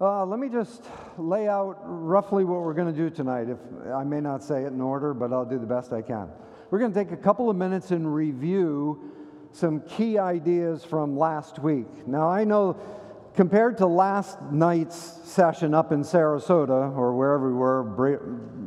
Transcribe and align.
Uh, 0.00 0.26
let 0.26 0.40
me 0.40 0.48
just 0.48 0.82
lay 1.18 1.46
out 1.46 1.78
roughly 1.84 2.42
what 2.42 2.62
we're 2.62 2.74
going 2.74 2.92
to 2.92 2.98
do 3.00 3.08
tonight. 3.08 3.48
If 3.48 3.58
I 3.94 4.02
may 4.02 4.20
not 4.20 4.42
say 4.42 4.64
it 4.64 4.72
in 4.72 4.80
order, 4.80 5.14
but 5.14 5.32
I'll 5.32 5.44
do 5.44 5.56
the 5.56 5.66
best 5.66 5.92
I 5.92 6.02
can. 6.02 6.28
We're 6.70 6.80
going 6.80 6.92
to 6.92 6.98
take 6.98 7.12
a 7.12 7.16
couple 7.16 7.48
of 7.48 7.56
minutes 7.56 7.92
and 7.92 8.12
review 8.12 9.12
some 9.52 9.82
key 9.82 10.18
ideas 10.18 10.84
from 10.84 11.16
last 11.16 11.60
week. 11.60 11.86
Now, 12.08 12.28
I 12.28 12.42
know 12.42 12.76
compared 13.36 13.78
to 13.78 13.86
last 13.86 14.42
night's 14.50 14.96
session 14.96 15.74
up 15.74 15.92
in 15.92 16.00
Sarasota 16.00 16.96
or 16.96 17.14
wherever 17.14 17.46
we 17.46 17.54
were, 17.54 17.82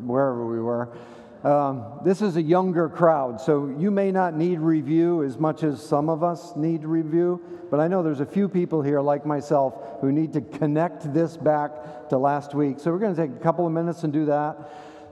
wherever 0.06 0.48
we 0.48 0.62
were, 0.62 0.98
um, 1.44 2.00
this 2.04 2.22
is 2.22 2.36
a 2.36 2.42
younger 2.42 2.90
crowd, 2.90 3.40
so 3.40 3.68
you 3.78 3.92
may 3.92 4.12
not 4.12 4.36
need 4.36 4.60
review 4.60 5.24
as 5.24 5.38
much 5.38 5.64
as 5.64 5.82
some 5.82 6.10
of 6.10 6.24
us 6.24 6.56
need 6.56 6.84
review, 6.84 7.42
but 7.70 7.80
I 7.80 7.88
know 7.88 8.02
there's 8.02 8.22
a 8.22 8.26
few 8.26 8.50
people 8.50 8.82
here, 8.82 9.02
like 9.02 9.26
myself, 9.26 9.76
who 10.02 10.12
need 10.12 10.34
to 10.34 10.42
connect 10.42 11.14
this 11.14 11.38
back 11.38 12.10
to 12.10 12.18
last 12.18 12.56
week. 12.56 12.80
So 12.80 12.92
we're 12.92 13.00
going 13.00 13.16
to 13.16 13.28
take 13.28 13.36
a 13.36 13.44
couple 13.44 13.68
of 13.68 13.72
minutes 13.72 14.04
and 14.04 14.12
do 14.12 14.26
that. 14.26 14.58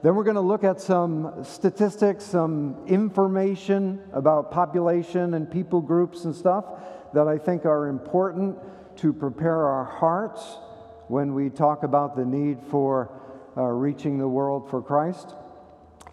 Then 0.01 0.15
we're 0.15 0.23
going 0.23 0.35
to 0.35 0.41
look 0.41 0.63
at 0.63 0.81
some 0.81 1.43
statistics, 1.43 2.23
some 2.25 2.85
information 2.87 4.01
about 4.13 4.51
population 4.51 5.35
and 5.35 5.49
people 5.49 5.81
groups 5.81 6.25
and 6.25 6.35
stuff 6.35 6.65
that 7.13 7.27
I 7.27 7.37
think 7.37 7.65
are 7.65 7.87
important 7.87 8.57
to 8.97 9.13
prepare 9.13 9.67
our 9.67 9.85
hearts 9.85 10.57
when 11.07 11.33
we 11.33 11.49
talk 11.49 11.83
about 11.83 12.15
the 12.15 12.25
need 12.25 12.59
for 12.69 13.11
uh, 13.57 13.63
reaching 13.63 14.17
the 14.17 14.27
world 14.27 14.69
for 14.69 14.81
Christ. 14.81 15.35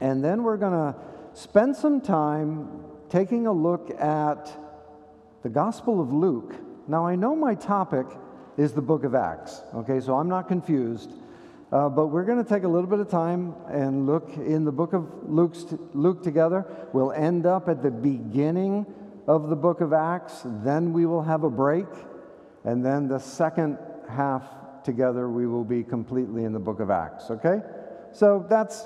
And 0.03 0.23
then 0.23 0.43
we're 0.43 0.57
going 0.57 0.73
to 0.73 0.99
spend 1.33 1.77
some 1.77 2.01
time 2.01 2.69
taking 3.09 3.47
a 3.47 3.53
look 3.53 3.89
at 4.01 4.51
the 5.45 5.49
Gospel 5.49 6.01
of 6.01 6.13
Luke. 6.13 6.57
Now, 6.89 7.07
I 7.07 7.15
know 7.15 7.37
my 7.37 7.55
topic 7.55 8.07
is 8.57 8.73
the 8.73 8.83
book 8.83 9.05
of 9.05 9.15
Acts, 9.15 9.63
okay, 9.77 10.01
so 10.01 10.17
I'm 10.17 10.29
not 10.29 10.49
confused. 10.49 11.13
Uh, 11.71 11.89
but 11.89 12.09
we're 12.09 12.25
going 12.25 12.43
to 12.43 12.49
take 12.49 12.65
a 12.65 12.69
little 12.69 12.91
bit 12.91 12.99
of 12.99 13.09
time 13.11 13.55
and 13.69 14.05
look 14.05 14.29
in 14.37 14.65
the 14.65 14.73
book 14.73 14.93
of 14.93 15.07
Luke's, 15.23 15.67
Luke 15.95 16.25
together. 16.25 16.67
We'll 16.93 17.13
end 17.13 17.47
up 17.47 17.69
at 17.69 17.81
the 17.81 17.93
beginning 17.93 18.85
of 19.29 19.51
the 19.51 19.57
book 19.57 19.81
of 19.81 19.93
Acts, 19.93 20.43
then 20.65 20.93
we 20.93 21.07
will 21.07 21.23
have 21.23 21.45
a 21.45 21.51
break, 21.51 21.87
and 22.65 22.85
then 22.85 23.07
the 23.07 23.21
second 23.21 23.79
half 24.09 24.43
together 24.83 25.29
we 25.29 25.47
will 25.47 25.65
be 25.65 25.85
completely 25.85 26.43
in 26.43 26.53
the 26.53 26.59
book 26.59 26.81
of 26.81 26.91
Acts, 26.91 27.31
okay? 27.31 27.61
So 28.11 28.45
that's 28.51 28.85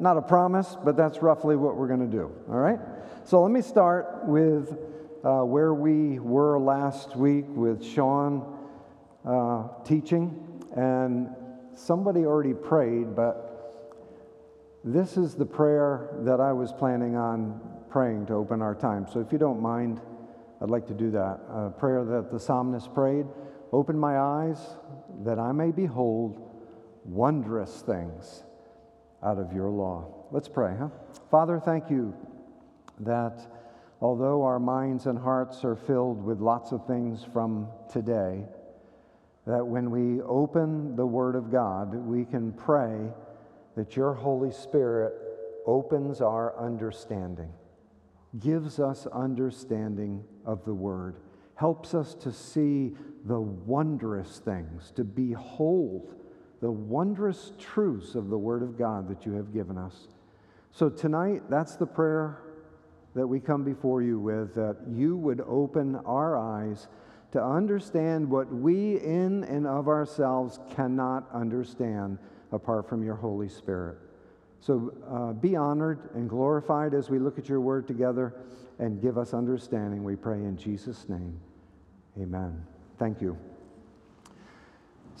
not 0.00 0.16
a 0.16 0.22
promise, 0.22 0.76
but 0.84 0.96
that's 0.96 1.22
roughly 1.22 1.56
what 1.56 1.76
we're 1.76 1.88
going 1.88 2.10
to 2.10 2.16
do. 2.16 2.32
All 2.48 2.56
right? 2.56 2.78
So 3.24 3.42
let 3.42 3.50
me 3.50 3.62
start 3.62 4.24
with 4.24 4.76
uh, 5.22 5.42
where 5.42 5.74
we 5.74 6.18
were 6.18 6.58
last 6.58 7.16
week 7.16 7.44
with 7.48 7.84
Sean 7.84 8.58
uh, 9.24 9.68
teaching. 9.84 10.62
And 10.76 11.28
somebody 11.74 12.24
already 12.24 12.54
prayed, 12.54 13.14
but 13.14 13.46
this 14.84 15.16
is 15.16 15.34
the 15.34 15.46
prayer 15.46 16.08
that 16.20 16.40
I 16.40 16.52
was 16.52 16.72
planning 16.72 17.16
on 17.16 17.60
praying 17.90 18.26
to 18.26 18.34
open 18.34 18.62
our 18.62 18.74
time. 18.74 19.06
So 19.12 19.20
if 19.20 19.32
you 19.32 19.38
don't 19.38 19.60
mind, 19.60 20.00
I'd 20.62 20.70
like 20.70 20.86
to 20.86 20.94
do 20.94 21.10
that. 21.10 21.40
A 21.52 21.70
prayer 21.70 22.04
that 22.04 22.30
the 22.30 22.40
psalmist 22.40 22.94
prayed 22.94 23.26
Open 23.72 23.96
my 23.96 24.18
eyes 24.18 24.58
that 25.24 25.38
I 25.38 25.52
may 25.52 25.70
behold 25.70 26.40
wondrous 27.04 27.82
things 27.82 28.42
out 29.22 29.38
of 29.38 29.52
your 29.52 29.70
law. 29.70 30.26
Let's 30.30 30.48
pray, 30.48 30.74
huh? 30.78 30.88
Father, 31.30 31.60
thank 31.60 31.90
you 31.90 32.14
that 33.00 33.46
although 34.00 34.42
our 34.42 34.58
minds 34.58 35.06
and 35.06 35.18
hearts 35.18 35.64
are 35.64 35.76
filled 35.76 36.22
with 36.22 36.40
lots 36.40 36.72
of 36.72 36.86
things 36.86 37.24
from 37.32 37.68
today, 37.92 38.44
that 39.46 39.66
when 39.66 39.90
we 39.90 40.20
open 40.22 40.96
the 40.96 41.06
Word 41.06 41.34
of 41.34 41.50
God, 41.50 41.94
we 41.94 42.24
can 42.24 42.52
pray 42.52 43.10
that 43.76 43.96
your 43.96 44.14
Holy 44.14 44.52
Spirit 44.52 45.14
opens 45.66 46.20
our 46.20 46.58
understanding, 46.58 47.50
gives 48.38 48.78
us 48.78 49.06
understanding 49.06 50.24
of 50.44 50.64
the 50.64 50.74
Word, 50.74 51.16
helps 51.54 51.94
us 51.94 52.14
to 52.14 52.32
see 52.32 52.94
the 53.24 53.40
wondrous 53.40 54.38
things, 54.38 54.92
to 54.96 55.04
behold 55.04 56.14
the 56.60 56.70
wondrous 56.70 57.52
truths 57.58 58.14
of 58.14 58.28
the 58.28 58.38
Word 58.38 58.62
of 58.62 58.78
God 58.78 59.08
that 59.08 59.24
you 59.24 59.32
have 59.32 59.52
given 59.52 59.78
us. 59.78 60.08
So 60.72 60.88
tonight, 60.88 61.42
that's 61.48 61.76
the 61.76 61.86
prayer 61.86 62.42
that 63.14 63.26
we 63.26 63.40
come 63.40 63.64
before 63.64 64.02
you 64.02 64.20
with 64.20 64.54
that 64.54 64.76
you 64.88 65.16
would 65.16 65.40
open 65.40 65.96
our 66.06 66.36
eyes 66.36 66.88
to 67.32 67.42
understand 67.42 68.28
what 68.28 68.52
we 68.52 68.98
in 68.98 69.44
and 69.44 69.66
of 69.66 69.88
ourselves 69.88 70.60
cannot 70.74 71.28
understand 71.32 72.18
apart 72.52 72.88
from 72.88 73.02
your 73.02 73.14
Holy 73.14 73.48
Spirit. 73.48 73.98
So 74.60 74.92
uh, 75.08 75.32
be 75.32 75.56
honored 75.56 76.10
and 76.14 76.28
glorified 76.28 76.92
as 76.92 77.08
we 77.08 77.18
look 77.18 77.38
at 77.38 77.48
your 77.48 77.60
word 77.60 77.86
together 77.86 78.34
and 78.78 79.00
give 79.00 79.18
us 79.18 79.32
understanding, 79.34 80.04
we 80.04 80.16
pray 80.16 80.38
in 80.38 80.56
Jesus' 80.56 81.08
name. 81.08 81.38
Amen. 82.18 82.64
Thank 82.98 83.20
you. 83.20 83.38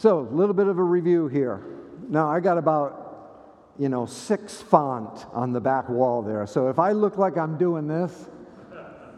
So, 0.00 0.20
a 0.20 0.34
little 0.34 0.54
bit 0.54 0.66
of 0.66 0.78
a 0.78 0.82
review 0.82 1.28
here. 1.28 1.62
Now, 2.08 2.30
I 2.30 2.40
got 2.40 2.56
about, 2.56 3.74
you 3.78 3.90
know, 3.90 4.06
six 4.06 4.62
font 4.62 5.26
on 5.34 5.52
the 5.52 5.60
back 5.60 5.90
wall 5.90 6.22
there. 6.22 6.46
So, 6.46 6.70
if 6.70 6.78
I 6.78 6.92
look 6.92 7.18
like 7.18 7.36
I'm 7.36 7.58
doing 7.58 7.86
this, 7.86 8.30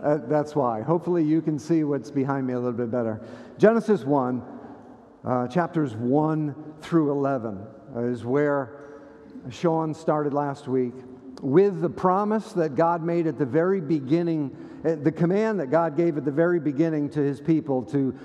uh, 0.02 0.16
that's 0.26 0.56
why. 0.56 0.82
Hopefully, 0.82 1.22
you 1.22 1.40
can 1.40 1.56
see 1.56 1.84
what's 1.84 2.10
behind 2.10 2.48
me 2.48 2.54
a 2.54 2.56
little 2.56 2.72
bit 2.72 2.90
better. 2.90 3.24
Genesis 3.58 4.02
1, 4.02 4.42
uh, 5.24 5.46
chapters 5.46 5.94
1 5.94 6.52
through 6.80 7.12
11, 7.12 7.64
uh, 7.94 8.00
is 8.00 8.24
where 8.24 8.80
Sean 9.50 9.94
started 9.94 10.34
last 10.34 10.66
week 10.66 10.94
with 11.42 11.80
the 11.80 11.90
promise 11.90 12.54
that 12.54 12.74
God 12.74 13.04
made 13.04 13.28
at 13.28 13.38
the 13.38 13.46
very 13.46 13.80
beginning, 13.80 14.56
uh, 14.84 14.96
the 14.96 15.12
command 15.12 15.60
that 15.60 15.70
God 15.70 15.96
gave 15.96 16.16
at 16.16 16.24
the 16.24 16.32
very 16.32 16.58
beginning 16.58 17.08
to 17.10 17.20
his 17.20 17.40
people 17.40 17.84
to 17.84 18.18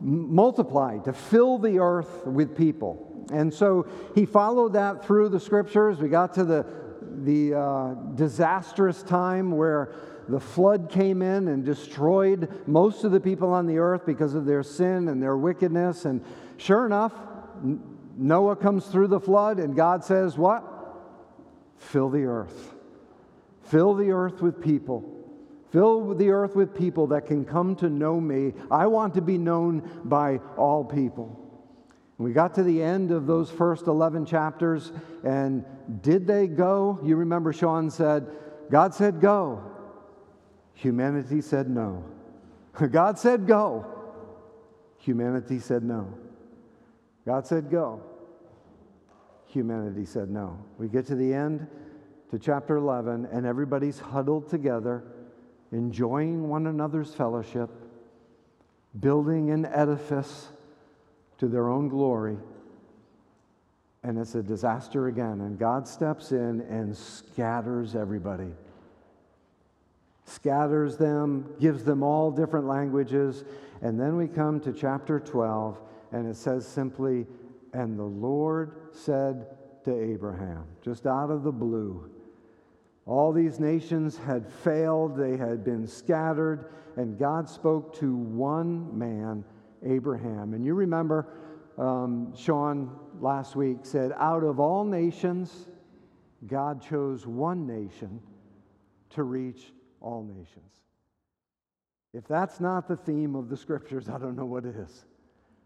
multiply, 0.00 0.98
to 0.98 1.12
fill 1.12 1.58
the 1.58 1.78
earth 1.78 2.26
with 2.26 2.56
people. 2.56 3.26
And 3.32 3.52
so 3.52 3.88
he 4.14 4.26
followed 4.26 4.74
that 4.74 5.04
through 5.04 5.30
the 5.30 5.40
scriptures. 5.40 5.98
We 5.98 6.08
got 6.08 6.34
to 6.34 6.44
the, 6.44 6.66
the 7.22 7.54
uh, 7.54 7.94
disastrous 8.14 9.02
time 9.02 9.52
where 9.52 9.94
the 10.28 10.40
flood 10.40 10.90
came 10.90 11.22
in 11.22 11.48
and 11.48 11.64
destroyed 11.64 12.66
most 12.66 13.04
of 13.04 13.12
the 13.12 13.20
people 13.20 13.52
on 13.52 13.66
the 13.66 13.78
earth 13.78 14.04
because 14.04 14.34
of 14.34 14.44
their 14.44 14.62
sin 14.62 15.08
and 15.08 15.22
their 15.22 15.36
wickedness. 15.36 16.04
And 16.04 16.24
sure 16.56 16.86
enough, 16.86 17.12
Noah 18.16 18.56
comes 18.56 18.86
through 18.86 19.08
the 19.08 19.20
flood, 19.20 19.58
and 19.58 19.76
God 19.76 20.04
says, 20.04 20.36
What? 20.36 20.64
Fill 21.78 22.10
the 22.10 22.24
earth. 22.24 22.74
Fill 23.62 23.94
the 23.94 24.10
earth 24.10 24.40
with 24.40 24.60
people. 24.60 25.15
Fill 25.70 26.14
the 26.14 26.30
earth 26.30 26.54
with 26.54 26.74
people 26.74 27.08
that 27.08 27.26
can 27.26 27.44
come 27.44 27.74
to 27.76 27.88
know 27.88 28.20
me. 28.20 28.54
I 28.70 28.86
want 28.86 29.14
to 29.14 29.20
be 29.20 29.36
known 29.36 30.00
by 30.04 30.40
all 30.56 30.84
people. 30.84 31.42
We 32.18 32.32
got 32.32 32.54
to 32.54 32.62
the 32.62 32.82
end 32.82 33.10
of 33.10 33.26
those 33.26 33.50
first 33.50 33.86
11 33.86 34.24
chapters, 34.24 34.92
and 35.22 35.64
did 36.00 36.26
they 36.26 36.46
go? 36.46 36.98
You 37.02 37.16
remember 37.16 37.52
Sean 37.52 37.90
said, 37.90 38.26
God 38.70 38.94
said 38.94 39.20
go. 39.20 39.62
Humanity 40.74 41.40
said 41.40 41.68
no. 41.68 42.04
God 42.90 43.18
said 43.18 43.46
go. 43.46 43.86
Humanity 44.98 45.58
said 45.58 45.82
no. 45.82 46.12
God 47.26 47.46
said 47.46 47.70
go. 47.70 48.02
Humanity 49.46 50.04
said 50.04 50.30
no. 50.30 50.58
We 50.78 50.88
get 50.88 51.06
to 51.06 51.14
the 51.14 51.34
end, 51.34 51.66
to 52.30 52.38
chapter 52.38 52.76
11, 52.76 53.28
and 53.30 53.44
everybody's 53.44 53.98
huddled 53.98 54.48
together 54.48 55.04
enjoying 55.72 56.48
one 56.48 56.66
another's 56.66 57.14
fellowship, 57.14 57.70
building 58.98 59.50
an 59.50 59.66
edifice 59.66 60.48
to 61.38 61.48
their 61.48 61.68
own 61.68 61.88
glory. 61.88 62.36
And 64.02 64.18
it's 64.18 64.34
a 64.34 64.42
disaster 64.42 65.08
again. 65.08 65.40
And 65.40 65.58
God 65.58 65.88
steps 65.88 66.32
in 66.32 66.60
and 66.62 66.96
scatters 66.96 67.96
everybody. 67.96 68.52
Scatters 70.24 70.96
them, 70.96 71.52
gives 71.60 71.84
them 71.84 72.02
all 72.02 72.30
different 72.30 72.66
languages. 72.66 73.44
And 73.82 73.98
then 73.98 74.16
we 74.16 74.28
come 74.28 74.60
to 74.60 74.72
chapter 74.72 75.20
12, 75.20 75.78
and 76.12 76.28
it 76.28 76.36
says 76.36 76.66
simply, 76.66 77.26
And 77.72 77.98
the 77.98 78.04
Lord 78.04 78.72
said 78.92 79.46
to 79.84 80.12
Abraham, 80.12 80.64
just 80.82 81.06
out 81.06 81.30
of 81.30 81.42
the 81.42 81.52
blue, 81.52 82.10
all 83.06 83.32
these 83.32 83.60
nations 83.60 84.18
had 84.18 84.50
failed, 84.50 85.16
they 85.16 85.36
had 85.36 85.64
been 85.64 85.86
scattered, 85.86 86.72
and 86.96 87.16
God 87.16 87.48
spoke 87.48 87.96
to 88.00 88.16
one 88.16 88.98
man, 88.98 89.44
Abraham. 89.84 90.54
And 90.54 90.64
you 90.64 90.74
remember, 90.74 91.28
um, 91.78 92.34
Sean 92.36 92.90
last 93.20 93.54
week 93.54 93.78
said, 93.82 94.12
out 94.18 94.42
of 94.42 94.58
all 94.58 94.84
nations, 94.84 95.68
God 96.48 96.82
chose 96.82 97.26
one 97.26 97.64
nation 97.64 98.20
to 99.10 99.22
reach 99.22 99.72
all 100.00 100.24
nations. 100.24 100.72
If 102.12 102.26
that's 102.26 102.58
not 102.60 102.88
the 102.88 102.96
theme 102.96 103.36
of 103.36 103.48
the 103.48 103.56
scriptures, 103.56 104.08
I 104.12 104.18
don't 104.18 104.34
know 104.34 104.46
what 104.46 104.64
it 104.64 104.74
is. 104.74 105.04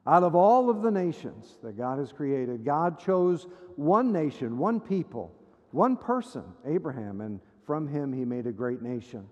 Out 0.07 0.25
of 0.25 0.35
all 0.35 0.69
of 0.69 0.83
the 0.83 0.91
nations 0.91 1.59
that 1.63 1.77
God 1.77 1.99
has 1.99 2.13
created, 2.13 2.65
God 2.65 2.99
chose 2.99 3.47
one 3.77 4.13
nation, 4.13 4.59
one 4.59 4.81
people, 4.81 5.33
one 5.73 5.97
person, 5.97 6.45
Abraham, 6.67 7.21
and 7.21 7.41
from 7.65 7.87
him 7.87 8.13
he 8.13 8.25
made 8.25 8.47
a 8.47 8.53
great 8.53 8.83
nation. 8.83 9.29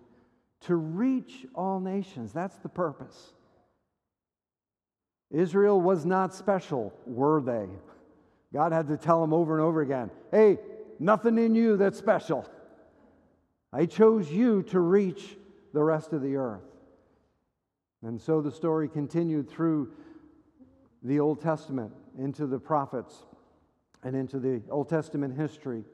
To 0.63 0.77
reach 0.77 1.47
all 1.55 1.81
nations, 1.81 2.33
that's 2.33 2.57
the 2.57 2.69
purpose. 2.69 3.33
Israel 5.31 5.81
was 5.81 6.07
not 6.07 6.35
special, 6.35 6.93
were 7.07 7.41
they? 7.41 7.67
God 8.53 8.73
had 8.73 8.89
to 8.89 8.97
tell 8.97 9.21
them 9.21 9.33
over 9.33 9.55
and 9.55 9.63
over 9.63 9.83
again 9.83 10.11
hey, 10.31 10.59
nothing 10.99 11.39
in 11.39 11.55
you 11.55 11.77
that's 11.77 11.99
special. 11.99 12.49
I 13.73 13.85
chose 13.87 14.31
you 14.31 14.63
to 14.65 14.81
reach 14.81 15.37
the 15.75 15.83
rest 15.83 16.13
of 16.13 16.23
the 16.23 16.37
earth. 16.37 16.63
And 18.03 18.21
so 18.21 18.41
the 18.41 18.51
story 18.51 18.89
continued 18.89 19.51
through 19.51 19.93
the 21.03 21.21
Old 21.21 21.41
Testament 21.41 21.93
into 22.19 22.47
the 22.47 22.59
prophets 22.59 23.25
and 24.03 24.17
into 24.17 24.39
the 24.39 24.63
Old 24.71 24.89
Testament 24.89 25.37
history 25.37 25.85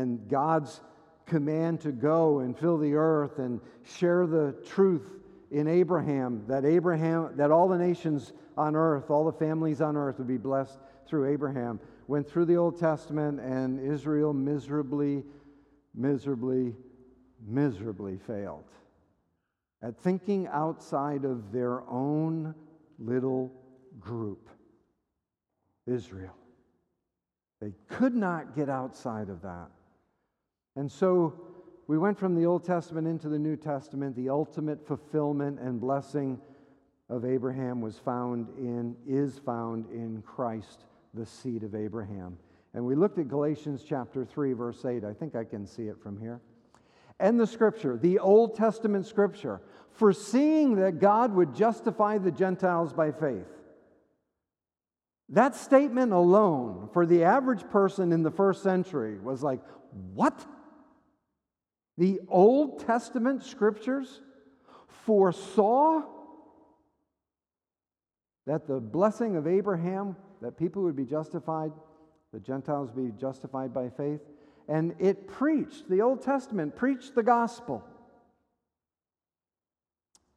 and 0.00 0.28
God's 0.28 0.80
command 1.26 1.80
to 1.82 1.92
go 1.92 2.40
and 2.40 2.56
fill 2.58 2.78
the 2.78 2.94
earth 2.94 3.38
and 3.38 3.60
share 3.84 4.26
the 4.26 4.54
truth 4.66 5.20
in 5.50 5.68
Abraham 5.68 6.44
that 6.48 6.64
Abraham 6.64 7.30
that 7.36 7.50
all 7.50 7.68
the 7.68 7.78
nations 7.78 8.32
on 8.56 8.76
earth 8.76 9.10
all 9.10 9.24
the 9.24 9.32
families 9.32 9.80
on 9.80 9.96
earth 9.96 10.18
would 10.18 10.28
be 10.28 10.36
blessed 10.36 10.78
through 11.06 11.32
Abraham 11.32 11.80
went 12.08 12.28
through 12.28 12.44
the 12.44 12.56
Old 12.56 12.78
Testament 12.78 13.40
and 13.40 13.80
Israel 13.80 14.32
miserably 14.32 15.22
miserably 15.94 16.74
miserably 17.46 18.18
failed 18.26 18.64
at 19.82 19.98
thinking 19.98 20.48
outside 20.48 21.24
of 21.24 21.52
their 21.52 21.82
own 21.88 22.54
little 22.98 23.52
group, 24.00 24.48
Israel. 25.86 26.34
They 27.60 27.74
could 27.88 28.14
not 28.14 28.56
get 28.56 28.68
outside 28.68 29.28
of 29.28 29.42
that. 29.42 29.68
And 30.76 30.90
so 30.90 31.34
we 31.86 31.98
went 31.98 32.18
from 32.18 32.34
the 32.34 32.46
Old 32.46 32.64
Testament 32.64 33.06
into 33.06 33.28
the 33.28 33.38
New 33.38 33.56
Testament. 33.56 34.16
The 34.16 34.28
ultimate 34.28 34.86
fulfillment 34.86 35.60
and 35.60 35.80
blessing 35.80 36.40
of 37.08 37.24
Abraham 37.24 37.80
was 37.80 37.98
found 37.98 38.48
in, 38.58 38.96
is 39.06 39.38
found 39.38 39.86
in 39.90 40.22
Christ, 40.22 40.84
the 41.12 41.26
seed 41.26 41.62
of 41.62 41.74
Abraham. 41.74 42.38
And 42.72 42.84
we 42.84 42.94
looked 42.94 43.18
at 43.18 43.28
Galatians 43.28 43.84
chapter 43.86 44.24
3, 44.24 44.52
verse 44.54 44.84
8. 44.84 45.04
I 45.04 45.12
think 45.12 45.36
I 45.36 45.44
can 45.44 45.66
see 45.66 45.84
it 45.84 46.02
from 46.02 46.18
here. 46.18 46.40
And 47.20 47.38
the 47.38 47.46
scripture, 47.46 47.96
the 47.96 48.18
Old 48.18 48.56
Testament 48.56 49.06
scripture, 49.06 49.60
foreseeing 49.92 50.76
that 50.76 50.98
God 50.98 51.32
would 51.34 51.54
justify 51.54 52.18
the 52.18 52.32
Gentiles 52.32 52.92
by 52.92 53.12
faith. 53.12 53.46
That 55.28 55.54
statement 55.54 56.12
alone, 56.12 56.88
for 56.92 57.06
the 57.06 57.24
average 57.24 57.68
person 57.70 58.12
in 58.12 58.22
the 58.22 58.30
first 58.30 58.62
century, 58.62 59.18
was 59.20 59.42
like, 59.42 59.60
What? 60.14 60.44
The 61.96 62.20
Old 62.28 62.84
Testament 62.84 63.44
scriptures 63.44 64.20
foresaw 64.88 66.02
that 68.46 68.66
the 68.66 68.80
blessing 68.80 69.36
of 69.36 69.46
Abraham, 69.46 70.16
that 70.42 70.58
people 70.58 70.82
would 70.82 70.96
be 70.96 71.04
justified, 71.04 71.72
the 72.32 72.40
Gentiles 72.40 72.90
would 72.92 73.14
be 73.14 73.20
justified 73.20 73.72
by 73.72 73.88
faith. 73.88 74.20
And 74.68 74.94
it 74.98 75.28
preached, 75.28 75.88
the 75.88 76.00
Old 76.02 76.22
Testament 76.22 76.74
preached 76.74 77.14
the 77.14 77.22
gospel 77.22 77.84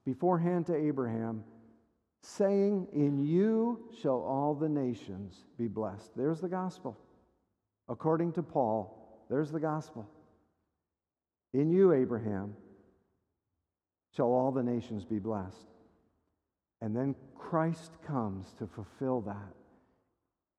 beforehand 0.06 0.68
to 0.68 0.76
Abraham, 0.76 1.44
saying, 2.22 2.88
In 2.94 3.20
you 3.20 3.90
shall 4.02 4.22
all 4.22 4.54
the 4.54 4.70
nations 4.70 5.46
be 5.58 5.68
blessed. 5.68 6.16
There's 6.16 6.40
the 6.40 6.48
gospel. 6.48 6.98
According 7.90 8.34
to 8.34 8.44
Paul, 8.44 9.26
there's 9.30 9.52
the 9.52 9.60
gospel. 9.60 10.10
In 11.54 11.72
you, 11.72 11.94
Abraham, 11.94 12.56
shall 14.16 14.28
all 14.28 14.52
the 14.52 14.64
nations 14.64 15.06
be 15.06 15.20
blessed. 15.20 15.68
And 16.82 16.96
then 16.96 17.16
Christ 17.36 17.92
comes 18.06 18.54
to 18.60 18.68
fulfill 18.68 19.22
that. 19.22 19.54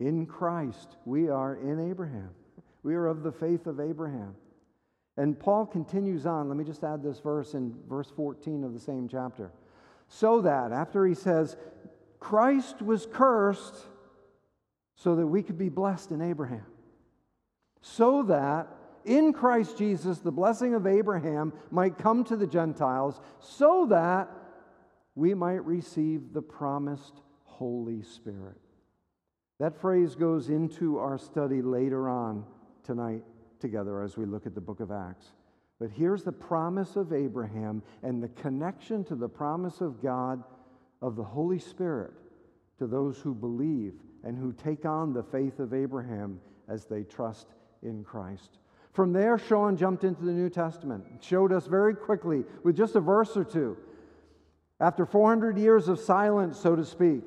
In 0.00 0.26
Christ, 0.26 0.96
we 1.05 1.29
are 1.29 1.56
in 1.56 1.90
Abraham. 1.90 2.31
We 2.82 2.94
are 2.94 3.06
of 3.06 3.23
the 3.23 3.32
faith 3.32 3.67
of 3.67 3.81
Abraham. 3.81 4.35
And 5.17 5.38
Paul 5.38 5.67
continues 5.67 6.26
on. 6.26 6.49
Let 6.49 6.56
me 6.56 6.64
just 6.64 6.85
add 6.85 7.02
this 7.02 7.19
verse 7.19 7.55
in 7.55 7.75
verse 7.88 8.11
14 8.14 8.62
of 8.62 8.73
the 8.73 8.81
same 8.81 9.08
chapter. 9.08 9.50
So 10.06 10.40
that, 10.43 10.73
after 10.73 11.05
he 11.05 11.14
says, 11.14 11.56
Christ 12.20 12.81
was 12.81 13.06
cursed 13.12 13.76
so 14.94 15.17
that 15.17 15.26
we 15.26 15.43
could 15.43 15.58
be 15.58 15.69
blessed 15.69 16.12
in 16.12 16.23
Abraham. 16.23 16.67
So 17.81 18.23
that 18.25 18.69
in 19.08 19.32
Christ 19.32 19.78
Jesus 19.78 20.19
the 20.19 20.31
blessing 20.31 20.75
of 20.75 20.87
Abraham 20.87 21.52
might 21.70 21.99
come 21.99 22.22
to 22.25 22.37
the 22.37 22.46
Gentiles, 22.46 23.20
so 23.40 23.87
that 23.87 24.31
we 25.14 25.34
might 25.34 25.64
receive 25.64 26.32
the 26.32 26.43
promised 26.43 27.22
Holy 27.44 28.02
Spirit. 28.02 28.60
That 29.58 29.81
phrase 29.81 30.14
goes 30.14 30.49
into 30.49 30.99
our 30.99 31.19
study 31.19 31.62
later 31.62 32.08
on 32.08 32.44
tonight 32.84 33.25
together 33.58 34.02
as 34.02 34.16
we 34.16 34.25
look 34.25 34.46
at 34.46 34.55
the 34.55 34.60
book 34.60 34.78
of 34.78 34.93
Acts. 34.93 35.32
But 35.81 35.90
here's 35.90 36.22
the 36.22 36.32
promise 36.32 36.96
of 36.96 37.12
Abraham 37.12 37.82
and 38.02 38.22
the 38.22 38.28
connection 38.28 39.04
to 39.04 39.16
the 39.16 39.28
promise 39.28 39.81
of 39.81 40.02
God 40.02 40.44
of 41.02 41.16
the 41.16 41.25
Holy 41.25 41.58
Spirit 41.58 42.12
to 42.78 42.87
those 42.87 43.19
who 43.19 43.34
believe 43.34 43.94
and 44.25 44.37
who 44.37 44.52
take 44.52 44.84
on 44.84 45.12
the 45.12 45.22
faith 45.22 45.58
of 45.58 45.75
Abraham 45.75 46.40
as 46.69 46.84
they 46.84 47.02
trust 47.02 47.49
in 47.82 48.04
Christ. 48.04 48.58
From 48.93 49.12
there, 49.12 49.38
Sean 49.38 49.76
jumped 49.76 50.05
into 50.05 50.25
the 50.25 50.32
New 50.32 50.50
Testament, 50.50 51.05
showed 51.20 51.52
us 51.52 51.67
very 51.67 51.94
quickly 51.94 52.44
with 52.64 52.76
just 52.76 52.96
a 52.96 53.00
verse 53.00 53.37
or 53.37 53.44
two. 53.44 53.76
After 54.81 55.06
400 55.06 55.58
years 55.58 55.88
of 55.88 55.99
silence, 55.99 56.58
so 56.58 56.76
to 56.76 56.85
speak, 56.85 57.23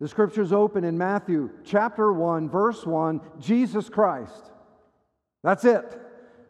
the 0.00 0.08
scriptures 0.08 0.52
open 0.52 0.84
in 0.84 0.96
Matthew 0.96 1.50
chapter 1.64 2.12
1, 2.12 2.48
verse 2.48 2.86
1 2.86 3.20
Jesus 3.38 3.88
Christ. 3.88 4.50
That's 5.42 5.64
it. 5.64 5.98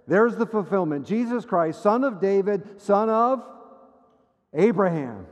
There's 0.06 0.36
the 0.36 0.46
fulfillment. 0.46 1.06
Jesus 1.06 1.44
Christ, 1.44 1.82
son 1.82 2.04
of 2.04 2.20
David, 2.20 2.80
son 2.80 3.08
of 3.08 3.44
Abraham, 4.52 5.26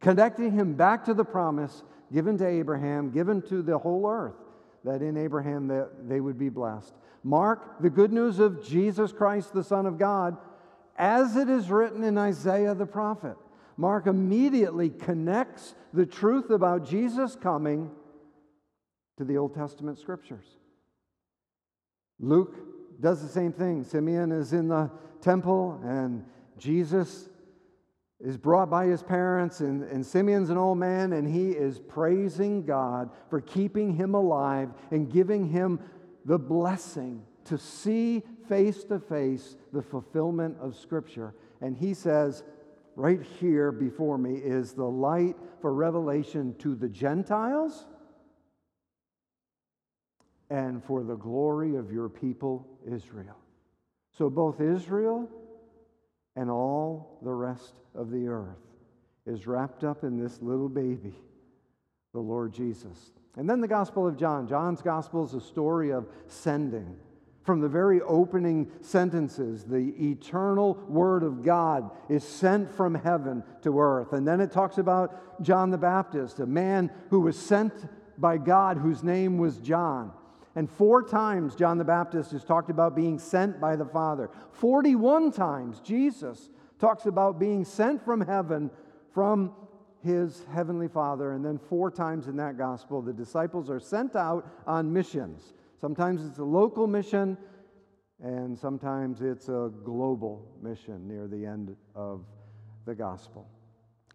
connecting 0.00 0.52
him 0.52 0.74
back 0.74 1.04
to 1.04 1.14
the 1.14 1.24
promise 1.24 1.82
given 2.12 2.38
to 2.38 2.46
Abraham, 2.46 3.10
given 3.10 3.42
to 3.42 3.62
the 3.62 3.76
whole 3.76 4.08
earth, 4.08 4.36
that 4.84 5.02
in 5.02 5.16
Abraham 5.16 5.66
that 5.68 6.08
they 6.08 6.20
would 6.20 6.38
be 6.38 6.48
blessed. 6.48 6.94
Mark 7.24 7.80
the 7.80 7.90
good 7.90 8.12
news 8.12 8.38
of 8.38 8.62
Jesus 8.64 9.10
Christ, 9.10 9.54
the 9.54 9.64
Son 9.64 9.86
of 9.86 9.98
God, 9.98 10.36
as 10.96 11.36
it 11.36 11.48
is 11.48 11.70
written 11.70 12.04
in 12.04 12.18
Isaiah 12.18 12.74
the 12.74 12.86
prophet. 12.86 13.36
Mark 13.76 14.06
immediately 14.06 14.90
connects 14.90 15.74
the 15.92 16.06
truth 16.06 16.50
about 16.50 16.86
Jesus 16.86 17.34
coming 17.34 17.90
to 19.16 19.24
the 19.24 19.38
Old 19.38 19.54
Testament 19.54 19.98
scriptures. 19.98 20.44
Luke 22.20 23.00
does 23.00 23.22
the 23.22 23.28
same 23.28 23.52
thing. 23.52 23.82
Simeon 23.82 24.30
is 24.30 24.52
in 24.52 24.68
the 24.68 24.90
temple, 25.20 25.80
and 25.82 26.24
Jesus 26.58 27.28
is 28.20 28.36
brought 28.36 28.70
by 28.70 28.86
his 28.86 29.02
parents, 29.02 29.60
and, 29.60 29.82
and 29.84 30.04
Simeon's 30.04 30.50
an 30.50 30.56
old 30.56 30.78
man, 30.78 31.12
and 31.12 31.28
he 31.28 31.50
is 31.50 31.78
praising 31.78 32.64
God 32.64 33.10
for 33.28 33.40
keeping 33.40 33.94
him 33.94 34.14
alive 34.14 34.70
and 34.90 35.10
giving 35.10 35.48
him 35.48 35.80
the 36.24 36.38
blessing 36.38 37.22
to 37.44 37.58
see 37.58 38.22
face 38.48 38.84
to 38.84 38.98
face 38.98 39.56
the 39.72 39.82
fulfillment 39.82 40.56
of 40.60 40.76
Scripture. 40.76 41.34
And 41.60 41.76
he 41.76 41.94
says, 41.94 42.42
right 42.96 43.20
here 43.40 43.72
before 43.72 44.18
me 44.18 44.34
is 44.36 44.72
the 44.72 44.84
light 44.84 45.36
for 45.60 45.74
revelation 45.74 46.54
to 46.58 46.74
the 46.74 46.88
Gentiles 46.88 47.86
and 50.50 50.84
for 50.84 51.02
the 51.02 51.16
glory 51.16 51.76
of 51.76 51.90
your 51.90 52.08
people, 52.08 52.66
Israel. 52.86 53.36
So 54.16 54.30
both 54.30 54.60
Israel 54.60 55.28
and 56.36 56.50
all 56.50 57.18
the 57.22 57.32
rest 57.32 57.80
of 57.94 58.10
the 58.10 58.28
earth 58.28 58.60
is 59.26 59.46
wrapped 59.46 59.84
up 59.84 60.04
in 60.04 60.22
this 60.22 60.40
little 60.42 60.68
baby, 60.68 61.14
the 62.12 62.20
Lord 62.20 62.52
Jesus. 62.52 63.10
And 63.36 63.48
then 63.48 63.60
the 63.60 63.68
Gospel 63.68 64.06
of 64.06 64.16
John. 64.16 64.46
John's 64.46 64.82
Gospel 64.82 65.24
is 65.24 65.34
a 65.34 65.40
story 65.40 65.92
of 65.92 66.06
sending. 66.28 66.96
From 67.42 67.60
the 67.60 67.68
very 67.68 68.00
opening 68.00 68.70
sentences, 68.80 69.64
the 69.64 69.92
eternal 70.00 70.74
Word 70.88 71.22
of 71.22 71.42
God 71.42 71.90
is 72.08 72.24
sent 72.24 72.70
from 72.70 72.94
heaven 72.94 73.42
to 73.62 73.78
earth. 73.78 74.14
And 74.14 74.26
then 74.26 74.40
it 74.40 74.50
talks 74.50 74.78
about 74.78 75.42
John 75.42 75.70
the 75.70 75.78
Baptist, 75.78 76.40
a 76.40 76.46
man 76.46 76.90
who 77.10 77.20
was 77.20 77.38
sent 77.38 77.72
by 78.18 78.38
God 78.38 78.78
whose 78.78 79.02
name 79.02 79.36
was 79.36 79.58
John. 79.58 80.12
And 80.56 80.70
four 80.70 81.02
times 81.02 81.54
John 81.54 81.78
the 81.78 81.84
Baptist 81.84 82.32
is 82.32 82.44
talked 82.44 82.70
about 82.70 82.94
being 82.94 83.18
sent 83.18 83.60
by 83.60 83.76
the 83.76 83.84
Father. 83.84 84.30
41 84.52 85.32
times 85.32 85.80
Jesus 85.80 86.48
talks 86.78 87.06
about 87.06 87.38
being 87.38 87.64
sent 87.64 88.04
from 88.04 88.20
heaven 88.20 88.70
from 89.12 89.52
his 90.04 90.44
heavenly 90.52 90.88
Father. 90.88 91.32
And 91.32 91.44
then, 91.44 91.58
four 91.58 91.90
times 91.90 92.28
in 92.28 92.36
that 92.36 92.58
gospel, 92.58 93.02
the 93.02 93.12
disciples 93.12 93.70
are 93.70 93.80
sent 93.80 94.14
out 94.14 94.46
on 94.66 94.92
missions. 94.92 95.54
Sometimes 95.80 96.24
it's 96.24 96.38
a 96.38 96.44
local 96.44 96.86
mission, 96.86 97.36
and 98.22 98.58
sometimes 98.58 99.22
it's 99.22 99.48
a 99.48 99.70
global 99.84 100.46
mission 100.62 101.08
near 101.08 101.26
the 101.26 101.44
end 101.44 101.74
of 101.94 102.24
the 102.84 102.94
gospel. 102.94 103.48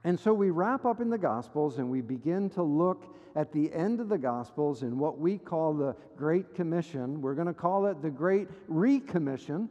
And 0.04 0.18
so 0.18 0.34
we 0.34 0.50
wrap 0.50 0.86
up 0.86 1.02
in 1.02 1.10
the 1.10 1.18
Gospels 1.18 1.78
and 1.78 1.90
we 1.90 2.02
begin 2.02 2.50
to 2.52 2.64
look 2.64 3.16
at 3.36 3.52
the 3.52 3.72
end 3.74 4.00
of 4.00 4.08
the 4.08 4.18
Gospels 4.18 4.82
in 4.82 4.98
what 4.98 5.20
we 5.20 5.38
call 5.38 5.74
the 5.74 5.96
Great 6.16 6.56
Commission. 6.56 7.22
We're 7.22 7.36
going 7.36 7.48
to 7.48 7.54
call 7.54 7.86
it 7.88 8.02
the 8.02 8.10
Great 8.10 8.48
Recommission 8.70 9.68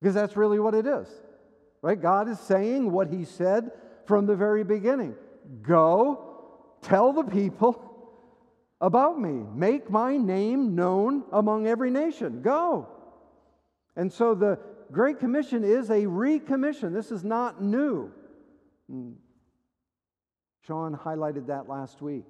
because 0.00 0.14
that's 0.14 0.36
really 0.36 0.60
what 0.60 0.74
it 0.74 0.86
is. 0.86 1.08
Right? 1.80 2.00
God 2.00 2.28
is 2.28 2.38
saying 2.38 2.90
what 2.90 3.08
he 3.08 3.24
said 3.24 3.70
from 4.08 4.26
the 4.26 4.34
very 4.34 4.64
beginning 4.64 5.14
Go, 5.62 6.24
tell 6.82 7.12
the 7.12 7.24
people 7.24 7.84
about 8.80 9.18
me, 9.18 9.44
make 9.54 9.90
my 9.90 10.16
name 10.16 10.74
known 10.74 11.24
among 11.32 11.66
every 11.66 11.90
nation. 11.90 12.42
Go. 12.42 12.88
And 13.96 14.12
so 14.12 14.34
the 14.34 14.58
Great 14.92 15.18
Commission 15.18 15.64
is 15.64 15.90
a 15.90 16.02
recommission. 16.04 16.92
This 16.92 17.10
is 17.10 17.24
not 17.24 17.62
new. 17.62 18.10
Hmm. 18.90 19.12
Sean 20.66 20.94
highlighted 20.94 21.46
that 21.46 21.68
last 21.68 22.02
week. 22.02 22.24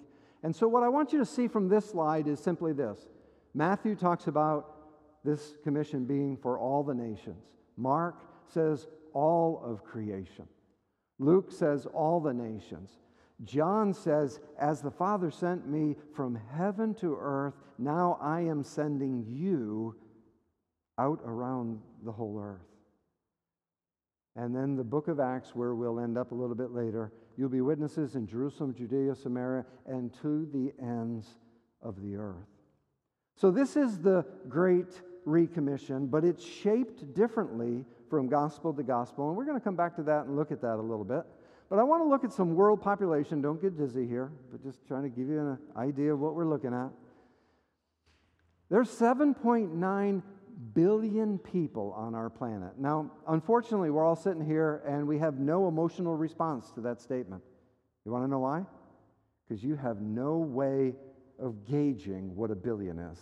And 0.45 0.55
so, 0.55 0.69
what 0.69 0.85
I 0.85 0.89
want 0.89 1.13
you 1.13 1.19
to 1.19 1.27
see 1.27 1.49
from 1.49 1.69
this 1.69 1.91
slide 1.91 2.29
is 2.29 2.39
simply 2.39 2.73
this 2.73 3.09
Matthew 3.55 3.97
talks 3.97 4.29
about 4.29 4.77
this 5.25 5.55
commission 5.65 6.05
being 6.05 6.37
for 6.37 6.59
all 6.59 6.85
the 6.85 6.95
nations, 6.95 7.43
Mark 7.77 8.15
says 8.47 8.87
all 9.13 9.61
of 9.65 9.85
creation, 9.85 10.47
Luke 11.19 11.51
says 11.51 11.87
all 11.87 12.21
the 12.21 12.33
nations. 12.33 12.91
John 13.45 13.95
says, 13.95 14.41
As 14.59 14.81
the 14.81 14.91
Father 14.91 15.31
sent 15.31 15.69
me 15.69 15.97
from 16.15 16.39
heaven 16.57 16.95
to 16.97 17.17
earth, 17.19 17.55
now 17.79 18.19
I 18.21 18.41
am 18.41 18.65
sending 18.65 19.25
you 19.29 19.97
out 20.99 21.21
around 21.25 21.81
the 22.05 22.13
whole 22.13 22.41
earth. 22.41 22.67
And 24.35 24.55
then 24.55 24.77
the 24.77 24.85
book 24.85 25.09
of 25.09 25.19
Acts, 25.21 25.55
where 25.55 25.75
we'll 25.75 26.01
end 26.01 26.17
up 26.17 26.33
a 26.33 26.35
little 26.35 26.55
bit 26.55 26.73
later, 26.73 27.13
you'll 27.37 27.49
be 27.49 27.61
witnesses 27.61 28.15
in 28.15 28.27
Jerusalem, 28.27 28.75
Judea, 28.75 29.15
Samaria, 29.15 29.65
and 29.87 30.13
to 30.23 30.49
the 30.53 30.73
ends 30.81 31.39
of 31.83 32.01
the 32.03 32.17
earth. 32.17 32.47
So, 33.37 33.51
this 33.51 33.77
is 33.77 33.99
the 33.99 34.25
great 34.49 35.01
recommission, 35.27 36.11
but 36.11 36.25
it's 36.25 36.45
shaped 36.45 37.15
differently 37.15 37.85
from 38.09 38.29
gospel 38.29 38.73
to 38.73 38.83
gospel. 38.83 39.29
And 39.29 39.37
we're 39.37 39.45
going 39.45 39.59
to 39.59 39.65
come 39.65 39.77
back 39.77 39.97
to 39.97 40.03
that 40.05 40.27
and 40.27 40.37
look 40.37 40.53
at 40.53 40.61
that 40.63 40.77
a 40.77 40.83
little 40.83 41.05
bit. 41.05 41.23
But 41.69 41.79
I 41.79 41.83
want 41.83 42.03
to 42.03 42.09
look 42.09 42.25
at 42.25 42.33
some 42.33 42.55
world 42.55 42.81
population. 42.81 43.43
Don't 43.43 43.61
get 43.61 43.77
dizzy 43.77 44.07
here, 44.07 44.33
but 44.51 44.63
just 44.63 44.87
trying 44.87 45.03
to 45.03 45.11
give 45.11 45.29
you 45.29 45.39
an 45.39 45.59
idea 45.77 46.15
of 46.15 46.21
what 46.21 46.35
we're 46.35 46.49
looking 46.49 46.73
at. 46.73 46.91
There's 48.71 48.89
7.9 48.89 50.23
billion 50.75 51.39
people 51.39 51.93
on 51.97 52.15
our 52.15 52.31
planet. 52.31 52.79
Now, 52.79 53.11
unfortunately, 53.29 53.91
we're 53.91 54.05
all 54.05 54.17
sitting 54.17 54.45
here 54.45 54.83
and 54.87 55.07
we 55.07 55.19
have 55.19 55.39
no 55.39 55.69
emotional 55.69 56.17
response 56.17 56.71
to 56.73 56.81
that 56.83 57.01
statement. 57.01 57.43
You 58.05 58.13
want 58.13 58.25
to 58.25 58.29
know 58.29 58.41
why? 58.41 58.65
Because 59.47 59.63
you 59.63 59.77
have 59.77 60.01
no 60.01 60.39
way 60.39 60.95
of 61.39 61.65
gauging 61.65 62.35
what 62.35 62.51
a 62.51 62.57
billion 62.57 62.99
is. 62.99 63.19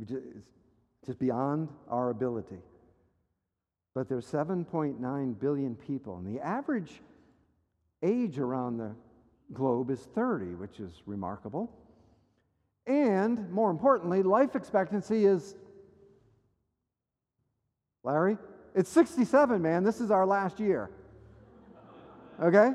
It's 0.00 0.12
just 1.06 1.18
beyond 1.18 1.68
our 1.88 2.10
ability. 2.10 2.58
But 3.94 4.08
there's 4.08 4.26
7.9 4.26 5.40
billion 5.40 5.74
people, 5.74 6.18
and 6.18 6.26
the 6.26 6.40
average 6.40 7.00
age 8.02 8.38
around 8.38 8.78
the 8.78 8.94
globe 9.52 9.90
is 9.90 10.00
30, 10.14 10.54
which 10.54 10.78
is 10.78 11.02
remarkable. 11.06 11.70
And 12.86 13.50
more 13.50 13.70
importantly, 13.70 14.22
life 14.22 14.54
expectancy 14.54 15.24
is, 15.24 15.56
Larry, 18.04 18.38
it's 18.74 18.90
67, 18.90 19.60
man. 19.60 19.84
This 19.84 20.00
is 20.00 20.10
our 20.10 20.24
last 20.24 20.60
year. 20.60 20.90
Okay? 22.40 22.72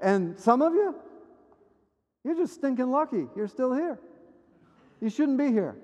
And 0.00 0.38
some 0.38 0.62
of 0.62 0.74
you, 0.74 0.94
you're 2.24 2.36
just 2.36 2.54
stinking 2.54 2.90
lucky. 2.90 3.26
You're 3.34 3.48
still 3.48 3.74
here. 3.74 3.98
You 5.00 5.10
shouldn't 5.10 5.38
be 5.38 5.48
here. 5.48 5.76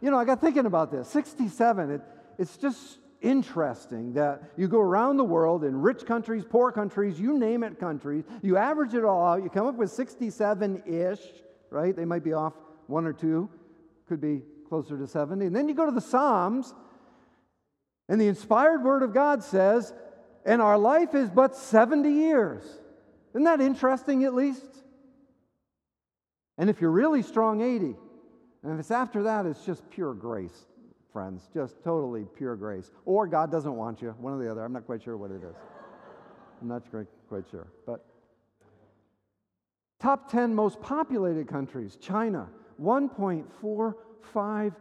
You 0.00 0.10
know, 0.10 0.18
I 0.18 0.24
got 0.24 0.40
thinking 0.40 0.66
about 0.66 0.90
this. 0.90 1.08
67, 1.08 1.90
it, 1.90 2.00
it's 2.38 2.56
just 2.56 2.98
interesting 3.22 4.12
that 4.12 4.42
you 4.56 4.68
go 4.68 4.80
around 4.80 5.16
the 5.16 5.24
world 5.24 5.64
in 5.64 5.80
rich 5.80 6.04
countries, 6.04 6.44
poor 6.48 6.70
countries, 6.70 7.18
you 7.18 7.38
name 7.38 7.64
it 7.64 7.80
countries, 7.80 8.24
you 8.42 8.56
average 8.56 8.94
it 8.94 9.04
all 9.04 9.24
out, 9.26 9.42
you 9.42 9.48
come 9.48 9.66
up 9.66 9.76
with 9.76 9.90
67 9.90 10.82
ish, 10.86 11.20
right? 11.70 11.96
They 11.96 12.04
might 12.04 12.22
be 12.24 12.32
off 12.32 12.52
one 12.86 13.06
or 13.06 13.12
two, 13.12 13.48
could 14.08 14.20
be 14.20 14.42
closer 14.68 14.98
to 14.98 15.06
70. 15.06 15.46
And 15.46 15.56
then 15.56 15.68
you 15.68 15.74
go 15.74 15.86
to 15.86 15.92
the 15.92 16.00
Psalms, 16.00 16.74
and 18.08 18.20
the 18.20 18.28
inspired 18.28 18.84
word 18.84 19.02
of 19.02 19.12
God 19.12 19.42
says, 19.42 19.92
and 20.44 20.62
our 20.62 20.78
life 20.78 21.14
is 21.14 21.28
but 21.30 21.56
70 21.56 22.08
years. 22.08 22.62
Isn't 23.30 23.44
that 23.44 23.60
interesting, 23.60 24.24
at 24.24 24.34
least? 24.34 24.62
And 26.56 26.70
if 26.70 26.80
you're 26.80 26.90
really 26.90 27.22
strong, 27.22 27.60
80. 27.60 27.96
And 28.66 28.74
if 28.74 28.80
it's 28.80 28.90
after 28.90 29.22
that, 29.22 29.46
it's 29.46 29.64
just 29.64 29.88
pure 29.90 30.12
grace 30.12 30.66
friends. 31.16 31.48
Just 31.54 31.82
totally 31.82 32.26
pure 32.36 32.56
grace. 32.56 32.90
Or 33.06 33.26
God 33.26 33.50
doesn't 33.50 33.74
want 33.74 34.02
you, 34.02 34.14
one 34.18 34.34
or 34.34 34.38
the 34.44 34.50
other. 34.50 34.62
I'm 34.62 34.74
not 34.74 34.84
quite 34.84 35.02
sure 35.02 35.16
what 35.16 35.30
it 35.30 35.42
is. 35.42 35.56
I'm 36.60 36.68
not 36.68 36.82
quite, 36.90 37.44
sure. 37.50 37.68
But 37.86 38.04
top 39.98 40.30
10 40.30 40.54
most 40.54 40.78
populated 40.82 41.48
countries 41.48 41.96
China, 41.96 42.50
1.45 42.78 44.74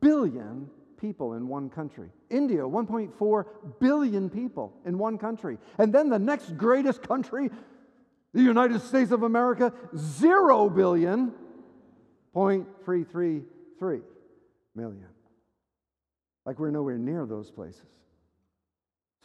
billion 0.00 0.68
people 1.00 1.34
in 1.34 1.46
one 1.46 1.70
country. 1.70 2.08
India, 2.30 2.62
1.4 2.62 3.44
billion 3.78 4.28
people 4.28 4.72
in 4.84 4.98
one 4.98 5.18
country. 5.18 5.56
And 5.78 5.94
then 5.94 6.08
the 6.08 6.18
next 6.18 6.56
greatest 6.56 7.06
country, 7.06 7.48
the 8.34 8.42
United 8.42 8.80
States 8.82 9.12
of 9.12 9.22
America, 9.22 9.72
0 9.96 10.68
billion, 10.70 11.32
0.333 12.34 14.02
million. 14.74 15.06
Like 16.46 16.58
we're 16.58 16.70
nowhere 16.70 16.98
near 16.98 17.26
those 17.26 17.50
places. 17.50 17.82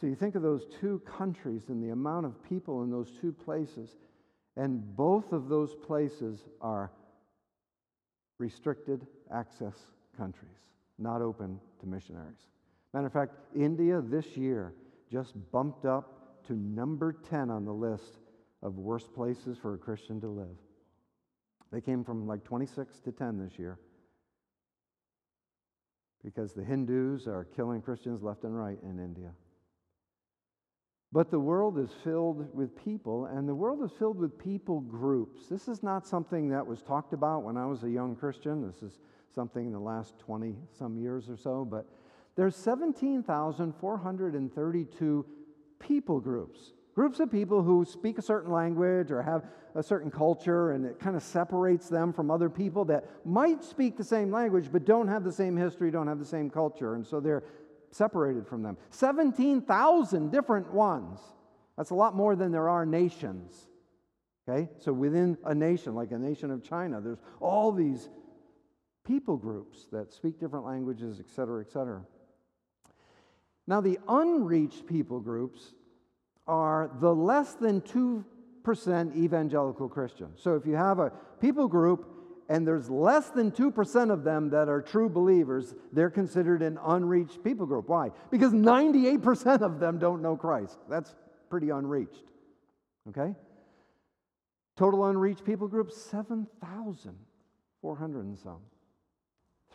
So 0.00 0.06
you 0.06 0.14
think 0.14 0.34
of 0.34 0.42
those 0.42 0.66
two 0.80 1.00
countries 1.06 1.64
and 1.68 1.82
the 1.82 1.90
amount 1.90 2.26
of 2.26 2.42
people 2.48 2.82
in 2.82 2.90
those 2.90 3.10
two 3.20 3.32
places, 3.32 3.96
and 4.56 4.94
both 4.96 5.32
of 5.32 5.48
those 5.48 5.74
places 5.74 6.40
are 6.60 6.92
restricted 8.38 9.06
access 9.32 9.74
countries, 10.16 10.58
not 10.98 11.22
open 11.22 11.58
to 11.80 11.86
missionaries. 11.86 12.46
Matter 12.92 13.06
of 13.06 13.12
fact, 13.12 13.34
India 13.54 14.02
this 14.02 14.36
year 14.36 14.74
just 15.10 15.34
bumped 15.50 15.86
up 15.86 16.44
to 16.46 16.54
number 16.54 17.16
10 17.28 17.50
on 17.50 17.64
the 17.64 17.72
list 17.72 18.18
of 18.62 18.78
worst 18.78 19.14
places 19.14 19.56
for 19.56 19.74
a 19.74 19.78
Christian 19.78 20.20
to 20.20 20.28
live. 20.28 20.56
They 21.72 21.80
came 21.80 22.04
from 22.04 22.26
like 22.26 22.44
26 22.44 23.00
to 23.00 23.12
10 23.12 23.38
this 23.38 23.58
year 23.58 23.78
because 26.24 26.52
the 26.52 26.64
Hindus 26.64 27.26
are 27.26 27.44
killing 27.56 27.80
Christians 27.80 28.22
left 28.22 28.44
and 28.44 28.56
right 28.56 28.78
in 28.82 28.98
India. 28.98 29.30
But 31.12 31.30
the 31.30 31.38
world 31.38 31.78
is 31.78 31.90
filled 32.02 32.52
with 32.52 32.76
people, 32.76 33.26
and 33.26 33.48
the 33.48 33.54
world 33.54 33.84
is 33.84 33.92
filled 33.96 34.18
with 34.18 34.36
people 34.38 34.80
groups. 34.80 35.46
This 35.48 35.68
is 35.68 35.80
not 35.82 36.06
something 36.06 36.48
that 36.48 36.66
was 36.66 36.82
talked 36.82 37.12
about 37.12 37.44
when 37.44 37.56
I 37.56 37.64
was 37.64 37.84
a 37.84 37.90
young 37.90 38.16
Christian. 38.16 38.66
This 38.66 38.82
is 38.82 38.98
something 39.34 39.66
in 39.66 39.72
the 39.72 39.78
last 39.78 40.18
20 40.18 40.56
some 40.76 40.98
years 40.98 41.30
or 41.30 41.36
so. 41.36 41.64
But 41.64 41.86
there's 42.34 42.56
17,432 42.56 45.26
people 45.78 46.20
groups. 46.20 46.72
Groups 46.96 47.20
of 47.20 47.30
people 47.30 47.62
who 47.62 47.84
speak 47.84 48.16
a 48.16 48.22
certain 48.22 48.50
language 48.50 49.10
or 49.10 49.20
have 49.20 49.44
a 49.74 49.82
certain 49.82 50.10
culture, 50.10 50.70
and 50.70 50.86
it 50.86 50.98
kind 50.98 51.14
of 51.14 51.22
separates 51.22 51.90
them 51.90 52.10
from 52.10 52.30
other 52.30 52.48
people 52.48 52.86
that 52.86 53.04
might 53.26 53.62
speak 53.62 53.98
the 53.98 54.04
same 54.04 54.30
language 54.30 54.70
but 54.72 54.86
don't 54.86 55.06
have 55.06 55.22
the 55.22 55.30
same 55.30 55.58
history, 55.58 55.90
don't 55.90 56.06
have 56.06 56.18
the 56.18 56.24
same 56.24 56.48
culture, 56.48 56.94
and 56.94 57.06
so 57.06 57.20
they're 57.20 57.44
separated 57.90 58.48
from 58.48 58.62
them. 58.62 58.78
17,000 58.90 60.32
different 60.32 60.72
ones. 60.72 61.20
That's 61.76 61.90
a 61.90 61.94
lot 61.94 62.16
more 62.16 62.34
than 62.34 62.50
there 62.50 62.70
are 62.70 62.86
nations. 62.86 63.68
Okay? 64.48 64.70
So 64.78 64.90
within 64.94 65.36
a 65.44 65.54
nation, 65.54 65.94
like 65.94 66.12
a 66.12 66.18
nation 66.18 66.50
of 66.50 66.64
China, 66.64 67.02
there's 67.02 67.20
all 67.40 67.72
these 67.72 68.08
people 69.04 69.36
groups 69.36 69.86
that 69.92 70.14
speak 70.14 70.40
different 70.40 70.64
languages, 70.64 71.20
et 71.20 71.28
cetera, 71.28 71.60
et 71.60 71.70
cetera. 71.70 72.02
Now, 73.66 73.82
the 73.82 73.98
unreached 74.08 74.86
people 74.86 75.20
groups 75.20 75.74
are 76.46 76.90
the 77.00 77.14
less 77.14 77.54
than 77.54 77.80
2% 77.80 78.24
evangelical 79.16 79.88
Christians. 79.88 80.40
So 80.40 80.54
if 80.54 80.66
you 80.66 80.76
have 80.76 80.98
a 80.98 81.10
people 81.40 81.68
group 81.68 82.12
and 82.48 82.66
there's 82.66 82.88
less 82.88 83.30
than 83.30 83.50
2% 83.50 84.12
of 84.12 84.22
them 84.22 84.50
that 84.50 84.68
are 84.68 84.80
true 84.80 85.08
believers, 85.08 85.74
they're 85.92 86.10
considered 86.10 86.62
an 86.62 86.78
unreached 86.84 87.42
people 87.42 87.66
group. 87.66 87.88
Why? 87.88 88.10
Because 88.30 88.52
98% 88.52 89.62
of 89.62 89.80
them 89.80 89.98
don't 89.98 90.22
know 90.22 90.36
Christ. 90.36 90.78
That's 90.88 91.12
pretty 91.50 91.70
unreached. 91.70 92.22
Okay? 93.08 93.34
Total 94.76 95.06
unreached 95.06 95.44
people 95.44 95.66
group 95.66 95.90
7,400 95.90 98.24
and 98.24 98.38
some. 98.38 98.60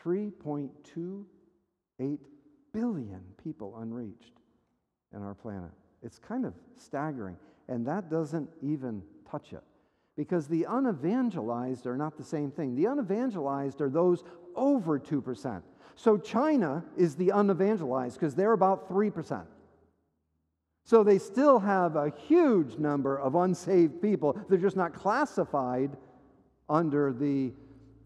3.28 0.03 2.17
billion 2.73 3.21
people 3.43 3.77
unreached 3.77 4.39
in 5.13 5.21
our 5.21 5.35
planet. 5.35 5.69
It's 6.01 6.20
kind 6.20 6.46
of 6.46 6.53
staggering. 6.77 7.38
And 7.67 7.86
that 7.88 8.10
doesn't 8.10 8.50
even 8.62 9.01
touch 9.29 9.53
it 9.53 9.63
because 10.17 10.48
the 10.48 10.65
unevangelized 10.70 11.86
are 11.86 11.98
not 11.98 12.17
the 12.17 12.24
same 12.24 12.51
thing. 12.51 12.75
The 12.75 12.86
unevangelized 12.86 13.81
are 13.81 13.89
those 13.89 14.24
over 14.55 15.00
2%. 15.00 15.62
So 15.96 16.17
China 16.17 16.84
is 16.98 17.15
the 17.15 17.29
unevangelized 17.29 18.15
because 18.15 18.36
they're 18.36 18.53
about 18.53 18.89
3%. 18.89 19.46
So 20.84 21.03
they 21.03 21.20
still 21.20 21.60
have 21.60 21.96
a 21.96 22.12
huge 22.27 22.77
number 22.77 23.17
of 23.17 23.36
unsaved 23.36 24.01
people. 24.01 24.38
They're 24.50 24.58
just 24.58 24.75
not 24.75 24.93
classified 24.93 25.96
under 26.67 27.13
the 27.13 27.53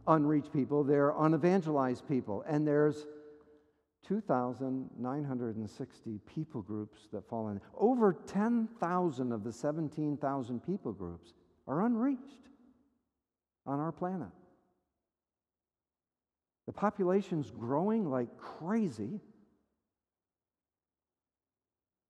unreached 0.08 0.54
people, 0.54 0.84
they're 0.84 1.12
unevangelized 1.12 2.08
people. 2.08 2.44
And 2.48 2.68
there's 2.68 3.06
2,960 4.08 6.20
people 6.34 6.62
groups 6.62 7.10
that 7.12 7.28
fall 7.28 7.50
in. 7.50 7.60
Over 7.78 8.14
10,000 8.14 9.32
of 9.32 9.44
the 9.44 9.52
17,000 9.52 10.66
people 10.66 10.94
groups 10.94 11.34
are 11.68 11.86
unreached 11.86 12.48
on 13.66 13.80
our 13.80 13.92
planet. 13.92 14.30
The 16.68 16.74
population's 16.74 17.52
growing 17.52 18.10
like 18.10 18.38
crazy, 18.38 19.20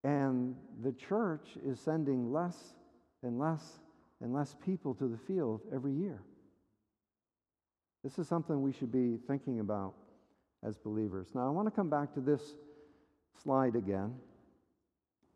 and 0.03 0.55
the 0.81 0.93
church 0.93 1.57
is 1.65 1.79
sending 1.79 2.31
less 2.31 2.75
and 3.23 3.39
less 3.39 3.79
and 4.21 4.33
less 4.33 4.55
people 4.65 4.93
to 4.95 5.07
the 5.07 5.17
field 5.17 5.61
every 5.73 5.93
year. 5.93 6.21
This 8.03 8.19
is 8.19 8.27
something 8.27 8.61
we 8.61 8.71
should 8.71 8.91
be 8.91 9.17
thinking 9.27 9.59
about 9.59 9.95
as 10.65 10.77
believers. 10.77 11.27
Now, 11.34 11.48
I 11.48 11.50
want 11.50 11.67
to 11.67 11.72
come 11.72 11.89
back 11.89 12.13
to 12.15 12.19
this 12.19 12.55
slide 13.43 13.75
again, 13.75 14.13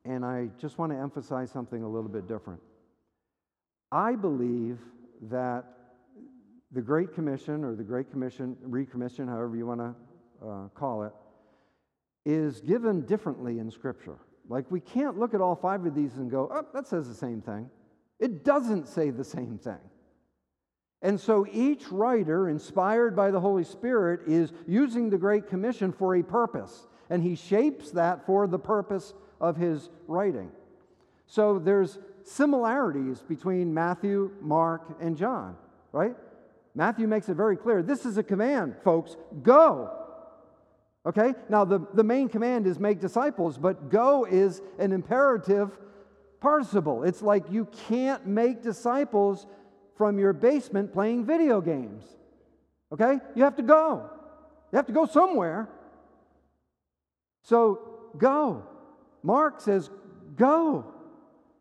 and 0.05 0.25
I 0.25 0.49
just 0.59 0.77
want 0.77 0.91
to 0.91 0.97
emphasize 0.97 1.51
something 1.51 1.83
a 1.83 1.87
little 1.87 2.09
bit 2.09 2.27
different. 2.27 2.61
I 3.91 4.15
believe 4.15 4.79
that 5.23 5.65
the 6.71 6.81
Great 6.81 7.13
Commission, 7.13 7.63
or 7.63 7.75
the 7.75 7.83
Great 7.83 8.11
Commission, 8.11 8.55
Recommission, 8.67 9.27
however 9.27 9.55
you 9.55 9.65
want 9.65 9.81
to 9.81 10.47
uh, 10.47 10.67
call 10.69 11.03
it, 11.03 11.13
is 12.25 12.61
given 12.61 13.01
differently 13.05 13.59
in 13.59 13.71
Scripture. 13.71 14.17
Like, 14.47 14.69
we 14.69 14.79
can't 14.79 15.17
look 15.17 15.33
at 15.33 15.41
all 15.41 15.55
five 15.55 15.85
of 15.85 15.95
these 15.95 16.17
and 16.17 16.29
go, 16.29 16.49
oh, 16.51 16.65
that 16.73 16.87
says 16.87 17.07
the 17.07 17.15
same 17.15 17.41
thing. 17.41 17.69
It 18.19 18.43
doesn't 18.43 18.87
say 18.87 19.09
the 19.09 19.23
same 19.23 19.57
thing. 19.57 19.79
And 21.01 21.19
so 21.19 21.47
each 21.51 21.91
writer, 21.91 22.49
inspired 22.49 23.15
by 23.15 23.31
the 23.31 23.39
Holy 23.39 23.63
Spirit, 23.63 24.21
is 24.27 24.51
using 24.67 25.09
the 25.09 25.17
Great 25.17 25.47
Commission 25.47 25.93
for 25.93 26.15
a 26.15 26.23
purpose, 26.23 26.87
and 27.09 27.23
he 27.23 27.35
shapes 27.35 27.91
that 27.91 28.25
for 28.25 28.47
the 28.47 28.59
purpose 28.59 29.13
of 29.39 29.55
his 29.55 29.89
writing. 30.07 30.51
So 31.25 31.59
there's 31.59 31.99
similarities 32.23 33.21
between 33.21 33.73
Matthew, 33.73 34.31
Mark, 34.41 34.97
and 34.99 35.15
John, 35.15 35.55
right? 35.93 36.15
Matthew 36.75 37.07
makes 37.07 37.29
it 37.29 37.35
very 37.35 37.55
clear 37.55 37.81
this 37.81 38.05
is 38.05 38.17
a 38.17 38.23
command, 38.23 38.75
folks 38.83 39.15
go. 39.41 39.91
Okay? 41.05 41.33
Now, 41.47 41.65
the, 41.65 41.79
the 41.93 42.03
main 42.03 42.27
command 42.27 42.67
is 42.67 42.77
make 42.77 42.99
disciples, 42.99 43.57
but 43.57 43.89
go 43.89 44.25
is 44.25 44.61
an 44.77 44.91
imperative 44.91 45.77
participle. 46.41 47.03
It's 47.03 47.21
like 47.21 47.49
you 47.49 47.67
can't 47.87 48.25
make 48.27 48.61
disciples 48.61 49.47
from 49.99 50.17
your 50.17 50.31
basement 50.31 50.93
playing 50.93 51.25
video 51.25 51.59
games. 51.59 52.05
Okay? 52.89 53.19
You 53.35 53.43
have 53.43 53.57
to 53.57 53.61
go. 53.61 54.09
You 54.71 54.77
have 54.77 54.85
to 54.85 54.93
go 54.93 55.05
somewhere. 55.05 55.67
So 57.43 57.81
go. 58.17 58.63
Mark 59.23 59.59
says, 59.59 59.89
go. 60.37 60.85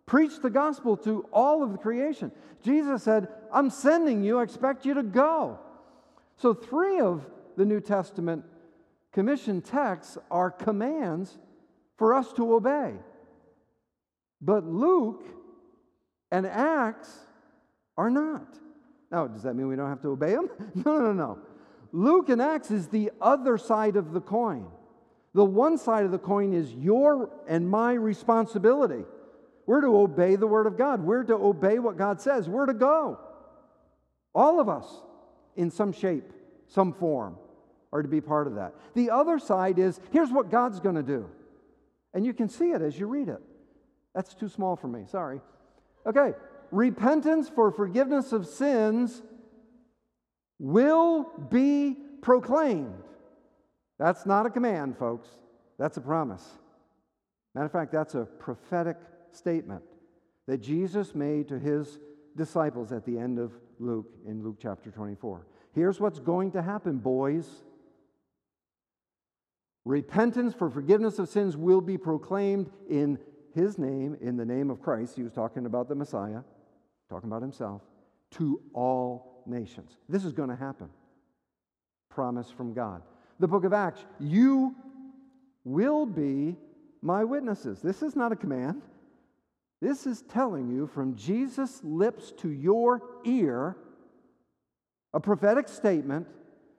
Preach 0.07 0.40
the 0.40 0.51
gospel 0.51 0.96
to 0.98 1.27
all 1.33 1.64
of 1.64 1.72
the 1.72 1.79
creation. 1.79 2.31
Jesus 2.62 3.03
said, 3.03 3.27
I'm 3.53 3.70
sending 3.70 4.22
you, 4.22 4.38
I 4.38 4.44
expect 4.44 4.87
you 4.87 4.94
to 4.94 5.03
go. 5.03 5.59
So, 6.37 6.55
three 6.55 7.01
of 7.01 7.27
the 7.57 7.64
New 7.64 7.81
Testament 7.81 8.44
commission 9.12 9.61
texts 9.61 10.16
are 10.31 10.53
commands 10.53 11.37
for 11.96 12.14
us 12.14 12.33
to 12.35 12.55
obey. 12.55 12.94
But 14.40 14.64
Luke 14.64 15.24
and 16.31 16.46
Acts 16.46 17.11
are 17.98 18.08
not. 18.08 18.58
Now, 19.11 19.26
does 19.26 19.42
that 19.42 19.54
mean 19.54 19.68
we 19.68 19.76
don't 19.76 19.88
have 19.88 20.00
to 20.02 20.08
obey 20.08 20.32
them? 20.34 20.48
No, 20.87 21.00
no, 21.00 21.12
no. 21.12 21.38
Luke 21.92 22.28
and 22.28 22.40
Acts 22.40 22.70
is 22.70 22.88
the 22.88 23.11
other 23.20 23.58
side 23.58 23.96
of 23.96 24.12
the 24.12 24.20
coin. 24.20 24.66
The 25.34 25.44
one 25.44 25.76
side 25.76 26.04
of 26.04 26.11
the 26.11 26.18
coin 26.18 26.54
is 26.54 26.72
your 26.72 27.30
and 27.46 27.68
my 27.68 27.92
responsibility. 27.92 29.04
We're 29.66 29.80
to 29.82 29.98
obey 29.98 30.37
the 30.37 30.46
Word 30.46 30.66
of 30.66 30.78
God. 30.78 31.02
We're 31.02 31.24
to 31.24 31.34
obey 31.34 31.78
what 31.78 31.96
God 31.96 32.20
says. 32.20 32.48
We're 32.48 32.66
to 32.66 32.74
go. 32.74 33.18
All 34.34 34.61
of 34.61 34.68
us, 34.68 34.87
in 35.56 35.70
some 35.70 35.92
shape, 35.92 36.32
some 36.68 36.92
form, 36.92 37.37
are 37.92 38.02
to 38.02 38.08
be 38.08 38.20
part 38.20 38.46
of 38.46 38.54
that. 38.54 38.74
The 38.94 39.11
other 39.11 39.38
side 39.38 39.78
is 39.78 40.00
here's 40.12 40.30
what 40.30 40.50
God's 40.50 40.80
going 40.80 40.94
to 40.94 41.02
do. 41.02 41.28
And 42.14 42.24
you 42.24 42.32
can 42.32 42.48
see 42.48 42.70
it 42.70 42.82
as 42.82 42.98
you 42.98 43.06
read 43.06 43.28
it. 43.28 43.42
That's 44.14 44.34
too 44.34 44.48
small 44.48 44.76
for 44.76 44.88
me. 44.88 45.04
Sorry. 45.11 45.40
Okay, 46.06 46.32
repentance 46.70 47.48
for 47.48 47.70
forgiveness 47.70 48.33
of 48.33 48.46
sins 48.46 49.22
will 50.59 51.26
be 51.50 51.96
proclaimed. 52.22 53.02
That's 53.98 54.26
not 54.26 54.46
a 54.46 54.50
command, 54.50 54.98
folks. 54.98 55.28
That's 55.78 55.96
a 55.96 56.00
promise. 56.00 56.44
Matter 57.54 57.66
of 57.66 57.72
fact, 57.72 57.92
that's 57.92 58.14
a 58.14 58.24
prophetic 58.24 58.96
statement 59.33 59.83
that 60.46 60.59
Jesus 60.59 61.14
made 61.14 61.48
to 61.48 61.59
his 61.59 61.98
disciples 62.37 62.92
at 62.92 63.04
the 63.04 63.18
end 63.18 63.38
of 63.38 63.52
Luke 63.78 64.07
in 64.26 64.42
Luke 64.42 64.57
chapter 64.61 64.90
24. 64.90 65.46
Here's 65.74 66.00
what's 66.00 66.18
going 66.18 66.52
to 66.52 66.62
happen, 66.62 66.98
boys. 66.98 67.48
Repentance 69.85 70.54
for 70.54 70.70
forgiveness 70.70 71.18
of 71.18 71.28
sins 71.28 71.57
will 71.57 71.81
be 71.81 71.96
proclaimed 71.96 72.70
in 72.88 73.18
his 73.54 73.78
name, 73.78 74.16
in 74.20 74.37
the 74.37 74.44
name 74.44 74.70
of 74.70 74.83
Christ. 74.83 75.16
He 75.16 75.22
was 75.22 75.33
talking 75.33 75.66
about 75.66 75.88
the 75.88 75.94
Messiah 75.94 76.40
talking 77.09 77.29
about 77.29 77.42
himself, 77.42 77.83
to 78.33 78.61
all 78.75 79.42
nations. 79.47 79.97
This 80.09 80.25
is 80.25 80.33
going 80.33 80.51
to 80.51 80.57
happen. 80.57 80.88
Promise 82.11 82.51
from 82.51 82.75
God. 82.75 83.03
The 83.38 83.49
book 83.49 83.64
of 83.64 83.73
Acts, 83.73 84.05
you 84.18 84.75
will 85.64 86.07
be 86.07 86.57
my 87.03 87.25
witnesses. 87.25 87.81
This 87.81 88.03
is 88.03 88.16
not 88.16 88.33
a 88.33 88.37
command. 88.37 88.83
This 89.81 90.07
is 90.07 90.23
telling 90.23 90.68
you 90.68 90.87
from 90.88 91.14
Jesus' 91.14 91.81
lips 91.85 92.33
to 92.38 92.51
your 92.51 93.03
ear 93.25 93.77
a 95.14 95.21
prophetic 95.21 95.68
statement 95.68 96.27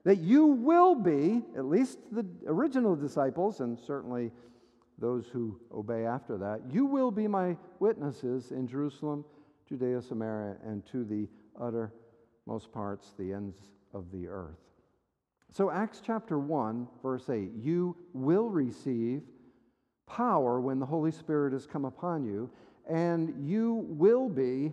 that 0.04 0.18
you 0.18 0.46
will 0.46 0.94
be, 0.94 1.42
at 1.56 1.64
least 1.64 1.98
the 2.12 2.26
original 2.46 2.94
disciples, 2.94 3.60
and 3.60 3.78
certainly 3.78 4.30
those 4.98 5.26
who 5.26 5.58
obey 5.74 6.04
after 6.04 6.38
that, 6.38 6.60
you 6.70 6.84
will 6.86 7.10
be 7.10 7.26
my 7.26 7.56
witnesses 7.80 8.50
in 8.50 8.66
Jerusalem, 8.66 9.24
Judea, 9.70 10.02
Samaria, 10.02 10.56
and 10.66 10.84
to 10.86 11.04
the 11.04 11.28
uttermost 11.60 12.72
parts, 12.72 13.12
the 13.16 13.32
ends 13.32 13.56
of 13.94 14.10
the 14.10 14.26
earth. 14.26 14.58
So, 15.52 15.70
Acts 15.70 16.02
chapter 16.04 16.38
1, 16.38 16.88
verse 17.02 17.30
8 17.30 17.52
you 17.56 17.96
will 18.12 18.48
receive 18.48 19.22
power 20.08 20.60
when 20.60 20.80
the 20.80 20.86
Holy 20.86 21.12
Spirit 21.12 21.52
has 21.52 21.66
come 21.66 21.84
upon 21.84 22.24
you, 22.24 22.50
and 22.88 23.48
you 23.48 23.86
will 23.88 24.28
be 24.28 24.72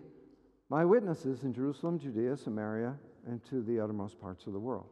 my 0.69 0.83
witnesses 0.83 1.43
in 1.43 1.53
Jerusalem, 1.53 1.99
Judea, 1.99 2.35
Samaria, 2.35 2.95
and 3.27 3.43
to 3.45 3.61
the 3.61 3.79
uttermost 3.79 4.19
parts 4.19 4.47
of 4.47 4.53
the 4.53 4.59
world. 4.59 4.89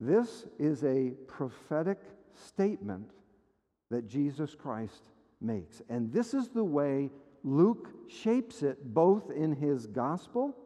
This 0.00 0.46
is 0.58 0.84
a 0.84 1.12
prophetic 1.26 1.98
statement 2.34 3.10
that 3.90 4.06
Jesus 4.06 4.54
Christ 4.54 5.02
makes. 5.40 5.80
And 5.88 6.12
this 6.12 6.34
is 6.34 6.48
the 6.48 6.64
way 6.64 7.10
Luke 7.44 7.88
shapes 8.08 8.62
it 8.62 8.94
both 8.94 9.30
in 9.30 9.54
his 9.54 9.86
gospel 9.86 10.56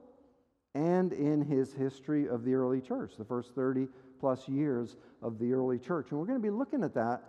and 0.74 1.12
in 1.12 1.42
his 1.42 1.72
history 1.72 2.28
of 2.28 2.44
the 2.44 2.54
early 2.54 2.80
church, 2.80 3.14
the 3.16 3.24
first 3.24 3.54
30 3.54 3.88
plus 4.20 4.48
years 4.48 4.96
of 5.22 5.38
the 5.38 5.52
early 5.52 5.78
church. 5.78 6.10
And 6.10 6.20
we're 6.20 6.26
going 6.26 6.38
to 6.38 6.42
be 6.42 6.50
looking 6.50 6.84
at 6.84 6.94
that 6.94 7.22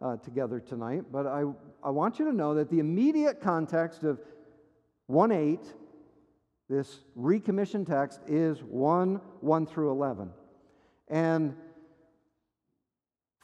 uh, 0.00 0.16
together 0.16 0.60
tonight. 0.60 1.04
But 1.12 1.26
I, 1.26 1.44
I 1.82 1.90
want 1.90 2.18
you 2.18 2.24
to 2.26 2.32
know 2.32 2.54
that 2.54 2.70
the 2.70 2.78
immediate 2.78 3.40
context 3.40 4.04
of 4.04 4.20
1 5.06 5.32
8 5.32 5.60
This 6.68 7.00
recommissioned 7.14 7.86
text 7.86 8.20
is 8.26 8.62
1 8.62 9.20
1 9.40 9.66
through 9.66 9.90
11. 9.90 10.30
And 11.08 11.54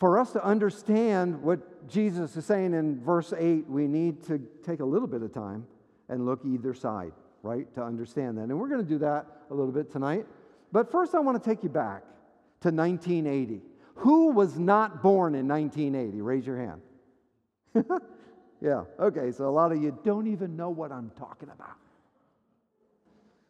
for 0.00 0.18
us 0.18 0.32
to 0.32 0.42
understand 0.42 1.42
what 1.42 1.86
Jesus 1.86 2.34
is 2.34 2.46
saying 2.46 2.72
in 2.72 3.04
verse 3.04 3.34
8, 3.36 3.68
we 3.68 3.86
need 3.86 4.24
to 4.24 4.40
take 4.64 4.80
a 4.80 4.84
little 4.84 5.06
bit 5.06 5.20
of 5.20 5.32
time 5.32 5.66
and 6.08 6.24
look 6.24 6.40
either 6.44 6.72
side, 6.72 7.12
right, 7.42 7.72
to 7.74 7.84
understand 7.84 8.38
that. 8.38 8.44
And 8.44 8.58
we're 8.58 8.70
going 8.70 8.82
to 8.82 8.88
do 8.88 8.98
that 8.98 9.26
a 9.50 9.54
little 9.54 9.72
bit 9.72 9.92
tonight. 9.92 10.26
But 10.72 10.90
first, 10.90 11.14
I 11.14 11.20
want 11.20 11.42
to 11.42 11.48
take 11.48 11.62
you 11.62 11.68
back 11.68 12.02
to 12.62 12.70
1980. 12.70 13.60
Who 13.96 14.30
was 14.30 14.58
not 14.58 15.02
born 15.02 15.34
in 15.34 15.46
1980? 15.46 16.22
Raise 16.22 16.46
your 16.46 16.56
hand. 16.56 16.80
yeah, 18.62 18.84
okay, 18.98 19.30
so 19.32 19.48
a 19.48 19.52
lot 19.52 19.70
of 19.70 19.82
you 19.82 19.96
don't 20.02 20.28
even 20.28 20.56
know 20.56 20.70
what 20.70 20.92
I'm 20.92 21.10
talking 21.18 21.50
about. 21.50 21.76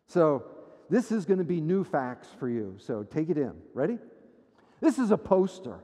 So, 0.08 0.44
this 0.90 1.12
is 1.12 1.24
going 1.24 1.38
to 1.38 1.44
be 1.44 1.60
new 1.60 1.84
facts 1.84 2.26
for 2.40 2.48
you. 2.48 2.74
So, 2.78 3.04
take 3.04 3.30
it 3.30 3.38
in. 3.38 3.52
Ready? 3.72 3.98
This 4.80 4.98
is 4.98 5.12
a 5.12 5.16
poster 5.16 5.78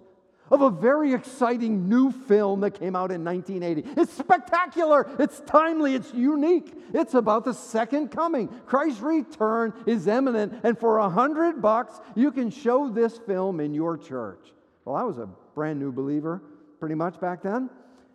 of 0.51 0.61
a 0.61 0.71
very 0.71 1.13
exciting 1.13 1.89
new 1.89 2.11
film 2.11 2.61
that 2.61 2.79
came 2.79 2.95
out 2.95 3.11
in 3.11 3.25
1980. 3.25 4.01
It's 4.01 4.13
spectacular, 4.13 5.09
it's 5.19 5.41
timely, 5.41 5.95
it's 5.95 6.13
unique. 6.15 6.73
It's 6.95 7.15
about 7.15 7.45
the 7.45 7.53
second 7.55 8.11
coming. 8.11 8.49
Christ's 8.67 9.01
return 9.01 9.75
is 9.87 10.07
imminent, 10.07 10.61
and 10.63 10.79
for 10.79 10.99
a 10.99 11.09
hundred 11.09 11.61
bucks, 11.61 12.01
you 12.15 12.31
can 12.31 12.51
show 12.51 12.89
this 12.89 13.19
film 13.19 13.61
in 13.61 13.75
your 13.75 13.99
church. 13.99 14.53
Well, 14.85 14.97
I 14.97 15.03
was 15.03 15.19
a 15.19 15.29
brand 15.55 15.81
new 15.81 15.91
believer 15.91 16.43
pretty 16.79 16.95
much 16.95 17.21
back 17.21 17.43
then. 17.43 17.71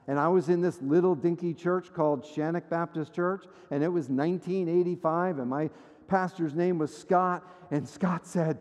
And 0.08 0.20
I 0.20 0.28
was 0.28 0.50
in 0.50 0.62
this 0.62 0.82
little 0.82 1.16
dinky 1.16 1.54
church 1.54 1.94
called 1.94 2.26
Shannock 2.26 2.70
Baptist 2.70 3.14
Church, 3.14 3.46
and 3.70 3.84
it 3.84 3.88
was 3.88 4.10
1985, 4.10 5.40
and 5.40 5.50
my 5.50 5.70
pastor's 6.08 6.54
name 6.56 6.78
was 6.78 6.96
Scott. 6.96 7.44
And 7.70 7.88
Scott 7.88 8.26
said, 8.26 8.60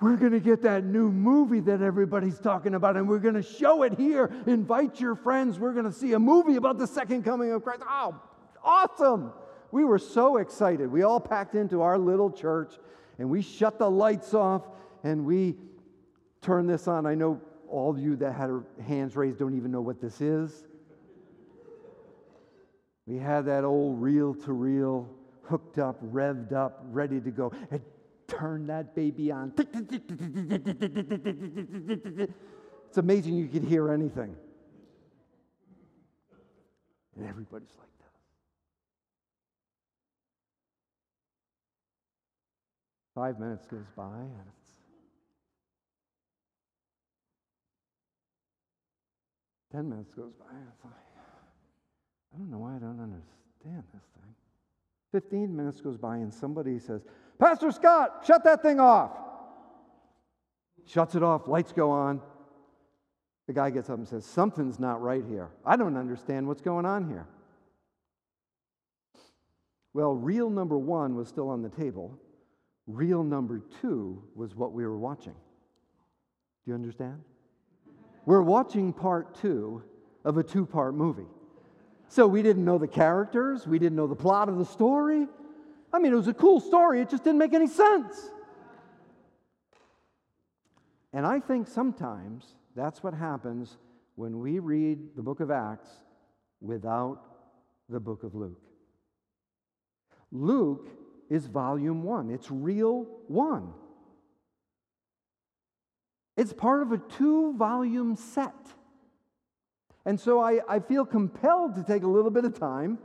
we're 0.00 0.16
going 0.16 0.32
to 0.32 0.40
get 0.40 0.62
that 0.62 0.84
new 0.84 1.10
movie 1.10 1.60
that 1.60 1.80
everybody's 1.80 2.38
talking 2.38 2.74
about, 2.74 2.96
and 2.96 3.08
we're 3.08 3.18
going 3.18 3.34
to 3.34 3.42
show 3.42 3.82
it 3.82 3.94
here. 3.94 4.30
Invite 4.46 5.00
your 5.00 5.14
friends. 5.14 5.58
We're 5.58 5.72
going 5.72 5.86
to 5.86 5.92
see 5.92 6.12
a 6.12 6.18
movie 6.18 6.56
about 6.56 6.76
the 6.76 6.86
second 6.86 7.24
coming 7.24 7.50
of 7.52 7.62
Christ. 7.62 7.82
Oh, 7.88 8.20
awesome! 8.62 9.32
We 9.72 9.84
were 9.84 9.98
so 9.98 10.36
excited. 10.36 10.90
We 10.90 11.02
all 11.02 11.20
packed 11.20 11.54
into 11.54 11.80
our 11.80 11.96
little 11.96 12.30
church, 12.30 12.74
and 13.18 13.30
we 13.30 13.40
shut 13.40 13.78
the 13.78 13.90
lights 13.90 14.34
off, 14.34 14.62
and 15.02 15.24
we 15.24 15.56
turned 16.42 16.68
this 16.68 16.88
on. 16.88 17.06
I 17.06 17.14
know 17.14 17.40
all 17.68 17.90
of 17.90 17.98
you 17.98 18.16
that 18.16 18.32
had 18.32 18.50
hands 18.86 19.16
raised 19.16 19.38
don't 19.38 19.56
even 19.56 19.70
know 19.70 19.80
what 19.80 20.00
this 20.00 20.20
is. 20.20 20.64
We 23.06 23.16
had 23.16 23.46
that 23.46 23.64
old 23.64 24.02
reel 24.02 24.34
to 24.34 24.52
reel 24.52 25.08
hooked 25.44 25.78
up, 25.78 26.02
revved 26.02 26.52
up, 26.52 26.84
ready 26.90 27.20
to 27.20 27.30
go. 27.30 27.52
And 27.70 27.80
turn 28.28 28.66
that 28.66 28.94
baby 28.94 29.30
on. 29.30 29.52
It's 32.88 32.98
amazing 32.98 33.34
you 33.34 33.48
could 33.48 33.64
hear 33.64 33.92
anything. 33.92 34.36
And 37.16 37.26
everybody's 37.28 37.74
like 37.78 37.88
that. 37.98 38.12
Five 43.14 43.38
minutes 43.40 43.66
goes 43.66 43.88
by, 43.96 44.18
and 44.18 44.46
it's 44.60 44.70
ten 49.72 49.88
minutes 49.88 50.12
goes 50.12 50.34
by, 50.38 50.50
and 50.50 50.68
it's 50.74 50.84
like, 50.84 50.92
I 52.34 52.38
don't 52.38 52.50
know 52.50 52.58
why 52.58 52.76
I 52.76 52.78
don't 52.78 53.00
understand 53.00 53.84
this 53.94 54.04
thing. 54.20 54.34
Fifteen 55.12 55.56
minutes 55.56 55.80
goes 55.80 55.96
by, 55.96 56.16
and 56.16 56.34
somebody 56.34 56.78
says, 56.78 57.06
Pastor 57.38 57.70
Scott, 57.70 58.24
shut 58.26 58.44
that 58.44 58.62
thing 58.62 58.80
off. 58.80 59.10
Shuts 60.86 61.14
it 61.14 61.22
off, 61.22 61.48
lights 61.48 61.72
go 61.72 61.90
on. 61.90 62.20
The 63.46 63.52
guy 63.52 63.70
gets 63.70 63.90
up 63.90 63.98
and 63.98 64.08
says, 64.08 64.24
Something's 64.24 64.78
not 64.78 65.02
right 65.02 65.24
here. 65.28 65.50
I 65.64 65.76
don't 65.76 65.96
understand 65.96 66.46
what's 66.46 66.62
going 66.62 66.86
on 66.86 67.08
here. 67.08 67.26
Well, 69.92 70.14
reel 70.14 70.50
number 70.50 70.76
one 70.76 71.16
was 71.16 71.28
still 71.28 71.48
on 71.48 71.62
the 71.62 71.68
table. 71.68 72.18
Reel 72.86 73.24
number 73.24 73.62
two 73.80 74.22
was 74.34 74.54
what 74.54 74.72
we 74.72 74.84
were 74.84 74.98
watching. 74.98 75.32
Do 75.32 76.70
you 76.70 76.74
understand? 76.74 77.22
We're 78.26 78.42
watching 78.42 78.92
part 78.92 79.34
two 79.40 79.82
of 80.24 80.36
a 80.36 80.42
two 80.42 80.66
part 80.66 80.94
movie. 80.94 81.26
So 82.08 82.26
we 82.26 82.42
didn't 82.42 82.64
know 82.64 82.78
the 82.78 82.88
characters, 82.88 83.66
we 83.66 83.78
didn't 83.78 83.96
know 83.96 84.06
the 84.06 84.16
plot 84.16 84.48
of 84.48 84.58
the 84.58 84.64
story, 84.64 85.26
I 85.96 85.98
mean, 85.98 86.12
it 86.12 86.16
was 86.16 86.28
a 86.28 86.34
cool 86.34 86.60
story, 86.60 87.00
it 87.00 87.08
just 87.08 87.24
didn't 87.24 87.38
make 87.38 87.54
any 87.54 87.66
sense. 87.66 88.30
And 91.14 91.24
I 91.24 91.40
think 91.40 91.68
sometimes 91.68 92.54
that's 92.74 93.02
what 93.02 93.14
happens 93.14 93.78
when 94.14 94.38
we 94.40 94.58
read 94.58 95.16
the 95.16 95.22
book 95.22 95.40
of 95.40 95.50
Acts 95.50 95.88
without 96.60 97.22
the 97.88 97.98
book 97.98 98.24
of 98.24 98.34
Luke. 98.34 98.60
Luke 100.30 100.86
is 101.30 101.46
volume 101.46 102.02
one, 102.02 102.30
it's 102.30 102.50
reel 102.50 103.06
one. 103.26 103.72
It's 106.36 106.52
part 106.52 106.82
of 106.82 106.92
a 106.92 106.98
two 106.98 107.54
volume 107.56 108.16
set. 108.16 108.52
And 110.04 110.20
so 110.20 110.40
I, 110.40 110.60
I 110.68 110.78
feel 110.78 111.06
compelled 111.06 111.74
to 111.76 111.82
take 111.82 112.02
a 112.02 112.06
little 112.06 112.30
bit 112.30 112.44
of 112.44 112.58
time 112.58 112.98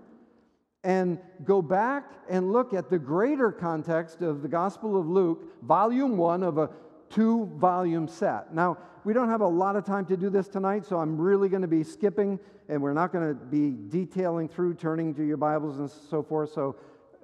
and 0.83 1.19
go 1.43 1.61
back 1.61 2.11
and 2.29 2.51
look 2.51 2.73
at 2.73 2.89
the 2.89 2.97
greater 2.97 3.51
context 3.51 4.21
of 4.21 4.41
the 4.41 4.47
Gospel 4.47 4.99
of 4.99 5.07
Luke, 5.07 5.43
volume 5.63 6.17
one 6.17 6.43
of 6.43 6.57
a 6.57 6.69
two 7.09 7.45
volume 7.57 8.07
set. 8.07 8.53
Now, 8.53 8.77
we 9.03 9.13
don't 9.13 9.29
have 9.29 9.41
a 9.41 9.47
lot 9.47 9.75
of 9.75 9.85
time 9.85 10.05
to 10.05 10.17
do 10.17 10.29
this 10.29 10.47
tonight, 10.47 10.85
so 10.85 10.97
I'm 10.97 11.19
really 11.19 11.49
going 11.49 11.61
to 11.61 11.67
be 11.67 11.83
skipping 11.83 12.39
and 12.69 12.81
we're 12.81 12.93
not 12.93 13.11
going 13.11 13.27
to 13.27 13.33
be 13.33 13.75
detailing 13.89 14.47
through, 14.47 14.75
turning 14.75 15.13
to 15.15 15.23
your 15.23 15.37
Bibles 15.37 15.79
and 15.79 15.89
so 15.89 16.23
forth. 16.23 16.53
So 16.53 16.77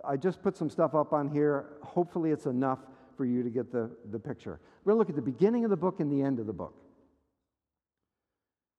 I 0.04 0.18
just 0.18 0.42
put 0.42 0.58
some 0.58 0.70
stuff 0.70 0.94
up 0.94 1.14
on 1.14 1.30
here. 1.30 1.78
Hopefully, 1.84 2.32
it's 2.32 2.46
enough 2.46 2.80
for 3.16 3.26
you 3.26 3.44
to 3.44 3.50
get 3.50 3.72
the, 3.72 3.90
the 4.12 4.20
picture. 4.20 4.60
We're 4.84 4.94
going 4.94 4.98
to 4.98 5.00
look 5.00 5.10
at 5.10 5.16
the 5.16 5.32
beginning 5.32 5.64
of 5.64 5.70
the 5.70 5.78
book 5.78 6.00
and 6.00 6.12
the 6.12 6.22
end 6.22 6.40
of 6.40 6.48
the 6.48 6.54
book 6.54 6.74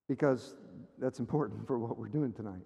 because 0.09 0.55
that's 0.99 1.21
important 1.21 1.67
for 1.67 1.79
what 1.79 1.99
we're 1.99 2.09
doing 2.09 2.33
tonight. 2.33 2.63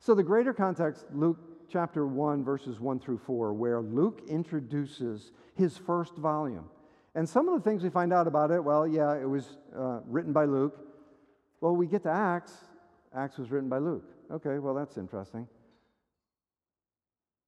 So, 0.00 0.14
the 0.14 0.22
greater 0.22 0.54
context, 0.54 1.04
Luke 1.12 1.38
chapter 1.70 2.06
1, 2.06 2.42
verses 2.42 2.80
1 2.80 3.00
through 3.00 3.18
4, 3.18 3.52
where 3.52 3.82
Luke 3.82 4.22
introduces 4.28 5.32
his 5.54 5.76
first 5.76 6.16
volume. 6.16 6.64
And 7.14 7.28
some 7.28 7.48
of 7.48 7.62
the 7.62 7.68
things 7.68 7.82
we 7.82 7.90
find 7.90 8.10
out 8.10 8.26
about 8.26 8.50
it, 8.50 8.64
well, 8.64 8.88
yeah, 8.88 9.14
it 9.14 9.28
was 9.28 9.58
uh, 9.76 10.00
written 10.06 10.32
by 10.32 10.46
Luke. 10.46 10.78
Well, 11.60 11.76
we 11.76 11.86
get 11.86 12.02
to 12.04 12.10
Acts. 12.10 12.52
Acts 13.14 13.36
was 13.36 13.50
written 13.50 13.68
by 13.68 13.76
Luke. 13.76 14.04
Okay, 14.30 14.58
well, 14.58 14.72
that's 14.72 14.96
interesting. 14.96 15.46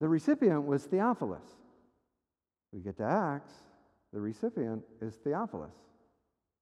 The 0.00 0.08
recipient 0.08 0.66
was 0.66 0.84
Theophilus. 0.84 1.46
We 2.70 2.80
get 2.80 2.98
to 2.98 3.04
Acts. 3.04 3.52
The 4.12 4.20
recipient 4.20 4.82
is 5.00 5.14
Theophilus. 5.14 5.74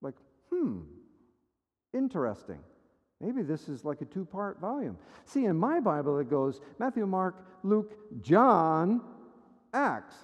Like, 0.03 0.15
hmm, 0.51 0.83
interesting. 1.93 2.61
Maybe 3.21 3.43
this 3.43 3.69
is 3.69 3.85
like 3.85 4.01
a 4.01 4.07
two 4.07 4.25
part 4.25 4.61
volume. 4.61 4.97
See, 5.27 5.45
in 5.45 5.57
my 5.57 5.81
Bible, 5.81 6.19
it 6.19 6.31
goes 6.31 6.61
Matthew, 6.79 7.07
Mark, 7.07 7.37
Luke, 7.63 7.95
John, 8.23 9.03
Acts. 9.75 10.17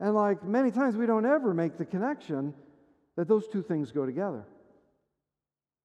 And 0.00 0.14
like 0.14 0.44
many 0.44 0.70
times, 0.70 0.96
we 0.96 1.06
don't 1.06 1.24
ever 1.24 1.54
make 1.54 1.78
the 1.78 1.84
connection 1.84 2.52
that 3.16 3.28
those 3.28 3.48
two 3.48 3.62
things 3.62 3.92
go 3.92 4.04
together. 4.04 4.44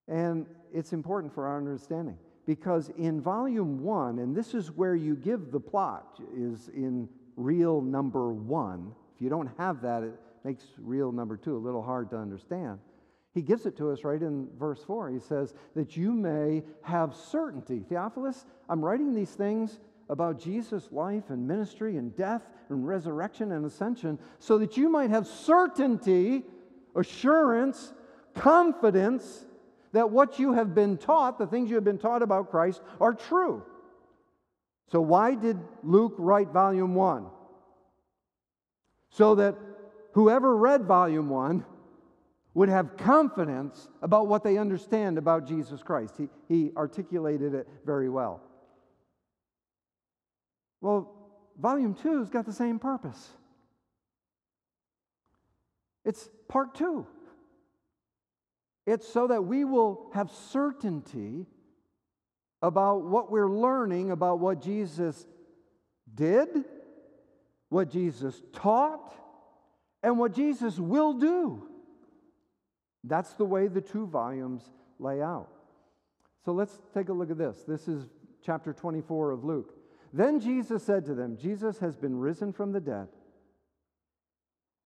And 0.07 0.47
it's 0.73 0.91
important 0.91 1.33
for 1.33 1.45
our 1.45 1.57
understanding 1.57 2.17
because 2.45 2.89
in 2.97 3.21
volume 3.21 3.83
one, 3.83 4.19
and 4.19 4.35
this 4.35 4.53
is 4.53 4.71
where 4.71 4.95
you 4.95 5.15
give 5.15 5.51
the 5.51 5.59
plot, 5.59 6.19
is 6.35 6.69
in 6.69 7.07
reel 7.35 7.81
number 7.81 8.33
one. 8.33 8.93
If 9.15 9.21
you 9.21 9.29
don't 9.29 9.49
have 9.57 9.81
that, 9.83 10.03
it 10.03 10.19
makes 10.43 10.65
reel 10.77 11.11
number 11.11 11.37
two 11.37 11.55
a 11.55 11.59
little 11.59 11.83
hard 11.83 12.09
to 12.09 12.17
understand. 12.17 12.79
He 13.33 13.41
gives 13.41 13.65
it 13.65 13.77
to 13.77 13.91
us 13.91 14.03
right 14.03 14.21
in 14.21 14.49
verse 14.57 14.83
4. 14.83 15.09
He 15.09 15.19
says, 15.19 15.53
That 15.75 15.95
you 15.95 16.11
may 16.11 16.63
have 16.81 17.15
certainty. 17.15 17.83
Theophilus, 17.87 18.45
I'm 18.67 18.83
writing 18.83 19.13
these 19.13 19.31
things 19.31 19.79
about 20.09 20.39
Jesus' 20.39 20.89
life 20.91 21.29
and 21.29 21.47
ministry 21.47 21.95
and 21.95 22.15
death 22.15 22.41
and 22.69 22.85
resurrection 22.85 23.53
and 23.53 23.65
ascension 23.65 24.19
so 24.39 24.57
that 24.57 24.75
you 24.75 24.89
might 24.89 25.09
have 25.09 25.25
certainty, 25.25 26.43
assurance, 26.95 27.93
confidence 28.35 29.45
that 29.93 30.09
what 30.09 30.39
you 30.39 30.53
have 30.53 30.75
been 30.75 30.97
taught, 30.97 31.37
the 31.37 31.47
things 31.47 31.69
you 31.69 31.75
have 31.75 31.83
been 31.83 31.97
taught 31.97 32.21
about 32.21 32.49
Christ, 32.51 32.81
are 32.99 33.13
true. 33.13 33.63
So, 34.91 34.99
why 34.99 35.35
did 35.35 35.57
Luke 35.83 36.15
write 36.17 36.49
volume 36.49 36.95
one? 36.95 37.27
So 39.09 39.35
that 39.35 39.55
whoever 40.13 40.55
read 40.55 40.83
volume 40.83 41.29
one 41.29 41.65
would 42.53 42.69
have 42.69 42.97
confidence 42.97 43.89
about 44.01 44.27
what 44.27 44.43
they 44.43 44.57
understand 44.57 45.17
about 45.17 45.47
Jesus 45.47 45.81
Christ. 45.81 46.15
He, 46.17 46.29
he 46.47 46.71
articulated 46.75 47.53
it 47.53 47.67
very 47.85 48.09
well. 48.09 48.41
Well, 50.81 51.13
volume 51.59 51.93
two 51.93 52.19
has 52.19 52.29
got 52.29 52.45
the 52.45 52.53
same 52.53 52.79
purpose. 52.79 53.29
It's 56.03 56.29
part 56.47 56.75
two. 56.75 57.05
It's 58.85 59.07
so 59.07 59.27
that 59.27 59.45
we 59.45 59.63
will 59.63 60.09
have 60.13 60.31
certainty 60.31 61.45
about 62.61 63.03
what 63.03 63.31
we're 63.31 63.49
learning 63.49 64.11
about 64.11 64.39
what 64.39 64.61
Jesus 64.61 65.25
did, 66.13 66.65
what 67.69 67.89
Jesus 67.89 68.41
taught, 68.53 69.13
and 70.03 70.17
what 70.17 70.33
Jesus 70.33 70.79
will 70.79 71.13
do. 71.13 71.70
That's 73.03 73.33
the 73.33 73.45
way 73.45 73.67
the 73.67 73.81
two 73.81 74.05
volumes 74.07 74.69
lay 74.99 75.21
out. 75.21 75.49
So 76.45 76.51
let's 76.51 76.79
take 76.93 77.09
a 77.09 77.13
look 77.13 77.31
at 77.31 77.37
this. 77.37 77.63
This 77.67 77.87
is 77.87 78.05
chapter 78.43 78.73
24 78.73 79.31
of 79.31 79.43
Luke. 79.43 79.73
Then 80.13 80.39
Jesus 80.39 80.83
said 80.83 81.05
to 81.05 81.13
them, 81.13 81.37
Jesus 81.37 81.77
has 81.79 81.95
been 81.95 82.17
risen 82.17 82.51
from 82.51 82.71
the 82.71 82.81
dead. 82.81 83.07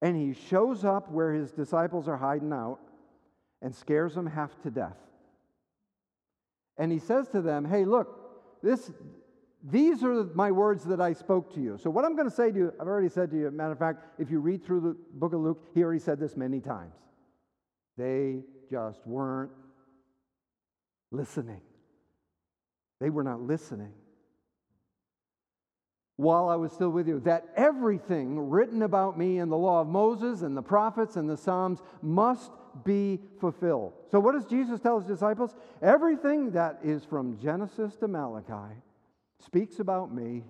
And 0.01 0.15
he 0.15 0.34
shows 0.34 0.86
up 0.86 1.10
where 1.10 1.34
his 1.34 1.51
disciples 1.51 2.08
are 2.08 2.17
hiding 2.17 2.54
out 2.54 2.80
and 3.62 3.73
scares 3.73 4.13
them 4.13 4.28
half 4.28 4.62
to 4.62 4.69
death. 4.69 4.97
And 6.78 6.91
he 6.91 6.99
says 6.99 7.28
to 7.30 7.41
them, 7.41 7.65
Hey, 7.65 7.86
look, 7.86 8.62
this, 8.62 8.91
these 9.63 10.04
are 10.04 10.25
my 10.36 10.51
words 10.51 10.84
that 10.86 10.99
I 10.99 11.13
spoke 11.13 11.54
to 11.56 11.62
you. 11.62 11.78
So, 11.78 11.89
what 11.89 12.06
I'm 12.06 12.15
going 12.15 12.30
to 12.30 12.36
say 12.36 12.51
to 12.51 12.58
you, 12.58 12.73
I've 12.80 12.88
already 12.88 13.10
said 13.10 13.32
to 13.32 13.38
you. 13.38 13.49
Matter 13.49 13.71
of 13.71 13.80
fact, 13.80 14.06
if 14.19 14.30
you 14.30 14.39
read 14.39 14.63
through 14.63 14.82
the 14.82 14.95
book 15.13 15.34
of 15.34 15.39
Luke, 15.39 15.65
he 15.73 15.84
already 15.84 15.99
said 15.99 16.19
this 16.19 16.36
many 16.36 16.60
times. 16.60 16.93
They 17.97 18.41
just 18.69 18.99
weren't 19.05 19.51
listening. 21.12 21.62
They 22.99 23.10
were 23.10 23.23
not 23.23 23.41
listening. 23.41 23.93
While 26.17 26.47
I 26.47 26.55
was 26.55 26.71
still 26.71 26.89
with 26.89 27.08
you, 27.08 27.19
that 27.21 27.45
everything 27.58 28.49
written 28.49 28.84
about 28.84 29.17
me 29.17 29.39
in 29.39 29.49
the 29.49 29.58
law 29.58 29.81
of 29.81 29.88
Moses 29.88 30.43
and 30.43 30.55
the 30.55 30.62
prophets 30.62 31.17
and 31.17 31.29
the 31.29 31.36
Psalms 31.36 31.81
must 32.01 32.51
be 32.86 33.19
fulfilled. 33.39 33.93
So, 34.12 34.19
what 34.19 34.34
does 34.34 34.45
Jesus 34.45 34.79
tell 34.79 34.97
his 34.97 35.08
disciples? 35.08 35.55
Everything 35.81 36.51
that 36.51 36.79
is 36.84 37.03
from 37.03 37.38
Genesis 37.38 37.95
to 37.97 38.08
Malachi 38.08 38.75
speaks 39.43 39.79
about 39.79 40.13
me, 40.13 40.43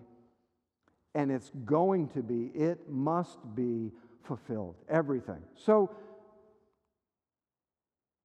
and 1.16 1.32
it's 1.32 1.52
going 1.66 2.10
to 2.10 2.22
be, 2.22 2.52
it 2.54 2.88
must 2.88 3.40
be 3.56 3.92
fulfilled. 4.24 4.76
Everything. 4.88 5.42
So, 5.56 5.96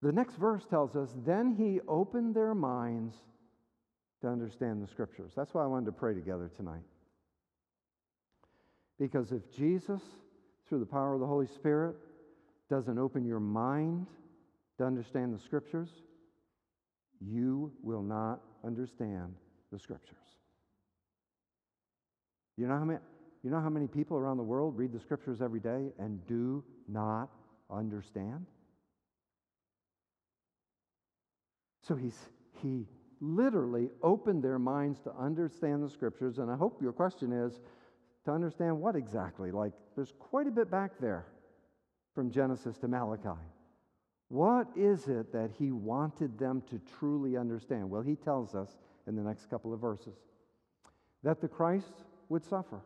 the 0.03 0.13
next 0.13 0.37
verse 0.37 0.65
tells 0.69 0.97
us, 0.97 1.11
then 1.27 1.55
he 1.57 1.81
opened 1.87 2.35
their 2.35 2.55
minds 2.55 3.15
to 4.23 4.29
understand 4.29 4.83
the 4.83 4.87
scriptures. 4.87 5.33
That's 5.37 5.53
why 5.53 5.63
I 5.63 5.67
wanted 5.67 5.87
to 5.87 5.93
pray 5.93 6.15
together 6.15 6.51
tonight. 6.57 6.83
Because 8.99 9.33
if 9.33 9.43
Jesus, 9.55 10.01
through 10.69 10.81
the 10.81 10.87
power 10.87 11.15
of 11.15 11.21
the 11.21 11.27
Holy 11.27 11.47
Spirit, 11.47 11.97
doesn't 12.69 12.99
open 12.99 13.25
your 13.25 13.41
mind 13.41 14.07
to 14.79 14.85
understand 14.85 15.35
the 15.35 15.39
scriptures, 15.39 15.89
you 17.21 17.73
will 17.83 18.03
not 18.03 18.41
understand 18.65 19.35
the 19.73 19.79
scriptures. 19.79 20.17
You 22.57 22.67
know 22.67 22.79
how 22.79 22.85
many, 22.85 23.01
you 23.43 23.51
know 23.51 23.61
how 23.61 23.71
many 23.71 23.87
people 23.87 24.17
around 24.17 24.37
the 24.37 24.43
world 24.43 24.77
read 24.77 24.93
the 24.93 25.01
scriptures 25.01 25.41
every 25.43 25.61
day 25.61 25.93
and 25.99 26.27
do 26.27 26.63
not 26.89 27.31
understand? 27.71 28.47
So 31.91 31.97
he's, 31.97 32.29
he 32.63 32.87
literally 33.21 33.89
opened 34.01 34.45
their 34.45 34.61
minds 34.61 35.01
to 35.01 35.13
understand 35.19 35.83
the 35.83 35.91
scriptures. 35.91 36.39
And 36.39 36.49
I 36.49 36.55
hope 36.55 36.81
your 36.81 36.93
question 36.93 37.33
is 37.33 37.59
to 38.27 38.31
understand 38.31 38.81
what 38.81 38.95
exactly? 38.95 39.51
Like, 39.51 39.73
there's 39.97 40.15
quite 40.21 40.47
a 40.47 40.53
bit 40.53 40.71
back 40.71 40.93
there 41.01 41.27
from 42.15 42.31
Genesis 42.31 42.79
to 42.79 42.87
Malachi. 42.87 43.41
What 44.29 44.69
is 44.77 45.09
it 45.09 45.33
that 45.33 45.51
he 45.59 45.73
wanted 45.73 46.39
them 46.39 46.63
to 46.71 46.81
truly 47.01 47.37
understand? 47.37 47.91
Well, 47.91 48.03
he 48.03 48.15
tells 48.15 48.55
us 48.55 48.79
in 49.09 49.17
the 49.17 49.23
next 49.23 49.51
couple 49.51 49.75
of 49.75 49.81
verses 49.81 50.15
that 51.25 51.41
the 51.41 51.49
Christ 51.49 52.05
would 52.29 52.45
suffer. 52.45 52.83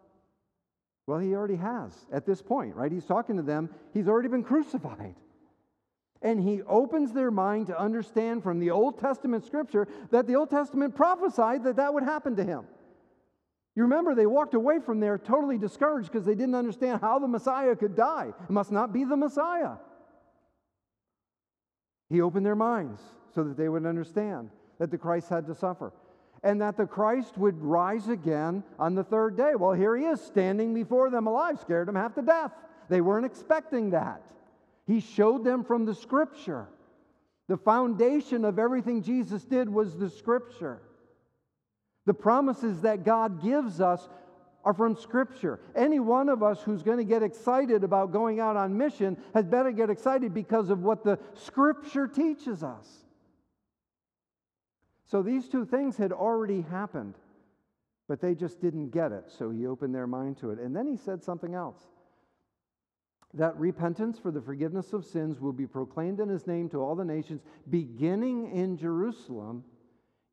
Well, 1.07 1.19
he 1.19 1.35
already 1.35 1.57
has 1.57 1.93
at 2.11 2.25
this 2.25 2.41
point, 2.41 2.75
right? 2.75 2.91
He's 2.91 3.05
talking 3.05 3.37
to 3.37 3.43
them, 3.43 3.69
he's 3.93 4.09
already 4.09 4.29
been 4.29 4.45
crucified. 4.45 5.17
And 6.25 6.41
he 6.41 6.63
opens 6.63 7.13
their 7.13 7.31
mind 7.31 7.67
to 7.69 7.79
understand 7.79 8.43
from 8.43 8.59
the 8.59 8.71
Old 8.71 8.99
Testament 8.99 9.45
scripture 9.45 9.87
that 10.11 10.27
the 10.27 10.35
Old 10.35 10.51
Testament 10.51 10.97
prophesied 10.97 11.63
that 11.65 11.77
that 11.77 11.93
would 11.93 12.03
happen 12.03 12.35
to 12.37 12.45
him. 12.45 12.65
You 13.77 13.83
remember 13.83 14.15
they 14.15 14.27
walked 14.27 14.55
away 14.55 14.79
from 14.79 15.01
there 15.01 15.19
totally 15.19 15.59
discouraged 15.59 16.11
because 16.11 16.25
they 16.25 16.35
didn't 16.35 16.55
understand 16.55 17.01
how 17.01 17.19
the 17.19 17.29
Messiah 17.29 17.77
could 17.77 17.95
die. 17.95 18.33
It 18.43 18.51
must 18.51 18.73
not 18.73 18.93
be 18.93 19.05
the 19.05 19.17
Messiah. 19.17 19.75
He 22.09 22.21
opened 22.21 22.47
their 22.47 22.57
minds 22.57 23.03
so 23.35 23.45
that 23.45 23.57
they 23.57 23.69
would 23.69 23.85
understand 23.85 24.49
that 24.79 24.91
the 24.91 24.99
Christ 24.99 25.29
had 25.29 25.47
to 25.49 25.55
suffer 25.55 25.93
and 26.43 26.61
that 26.61 26.77
the 26.77 26.87
Christ 26.87 27.37
would 27.37 27.61
rise 27.63 28.09
again 28.09 28.63
on 28.79 28.95
the 28.95 29.05
third 29.05 29.37
day. 29.37 29.53
Well, 29.57 29.73
here 29.73 29.97
he 29.97 30.05
is 30.05 30.21
standing 30.21 30.73
before 30.73 31.11
them 31.11 31.27
alive, 31.27 31.59
scared 31.61 31.89
them 31.89 31.97
half 31.97 32.15
to 32.15 32.23
death. 32.23 32.53
They 32.89 33.01
weren't 33.01 33.27
expecting 33.27 33.91
that. 33.91 34.23
He 34.87 35.01
showed 35.01 35.45
them 35.45 35.65
from 35.65 35.85
the 35.85 35.95
scripture. 35.95 36.69
The 37.49 37.57
foundation 37.57 38.45
of 38.45 38.59
everything 38.59 39.03
Jesus 39.03 39.45
did 39.45 39.69
was 39.69 39.97
the 39.97 40.11
scripture. 40.11 40.81
The 42.07 42.15
promises 42.15 42.83
that 42.83 43.05
God 43.05 43.43
gives 43.43 43.81
us 43.81 44.09
are 44.65 44.75
from 44.75 44.97
Scripture. 44.97 45.61
Any 45.75 46.01
one 46.01 46.29
of 46.29 46.43
us 46.43 46.61
who's 46.63 46.83
going 46.83 46.99
to 46.99 47.05
get 47.05 47.23
excited 47.23 47.85
about 47.85 48.13
going 48.13 48.41
out 48.41 48.57
on 48.57 48.77
mission 48.77 49.17
has 49.35 49.47
better 49.47 49.71
get 49.71 49.91
excited 49.91 50.33
because 50.33 50.71
of 50.71 50.83
what 50.83 51.05
the 51.05 51.19
Scripture 51.35 52.07
teaches 52.07 52.63
us. 52.63 52.87
So 55.07 55.23
these 55.23 55.49
two 55.49 55.67
things 55.67 55.97
had 55.97 56.13
already 56.13 56.63
happened, 56.63 57.15
but 58.09 58.21
they 58.21 58.35
just 58.35 58.61
didn't 58.61 58.91
get 58.91 59.13
it. 59.13 59.31
So 59.39 59.51
he 59.51 59.67
opened 59.67 59.95
their 59.95 60.07
mind 60.07 60.39
to 60.39 60.51
it. 60.51 60.59
And 60.59 60.75
then 60.75 60.87
he 60.87 60.97
said 60.97 61.23
something 61.23 61.55
else 61.55 61.79
that 63.35 63.59
repentance 63.59 64.19
for 64.19 64.31
the 64.31 64.41
forgiveness 64.41 64.93
of 64.93 65.05
sins 65.05 65.41
will 65.41 65.53
be 65.53 65.67
proclaimed 65.67 66.21
in 66.21 66.29
his 66.29 66.47
name 66.47 66.69
to 66.71 66.79
all 66.79 66.95
the 66.95 67.05
nations, 67.05 67.43
beginning 67.69 68.51
in 68.57 68.77
Jerusalem. 68.77 69.65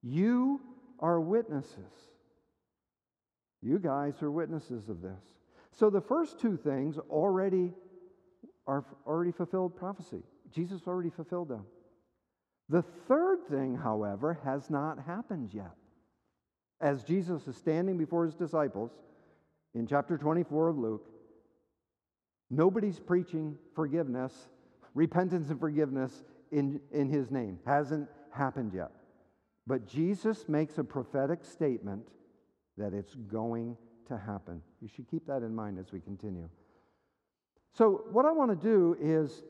You 0.04 0.62
are 1.00 1.20
witnesses. 1.20 1.92
You 3.62 3.80
guys 3.80 4.22
are 4.22 4.32
witnesses 4.32 4.90
of 4.90 5.02
this. 5.02 5.24
So 5.72 5.90
the 5.90 6.02
first 6.02 6.40
two 6.40 6.58
things 6.58 6.98
already 7.10 7.74
are 8.68 8.86
already 9.08 9.32
fulfilled 9.32 9.76
prophecy. 9.76 10.24
Jesus 10.52 10.82
already 10.88 11.10
fulfilled 11.10 11.50
them. 11.50 11.66
The 12.70 12.84
third 13.08 13.40
thing, 13.50 13.76
however, 13.76 14.40
has 14.44 14.70
not 14.70 15.00
happened 15.00 15.54
yet. 15.54 15.76
As 16.80 17.04
Jesus 17.04 17.48
is 17.48 17.58
standing 17.58 17.98
before 17.98 18.26
his 18.26 18.36
disciples 18.36 18.92
in 19.74 19.88
chapter 19.88 20.18
24 20.18 20.70
of 20.70 20.78
Luke, 20.78 21.11
nobody's 22.52 23.00
preaching 23.00 23.58
forgiveness, 23.74 24.50
repentance 24.94 25.50
and 25.50 25.60
forgiveness 25.60 26.24
in, 26.52 26.80
in 26.92 27.10
his 27.10 27.32
name. 27.32 27.58
Hasn't 27.66 28.08
happened 28.30 28.74
yet. 28.76 28.92
But 29.66 29.88
Jesus 29.88 30.48
makes 30.48 30.78
a 30.78 30.84
prophetic 30.84 31.46
statement 31.46 32.08
that 32.78 32.94
it's 32.94 33.16
going 33.16 33.78
to 34.08 34.18
happen. 34.18 34.62
You 34.82 34.90
should 34.94 35.10
keep 35.10 35.26
that 35.28 35.44
in 35.44 35.56
mind 35.56 35.80
as 35.80 35.92
we 35.92 36.02
continue. 36.02 36.50
So, 37.74 38.04
what 38.12 38.26
I 38.26 38.32
want 38.32 38.52
to 38.52 38.68
do 38.68 38.98
is 39.00 39.44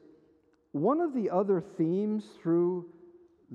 one 0.73 1.01
of 1.01 1.13
the 1.13 1.29
other 1.29 1.59
themes 1.59 2.25
through 2.41 2.85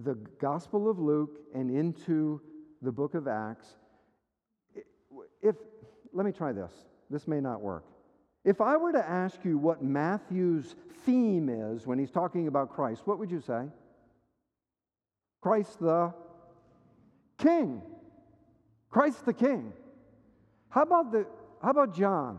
the 0.02 0.14
Gospel 0.40 0.90
of 0.90 0.98
Luke 0.98 1.38
and 1.54 1.70
into 1.70 2.40
the 2.82 2.90
book 2.92 3.14
of 3.14 3.28
Acts. 3.28 3.76
If, 5.40 5.54
let 6.12 6.26
me 6.26 6.32
try 6.32 6.52
this. 6.52 6.72
This 7.08 7.28
may 7.28 7.40
not 7.40 7.60
work. 7.60 7.84
If 8.46 8.60
I 8.60 8.76
were 8.76 8.92
to 8.92 9.06
ask 9.06 9.44
you 9.44 9.58
what 9.58 9.82
Matthew's 9.82 10.76
theme 11.04 11.48
is 11.48 11.84
when 11.84 11.98
he's 11.98 12.12
talking 12.12 12.46
about 12.46 12.70
Christ, 12.70 13.02
what 13.04 13.18
would 13.18 13.28
you 13.28 13.40
say? 13.40 13.64
Christ 15.42 15.80
the 15.80 16.14
King. 17.38 17.82
Christ 18.88 19.26
the 19.26 19.32
King. 19.32 19.72
How 20.68 20.82
about, 20.82 21.10
the, 21.10 21.26
how 21.60 21.70
about 21.70 21.92
John? 21.92 22.38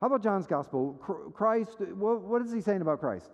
How 0.00 0.08
about 0.08 0.24
John's 0.24 0.48
gospel? 0.48 0.94
Christ, 1.34 1.80
what, 1.80 2.42
is 2.42 2.52
he 2.52 2.60
saying 2.60 2.80
about 2.80 2.98
Christ? 2.98 3.30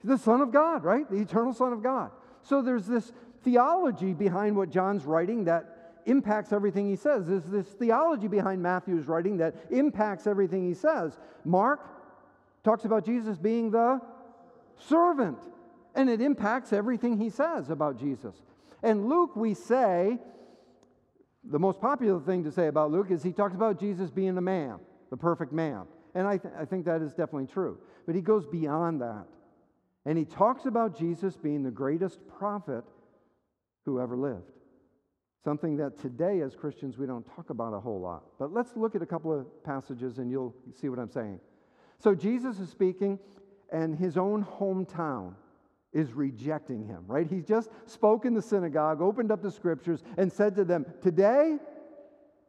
He's 0.00 0.10
the 0.10 0.18
Son 0.18 0.40
of 0.42 0.52
God, 0.52 0.84
right? 0.84 1.10
The 1.10 1.16
eternal 1.16 1.52
Son 1.52 1.72
of 1.72 1.82
God. 1.82 2.12
So 2.42 2.62
there's 2.62 2.86
this 2.86 3.12
theology 3.42 4.14
behind 4.14 4.56
what 4.56 4.70
John's 4.70 5.04
writing 5.04 5.44
that 5.46 5.75
impacts 6.06 6.52
everything 6.52 6.88
he 6.88 6.96
says. 6.96 7.26
There's 7.26 7.44
this 7.44 7.66
theology 7.66 8.28
behind 8.28 8.62
Matthew's 8.62 9.06
writing 9.06 9.36
that 9.38 9.54
impacts 9.70 10.26
everything 10.26 10.66
he 10.66 10.74
says. 10.74 11.18
Mark 11.44 11.80
talks 12.64 12.84
about 12.84 13.04
Jesus 13.04 13.36
being 13.36 13.70
the 13.70 14.00
servant 14.78 15.38
and 15.94 16.10
it 16.10 16.20
impacts 16.20 16.72
everything 16.72 17.18
he 17.18 17.30
says 17.30 17.70
about 17.70 17.98
Jesus. 17.98 18.34
And 18.82 19.08
Luke, 19.08 19.34
we 19.34 19.54
say, 19.54 20.18
the 21.42 21.58
most 21.58 21.80
popular 21.80 22.20
thing 22.20 22.44
to 22.44 22.52
say 22.52 22.66
about 22.66 22.90
Luke 22.90 23.10
is 23.10 23.22
he 23.22 23.32
talks 23.32 23.54
about 23.54 23.80
Jesus 23.80 24.10
being 24.10 24.36
a 24.36 24.40
man, 24.40 24.78
the 25.10 25.16
perfect 25.16 25.52
man. 25.52 25.86
And 26.14 26.26
I, 26.26 26.38
th- 26.38 26.54
I 26.58 26.64
think 26.64 26.84
that 26.84 27.02
is 27.02 27.10
definitely 27.10 27.46
true. 27.46 27.78
But 28.04 28.14
he 28.14 28.20
goes 28.20 28.46
beyond 28.46 29.00
that. 29.00 29.26
And 30.04 30.16
he 30.16 30.24
talks 30.24 30.66
about 30.66 30.96
Jesus 30.96 31.36
being 31.36 31.62
the 31.62 31.70
greatest 31.70 32.18
prophet 32.38 32.84
who 33.84 34.00
ever 34.00 34.16
lived. 34.16 34.55
Something 35.46 35.76
that 35.76 35.96
today, 35.96 36.40
as 36.40 36.56
Christians, 36.56 36.98
we 36.98 37.06
don't 37.06 37.24
talk 37.24 37.50
about 37.50 37.72
a 37.72 37.78
whole 37.78 38.00
lot. 38.00 38.24
But 38.36 38.52
let's 38.52 38.74
look 38.74 38.96
at 38.96 39.02
a 39.02 39.06
couple 39.06 39.32
of 39.32 39.46
passages 39.62 40.18
and 40.18 40.28
you'll 40.28 40.52
see 40.74 40.88
what 40.88 40.98
I'm 40.98 41.08
saying. 41.08 41.38
So 42.00 42.16
Jesus 42.16 42.58
is 42.58 42.68
speaking, 42.68 43.16
and 43.70 43.96
his 43.96 44.16
own 44.16 44.44
hometown 44.44 45.34
is 45.92 46.12
rejecting 46.14 46.84
him, 46.84 47.04
right? 47.06 47.28
He 47.30 47.42
just 47.42 47.70
spoke 47.84 48.24
in 48.24 48.34
the 48.34 48.42
synagogue, 48.42 49.00
opened 49.00 49.30
up 49.30 49.40
the 49.40 49.52
scriptures, 49.52 50.02
and 50.16 50.32
said 50.32 50.56
to 50.56 50.64
them, 50.64 50.84
Today, 51.00 51.58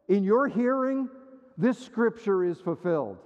in 0.08 0.24
your 0.24 0.48
hearing, 0.48 1.08
this 1.56 1.78
scripture 1.78 2.42
is 2.42 2.60
fulfilled. 2.60 3.18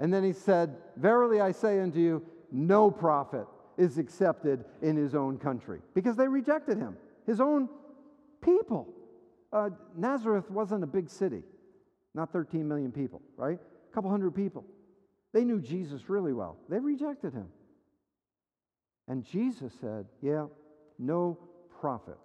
And 0.00 0.12
then 0.12 0.24
he 0.24 0.32
said, 0.32 0.78
Verily 0.96 1.40
I 1.40 1.52
say 1.52 1.78
unto 1.78 2.00
you, 2.00 2.26
no 2.50 2.90
prophet 2.90 3.46
is 3.78 3.98
accepted 3.98 4.64
in 4.82 4.96
his 4.96 5.14
own 5.14 5.38
country 5.38 5.78
because 5.94 6.16
they 6.16 6.26
rejected 6.26 6.76
him, 6.76 6.96
his 7.24 7.40
own 7.40 7.68
people. 8.44 8.92
Uh, 9.52 9.70
Nazareth 9.96 10.50
wasn't 10.50 10.82
a 10.82 10.86
big 10.86 11.08
city, 11.08 11.42
not 12.14 12.32
13 12.32 12.66
million 12.66 12.92
people, 12.92 13.22
right? 13.36 13.58
A 13.58 13.94
couple 13.94 14.10
hundred 14.10 14.34
people. 14.34 14.64
They 15.32 15.44
knew 15.44 15.60
Jesus 15.60 16.08
really 16.08 16.32
well. 16.32 16.56
They 16.68 16.78
rejected 16.78 17.32
him. 17.32 17.48
And 19.08 19.24
Jesus 19.24 19.72
said, 19.80 20.06
Yeah, 20.22 20.46
no 20.98 21.38
prophet 21.80 22.18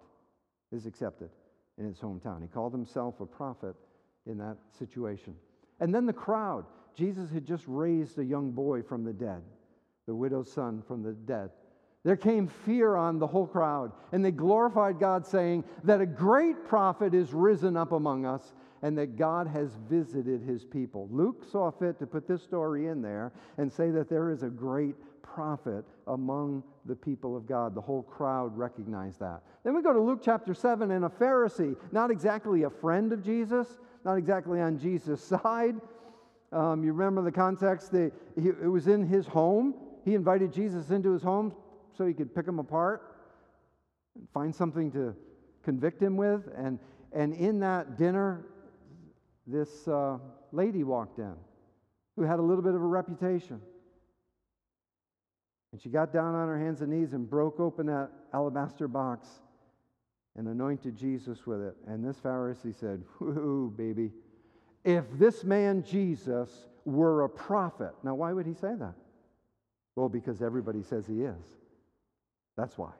is 0.72 0.86
accepted 0.86 1.30
in 1.78 1.86
his 1.86 1.98
hometown. 1.98 2.40
He 2.40 2.48
called 2.48 2.72
himself 2.72 3.20
a 3.20 3.26
prophet 3.26 3.74
in 4.26 4.38
that 4.38 4.56
situation. 4.78 5.34
And 5.80 5.94
then 5.94 6.06
the 6.06 6.12
crowd. 6.12 6.64
Jesus 6.96 7.30
had 7.30 7.46
just 7.46 7.64
raised 7.66 8.18
a 8.18 8.24
young 8.24 8.50
boy 8.50 8.82
from 8.82 9.04
the 9.04 9.12
dead, 9.12 9.42
the 10.06 10.14
widow's 10.14 10.52
son 10.52 10.82
from 10.86 11.02
the 11.02 11.12
dead. 11.12 11.50
There 12.02 12.16
came 12.16 12.48
fear 12.48 12.96
on 12.96 13.18
the 13.18 13.26
whole 13.26 13.46
crowd, 13.46 13.92
and 14.12 14.24
they 14.24 14.30
glorified 14.30 14.98
God, 14.98 15.26
saying 15.26 15.64
that 15.84 16.00
a 16.00 16.06
great 16.06 16.64
prophet 16.66 17.14
is 17.14 17.34
risen 17.34 17.76
up 17.76 17.92
among 17.92 18.24
us, 18.24 18.54
and 18.82 18.96
that 18.96 19.16
God 19.16 19.46
has 19.46 19.76
visited 19.90 20.40
his 20.40 20.64
people. 20.64 21.08
Luke 21.10 21.44
saw 21.50 21.70
fit 21.70 21.98
to 21.98 22.06
put 22.06 22.26
this 22.26 22.42
story 22.42 22.86
in 22.86 23.02
there 23.02 23.32
and 23.58 23.70
say 23.70 23.90
that 23.90 24.08
there 24.08 24.30
is 24.30 24.42
a 24.42 24.48
great 24.48 24.94
prophet 25.22 25.84
among 26.06 26.62
the 26.86 26.96
people 26.96 27.36
of 27.36 27.46
God. 27.46 27.74
The 27.74 27.82
whole 27.82 28.02
crowd 28.02 28.56
recognized 28.56 29.20
that. 29.20 29.42
Then 29.62 29.74
we 29.74 29.82
go 29.82 29.92
to 29.92 30.00
Luke 30.00 30.20
chapter 30.24 30.54
7, 30.54 30.90
and 30.90 31.04
a 31.04 31.10
Pharisee, 31.10 31.76
not 31.92 32.10
exactly 32.10 32.62
a 32.62 32.70
friend 32.70 33.12
of 33.12 33.22
Jesus, 33.22 33.78
not 34.06 34.16
exactly 34.16 34.58
on 34.62 34.78
Jesus' 34.78 35.22
side. 35.42 35.76
Um, 36.50 36.82
you 36.82 36.94
remember 36.94 37.20
the 37.20 37.30
context? 37.30 37.92
The, 37.92 38.10
he, 38.40 38.48
it 38.48 38.70
was 38.70 38.86
in 38.86 39.06
his 39.06 39.26
home. 39.26 39.74
He 40.06 40.14
invited 40.14 40.50
Jesus 40.50 40.90
into 40.90 41.12
his 41.12 41.22
home 41.22 41.52
so 41.96 42.06
he 42.06 42.14
could 42.14 42.34
pick 42.34 42.46
him 42.46 42.58
apart 42.58 43.16
and 44.16 44.28
find 44.32 44.54
something 44.54 44.90
to 44.92 45.14
convict 45.62 46.02
him 46.02 46.16
with. 46.16 46.48
And, 46.56 46.78
and 47.12 47.34
in 47.34 47.60
that 47.60 47.96
dinner, 47.96 48.46
this 49.46 49.88
uh, 49.88 50.18
lady 50.52 50.84
walked 50.84 51.18
in 51.18 51.34
who 52.16 52.22
had 52.22 52.38
a 52.38 52.42
little 52.42 52.62
bit 52.62 52.74
of 52.74 52.82
a 52.82 52.86
reputation. 52.86 53.60
And 55.72 55.80
she 55.80 55.88
got 55.88 56.12
down 56.12 56.34
on 56.34 56.48
her 56.48 56.58
hands 56.58 56.80
and 56.80 56.90
knees 56.90 57.12
and 57.12 57.28
broke 57.28 57.60
open 57.60 57.86
that 57.86 58.10
alabaster 58.34 58.88
box 58.88 59.28
and 60.36 60.48
anointed 60.48 60.96
Jesus 60.96 61.46
with 61.46 61.60
it. 61.60 61.76
And 61.86 62.04
this 62.04 62.16
Pharisee 62.16 62.74
said, 62.78 63.02
Whoo, 63.20 63.72
baby, 63.76 64.10
if 64.84 65.04
this 65.18 65.44
man 65.44 65.84
Jesus 65.84 66.50
were 66.84 67.22
a 67.24 67.28
prophet. 67.28 67.92
Now, 68.02 68.14
why 68.14 68.32
would 68.32 68.46
he 68.46 68.54
say 68.54 68.74
that? 68.78 68.94
Well, 69.96 70.08
because 70.08 70.42
everybody 70.42 70.82
says 70.82 71.06
he 71.06 71.22
is. 71.22 71.59
That's 72.56 72.76
why. 72.76 72.92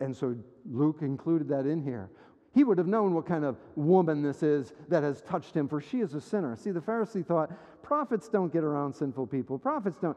And 0.00 0.16
so 0.16 0.36
Luke 0.70 0.98
included 1.02 1.48
that 1.48 1.66
in 1.66 1.82
here. 1.82 2.10
He 2.52 2.62
would 2.62 2.78
have 2.78 2.86
known 2.86 3.14
what 3.14 3.26
kind 3.26 3.44
of 3.44 3.56
woman 3.74 4.22
this 4.22 4.42
is 4.42 4.72
that 4.88 5.02
has 5.02 5.22
touched 5.22 5.54
him, 5.54 5.68
for 5.68 5.80
she 5.80 6.00
is 6.00 6.14
a 6.14 6.20
sinner. 6.20 6.54
See, 6.56 6.70
the 6.70 6.80
Pharisee 6.80 7.26
thought 7.26 7.50
prophets 7.82 8.28
don't 8.28 8.52
get 8.52 8.62
around 8.62 8.92
sinful 8.92 9.26
people. 9.26 9.58
Prophets 9.58 9.98
don't. 10.00 10.16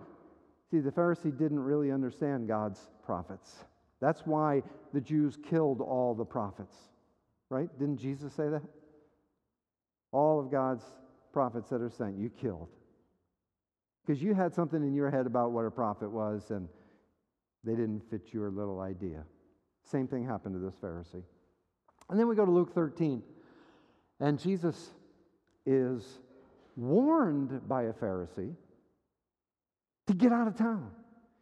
See, 0.69 0.80
the 0.80 0.91
Pharisee 0.91 1.36
didn't 1.36 1.60
really 1.60 1.91
understand 1.91 2.47
God's 2.47 2.89
prophets. 3.04 3.65
That's 4.00 4.21
why 4.26 4.62
the 4.93 5.02
Jews 5.02 5.38
killed 5.50 5.82
all 5.82 6.13
the 6.13 6.26
prophets, 6.26 6.76
right? 7.50 7.69
Didn't 7.80 7.97
Jesus 7.97 8.34
say 8.34 8.50
that? 8.50 8.62
All 10.12 10.39
of 10.39 10.52
God's 10.52 10.84
prophets 11.34 11.69
that 11.69 11.82
are 11.82 11.89
sent, 11.89 12.17
you 12.17 12.30
killed. 12.30 12.69
Because 14.06 14.21
you 14.21 14.34
had 14.34 14.54
something 14.54 14.82
in 14.82 14.93
your 14.93 15.10
head 15.10 15.26
about 15.26 15.52
what 15.52 15.65
a 15.65 15.71
prophet 15.71 16.12
was, 16.12 16.52
and 16.52 16.69
they 17.67 17.75
didn't 17.75 18.01
fit 18.10 18.30
your 18.32 18.49
little 18.49 18.80
idea. 18.80 19.23
Same 19.84 20.08
thing 20.08 20.25
happened 20.25 20.56
to 20.56 20.60
this 20.60 20.75
Pharisee. 20.75 21.23
And 22.10 22.17
then 22.19 22.27
we 22.27 22.36
go 22.36 22.45
to 22.45 22.51
Luke 22.51 22.73
13, 22.73 23.21
and 24.21 24.39
Jesus 24.39 24.91
is 25.65 26.19
warned 26.77 27.67
by 27.67 27.84
a 27.84 27.93
Pharisee 27.93 28.53
to 30.08 30.13
get 30.13 30.32
out 30.32 30.47
of 30.47 30.56
town. 30.56 30.91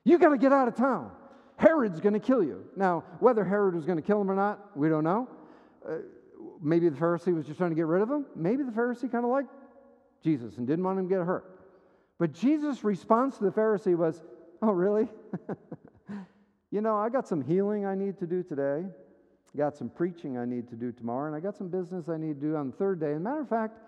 You 0.03 0.17
got 0.17 0.29
to 0.29 0.37
get 0.37 0.51
out 0.51 0.67
of 0.67 0.75
town. 0.75 1.11
Herod's 1.57 1.99
going 1.99 2.13
to 2.13 2.19
kill 2.19 2.43
you. 2.43 2.65
Now, 2.75 3.03
whether 3.19 3.43
Herod 3.43 3.75
was 3.75 3.85
going 3.85 3.97
to 3.97 4.01
kill 4.01 4.19
him 4.19 4.29
or 4.29 4.35
not, 4.35 4.75
we 4.75 4.89
don't 4.89 5.03
know. 5.03 5.29
Uh, 5.87 5.97
maybe 6.61 6.89
the 6.89 6.97
Pharisee 6.97 7.33
was 7.33 7.45
just 7.45 7.57
trying 7.57 7.69
to 7.69 7.75
get 7.75 7.85
rid 7.85 8.01
of 8.01 8.09
him. 8.09 8.25
Maybe 8.35 8.63
the 8.63 8.71
Pharisee 8.71 9.11
kind 9.11 9.23
of 9.23 9.31
liked 9.31 9.49
Jesus 10.23 10.57
and 10.57 10.65
didn't 10.65 10.83
want 10.83 10.99
him 10.99 11.07
to 11.07 11.15
get 11.15 11.23
hurt. 11.23 11.59
But 12.17 12.33
Jesus' 12.33 12.83
response 12.83 13.37
to 13.37 13.43
the 13.43 13.51
Pharisee 13.51 13.95
was, 13.95 14.23
Oh, 14.61 14.71
really? 14.71 15.07
you 16.75 16.81
know, 16.81 16.97
I 16.97 17.07
got 17.07 17.25
some 17.25 17.41
healing 17.41 17.85
I 17.85 17.95
need 17.95 18.19
to 18.19 18.27
do 18.27 18.43
today, 18.43 18.83
got 19.55 19.77
some 19.77 19.87
preaching 19.87 20.37
I 20.37 20.43
need 20.43 20.67
to 20.67 20.75
do 20.75 20.91
tomorrow, 20.91 21.27
and 21.27 21.33
I 21.33 21.39
got 21.39 21.55
some 21.55 21.69
business 21.69 22.09
I 22.09 22.17
need 22.17 22.41
to 22.41 22.47
do 22.47 22.55
on 22.57 22.71
the 22.71 22.75
third 22.75 22.99
day. 22.99 23.13
And 23.13 23.23
matter 23.23 23.39
of 23.39 23.47
fact, 23.47 23.79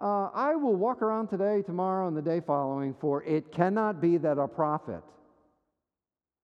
uh, 0.00 0.30
I 0.34 0.56
will 0.56 0.74
walk 0.74 1.02
around 1.02 1.28
today, 1.28 1.62
tomorrow, 1.62 2.08
and 2.08 2.16
the 2.16 2.22
day 2.22 2.40
following, 2.44 2.96
for 3.00 3.22
it 3.22 3.52
cannot 3.52 4.00
be 4.00 4.16
that 4.16 4.38
a 4.38 4.48
prophet 4.48 5.04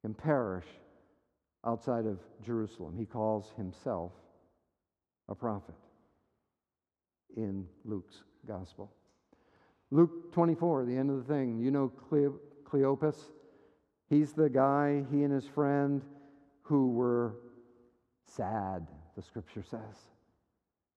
can 0.02 0.14
perish 0.14 0.66
outside 1.66 2.06
of 2.06 2.20
Jerusalem. 2.46 2.94
He 2.96 3.04
calls 3.04 3.52
himself 3.56 4.12
a 5.28 5.34
prophet 5.34 5.74
in 7.36 7.66
Luke's 7.84 8.22
gospel. 8.46 8.92
Luke 9.90 10.32
24, 10.32 10.84
the 10.84 10.96
end 10.96 11.10
of 11.10 11.26
the 11.26 11.34
thing. 11.34 11.58
You 11.58 11.72
know 11.72 11.92
Cleopas? 12.70 13.16
He's 14.12 14.34
the 14.34 14.50
guy, 14.50 15.06
he 15.10 15.22
and 15.22 15.32
his 15.32 15.46
friend, 15.46 16.02
who 16.64 16.90
were 16.90 17.36
sad, 18.26 18.86
the 19.16 19.22
scripture 19.22 19.62
says. 19.62 19.80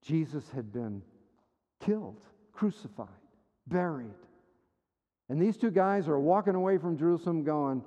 Jesus 0.01 0.49
had 0.53 0.73
been 0.73 1.01
killed 1.79 2.19
crucified, 2.51 3.07
buried. 3.67 4.09
And 5.29 5.41
these 5.41 5.55
two 5.55 5.71
guys 5.71 6.09
are 6.09 6.19
walking 6.19 6.55
away 6.55 6.77
from 6.77 6.97
Jerusalem 6.97 7.45
going, 7.45 7.83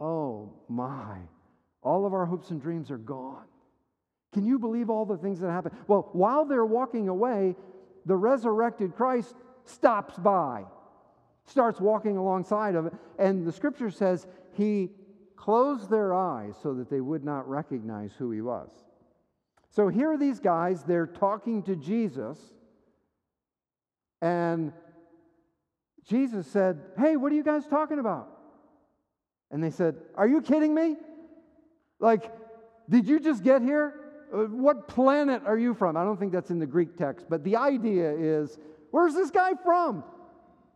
Oh 0.00 0.52
my, 0.68 1.18
all 1.80 2.04
of 2.04 2.12
our 2.12 2.26
hopes 2.26 2.50
and 2.50 2.60
dreams 2.60 2.90
are 2.90 2.98
gone. 2.98 3.44
Can 4.32 4.44
you 4.44 4.58
believe 4.58 4.90
all 4.90 5.06
the 5.06 5.16
things 5.16 5.38
that 5.40 5.50
happen? 5.50 5.70
Well, 5.86 6.08
while 6.12 6.44
they're 6.44 6.66
walking 6.66 7.08
away, 7.08 7.54
the 8.04 8.16
resurrected 8.16 8.96
Christ 8.96 9.36
stops 9.64 10.18
by, 10.18 10.64
starts 11.44 11.80
walking 11.80 12.16
alongside 12.16 12.74
of 12.74 12.86
it, 12.86 12.94
and 13.16 13.46
the 13.46 13.52
scripture 13.52 13.90
says 13.90 14.26
he 14.56 14.90
closed 15.36 15.90
their 15.90 16.14
eyes 16.14 16.54
so 16.62 16.74
that 16.74 16.90
they 16.90 17.00
would 17.00 17.24
not 17.24 17.48
recognize 17.48 18.12
who 18.18 18.30
he 18.30 18.40
was. 18.40 18.70
So 19.70 19.88
here 19.88 20.12
are 20.12 20.18
these 20.18 20.40
guys, 20.40 20.82
they're 20.84 21.06
talking 21.06 21.62
to 21.64 21.76
Jesus. 21.76 22.38
And 24.22 24.72
Jesus 26.04 26.46
said, 26.46 26.80
Hey, 26.98 27.16
what 27.16 27.30
are 27.32 27.34
you 27.34 27.44
guys 27.44 27.66
talking 27.66 27.98
about? 27.98 28.28
And 29.50 29.62
they 29.62 29.70
said, 29.70 29.96
Are 30.14 30.26
you 30.26 30.40
kidding 30.40 30.74
me? 30.74 30.96
Like, 32.00 32.32
did 32.88 33.06
you 33.06 33.20
just 33.20 33.42
get 33.42 33.62
here? 33.62 33.94
Uh, 34.32 34.44
what 34.44 34.88
planet 34.88 35.42
are 35.46 35.58
you 35.58 35.74
from? 35.74 35.96
I 35.96 36.04
don't 36.04 36.18
think 36.18 36.32
that's 36.32 36.50
in 36.50 36.58
the 36.58 36.66
Greek 36.66 36.96
text, 36.96 37.26
but 37.28 37.44
the 37.44 37.56
idea 37.56 38.12
is 38.12 38.58
where's 38.90 39.14
this 39.14 39.30
guy 39.30 39.52
from? 39.62 40.04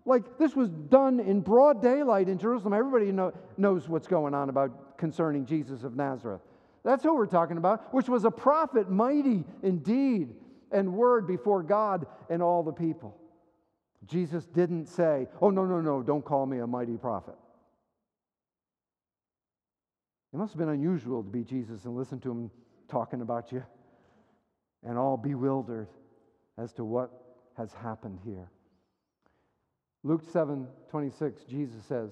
Like, 0.06 0.38
this 0.38 0.56
was 0.56 0.68
done 0.70 1.20
in 1.20 1.40
broad 1.40 1.82
daylight 1.82 2.28
in 2.28 2.38
Jerusalem. 2.38 2.72
Everybody 2.72 3.12
know, 3.12 3.32
knows 3.56 3.88
what's 3.88 4.06
going 4.08 4.34
on 4.34 4.48
about 4.48 4.98
concerning 4.98 5.46
Jesus 5.46 5.84
of 5.84 5.94
Nazareth. 5.96 6.40
That's 6.84 7.02
who 7.02 7.14
we're 7.14 7.26
talking 7.26 7.58
about, 7.58 7.92
which 7.92 8.08
was 8.08 8.24
a 8.24 8.30
prophet, 8.30 8.90
mighty 8.90 9.44
in 9.62 9.78
deed 9.80 10.34
and 10.72 10.94
word 10.94 11.26
before 11.26 11.62
God 11.62 12.06
and 12.30 12.42
all 12.42 12.62
the 12.62 12.72
people. 12.72 13.16
Jesus 14.06 14.46
didn't 14.46 14.86
say, 14.86 15.28
Oh, 15.42 15.50
no, 15.50 15.66
no, 15.66 15.80
no, 15.80 16.02
don't 16.02 16.24
call 16.24 16.46
me 16.46 16.58
a 16.60 16.66
mighty 16.66 16.96
prophet. 16.96 17.34
It 20.32 20.36
must 20.38 20.52
have 20.52 20.58
been 20.58 20.70
unusual 20.70 21.22
to 21.22 21.28
be 21.28 21.44
Jesus 21.44 21.84
and 21.84 21.96
listen 21.96 22.20
to 22.20 22.30
him 22.30 22.50
talking 22.88 23.20
about 23.20 23.52
you. 23.52 23.62
and 24.82 24.96
all 24.96 25.16
bewildered 25.18 25.88
as 26.56 26.72
to 26.72 26.84
what 26.84 27.10
has 27.56 27.72
happened 27.74 28.18
here. 28.24 28.50
Luke 30.02 30.22
7 30.32 30.66
26, 30.90 31.44
Jesus 31.44 31.84
says 31.84 32.10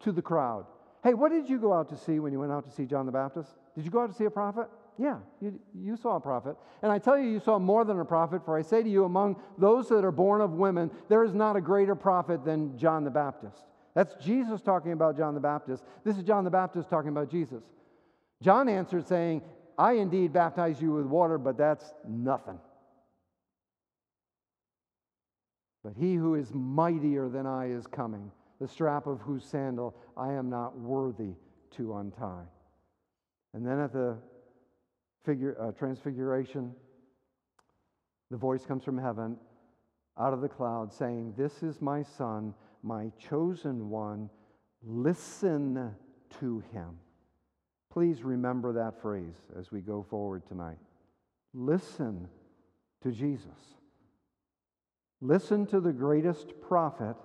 to 0.00 0.12
the 0.12 0.22
crowd, 0.22 0.66
Hey, 1.02 1.14
what 1.14 1.30
did 1.30 1.48
you 1.48 1.58
go 1.58 1.72
out 1.72 1.88
to 1.90 1.96
see 1.96 2.18
when 2.18 2.32
you 2.32 2.40
went 2.40 2.52
out 2.52 2.64
to 2.64 2.70
see 2.70 2.84
John 2.84 3.06
the 3.06 3.12
Baptist? 3.12 3.50
Did 3.74 3.84
you 3.84 3.90
go 3.90 4.02
out 4.02 4.10
to 4.10 4.16
see 4.16 4.24
a 4.24 4.30
prophet? 4.30 4.66
Yeah, 4.98 5.18
you, 5.40 5.58
you 5.74 5.96
saw 5.96 6.16
a 6.16 6.20
prophet. 6.20 6.56
And 6.82 6.92
I 6.92 6.98
tell 6.98 7.18
you, 7.18 7.26
you 7.30 7.40
saw 7.40 7.58
more 7.58 7.86
than 7.86 7.98
a 7.98 8.04
prophet, 8.04 8.44
for 8.44 8.58
I 8.58 8.62
say 8.62 8.82
to 8.82 8.88
you, 8.88 9.04
among 9.04 9.40
those 9.56 9.88
that 9.88 10.04
are 10.04 10.12
born 10.12 10.42
of 10.42 10.52
women, 10.52 10.90
there 11.08 11.24
is 11.24 11.32
not 11.32 11.56
a 11.56 11.60
greater 11.60 11.94
prophet 11.94 12.44
than 12.44 12.76
John 12.76 13.04
the 13.04 13.10
Baptist. 13.10 13.64
That's 13.94 14.14
Jesus 14.22 14.60
talking 14.60 14.92
about 14.92 15.16
John 15.16 15.34
the 15.34 15.40
Baptist. 15.40 15.84
This 16.04 16.18
is 16.18 16.22
John 16.22 16.44
the 16.44 16.50
Baptist 16.50 16.90
talking 16.90 17.08
about 17.08 17.30
Jesus. 17.30 17.62
John 18.42 18.68
answered, 18.68 19.08
saying, 19.08 19.40
I 19.78 19.92
indeed 19.92 20.34
baptize 20.34 20.82
you 20.82 20.92
with 20.92 21.06
water, 21.06 21.38
but 21.38 21.56
that's 21.56 21.94
nothing. 22.06 22.58
But 25.82 25.94
he 25.98 26.14
who 26.14 26.34
is 26.34 26.52
mightier 26.52 27.28
than 27.28 27.46
I 27.46 27.70
is 27.70 27.86
coming, 27.86 28.30
the 28.60 28.68
strap 28.68 29.06
of 29.06 29.20
whose 29.20 29.44
sandal 29.44 29.94
I 30.16 30.32
am 30.32 30.50
not 30.50 30.78
worthy 30.78 31.34
to 31.76 31.96
untie. 31.96 32.44
And 33.54 33.66
then 33.66 33.80
at 33.80 33.92
the 33.92 34.16
figure, 35.24 35.56
uh, 35.60 35.72
transfiguration, 35.72 36.74
the 38.30 38.36
voice 38.36 38.64
comes 38.64 38.84
from 38.84 38.98
heaven 38.98 39.36
out 40.18 40.32
of 40.32 40.40
the 40.40 40.48
cloud 40.48 40.92
saying, 40.92 41.34
This 41.36 41.62
is 41.62 41.80
my 41.80 42.02
son, 42.02 42.54
my 42.82 43.10
chosen 43.18 43.88
one. 43.88 44.28
Listen 44.82 45.94
to 46.38 46.62
him. 46.72 46.98
Please 47.90 48.22
remember 48.22 48.72
that 48.72 49.00
phrase 49.00 49.34
as 49.58 49.72
we 49.72 49.80
go 49.80 50.06
forward 50.08 50.46
tonight. 50.46 50.78
Listen 51.52 52.28
to 53.02 53.10
Jesus. 53.10 53.79
Listen 55.20 55.66
to 55.66 55.80
the 55.80 55.92
greatest 55.92 56.54
prophet 56.60 57.16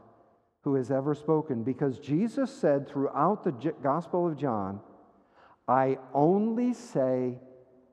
who 0.64 0.76
has 0.76 0.92
ever 0.92 1.16
spoken 1.16 1.64
because 1.64 2.00
Jesus 2.00 2.52
said 2.54 2.88
throughout 2.88 3.44
the 3.44 3.52
Gospel 3.84 4.28
of 4.28 4.38
John, 4.38 4.80
I 5.68 5.98
only 6.14 6.74
say 6.74 7.38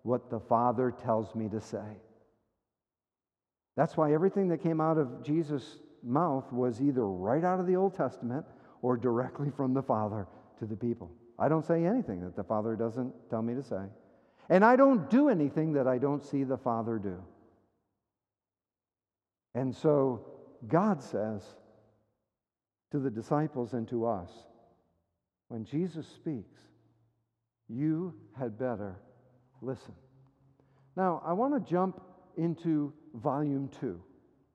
what 0.02 0.30
the 0.30 0.40
Father 0.40 0.90
tells 0.90 1.34
me 1.34 1.48
to 1.50 1.60
say. 1.60 1.98
That's 3.76 3.96
why 3.96 4.12
everything 4.12 4.48
that 4.48 4.62
came 4.62 4.80
out 4.80 4.98
of 4.98 5.22
Jesus' 5.22 5.78
mouth 6.02 6.52
was 6.52 6.80
either 6.80 7.06
right 7.06 7.44
out 7.44 7.60
of 7.60 7.66
the 7.66 7.76
Old 7.76 7.94
Testament 7.94 8.44
or 8.82 8.96
directly 8.96 9.50
from 9.50 9.72
the 9.72 9.82
Father 9.82 10.26
to 10.58 10.66
the 10.66 10.76
people. 10.76 11.10
I 11.38 11.48
don't 11.48 11.64
say 11.64 11.84
anything 11.84 12.20
that 12.22 12.36
the 12.36 12.44
Father 12.44 12.76
doesn't 12.76 13.12
tell 13.30 13.42
me 13.42 13.54
to 13.54 13.62
say. 13.62 13.84
And 14.48 14.64
I 14.64 14.76
don't 14.76 15.08
do 15.08 15.28
anything 15.28 15.72
that 15.74 15.86
I 15.86 15.98
don't 15.98 16.24
see 16.24 16.44
the 16.44 16.58
Father 16.58 16.98
do. 16.98 17.22
And 19.54 19.74
so 19.74 20.26
God 20.66 21.02
says 21.02 21.42
to 22.90 22.98
the 22.98 23.10
disciples 23.10 23.72
and 23.72 23.86
to 23.88 24.06
us, 24.06 24.30
when 25.48 25.64
Jesus 25.64 26.06
speaks, 26.06 26.60
you 27.68 28.14
had 28.38 28.58
better 28.58 28.96
listen. 29.60 29.94
Now, 30.96 31.22
I 31.24 31.32
want 31.32 31.54
to 31.54 31.70
jump 31.70 32.00
into 32.36 32.92
volume 33.14 33.68
two. 33.80 34.02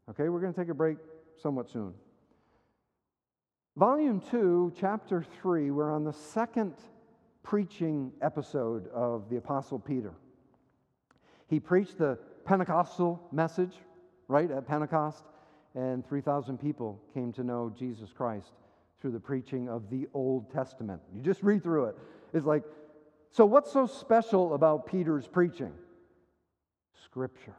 Okay, 0.09 0.29
we're 0.29 0.39
going 0.39 0.53
to 0.53 0.59
take 0.59 0.69
a 0.69 0.73
break 0.73 0.97
somewhat 1.41 1.69
soon. 1.69 1.93
Volume 3.75 4.19
2, 4.31 4.73
chapter 4.79 5.23
3, 5.39 5.69
we're 5.69 5.91
on 5.91 6.03
the 6.03 6.13
second 6.13 6.73
preaching 7.43 8.11
episode 8.23 8.87
of 8.87 9.29
the 9.29 9.37
Apostle 9.37 9.77
Peter. 9.77 10.15
He 11.47 11.59
preached 11.59 11.99
the 11.99 12.17
Pentecostal 12.43 13.21
message, 13.31 13.73
right, 14.27 14.49
at 14.49 14.67
Pentecost, 14.67 15.23
and 15.75 16.05
3,000 16.07 16.57
people 16.57 16.99
came 17.13 17.31
to 17.33 17.43
know 17.43 17.73
Jesus 17.77 18.11
Christ 18.11 18.51
through 18.99 19.11
the 19.11 19.19
preaching 19.19 19.69
of 19.69 19.89
the 19.89 20.07
Old 20.13 20.51
Testament. 20.51 21.01
You 21.13 21.21
just 21.21 21.43
read 21.43 21.63
through 21.63 21.85
it. 21.85 21.95
It's 22.33 22.45
like, 22.45 22.63
so 23.31 23.45
what's 23.45 23.71
so 23.71 23.85
special 23.85 24.53
about 24.53 24.87
Peter's 24.87 25.27
preaching? 25.27 25.73
Scripture, 27.03 27.55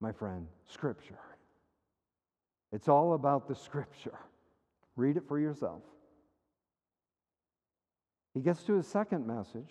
my 0.00 0.12
friend, 0.12 0.46
Scripture. 0.66 1.18
It's 2.72 2.88
all 2.88 3.14
about 3.14 3.48
the 3.48 3.54
Scripture. 3.54 4.18
Read 4.96 5.16
it 5.16 5.26
for 5.26 5.38
yourself. 5.38 5.82
He 8.34 8.40
gets 8.40 8.62
to 8.64 8.74
his 8.74 8.86
second 8.86 9.26
message 9.26 9.70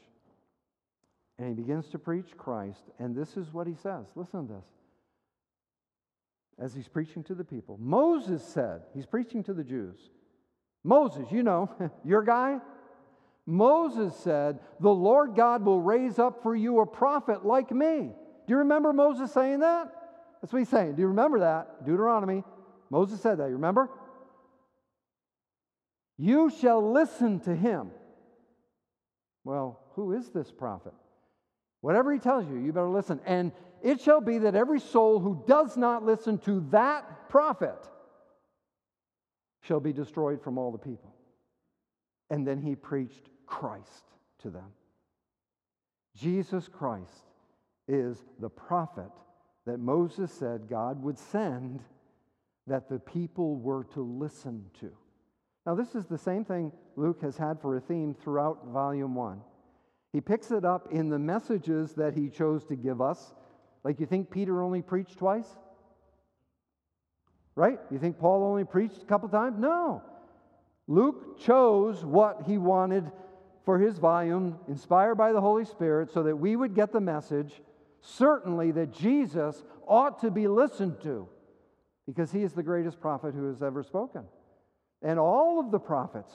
and 1.38 1.50
he 1.50 1.54
begins 1.54 1.88
to 1.90 2.00
preach 2.00 2.36
Christ, 2.36 2.82
and 2.98 3.16
this 3.16 3.38
is 3.38 3.54
what 3.54 3.68
he 3.68 3.76
says. 3.76 4.08
Listen 4.16 4.48
to 4.48 4.54
this. 4.54 4.66
As 6.60 6.74
he's 6.74 6.88
preaching 6.88 7.24
to 7.26 7.36
the 7.36 7.44
people, 7.44 7.78
Moses 7.80 8.44
said, 8.44 8.82
he's 8.94 9.06
preaching 9.06 9.44
to 9.44 9.54
the 9.54 9.64
Jews. 9.64 9.98
Moses, 10.84 11.28
you 11.32 11.44
know, 11.44 11.70
your 12.06 12.24
guy. 12.24 12.60
Moses 13.46 14.16
said, 14.18 14.60
The 14.80 14.90
Lord 14.90 15.36
God 15.36 15.64
will 15.64 15.82
raise 15.82 16.18
up 16.20 16.42
for 16.44 16.56
you 16.56 16.80
a 16.80 16.86
prophet 16.86 17.46
like 17.46 17.72
me. 17.72 18.12
Do 18.48 18.54
you 18.54 18.58
remember 18.58 18.92
Moses 18.94 19.32
saying 19.32 19.60
that? 19.60 19.92
That's 20.42 20.54
what 20.54 20.60
he's 20.60 20.70
saying. 20.70 20.96
Do 20.96 21.02
you 21.02 21.08
remember 21.08 21.40
that? 21.40 21.86
Deuteronomy. 21.86 22.44
Moses 22.90 23.22
said 23.22 23.40
that. 23.40 23.48
You 23.48 23.56
remember? 23.56 23.90
You 26.18 26.50
shall 26.50 26.92
listen 26.92 27.40
to 27.42 27.56
him. 27.56 27.92
Well, 29.44 29.80
who 29.96 30.14
is 30.14 30.30
this 30.30 30.52
prophet? 30.52 30.94
Whatever 31.82 32.12
he 32.12 32.20
tells 32.20 32.48
you, 32.48 32.58
you 32.58 32.74
better 32.74 32.90
listen. 32.90 33.20
And 33.26 33.52
it 33.84 34.02
shall 34.02 34.22
be 34.22 34.40
that 34.40 34.56
every 34.56 34.80
soul 34.80 35.20
who 35.20 35.44
does 35.48 35.78
not 35.78 36.04
listen 36.04 36.38
to 36.40 36.66
that 36.72 37.30
prophet 37.30 37.78
shall 39.62 39.80
be 39.80 39.94
destroyed 39.94 40.42
from 40.42 40.58
all 40.58 40.72
the 40.72 40.78
people. 40.78 41.14
And 42.30 42.46
then 42.46 42.62
he 42.62 42.76
preached 42.76 43.30
Christ 43.46 44.04
to 44.40 44.50
them. 44.50 44.72
Jesus 46.16 46.68
Christ 46.68 47.26
is 47.88 48.18
the 48.40 48.50
prophet 48.50 49.12
that 49.66 49.80
Moses 49.80 50.32
said 50.32 50.70
God 50.70 51.02
would 51.04 51.18
send 51.18 51.84
that 52.66 52.90
the 52.90 53.00
people 53.00 53.58
were 53.58 53.84
to 53.94 54.02
listen 54.02 54.66
to. 54.80 54.92
Now, 55.66 55.76
this 55.76 55.96
is 55.96 56.06
the 56.06 56.18
same 56.18 56.46
thing 56.46 56.72
Luke 56.96 57.22
has 57.22 57.38
had 57.38 57.62
for 57.62 57.76
a 57.76 57.82
theme 57.82 58.14
throughout 58.14 58.68
volume 58.68 59.16
one. 59.16 59.42
He 60.14 60.22
picks 60.22 60.52
it 60.52 60.64
up 60.64 60.92
in 60.92 61.10
the 61.10 61.20
messages 61.20 61.94
that 61.96 62.16
he 62.16 62.30
chose 62.30 62.64
to 62.66 62.76
give 62.76 63.02
us. 63.02 63.34
Like, 63.88 64.02
you 64.02 64.06
think 64.06 64.30
Peter 64.30 64.62
only 64.62 64.82
preached 64.82 65.18
twice? 65.18 65.48
Right? 67.56 67.80
You 67.90 67.98
think 68.00 68.20
Paul 68.20 68.44
only 68.44 68.66
preached 68.66 69.02
a 69.02 69.06
couple 69.06 69.30
times? 69.30 69.58
No. 69.58 70.02
Luke 70.90 71.40
chose 71.40 72.04
what 72.04 72.42
he 72.46 72.58
wanted 72.58 73.10
for 73.64 73.80
his 73.80 73.98
volume, 73.98 74.60
inspired 74.68 75.16
by 75.16 75.32
the 75.32 75.40
Holy 75.40 75.64
Spirit, 75.64 76.12
so 76.12 76.22
that 76.24 76.36
we 76.36 76.58
would 76.58 76.76
get 76.76 76.92
the 76.92 77.00
message, 77.00 77.62
certainly 78.02 78.72
that 78.72 78.92
Jesus 78.92 79.64
ought 79.88 80.20
to 80.20 80.32
be 80.32 80.50
listened 80.50 81.00
to, 81.04 81.30
because 82.06 82.30
he 82.30 82.44
is 82.44 82.52
the 82.52 82.64
greatest 82.64 83.00
prophet 83.00 83.34
who 83.34 83.48
has 83.48 83.64
ever 83.64 83.84
spoken. 83.84 84.26
And 85.02 85.18
all 85.18 85.62
of 85.62 85.72
the 85.72 85.80
prophets 85.80 86.34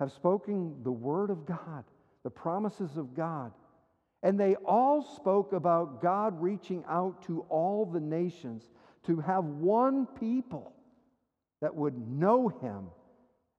have 0.00 0.12
spoken 0.12 0.82
the 0.82 0.92
word 0.92 1.28
of 1.28 1.44
God, 1.44 1.84
the 2.24 2.30
promises 2.30 2.96
of 2.96 3.14
God. 3.14 3.52
And 4.22 4.38
they 4.38 4.56
all 4.56 5.02
spoke 5.02 5.52
about 5.52 6.02
God 6.02 6.40
reaching 6.40 6.84
out 6.88 7.22
to 7.26 7.42
all 7.48 7.86
the 7.86 8.00
nations 8.00 8.70
to 9.06 9.20
have 9.20 9.44
one 9.44 10.06
people 10.06 10.72
that 11.60 11.74
would 11.74 11.96
know 12.08 12.48
him 12.48 12.88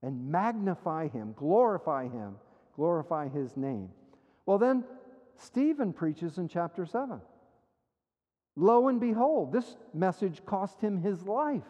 and 0.01 0.32
magnify 0.32 1.07
him, 1.07 1.34
glorify 1.38 2.07
him, 2.07 2.36
glorify 2.76 3.30
his 3.30 3.55
name. 3.57 3.89
Well, 4.45 4.57
then 4.57 4.84
Stephen 5.38 5.93
preaches 5.93 6.38
in 6.38 6.47
chapter 6.47 6.86
7. 6.86 7.22
Lo 8.55 8.88
and 8.89 8.99
behold, 8.99 9.53
this 9.53 9.78
message 9.93 10.45
cost 10.45 10.82
him 10.82 11.01
his 11.01 11.24
life. 11.24 11.64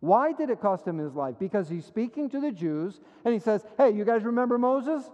Why 0.00 0.32
did 0.32 0.50
it 0.50 0.60
cost 0.60 0.86
him 0.86 0.98
his 0.98 1.14
life? 1.14 1.36
Because 1.38 1.68
he's 1.68 1.86
speaking 1.86 2.28
to 2.30 2.40
the 2.40 2.50
Jews 2.50 3.00
and 3.24 3.32
he 3.32 3.40
says, 3.40 3.64
Hey, 3.78 3.90
you 3.90 4.04
guys 4.04 4.24
remember 4.24 4.58
Moses? 4.58 5.08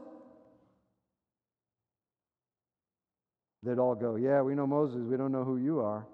They'd 3.62 3.78
all 3.78 3.94
go, 3.94 4.16
Yeah, 4.16 4.42
we 4.42 4.54
know 4.54 4.66
Moses. 4.66 5.00
We 5.00 5.16
don't 5.16 5.32
know 5.32 5.44
who 5.44 5.56
you 5.56 5.80
are. 5.80 6.06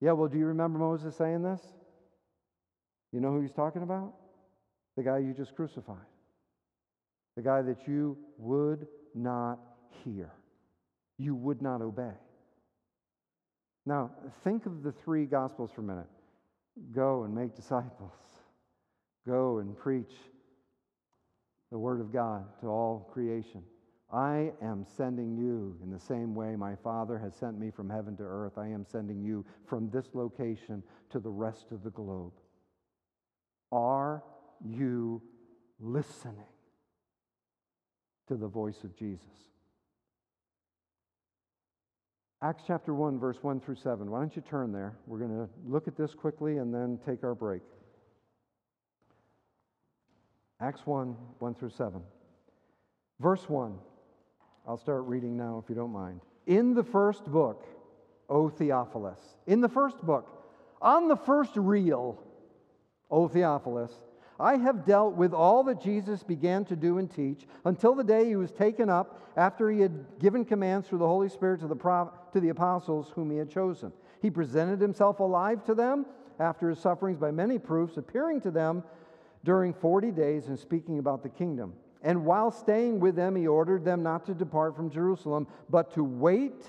Yeah, 0.00 0.12
well, 0.12 0.28
do 0.28 0.38
you 0.38 0.46
remember 0.46 0.78
Moses 0.78 1.16
saying 1.16 1.42
this? 1.42 1.60
You 3.12 3.20
know 3.20 3.30
who 3.32 3.42
he's 3.42 3.52
talking 3.52 3.82
about? 3.82 4.14
The 4.96 5.02
guy 5.02 5.18
you 5.18 5.34
just 5.34 5.54
crucified. 5.54 5.96
The 7.36 7.42
guy 7.42 7.62
that 7.62 7.86
you 7.86 8.16
would 8.38 8.86
not 9.14 9.58
hear, 10.04 10.32
you 11.18 11.34
would 11.34 11.62
not 11.62 11.82
obey. 11.82 12.12
Now, 13.86 14.10
think 14.44 14.66
of 14.66 14.82
the 14.82 14.92
three 14.92 15.26
Gospels 15.26 15.70
for 15.74 15.80
a 15.80 15.84
minute. 15.84 16.08
Go 16.92 17.24
and 17.24 17.34
make 17.34 17.54
disciples. 17.56 18.12
Go 19.26 19.58
and 19.58 19.76
preach 19.76 20.12
the 21.70 21.78
Word 21.78 22.00
of 22.00 22.12
God 22.12 22.44
to 22.60 22.66
all 22.66 23.10
creation. 23.12 23.62
I 24.12 24.50
am 24.60 24.84
sending 24.96 25.36
you 25.36 25.76
in 25.82 25.90
the 25.90 26.00
same 26.00 26.34
way 26.34 26.56
my 26.56 26.74
Father 26.76 27.16
has 27.18 27.34
sent 27.34 27.58
me 27.58 27.70
from 27.70 27.88
heaven 27.88 28.16
to 28.16 28.24
earth. 28.24 28.58
I 28.58 28.66
am 28.66 28.84
sending 28.84 29.22
you 29.22 29.44
from 29.66 29.88
this 29.90 30.06
location 30.14 30.82
to 31.10 31.20
the 31.20 31.30
rest 31.30 31.66
of 31.70 31.84
the 31.84 31.90
globe. 31.90 32.32
Are 33.70 34.24
you 34.64 35.22
listening 35.78 36.34
to 38.26 38.34
the 38.36 38.48
voice 38.48 38.82
of 38.82 38.96
Jesus? 38.96 39.26
Acts 42.42 42.64
chapter 42.66 42.94
1, 42.94 43.18
verse 43.18 43.38
1 43.42 43.60
through 43.60 43.76
7. 43.76 44.10
Why 44.10 44.18
don't 44.18 44.34
you 44.34 44.42
turn 44.42 44.72
there? 44.72 44.96
We're 45.06 45.18
going 45.18 45.30
to 45.30 45.48
look 45.66 45.86
at 45.86 45.96
this 45.96 46.14
quickly 46.14 46.56
and 46.56 46.74
then 46.74 46.98
take 47.06 47.22
our 47.22 47.34
break. 47.34 47.62
Acts 50.60 50.80
1, 50.84 51.14
1 51.38 51.54
through 51.54 51.70
7. 51.70 52.00
Verse 53.20 53.48
1. 53.48 53.78
I'll 54.66 54.76
start 54.76 55.04
reading 55.04 55.36
now 55.36 55.60
if 55.62 55.68
you 55.68 55.74
don't 55.74 55.92
mind. 55.92 56.20
In 56.46 56.74
the 56.74 56.84
first 56.84 57.24
book, 57.24 57.64
O 58.28 58.48
Theophilus, 58.48 59.18
in 59.46 59.60
the 59.60 59.68
first 59.68 60.00
book, 60.04 60.28
on 60.80 61.08
the 61.08 61.16
first 61.16 61.56
reel, 61.56 62.22
O 63.10 63.28
Theophilus, 63.28 63.92
I 64.38 64.56
have 64.56 64.86
dealt 64.86 65.14
with 65.14 65.34
all 65.34 65.64
that 65.64 65.82
Jesus 65.82 66.22
began 66.22 66.64
to 66.66 66.76
do 66.76 66.96
and 66.96 67.10
teach 67.10 67.46
until 67.64 67.94
the 67.94 68.04
day 68.04 68.26
he 68.26 68.36
was 68.36 68.50
taken 68.50 68.88
up 68.88 69.20
after 69.36 69.70
he 69.70 69.80
had 69.80 70.18
given 70.18 70.44
commands 70.44 70.88
through 70.88 71.00
the 71.00 71.06
Holy 71.06 71.28
Spirit 71.28 71.60
to 71.60 71.66
the, 71.66 72.10
to 72.32 72.40
the 72.40 72.48
apostles 72.48 73.12
whom 73.14 73.30
he 73.30 73.36
had 73.36 73.50
chosen. 73.50 73.92
He 74.22 74.30
presented 74.30 74.80
himself 74.80 75.20
alive 75.20 75.64
to 75.64 75.74
them 75.74 76.06
after 76.38 76.70
his 76.70 76.78
sufferings 76.78 77.18
by 77.18 77.30
many 77.30 77.58
proofs, 77.58 77.98
appearing 77.98 78.40
to 78.42 78.50
them 78.50 78.82
during 79.44 79.74
40 79.74 80.10
days 80.10 80.48
and 80.48 80.58
speaking 80.58 80.98
about 80.98 81.22
the 81.22 81.28
kingdom. 81.28 81.74
And 82.02 82.24
while 82.24 82.50
staying 82.50 83.00
with 83.00 83.14
them, 83.14 83.36
he 83.36 83.46
ordered 83.46 83.84
them 83.84 84.02
not 84.02 84.24
to 84.26 84.34
depart 84.34 84.74
from 84.74 84.90
Jerusalem, 84.90 85.46
but 85.68 85.92
to 85.94 86.04
wait 86.04 86.64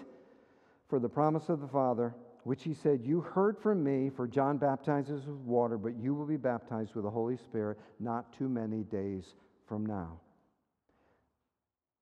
for 0.89 0.99
the 0.99 1.09
promise 1.09 1.47
of 1.49 1.61
the 1.61 1.67
Father 1.67 2.13
which 2.43 2.63
he 2.63 2.73
said, 2.73 3.01
You 3.03 3.21
heard 3.21 3.57
from 3.57 3.83
me, 3.83 4.09
for 4.09 4.27
John 4.27 4.57
baptizes 4.57 5.25
with 5.25 5.37
water, 5.37 5.77
but 5.77 5.95
you 5.95 6.13
will 6.13 6.25
be 6.25 6.37
baptized 6.37 6.95
with 6.95 7.03
the 7.03 7.09
Holy 7.09 7.37
Spirit 7.37 7.77
not 7.99 8.35
too 8.37 8.49
many 8.49 8.83
days 8.83 9.35
from 9.67 9.85
now. 9.85 10.19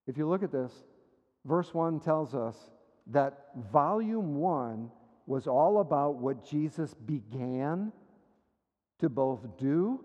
If 0.07 0.17
you 0.17 0.27
look 0.27 0.43
at 0.43 0.51
this, 0.51 0.71
verse 1.45 1.73
1 1.73 1.99
tells 1.99 2.33
us 2.33 2.55
that 3.07 3.47
volume 3.71 4.35
1 4.35 4.89
was 5.27 5.45
all 5.45 5.81
about 5.81 6.15
what 6.15 6.45
Jesus 6.45 6.93
began 6.93 7.91
to 8.99 9.09
both 9.09 9.45
do 9.57 10.03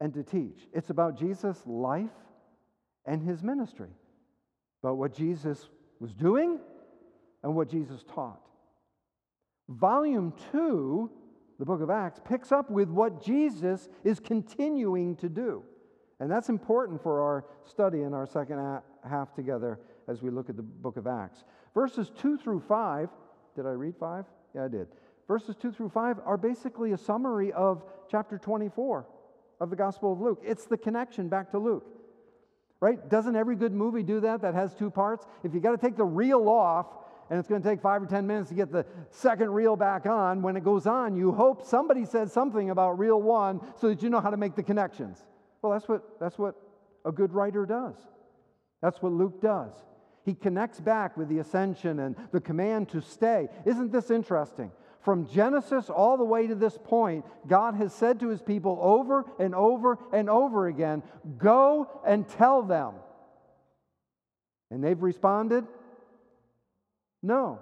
and 0.00 0.12
to 0.14 0.22
teach. 0.22 0.66
It's 0.72 0.90
about 0.90 1.18
Jesus' 1.18 1.62
life 1.66 2.10
and 3.08 3.22
his 3.22 3.42
ministry, 3.42 3.88
but 4.82 4.94
what 4.94 5.14
Jesus 5.14 5.68
was 5.98 6.12
doing 6.12 6.60
and 7.42 7.56
what 7.56 7.70
Jesus 7.70 8.04
taught. 8.14 8.40
Volume 9.68 10.32
2, 10.52 11.10
the 11.58 11.64
book 11.64 11.80
of 11.80 11.90
Acts, 11.90 12.20
picks 12.24 12.52
up 12.52 12.70
with 12.70 12.90
what 12.90 13.24
Jesus 13.24 13.88
is 14.04 14.20
continuing 14.20 15.16
to 15.16 15.28
do. 15.28 15.64
And 16.20 16.30
that's 16.30 16.50
important 16.50 17.02
for 17.02 17.22
our 17.22 17.44
study 17.64 18.02
in 18.02 18.12
our 18.12 18.26
second 18.26 18.58
half 19.08 19.34
together 19.34 19.80
as 20.06 20.22
we 20.22 20.30
look 20.30 20.50
at 20.50 20.56
the 20.56 20.62
book 20.62 20.96
of 20.96 21.06
Acts. 21.06 21.44
Verses 21.74 22.10
2 22.20 22.36
through 22.36 22.60
5, 22.60 23.08
did 23.56 23.66
I 23.66 23.70
read 23.70 23.94
5? 23.98 24.24
Yeah, 24.54 24.64
I 24.64 24.68
did. 24.68 24.88
Verses 25.26 25.56
2 25.56 25.72
through 25.72 25.90
5 25.90 26.20
are 26.24 26.36
basically 26.36 26.92
a 26.92 26.98
summary 26.98 27.52
of 27.52 27.84
chapter 28.10 28.36
24 28.38 29.06
of 29.60 29.70
the 29.70 29.76
Gospel 29.76 30.12
of 30.12 30.20
Luke. 30.20 30.42
It's 30.44 30.66
the 30.66 30.76
connection 30.76 31.28
back 31.28 31.50
to 31.52 31.58
Luke. 31.58 31.97
Right? 32.80 33.08
Doesn't 33.08 33.34
every 33.34 33.56
good 33.56 33.72
movie 33.72 34.02
do 34.02 34.20
that 34.20 34.42
that 34.42 34.54
has 34.54 34.74
two 34.74 34.90
parts? 34.90 35.26
If 35.42 35.52
you 35.52 35.60
got 35.60 35.72
to 35.72 35.78
take 35.78 35.96
the 35.96 36.04
reel 36.04 36.48
off 36.48 36.86
and 37.30 37.38
it's 37.38 37.48
going 37.48 37.62
to 37.62 37.68
take 37.68 37.80
five 37.80 38.02
or 38.02 38.06
10 38.06 38.26
minutes 38.26 38.48
to 38.48 38.54
get 38.54 38.72
the 38.72 38.86
second 39.10 39.50
reel 39.50 39.76
back 39.76 40.06
on. 40.06 40.40
When 40.42 40.56
it 40.56 40.64
goes 40.64 40.86
on, 40.86 41.16
you 41.16 41.32
hope 41.32 41.66
somebody 41.66 42.04
says 42.04 42.32
something 42.32 42.70
about 42.70 42.98
reel 42.98 43.20
one 43.20 43.60
so 43.76 43.88
that 43.88 44.02
you 44.02 44.08
know 44.08 44.20
how 44.20 44.30
to 44.30 44.36
make 44.36 44.56
the 44.56 44.62
connections. 44.62 45.24
Well, 45.60 45.72
that's 45.72 45.88
what, 45.88 46.18
that's 46.20 46.38
what 46.38 46.54
a 47.04 47.12
good 47.12 47.32
writer 47.32 47.66
does. 47.66 47.96
That's 48.80 49.02
what 49.02 49.12
Luke 49.12 49.42
does. 49.42 49.72
He 50.24 50.34
connects 50.34 50.80
back 50.80 51.16
with 51.16 51.28
the 51.28 51.38
ascension 51.38 52.00
and 52.00 52.16
the 52.32 52.40
command 52.40 52.88
to 52.90 53.00
stay. 53.00 53.48
Isn't 53.64 53.92
this 53.92 54.10
interesting? 54.10 54.70
From 55.00 55.26
Genesis 55.28 55.88
all 55.88 56.16
the 56.16 56.24
way 56.24 56.46
to 56.46 56.54
this 56.54 56.76
point, 56.84 57.24
God 57.46 57.74
has 57.74 57.94
said 57.94 58.20
to 58.20 58.28
his 58.28 58.42
people 58.42 58.78
over 58.80 59.24
and 59.38 59.54
over 59.54 59.98
and 60.12 60.28
over 60.28 60.66
again, 60.66 61.02
Go 61.38 61.88
and 62.06 62.28
tell 62.28 62.62
them. 62.62 62.94
And 64.70 64.84
they've 64.84 65.00
responded, 65.00 65.66
no. 67.22 67.60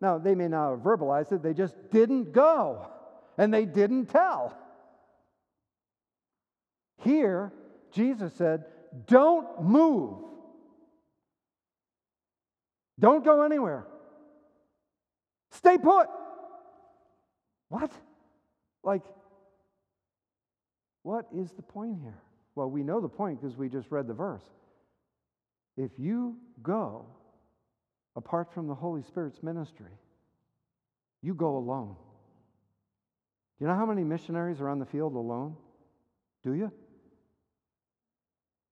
Now, 0.00 0.18
they 0.18 0.34
may 0.34 0.48
not 0.48 0.70
have 0.70 0.80
verbalized 0.80 1.32
it, 1.32 1.42
they 1.42 1.54
just 1.54 1.74
didn't 1.90 2.32
go 2.32 2.86
and 3.38 3.52
they 3.52 3.64
didn't 3.64 4.06
tell. 4.06 4.56
Here, 7.02 7.52
Jesus 7.92 8.34
said, 8.34 8.64
Don't 9.06 9.62
move. 9.62 10.18
Don't 12.98 13.24
go 13.24 13.42
anywhere. 13.42 13.86
Stay 15.50 15.78
put. 15.78 16.08
What? 17.68 17.90
Like, 18.82 19.02
what 21.02 21.26
is 21.34 21.52
the 21.52 21.62
point 21.62 21.98
here? 22.00 22.22
Well, 22.54 22.70
we 22.70 22.82
know 22.82 23.00
the 23.00 23.08
point 23.08 23.40
because 23.40 23.56
we 23.56 23.68
just 23.68 23.90
read 23.90 24.06
the 24.06 24.14
verse. 24.14 24.44
If 25.76 25.90
you 25.98 26.36
go, 26.62 27.06
apart 28.16 28.52
from 28.52 28.66
the 28.66 28.74
Holy 28.74 29.02
Spirit's 29.02 29.42
ministry. 29.42 29.92
You 31.22 31.34
go 31.34 31.56
alone. 31.56 31.94
Do 33.58 33.64
you 33.64 33.68
know 33.68 33.76
how 33.76 33.86
many 33.86 34.04
missionaries 34.04 34.60
are 34.60 34.68
on 34.68 34.78
the 34.78 34.86
field 34.86 35.14
alone? 35.14 35.56
Do 36.42 36.54
you? 36.54 36.72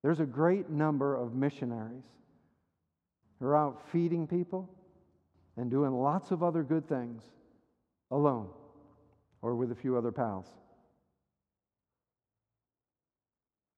There's 0.02 0.20
a 0.20 0.26
great 0.26 0.70
number 0.70 1.14
of 1.14 1.34
missionaries 1.34 2.04
who 3.38 3.46
are 3.46 3.56
out 3.56 3.80
feeding 3.92 4.26
people 4.26 4.68
and 5.56 5.70
doing 5.70 5.92
lots 5.92 6.30
of 6.30 6.42
other 6.42 6.62
good 6.62 6.88
things 6.88 7.22
alone 8.10 8.48
or 9.44 9.54
with 9.54 9.70
a 9.70 9.74
few 9.74 9.94
other 9.94 10.10
pals. 10.10 10.46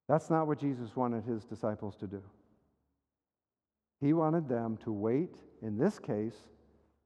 That's 0.08 0.30
not 0.30 0.46
what 0.46 0.60
Jesus 0.60 0.94
wanted 0.94 1.24
his 1.24 1.44
disciples 1.44 1.96
to 1.96 2.06
do. 2.06 2.22
He 4.00 4.12
wanted 4.12 4.48
them 4.48 4.78
to 4.84 4.92
wait, 4.92 5.34
in 5.62 5.76
this 5.76 5.98
case, 5.98 6.36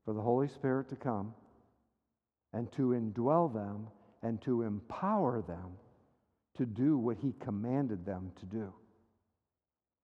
for 0.04 0.12
the 0.12 0.20
Holy 0.20 0.46
Spirit 0.46 0.90
to 0.90 0.96
come 0.96 1.32
and 2.52 2.70
to 2.72 2.88
indwell 2.88 3.50
them 3.52 3.86
and 4.22 4.42
to 4.42 4.62
empower 4.62 5.40
them 5.40 5.70
to 6.58 6.66
do 6.66 6.98
what 6.98 7.16
He 7.16 7.32
commanded 7.40 8.04
them 8.04 8.30
to 8.40 8.44
do. 8.44 8.74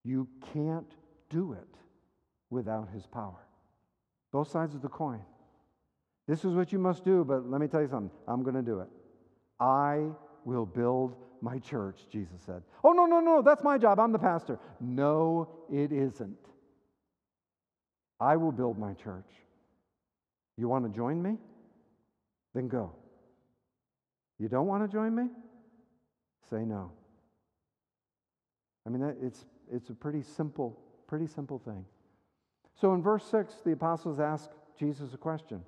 You 0.03 0.29
can't 0.55 0.95
do 1.29 1.53
it 1.53 1.77
without 2.49 2.89
His 2.95 3.07
power. 3.07 3.47
Both 4.33 4.51
sides 4.51 4.75
of 4.75 4.81
the 4.81 4.89
coin. 4.89 5.21
This 6.27 6.45
is 6.45 6.55
what 6.55 6.73
you 6.73 6.79
must 6.79 7.05
do, 7.05 7.25
but 7.25 7.49
let 7.49 7.61
me 7.61 7.69
tell 7.69 7.81
you 7.81 7.89
something. 7.89 8.11
I'm 8.27 8.43
going 8.43 8.57
to 8.57 8.63
do 8.63 8.81
it. 8.81 8.89
I 9.61 10.09
will 10.45 10.67
build 10.67 11.17
my 11.41 11.59
church, 11.59 12.01
Jesus 12.11 12.41
said. 12.45 12.63
Oh, 12.83 12.93
no, 12.93 13.07
no, 13.07 13.21
no, 13.21 13.43
that's 13.43 13.63
my 13.63 13.79
job. 13.79 14.01
I'm 14.01 14.13
the 14.13 14.19
pastor. 14.19 14.59
No, 14.81 15.49
it 15.73 15.93
isn't. 15.93 16.39
I 18.19 18.37
will 18.37 18.53
build 18.53 18.79
my 18.79 18.95
church. 18.95 19.29
You 20.57 20.69
want 20.69 20.91
to 20.91 20.97
join 20.97 21.23
me? 21.23 21.37
Then 22.55 22.69
go. 22.69 22.93
You 24.39 24.49
don't 24.49 24.67
want 24.67 24.89
to 24.89 24.93
join 24.93 25.15
me? 25.15 25.29
Say 26.51 26.65
no. 26.65 26.93
I 28.87 28.91
mean, 28.91 29.15
it's, 29.23 29.45
it's 29.71 29.91
a 29.91 29.95
pretty 29.95 30.23
simple, 30.23 30.79
pretty 31.07 31.27
simple 31.27 31.59
thing. 31.59 31.85
So 32.81 32.95
in 32.95 33.03
verse 33.03 33.25
6, 33.31 33.55
the 33.65 33.73
apostles 33.73 34.21
ask 34.21 34.51
Jesus 34.79 35.13
a 35.15 35.17
question. 35.17 35.63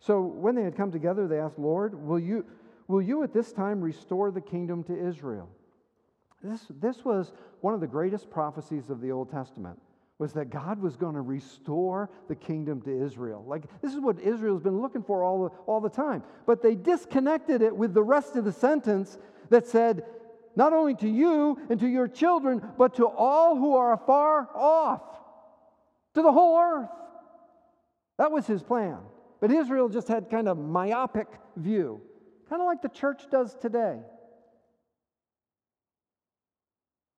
So 0.00 0.22
when 0.22 0.54
they 0.54 0.62
had 0.62 0.76
come 0.76 0.90
together, 0.90 1.28
they 1.28 1.38
asked, 1.38 1.58
Lord, 1.58 1.94
will 1.94 2.18
you, 2.18 2.44
will 2.88 3.02
you 3.02 3.22
at 3.22 3.32
this 3.32 3.52
time 3.52 3.80
restore 3.80 4.30
the 4.30 4.40
kingdom 4.40 4.82
to 4.84 5.08
Israel? 5.08 5.48
This, 6.42 6.66
this 6.80 7.04
was 7.04 7.32
one 7.60 7.74
of 7.74 7.80
the 7.80 7.86
greatest 7.86 8.30
prophecies 8.30 8.88
of 8.88 9.00
the 9.00 9.12
Old 9.12 9.30
Testament 9.30 9.78
was 10.18 10.34
that 10.34 10.50
God 10.50 10.80
was 10.80 10.96
going 10.96 11.14
to 11.14 11.22
restore 11.22 12.10
the 12.28 12.34
kingdom 12.34 12.82
to 12.82 13.04
Israel. 13.04 13.42
Like, 13.46 13.64
this 13.80 13.94
is 13.94 14.00
what 14.00 14.20
Israel's 14.20 14.60
been 14.60 14.80
looking 14.80 15.02
for 15.02 15.22
all 15.22 15.44
the, 15.44 15.48
all 15.64 15.80
the 15.80 15.88
time. 15.88 16.22
But 16.44 16.62
they 16.62 16.74
disconnected 16.74 17.62
it 17.62 17.74
with 17.74 17.94
the 17.94 18.02
rest 18.02 18.36
of 18.36 18.44
the 18.44 18.52
sentence 18.52 19.16
that 19.48 19.66
said, 19.66 20.04
not 20.56 20.74
only 20.74 20.94
to 20.96 21.08
you 21.08 21.58
and 21.70 21.80
to 21.80 21.88
your 21.88 22.06
children, 22.06 22.60
but 22.76 22.96
to 22.96 23.06
all 23.06 23.56
who 23.56 23.76
are 23.76 23.98
far 24.06 24.48
off, 24.54 25.00
to 26.14 26.20
the 26.20 26.32
whole 26.32 26.58
earth. 26.58 26.90
That 28.18 28.30
was 28.30 28.46
his 28.46 28.62
plan. 28.62 28.98
But 29.40 29.50
Israel 29.50 29.88
just 29.88 30.08
had 30.08 30.30
kind 30.30 30.48
of 30.48 30.58
myopic 30.58 31.26
view, 31.56 32.00
kind 32.48 32.60
of 32.60 32.66
like 32.66 32.82
the 32.82 32.88
church 32.88 33.22
does 33.30 33.54
today. 33.54 33.98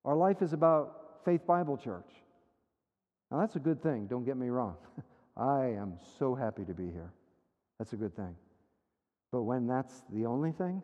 Our 0.04 0.16
life 0.16 0.42
is 0.42 0.52
about 0.52 1.24
Faith 1.24 1.46
Bible 1.46 1.76
Church. 1.76 2.08
Now, 3.30 3.40
that's 3.40 3.56
a 3.56 3.60
good 3.60 3.82
thing, 3.82 4.06
don't 4.06 4.24
get 4.24 4.36
me 4.36 4.48
wrong. 4.48 4.76
I 5.36 5.66
am 5.66 5.94
so 6.18 6.34
happy 6.34 6.64
to 6.64 6.74
be 6.74 6.90
here. 6.90 7.12
That's 7.78 7.92
a 7.92 7.96
good 7.96 8.14
thing. 8.14 8.36
But 9.32 9.42
when 9.42 9.66
that's 9.66 10.02
the 10.12 10.26
only 10.26 10.52
thing, 10.52 10.82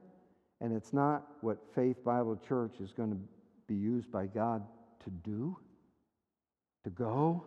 and 0.61 0.75
it's 0.75 0.93
not 0.93 1.27
what 1.43 1.59
Faith 1.75 2.03
Bible 2.03 2.37
Church 2.49 2.81
is 2.81 2.93
going 2.93 3.11
to 3.11 3.19
be 3.67 3.75
used 3.75 4.11
by 4.11 4.27
God 4.27 4.65
to 5.05 5.11
do, 5.11 5.57
to 6.85 6.91
go, 6.91 7.45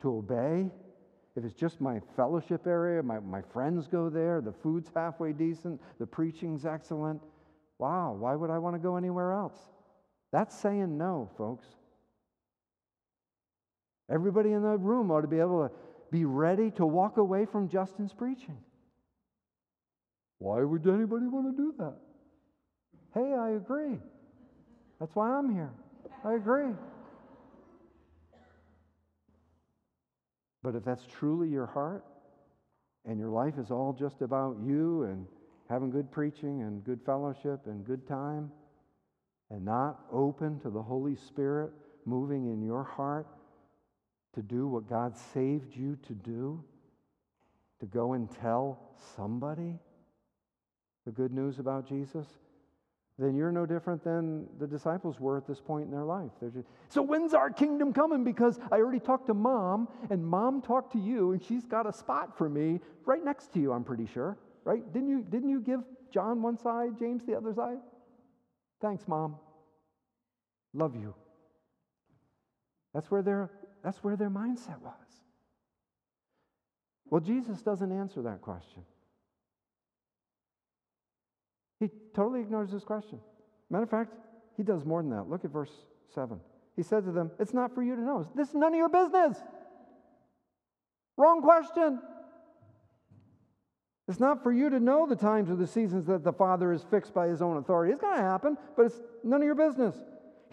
to 0.00 0.16
obey, 0.16 0.70
if 1.36 1.44
it's 1.44 1.54
just 1.54 1.80
my 1.80 2.00
fellowship 2.14 2.66
area, 2.66 3.02
my, 3.02 3.18
my 3.20 3.40
friends 3.40 3.86
go 3.86 4.10
there, 4.10 4.40
the 4.40 4.52
food's 4.52 4.90
halfway 4.94 5.32
decent, 5.32 5.80
the 5.98 6.06
preaching's 6.06 6.66
excellent, 6.66 7.22
wow, 7.78 8.12
why 8.12 8.34
would 8.34 8.50
I 8.50 8.58
want 8.58 8.74
to 8.74 8.80
go 8.80 8.96
anywhere 8.96 9.32
else? 9.32 9.56
That's 10.30 10.56
saying 10.56 10.96
no, 10.98 11.30
folks. 11.38 11.66
Everybody 14.10 14.52
in 14.52 14.62
the 14.62 14.76
room 14.76 15.10
ought 15.10 15.22
to 15.22 15.28
be 15.28 15.38
able 15.38 15.68
to 15.68 15.74
be 16.10 16.26
ready 16.26 16.70
to 16.72 16.84
walk 16.84 17.16
away 17.16 17.46
from 17.46 17.68
Justin's 17.68 18.12
preaching. 18.12 18.58
Why 20.38 20.62
would 20.62 20.86
anybody 20.86 21.26
want 21.26 21.56
to 21.56 21.62
do 21.62 21.74
that? 21.78 21.96
Hey, 23.14 23.32
I 23.32 23.50
agree. 23.50 23.98
That's 25.00 25.14
why 25.14 25.30
I'm 25.30 25.54
here. 25.54 25.70
I 26.24 26.34
agree. 26.34 26.74
But 30.62 30.74
if 30.74 30.84
that's 30.84 31.04
truly 31.06 31.48
your 31.48 31.66
heart 31.66 32.04
and 33.04 33.18
your 33.18 33.30
life 33.30 33.58
is 33.58 33.70
all 33.70 33.92
just 33.92 34.22
about 34.22 34.56
you 34.64 35.02
and 35.04 35.26
having 35.68 35.90
good 35.90 36.10
preaching 36.10 36.62
and 36.62 36.84
good 36.84 37.00
fellowship 37.04 37.66
and 37.66 37.84
good 37.84 38.06
time 38.06 38.50
and 39.50 39.64
not 39.64 40.00
open 40.12 40.60
to 40.60 40.70
the 40.70 40.82
Holy 40.82 41.16
Spirit 41.16 41.72
moving 42.04 42.52
in 42.52 42.62
your 42.62 42.84
heart 42.84 43.26
to 44.34 44.42
do 44.42 44.66
what 44.66 44.88
God 44.88 45.16
saved 45.16 45.76
you 45.76 45.98
to 46.06 46.14
do, 46.14 46.62
to 47.80 47.86
go 47.86 48.14
and 48.14 48.30
tell 48.40 48.78
somebody 49.16 49.78
the 51.04 51.12
good 51.12 51.32
news 51.32 51.58
about 51.58 51.86
Jesus, 51.88 52.26
then 53.18 53.36
you're 53.36 53.52
no 53.52 53.66
different 53.66 54.02
than 54.02 54.46
the 54.58 54.66
disciples 54.66 55.20
were 55.20 55.36
at 55.36 55.46
this 55.46 55.60
point 55.60 55.84
in 55.84 55.90
their 55.90 56.04
life. 56.04 56.30
Just, 56.40 56.66
so 56.88 57.02
when's 57.02 57.34
our 57.34 57.50
kingdom 57.50 57.92
coming? 57.92 58.24
Because 58.24 58.58
I 58.70 58.76
already 58.76 59.00
talked 59.00 59.26
to 59.26 59.34
mom, 59.34 59.88
and 60.10 60.24
mom 60.24 60.62
talked 60.62 60.92
to 60.92 60.98
you, 60.98 61.32
and 61.32 61.42
she's 61.42 61.64
got 61.64 61.86
a 61.86 61.92
spot 61.92 62.36
for 62.36 62.48
me 62.48 62.80
right 63.04 63.22
next 63.22 63.52
to 63.52 63.60
you, 63.60 63.72
I'm 63.72 63.84
pretty 63.84 64.06
sure. 64.06 64.38
Right? 64.64 64.90
Didn't 64.92 65.08
you, 65.08 65.22
didn't 65.28 65.50
you 65.50 65.60
give 65.60 65.80
John 66.10 66.40
one 66.42 66.56
side, 66.56 66.98
James 66.98 67.22
the 67.26 67.36
other 67.36 67.52
side? 67.52 67.78
Thanks, 68.80 69.06
mom. 69.06 69.36
Love 70.72 70.94
you. 70.96 71.14
That's 72.94 73.10
where 73.10 73.22
their, 73.22 73.50
that's 73.84 73.98
where 73.98 74.16
their 74.16 74.30
mindset 74.30 74.80
was. 74.80 74.94
Well, 77.10 77.20
Jesus 77.20 77.60
doesn't 77.62 77.92
answer 77.92 78.22
that 78.22 78.40
question. 78.40 78.82
He 81.82 81.90
totally 82.14 82.40
ignores 82.40 82.70
this 82.70 82.84
question. 82.84 83.18
Matter 83.68 83.82
of 83.82 83.90
fact, 83.90 84.14
he 84.56 84.62
does 84.62 84.84
more 84.84 85.02
than 85.02 85.10
that. 85.10 85.28
Look 85.28 85.44
at 85.44 85.50
verse 85.50 85.72
7. 86.14 86.38
He 86.76 86.84
said 86.84 87.04
to 87.06 87.10
them, 87.10 87.32
It's 87.40 87.52
not 87.52 87.74
for 87.74 87.82
you 87.82 87.96
to 87.96 88.00
know. 88.00 88.28
This 88.36 88.50
is 88.50 88.54
none 88.54 88.72
of 88.72 88.78
your 88.78 88.88
business. 88.88 89.36
Wrong 91.16 91.42
question. 91.42 92.00
It's 94.06 94.20
not 94.20 94.44
for 94.44 94.52
you 94.52 94.70
to 94.70 94.78
know 94.78 95.08
the 95.08 95.16
times 95.16 95.50
or 95.50 95.56
the 95.56 95.66
seasons 95.66 96.06
that 96.06 96.22
the 96.22 96.32
Father 96.32 96.72
is 96.72 96.84
fixed 96.88 97.12
by 97.12 97.26
his 97.26 97.42
own 97.42 97.56
authority. 97.56 97.92
It's 97.92 98.00
going 98.00 98.16
to 98.16 98.22
happen, 98.22 98.56
but 98.76 98.86
it's 98.86 99.00
none 99.24 99.42
of 99.42 99.46
your 99.46 99.56
business. 99.56 99.96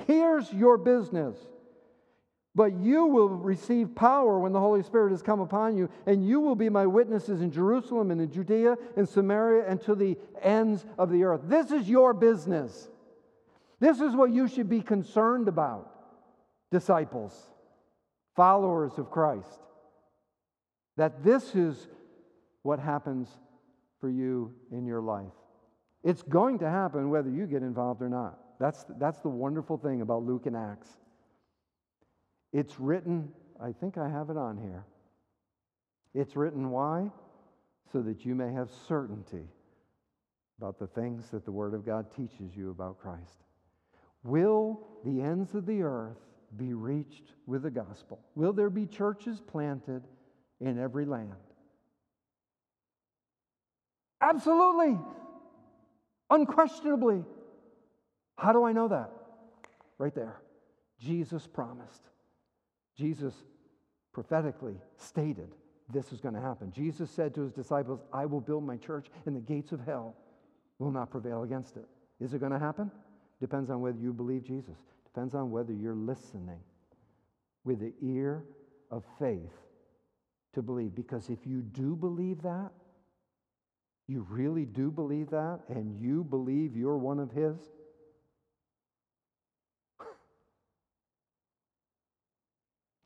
Here's 0.07 0.51
your 0.51 0.79
business. 0.79 1.37
But 2.55 2.73
you 2.79 3.05
will 3.05 3.29
receive 3.29 3.93
power 3.95 4.39
when 4.39 4.53
the 4.53 4.59
Holy 4.59 4.81
Spirit 4.83 5.11
has 5.11 5.21
come 5.21 5.39
upon 5.39 5.77
you, 5.77 5.89
and 6.05 6.27
you 6.27 6.39
will 6.39 6.55
be 6.55 6.69
my 6.69 6.85
witnesses 6.85 7.41
in 7.41 7.51
Jerusalem 7.51 8.11
and 8.11 8.19
in 8.19 8.31
Judea 8.31 8.75
and 8.97 9.07
Samaria 9.07 9.69
and 9.69 9.79
to 9.81 9.95
the 9.95 10.17
ends 10.41 10.85
of 10.97 11.11
the 11.11 11.23
earth. 11.23 11.41
This 11.45 11.71
is 11.71 11.87
your 11.87 12.13
business. 12.13 12.89
This 13.79 14.01
is 14.01 14.15
what 14.15 14.31
you 14.31 14.47
should 14.47 14.67
be 14.67 14.81
concerned 14.81 15.47
about, 15.47 15.89
disciples, 16.71 17.33
followers 18.35 18.97
of 18.97 19.11
Christ. 19.11 19.59
That 20.97 21.23
this 21.23 21.55
is 21.55 21.87
what 22.63 22.79
happens 22.79 23.29
for 24.01 24.09
you 24.09 24.53
in 24.71 24.85
your 24.85 25.01
life. 25.01 25.31
It's 26.03 26.23
going 26.23 26.59
to 26.59 26.69
happen 26.69 27.09
whether 27.09 27.29
you 27.29 27.45
get 27.45 27.61
involved 27.61 28.01
or 28.01 28.09
not. 28.09 28.39
That's, 28.59 28.85
that's 28.97 29.19
the 29.19 29.29
wonderful 29.29 29.77
thing 29.77 30.01
about 30.01 30.23
Luke 30.23 30.45
and 30.45 30.55
Acts. 30.57 30.89
It's 32.51 32.79
written, 32.79 33.29
I 33.61 33.71
think 33.71 33.97
I 33.97 34.09
have 34.09 34.29
it 34.29 34.37
on 34.37 34.57
here. 34.57 34.85
It's 36.13 36.35
written 36.35 36.71
why? 36.71 37.11
So 37.91 38.01
that 38.01 38.25
you 38.25 38.35
may 38.35 38.51
have 38.51 38.69
certainty 38.87 39.47
about 40.57 40.79
the 40.79 40.87
things 40.87 41.29
that 41.29 41.45
the 41.45 41.51
Word 41.51 41.73
of 41.73 41.85
God 41.85 42.07
teaches 42.15 42.55
you 42.55 42.71
about 42.71 42.99
Christ. 42.99 43.43
Will 44.23 44.87
the 45.05 45.21
ends 45.21 45.55
of 45.55 45.65
the 45.65 45.81
earth 45.81 46.17
be 46.57 46.73
reached 46.73 47.33
with 47.45 47.61
the 47.63 47.71
gospel? 47.71 48.19
Will 48.35 48.51
there 48.51 48.69
be 48.69 48.85
churches 48.85 49.39
planted 49.39 50.03
in 50.59 50.77
every 50.77 51.05
land? 51.05 51.33
Absolutely. 54.21 54.99
Unquestionably. 56.29 57.23
How 58.37 58.51
do 58.51 58.65
I 58.65 58.73
know 58.73 58.87
that? 58.89 59.11
Right 59.97 60.13
there. 60.13 60.41
Jesus 60.99 61.47
promised. 61.47 62.08
Jesus 62.99 63.33
prophetically 64.11 64.75
stated 64.97 65.55
this 65.91 66.11
is 66.11 66.19
going 66.19 66.35
to 66.35 66.41
happen. 66.41 66.71
Jesus 66.71 67.09
said 67.09 67.33
to 67.35 67.41
his 67.41 67.53
disciples, 67.53 68.01
I 68.11 68.25
will 68.25 68.41
build 68.41 68.65
my 68.65 68.75
church, 68.75 69.07
and 69.25 69.35
the 69.35 69.39
gates 69.39 69.71
of 69.71 69.79
hell 69.79 70.15
will 70.77 70.91
not 70.91 71.09
prevail 71.09 71.43
against 71.43 71.77
it. 71.77 71.85
Is 72.19 72.33
it 72.33 72.39
going 72.39 72.51
to 72.51 72.59
happen? 72.59 72.91
Depends 73.39 73.69
on 73.69 73.79
whether 73.79 73.97
you 73.97 74.11
believe 74.11 74.43
Jesus. 74.43 74.77
Depends 75.05 75.33
on 75.33 75.49
whether 75.49 75.71
you're 75.71 75.95
listening 75.95 76.59
with 77.63 77.79
the 77.79 77.93
ear 78.01 78.43
of 78.91 79.03
faith 79.17 79.53
to 80.53 80.61
believe. 80.61 80.93
Because 80.93 81.29
if 81.29 81.45
you 81.45 81.61
do 81.61 81.95
believe 81.95 82.41
that, 82.41 82.71
you 84.07 84.25
really 84.29 84.65
do 84.65 84.91
believe 84.91 85.29
that, 85.29 85.61
and 85.69 85.97
you 85.97 86.23
believe 86.23 86.75
you're 86.75 86.97
one 86.97 87.19
of 87.19 87.31
His, 87.31 87.55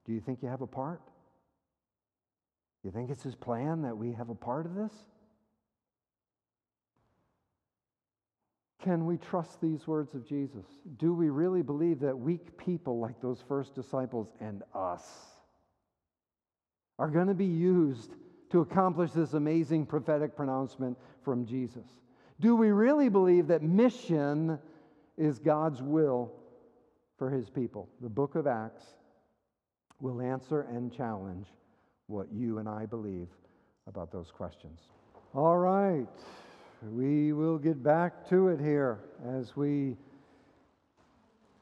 Do 0.05 0.13
you 0.13 0.19
think 0.19 0.41
you 0.41 0.49
have 0.49 0.61
a 0.61 0.67
part? 0.67 1.01
You 2.83 2.91
think 2.91 3.09
it's 3.09 3.23
His 3.23 3.35
plan 3.35 3.83
that 3.83 3.97
we 3.97 4.11
have 4.13 4.29
a 4.29 4.35
part 4.35 4.65
of 4.65 4.75
this? 4.75 4.91
Can 8.83 9.05
we 9.05 9.17
trust 9.17 9.61
these 9.61 9.87
words 9.87 10.13
of 10.13 10.27
Jesus? 10.27 10.65
Do 10.97 11.13
we 11.13 11.29
really 11.29 11.61
believe 11.61 12.01
that 12.01 12.17
weak 12.17 12.57
people 12.57 12.99
like 12.99 13.21
those 13.21 13.41
first 13.47 13.73
disciples 13.73 14.33
and 14.41 14.61
us 14.75 15.09
are 16.99 17.07
going 17.07 17.27
to 17.27 17.33
be 17.33 17.45
used 17.45 18.11
to 18.51 18.59
accomplish 18.59 19.11
this 19.11 19.33
amazing 19.33 19.85
prophetic 19.85 20.35
pronouncement 20.35 20.97
from 21.23 21.45
Jesus? 21.45 21.85
Do 22.41 22.57
we 22.57 22.71
really 22.71 23.07
believe 23.07 23.47
that 23.47 23.63
mission 23.63 24.59
is 25.17 25.39
God's 25.39 25.81
will 25.81 26.33
for 27.17 27.29
his 27.29 27.49
people? 27.49 27.87
The 28.01 28.09
book 28.09 28.35
of 28.35 28.47
Acts 28.47 28.83
will 29.99 30.21
answer 30.21 30.61
and 30.61 30.91
challenge 30.91 31.47
what 32.07 32.27
you 32.31 32.59
and 32.59 32.67
I 32.67 32.85
believe 32.85 33.27
about 33.87 34.11
those 34.11 34.31
questions. 34.31 34.81
All 35.33 35.57
right, 35.57 36.07
we 36.91 37.33
will 37.33 37.57
get 37.57 37.81
back 37.81 38.27
to 38.29 38.49
it 38.49 38.59
here 38.59 38.99
as 39.25 39.55
we 39.55 39.97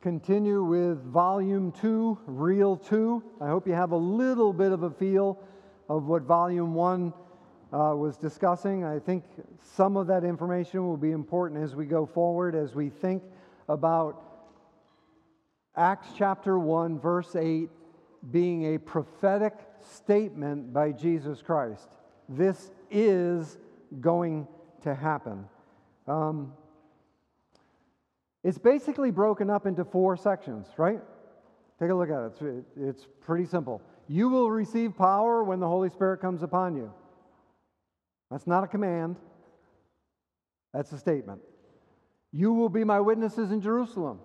continue 0.01 0.63
with 0.63 1.03
volume 1.03 1.71
two, 1.71 2.17
reel 2.25 2.75
two. 2.75 3.23
I 3.39 3.47
hope 3.47 3.67
you 3.67 3.73
have 3.73 3.91
a 3.91 3.97
little 3.97 4.51
bit 4.51 4.71
of 4.71 4.83
a 4.83 4.89
feel 4.89 5.39
of 5.87 6.07
what 6.07 6.23
volume 6.23 6.73
one 6.73 7.13
uh, 7.71 7.93
was 7.95 8.17
discussing. 8.17 8.83
I 8.83 8.99
think 8.99 9.23
some 9.75 9.95
of 9.95 10.07
that 10.07 10.23
information 10.23 10.85
will 10.85 10.97
be 10.97 11.11
important 11.11 11.63
as 11.63 11.75
we 11.75 11.85
go 11.85 12.05
forward, 12.05 12.55
as 12.55 12.73
we 12.73 12.89
think 12.89 13.23
about 13.69 14.21
Acts 15.75 16.09
chapter 16.17 16.59
1, 16.59 16.99
verse 16.99 17.35
8, 17.35 17.69
being 18.29 18.75
a 18.75 18.79
prophetic 18.79 19.53
statement 19.79 20.71
by 20.73 20.91
Jesus 20.91 21.41
Christ. 21.41 21.89
This 22.29 22.71
is 22.89 23.57
going 23.99 24.47
to 24.83 24.93
happen. 24.93 25.45
Um, 26.07 26.53
it's 28.43 28.57
basically 28.57 29.11
broken 29.11 29.49
up 29.49 29.65
into 29.65 29.83
four 29.83 30.17
sections, 30.17 30.67
right? 30.77 30.99
Take 31.79 31.89
a 31.89 31.95
look 31.95 32.09
at 32.09 32.21
it. 32.23 32.31
It's, 32.41 32.67
it's 32.77 33.07
pretty 33.21 33.45
simple. 33.45 33.81
You 34.07 34.29
will 34.29 34.49
receive 34.49 34.97
power 34.97 35.43
when 35.43 35.59
the 35.59 35.67
Holy 35.67 35.89
Spirit 35.89 36.19
comes 36.21 36.43
upon 36.43 36.75
you. 36.75 36.91
That's 38.29 38.47
not 38.47 38.63
a 38.63 38.67
command, 38.67 39.17
that's 40.73 40.91
a 40.91 40.97
statement. 40.97 41.41
You 42.31 42.53
will 42.53 42.69
be 42.69 42.83
my 42.83 42.99
witnesses 42.99 43.51
in 43.51 43.61
Jerusalem. 43.61 44.19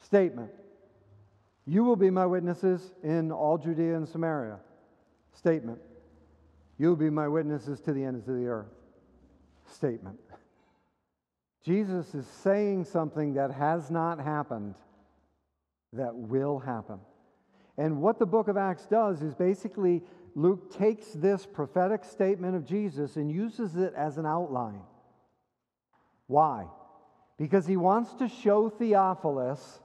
Statement. 0.00 0.50
You 1.66 1.84
will 1.84 1.96
be 1.96 2.10
my 2.10 2.26
witnesses 2.26 2.94
in 3.02 3.30
all 3.30 3.58
Judea 3.58 3.96
and 3.96 4.08
Samaria. 4.08 4.58
Statement. 5.32 5.78
You 6.78 6.88
will 6.88 6.96
be 6.96 7.10
my 7.10 7.28
witnesses 7.28 7.80
to 7.82 7.92
the 7.92 8.04
ends 8.04 8.26
of 8.28 8.36
the 8.36 8.46
earth. 8.46 8.72
Statement. 9.66 10.18
Jesus 11.62 12.14
is 12.14 12.26
saying 12.26 12.84
something 12.84 13.34
that 13.34 13.52
has 13.52 13.90
not 13.90 14.18
happened 14.18 14.74
that 15.92 16.14
will 16.14 16.58
happen. 16.58 16.98
And 17.76 18.00
what 18.00 18.18
the 18.18 18.26
book 18.26 18.48
of 18.48 18.56
Acts 18.56 18.86
does 18.86 19.22
is 19.22 19.34
basically 19.34 20.02
Luke 20.34 20.76
takes 20.76 21.08
this 21.08 21.46
prophetic 21.46 22.04
statement 22.04 22.56
of 22.56 22.64
Jesus 22.64 23.16
and 23.16 23.30
uses 23.30 23.76
it 23.76 23.92
as 23.94 24.16
an 24.16 24.26
outline. 24.26 24.80
Why? 26.26 26.66
Because 27.36 27.66
he 27.66 27.76
wants 27.76 28.14
to 28.14 28.28
show 28.28 28.68
Theophilus 28.68 29.80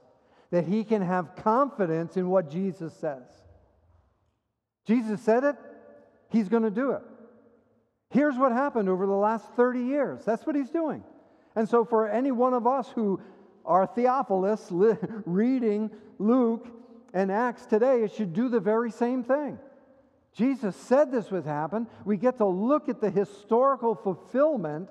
that 0.56 0.64
he 0.64 0.84
can 0.84 1.02
have 1.02 1.36
confidence 1.36 2.16
in 2.16 2.30
what 2.30 2.50
Jesus 2.50 2.94
says. 2.94 3.28
Jesus 4.86 5.20
said 5.20 5.44
it, 5.44 5.54
he's 6.30 6.48
going 6.48 6.62
to 6.62 6.70
do 6.70 6.92
it. 6.92 7.02
Here's 8.08 8.38
what 8.38 8.52
happened 8.52 8.88
over 8.88 9.04
the 9.04 9.12
last 9.12 9.44
30 9.54 9.80
years. 9.80 10.24
That's 10.24 10.46
what 10.46 10.56
he's 10.56 10.70
doing. 10.70 11.04
And 11.54 11.68
so, 11.68 11.84
for 11.84 12.08
any 12.08 12.32
one 12.32 12.54
of 12.54 12.66
us 12.66 12.88
who 12.94 13.20
are 13.66 13.86
Theophilus 13.86 14.66
reading 15.26 15.90
Luke 16.18 16.66
and 17.12 17.30
Acts 17.30 17.66
today, 17.66 18.02
it 18.02 18.14
should 18.14 18.32
do 18.32 18.48
the 18.48 18.58
very 18.60 18.90
same 18.90 19.24
thing. 19.24 19.58
Jesus 20.32 20.74
said 20.74 21.12
this 21.12 21.30
would 21.30 21.44
happen. 21.44 21.86
We 22.06 22.16
get 22.16 22.38
to 22.38 22.46
look 22.46 22.88
at 22.88 23.02
the 23.02 23.10
historical 23.10 23.94
fulfillment 23.94 24.88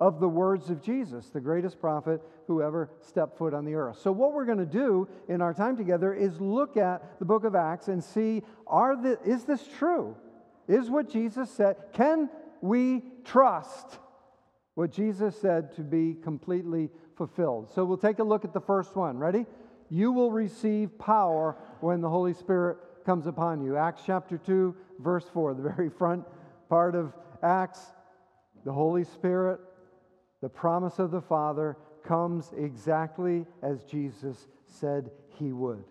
of 0.00 0.20
the 0.20 0.28
words 0.28 0.68
of 0.68 0.82
Jesus, 0.82 1.30
the 1.30 1.40
greatest 1.40 1.80
prophet 1.80 2.20
who 2.46 2.62
ever 2.62 2.90
stepped 3.00 3.38
foot 3.38 3.54
on 3.54 3.64
the 3.64 3.74
earth. 3.74 3.98
So, 4.00 4.12
what 4.12 4.32
we're 4.32 4.44
going 4.44 4.58
to 4.58 4.66
do 4.66 5.08
in 5.28 5.40
our 5.40 5.54
time 5.54 5.76
together 5.76 6.12
is 6.12 6.40
look 6.40 6.76
at 6.76 7.18
the 7.18 7.24
book 7.24 7.44
of 7.44 7.54
Acts 7.54 7.88
and 7.88 8.02
see 8.02 8.42
are 8.66 9.00
the, 9.00 9.18
is 9.24 9.44
this 9.44 9.66
true? 9.78 10.16
Is 10.68 10.90
what 10.90 11.08
Jesus 11.08 11.50
said? 11.50 11.76
Can 11.92 12.28
we 12.60 13.02
trust 13.24 13.98
what 14.74 14.90
Jesus 14.90 15.40
said 15.40 15.74
to 15.76 15.82
be 15.82 16.14
completely 16.22 16.90
fulfilled? 17.16 17.70
So, 17.74 17.84
we'll 17.84 17.96
take 17.96 18.18
a 18.18 18.24
look 18.24 18.44
at 18.44 18.52
the 18.52 18.60
first 18.60 18.96
one. 18.96 19.18
Ready? 19.18 19.46
You 19.88 20.12
will 20.12 20.32
receive 20.32 20.98
power 20.98 21.56
when 21.80 22.00
the 22.00 22.10
Holy 22.10 22.34
Spirit 22.34 22.78
comes 23.06 23.26
upon 23.26 23.62
you. 23.62 23.76
Acts 23.76 24.02
chapter 24.04 24.36
2, 24.36 24.74
verse 24.98 25.24
4, 25.32 25.54
the 25.54 25.62
very 25.62 25.88
front 25.88 26.24
part 26.68 26.94
of 26.94 27.14
Acts. 27.42 27.80
The 28.64 28.72
Holy 28.72 29.04
Spirit, 29.04 29.60
the 30.42 30.48
promise 30.48 30.98
of 30.98 31.10
the 31.10 31.20
Father, 31.20 31.76
comes 32.04 32.52
exactly 32.56 33.44
as 33.62 33.84
Jesus 33.84 34.46
said 34.64 35.10
he 35.38 35.52
would. 35.52 35.84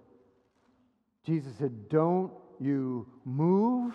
Jesus 1.25 1.55
said, 1.57 1.89
Don't 1.89 2.31
you 2.59 3.07
move 3.25 3.93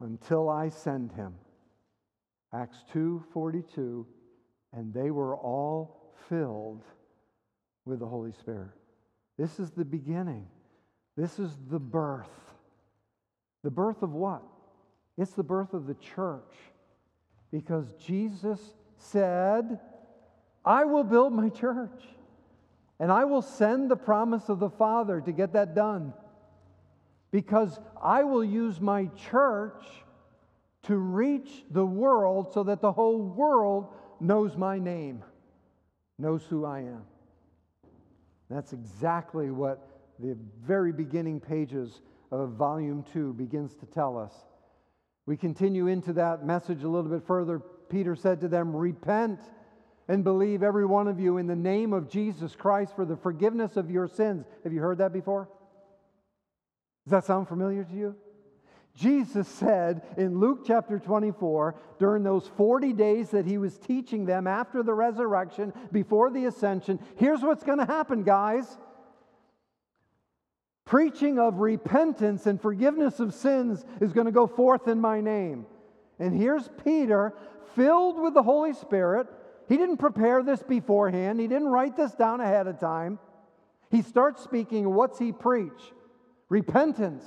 until 0.00 0.48
I 0.48 0.68
send 0.68 1.12
him. 1.12 1.34
Acts 2.52 2.82
2:42 2.92 4.04
and 4.72 4.94
they 4.94 5.10
were 5.10 5.36
all 5.36 6.14
filled 6.28 6.84
with 7.84 7.98
the 7.98 8.06
Holy 8.06 8.32
Spirit. 8.32 8.70
This 9.36 9.58
is 9.58 9.70
the 9.70 9.84
beginning. 9.84 10.46
This 11.16 11.38
is 11.38 11.56
the 11.70 11.78
birth. 11.78 12.28
The 13.64 13.70
birth 13.70 14.02
of 14.02 14.12
what? 14.12 14.42
It's 15.18 15.32
the 15.32 15.42
birth 15.42 15.74
of 15.74 15.86
the 15.86 15.94
church. 15.94 16.54
Because 17.50 17.92
Jesus 17.94 18.60
said, 19.00 19.80
I 20.64 20.84
will 20.84 21.04
build 21.04 21.32
my 21.32 21.48
church 21.48 22.02
and 22.98 23.10
I 23.10 23.24
will 23.24 23.42
send 23.42 23.90
the 23.90 23.96
promise 23.96 24.48
of 24.48 24.60
the 24.60 24.70
Father 24.70 25.20
to 25.22 25.32
get 25.32 25.54
that 25.54 25.74
done. 25.74 26.12
Because 27.30 27.78
I 28.02 28.24
will 28.24 28.44
use 28.44 28.80
my 28.80 29.06
church 29.30 29.84
to 30.82 30.96
reach 30.96 31.64
the 31.70 31.86
world 31.86 32.52
so 32.52 32.64
that 32.64 32.80
the 32.80 32.92
whole 32.92 33.22
world 33.22 33.88
knows 34.20 34.56
my 34.56 34.78
name, 34.78 35.24
knows 36.18 36.42
who 36.48 36.64
I 36.64 36.80
am. 36.80 37.04
That's 38.50 38.72
exactly 38.72 39.50
what 39.50 39.88
the 40.18 40.36
very 40.62 40.92
beginning 40.92 41.40
pages 41.40 42.02
of 42.30 42.50
volume 42.50 43.04
2 43.12 43.32
begins 43.34 43.74
to 43.76 43.86
tell 43.86 44.18
us. 44.18 44.34
We 45.24 45.36
continue 45.36 45.86
into 45.86 46.12
that 46.14 46.44
message 46.44 46.82
a 46.82 46.88
little 46.88 47.10
bit 47.10 47.26
further. 47.26 47.62
Peter 47.90 48.14
said 48.14 48.40
to 48.40 48.48
them, 48.48 48.74
Repent 48.74 49.40
and 50.08 50.24
believe 50.24 50.62
every 50.62 50.86
one 50.86 51.08
of 51.08 51.20
you 51.20 51.36
in 51.36 51.46
the 51.46 51.56
name 51.56 51.92
of 51.92 52.08
Jesus 52.08 52.56
Christ 52.56 52.96
for 52.96 53.04
the 53.04 53.16
forgiveness 53.16 53.76
of 53.76 53.90
your 53.90 54.08
sins. 54.08 54.46
Have 54.64 54.72
you 54.72 54.80
heard 54.80 54.98
that 54.98 55.12
before? 55.12 55.48
Does 57.04 57.10
that 57.12 57.24
sound 57.24 57.48
familiar 57.48 57.84
to 57.84 57.94
you? 57.94 58.16
Jesus 58.94 59.46
said 59.46 60.02
in 60.16 60.40
Luke 60.40 60.64
chapter 60.66 60.98
24, 60.98 61.76
during 61.98 62.22
those 62.22 62.48
40 62.56 62.92
days 62.92 63.30
that 63.30 63.46
he 63.46 63.56
was 63.56 63.78
teaching 63.78 64.26
them 64.26 64.46
after 64.46 64.82
the 64.82 64.94
resurrection, 64.94 65.72
before 65.92 66.30
the 66.30 66.46
ascension, 66.46 66.98
here's 67.16 67.40
what's 67.40 67.62
going 67.62 67.78
to 67.78 67.86
happen, 67.86 68.24
guys. 68.24 68.78
Preaching 70.84 71.38
of 71.38 71.60
repentance 71.60 72.46
and 72.46 72.60
forgiveness 72.60 73.20
of 73.20 73.32
sins 73.32 73.84
is 74.00 74.12
going 74.12 74.26
to 74.26 74.32
go 74.32 74.48
forth 74.48 74.88
in 74.88 75.00
my 75.00 75.20
name. 75.20 75.66
And 76.20 76.38
here's 76.38 76.68
Peter, 76.84 77.34
filled 77.74 78.20
with 78.20 78.34
the 78.34 78.42
Holy 78.42 78.74
Spirit. 78.74 79.26
He 79.68 79.76
didn't 79.76 79.96
prepare 79.96 80.42
this 80.42 80.62
beforehand, 80.62 81.40
he 81.40 81.48
didn't 81.48 81.68
write 81.68 81.96
this 81.96 82.12
down 82.12 82.40
ahead 82.40 82.66
of 82.66 82.78
time. 82.78 83.18
He 83.90 84.02
starts 84.02 84.44
speaking. 84.44 84.94
What's 84.94 85.18
he 85.18 85.32
preach? 85.32 85.92
Repentance 86.48 87.24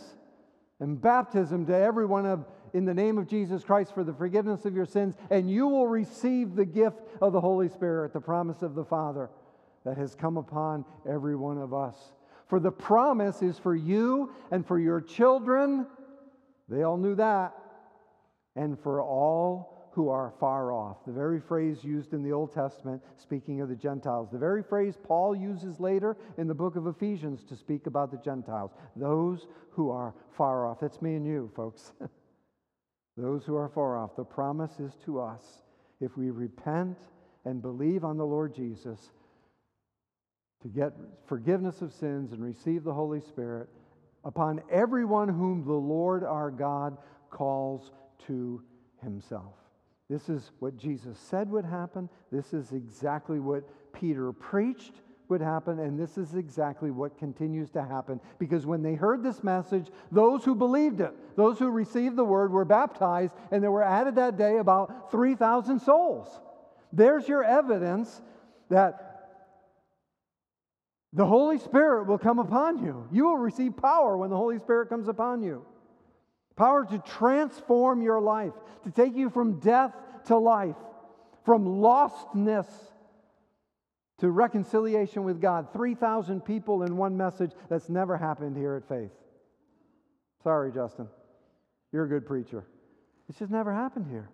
and 0.79 1.01
baptism 1.01 1.65
to 1.65 1.75
everyone 1.75 2.25
of 2.25 2.45
in 2.73 2.85
the 2.85 2.93
name 2.93 3.17
of 3.17 3.27
Jesus 3.27 3.63
Christ 3.63 3.93
for 3.93 4.03
the 4.03 4.13
forgiveness 4.13 4.65
of 4.65 4.75
your 4.75 4.85
sins, 4.85 5.15
and 5.29 5.49
you 5.49 5.67
will 5.67 5.87
receive 5.87 6.55
the 6.55 6.65
gift 6.65 7.01
of 7.21 7.31
the 7.33 7.39
Holy 7.39 7.69
Spirit, 7.69 8.13
the 8.13 8.21
promise 8.21 8.61
of 8.61 8.73
the 8.73 8.83
Father 8.83 9.29
that 9.85 9.97
has 9.97 10.15
come 10.15 10.37
upon 10.37 10.85
every 11.07 11.35
one 11.35 11.57
of 11.57 11.73
us. 11.73 11.95
For 12.47 12.59
the 12.59 12.71
promise 12.71 13.41
is 13.41 13.59
for 13.59 13.75
you 13.75 14.31
and 14.51 14.65
for 14.65 14.79
your 14.79 15.01
children. 15.01 15.85
They 16.67 16.83
all 16.83 16.97
knew 16.97 17.15
that. 17.15 17.53
And 18.55 18.79
for 18.79 19.01
all 19.01 19.73
who 19.93 20.09
are 20.09 20.33
far 20.39 20.71
off. 20.71 20.97
The 21.05 21.11
very 21.11 21.39
phrase 21.39 21.83
used 21.83 22.13
in 22.13 22.23
the 22.23 22.31
Old 22.31 22.51
Testament, 22.51 23.01
speaking 23.15 23.61
of 23.61 23.69
the 23.69 23.75
Gentiles. 23.75 24.29
The 24.31 24.39
very 24.39 24.63
phrase 24.63 24.97
Paul 25.03 25.35
uses 25.35 25.79
later 25.79 26.17
in 26.39 26.47
the 26.47 26.53
book 26.55 26.75
of 26.75 26.87
Ephesians 26.87 27.43
to 27.45 27.55
speak 27.55 27.85
about 27.85 28.09
the 28.09 28.17
Gentiles. 28.17 28.71
Those 28.95 29.45
who 29.69 29.91
are 29.91 30.15
far 30.35 30.65
off. 30.65 30.79
That's 30.79 31.01
me 31.01 31.15
and 31.15 31.25
you, 31.25 31.51
folks. 31.55 31.93
Those 33.17 33.45
who 33.45 33.55
are 33.55 33.69
far 33.69 33.97
off. 33.97 34.15
The 34.15 34.23
promise 34.23 34.79
is 34.79 34.93
to 35.05 35.21
us 35.21 35.43
if 36.01 36.17
we 36.17 36.31
repent 36.31 36.97
and 37.45 37.61
believe 37.61 38.03
on 38.03 38.17
the 38.17 38.25
Lord 38.25 38.55
Jesus 38.55 39.11
to 40.63 40.67
get 40.69 40.93
forgiveness 41.27 41.81
of 41.81 41.93
sins 41.93 42.31
and 42.31 42.43
receive 42.43 42.83
the 42.83 42.93
Holy 42.93 43.19
Spirit 43.19 43.69
upon 44.25 44.61
everyone 44.71 45.29
whom 45.29 45.63
the 45.65 45.73
Lord 45.73 46.23
our 46.23 46.49
God 46.49 46.97
calls 47.29 47.91
to 48.27 48.61
himself. 49.01 49.55
This 50.09 50.29
is 50.29 50.51
what 50.59 50.77
Jesus 50.77 51.17
said 51.17 51.49
would 51.49 51.65
happen. 51.65 52.09
This 52.31 52.53
is 52.53 52.71
exactly 52.71 53.39
what 53.39 53.63
Peter 53.93 54.31
preached 54.31 54.93
would 55.29 55.41
happen, 55.41 55.79
and 55.79 55.97
this 55.97 56.17
is 56.17 56.35
exactly 56.35 56.91
what 56.91 57.17
continues 57.17 57.69
to 57.71 57.81
happen. 57.83 58.19
Because 58.37 58.65
when 58.65 58.83
they 58.83 58.93
heard 58.93 59.23
this 59.23 59.43
message, 59.43 59.87
those 60.11 60.43
who 60.43 60.53
believed 60.53 61.01
it, 61.01 61.13
those 61.35 61.57
who 61.57 61.69
received 61.69 62.15
the 62.15 62.23
word, 62.23 62.51
were 62.51 62.65
baptized, 62.65 63.33
and 63.51 63.63
there 63.63 63.71
were 63.71 63.83
added 63.83 64.15
that 64.15 64.37
day 64.37 64.57
about 64.57 65.09
3,000 65.11 65.79
souls. 65.79 66.27
There's 66.91 67.27
your 67.27 67.43
evidence 67.43 68.21
that 68.69 69.09
the 71.13 71.25
Holy 71.25 71.59
Spirit 71.59 72.07
will 72.07 72.17
come 72.17 72.39
upon 72.39 72.83
you. 72.83 73.07
You 73.11 73.25
will 73.25 73.37
receive 73.37 73.77
power 73.77 74.17
when 74.17 74.29
the 74.29 74.37
Holy 74.37 74.59
Spirit 74.59 74.89
comes 74.89 75.07
upon 75.07 75.41
you. 75.41 75.65
Power 76.55 76.85
to 76.85 76.99
transform 76.99 78.01
your 78.01 78.21
life, 78.21 78.53
to 78.83 78.91
take 78.91 79.15
you 79.15 79.29
from 79.29 79.59
death 79.59 79.93
to 80.25 80.37
life, 80.37 80.75
from 81.45 81.65
lostness 81.65 82.67
to 84.19 84.29
reconciliation 84.29 85.23
with 85.23 85.41
God. 85.41 85.73
3,000 85.73 86.41
people 86.41 86.83
in 86.83 86.95
one 86.95 87.17
message 87.17 87.51
that's 87.69 87.89
never 87.89 88.15
happened 88.17 88.55
here 88.55 88.75
at 88.75 88.87
Faith. 88.87 89.11
Sorry, 90.43 90.71
Justin. 90.71 91.07
You're 91.91 92.05
a 92.05 92.09
good 92.09 92.25
preacher. 92.25 92.65
It's 93.29 93.39
just 93.39 93.51
never 93.51 93.73
happened 93.73 94.07
here. 94.09 94.29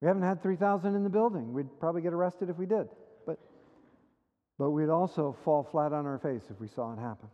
We 0.00 0.08
haven't 0.08 0.22
had 0.22 0.42
3,000 0.42 0.94
in 0.96 1.04
the 1.04 1.10
building. 1.10 1.52
We'd 1.52 1.78
probably 1.78 2.02
get 2.02 2.12
arrested 2.12 2.50
if 2.50 2.58
we 2.58 2.66
did. 2.66 2.88
But, 3.24 3.38
but 4.58 4.70
we'd 4.70 4.88
also 4.88 5.36
fall 5.44 5.62
flat 5.62 5.92
on 5.92 6.06
our 6.06 6.18
face 6.18 6.42
if 6.50 6.60
we 6.60 6.66
saw 6.66 6.92
it 6.92 6.98
happen. 6.98 7.28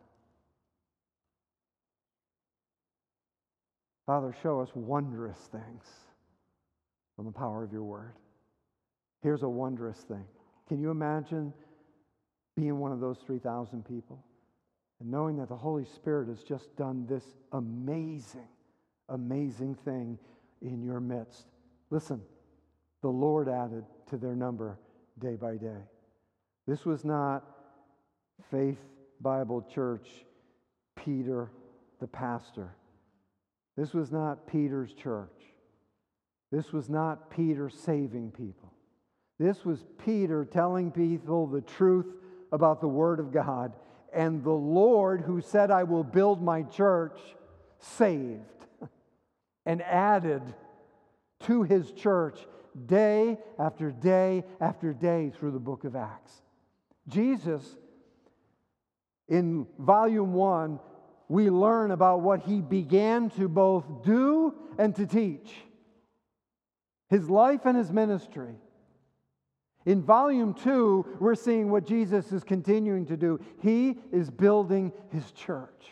Father, 4.09 4.35
show 4.43 4.59
us 4.59 4.71
wondrous 4.75 5.37
things 5.53 5.85
from 7.15 7.27
the 7.27 7.31
power 7.31 7.63
of 7.63 7.75
your 7.75 7.83
word. 7.83 8.15
Here's 9.23 9.43
a 9.43 9.49
wondrous 9.49 9.99
thing. 9.99 10.25
Can 10.67 10.81
you 10.81 10.91
imagine 10.91 11.53
being 12.57 12.79
one 12.79 12.91
of 12.91 13.01
those 13.01 13.19
3,000 13.27 13.85
people 13.85 14.25
and 14.99 15.11
knowing 15.11 15.37
that 15.37 15.51
the 15.51 15.57
Holy 15.57 15.85
Spirit 15.85 16.29
has 16.29 16.43
just 16.43 16.75
done 16.75 17.05
this 17.07 17.23
amazing, 17.53 18.49
amazing 19.11 19.75
thing 19.85 20.19
in 20.63 20.83
your 20.83 21.01
midst. 21.01 21.45
Listen, 21.91 22.23
the 23.03 23.09
Lord 23.09 23.47
added 23.47 23.85
to 24.09 24.17
their 24.17 24.35
number 24.35 24.79
day 25.19 25.37
by 25.37 25.57
day. 25.57 25.83
This 26.67 26.87
was 26.87 27.05
not 27.05 27.45
Faith 28.51 28.81
Bible 29.21 29.69
Church, 29.71 30.09
Peter 30.97 31.51
the 32.01 32.07
pastor. 32.07 32.75
This 33.79 33.95
was 33.95 34.11
not 34.11 34.49
Peter's 34.49 34.93
church. 34.93 35.31
This 36.51 36.73
was 36.73 36.89
not 36.89 37.31
Peter 37.31 37.71
saving 37.71 38.33
people. 38.33 38.73
This 39.39 39.65
was 39.65 39.85
Peter 40.05 40.45
telling 40.45 40.91
people 40.91 41.47
the 41.47 41.61
truth 41.61 42.07
about 42.51 42.81
the 42.81 42.89
Word 42.89 43.21
of 43.21 43.31
God. 43.31 43.77
And 44.13 44.43
the 44.43 44.51
Lord, 44.51 45.21
who 45.21 45.41
said, 45.41 45.71
I 45.71 45.85
will 45.85 46.03
build 46.03 46.43
my 46.43 46.63
church, 46.65 47.21
saved 47.79 48.67
and 49.65 49.81
added 49.83 50.43
to 51.45 51.63
his 51.63 51.93
church 51.93 52.41
day 52.87 53.39
after 53.61 53.93
day 53.93 54.43
after 54.61 54.93
day 54.93 55.31
through 55.39 55.53
the 55.53 55.61
book 55.61 55.85
of 55.85 55.95
Acts. 55.95 56.33
Jesus, 57.07 57.77
in 59.29 59.69
volume 59.79 60.33
one, 60.33 60.81
we 61.29 61.51
learn 61.51 61.91
about 61.91 62.21
what 62.21 62.41
he 62.41 62.61
began 62.61 63.31
to 63.31 63.49
both 63.49 63.85
do 64.03 64.55
and 64.79 64.95
to 64.97 65.07
teach 65.07 65.53
his 67.11 67.29
life 67.29 67.65
and 67.65 67.77
his 67.77 67.91
ministry. 67.91 68.55
In 69.87 70.03
volume 70.03 70.53
two, 70.53 71.07
we're 71.19 71.35
seeing 71.35 71.71
what 71.71 71.87
Jesus 71.87 72.33
is 72.33 72.45
continuing 72.45 73.07
to 73.07 73.17
do. 73.17 73.41
He 73.63 73.99
is 74.13 74.31
building 74.31 74.93
his 75.11 75.31
church. 75.33 75.87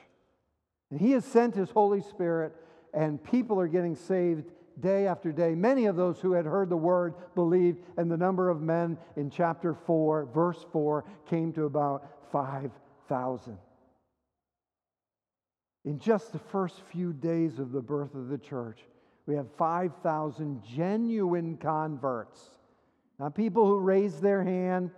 And 0.91 1.01
he 1.01 1.13
has 1.13 1.25
sent 1.25 1.55
his 1.55 1.71
Holy 1.71 2.03
Spirit, 2.03 2.55
and 2.93 3.23
people 3.23 3.59
are 3.59 3.69
getting 3.69 3.97
saved 3.97 4.45
day 4.81 5.07
after 5.07 5.33
day. 5.33 5.55
Many 5.55 5.87
of 5.87 5.97
those 5.97 6.21
who 6.21 6.33
had 6.33 6.45
heard 6.45 6.69
the 6.69 6.77
word 6.77 7.15
believed, 7.35 7.81
and 7.97 8.11
the 8.11 8.17
number 8.17 8.51
of 8.51 8.61
men 8.61 8.99
in 9.17 9.31
chapter 9.31 9.75
4, 9.75 10.27
verse 10.27 10.65
4, 10.73 11.05
came 11.29 11.53
to 11.55 11.65
about 11.65 12.07
5,000. 12.31 13.59
In 15.87 16.01
just 16.01 16.33
the 16.33 16.39
first 16.39 16.83
few 16.93 17.13
days 17.13 17.61
of 17.61 17.71
the 17.71 17.81
birth 17.81 18.15
of 18.17 18.29
the 18.29 18.39
church, 18.39 18.81
we 19.27 19.37
have 19.37 19.47
5,000 19.57 20.63
genuine 20.65 21.57
converts. 21.57 22.41
Not 23.21 23.37
people 23.37 23.65
who 23.65 23.79
raise 23.79 24.21
their 24.21 24.43
hand, 24.43 24.91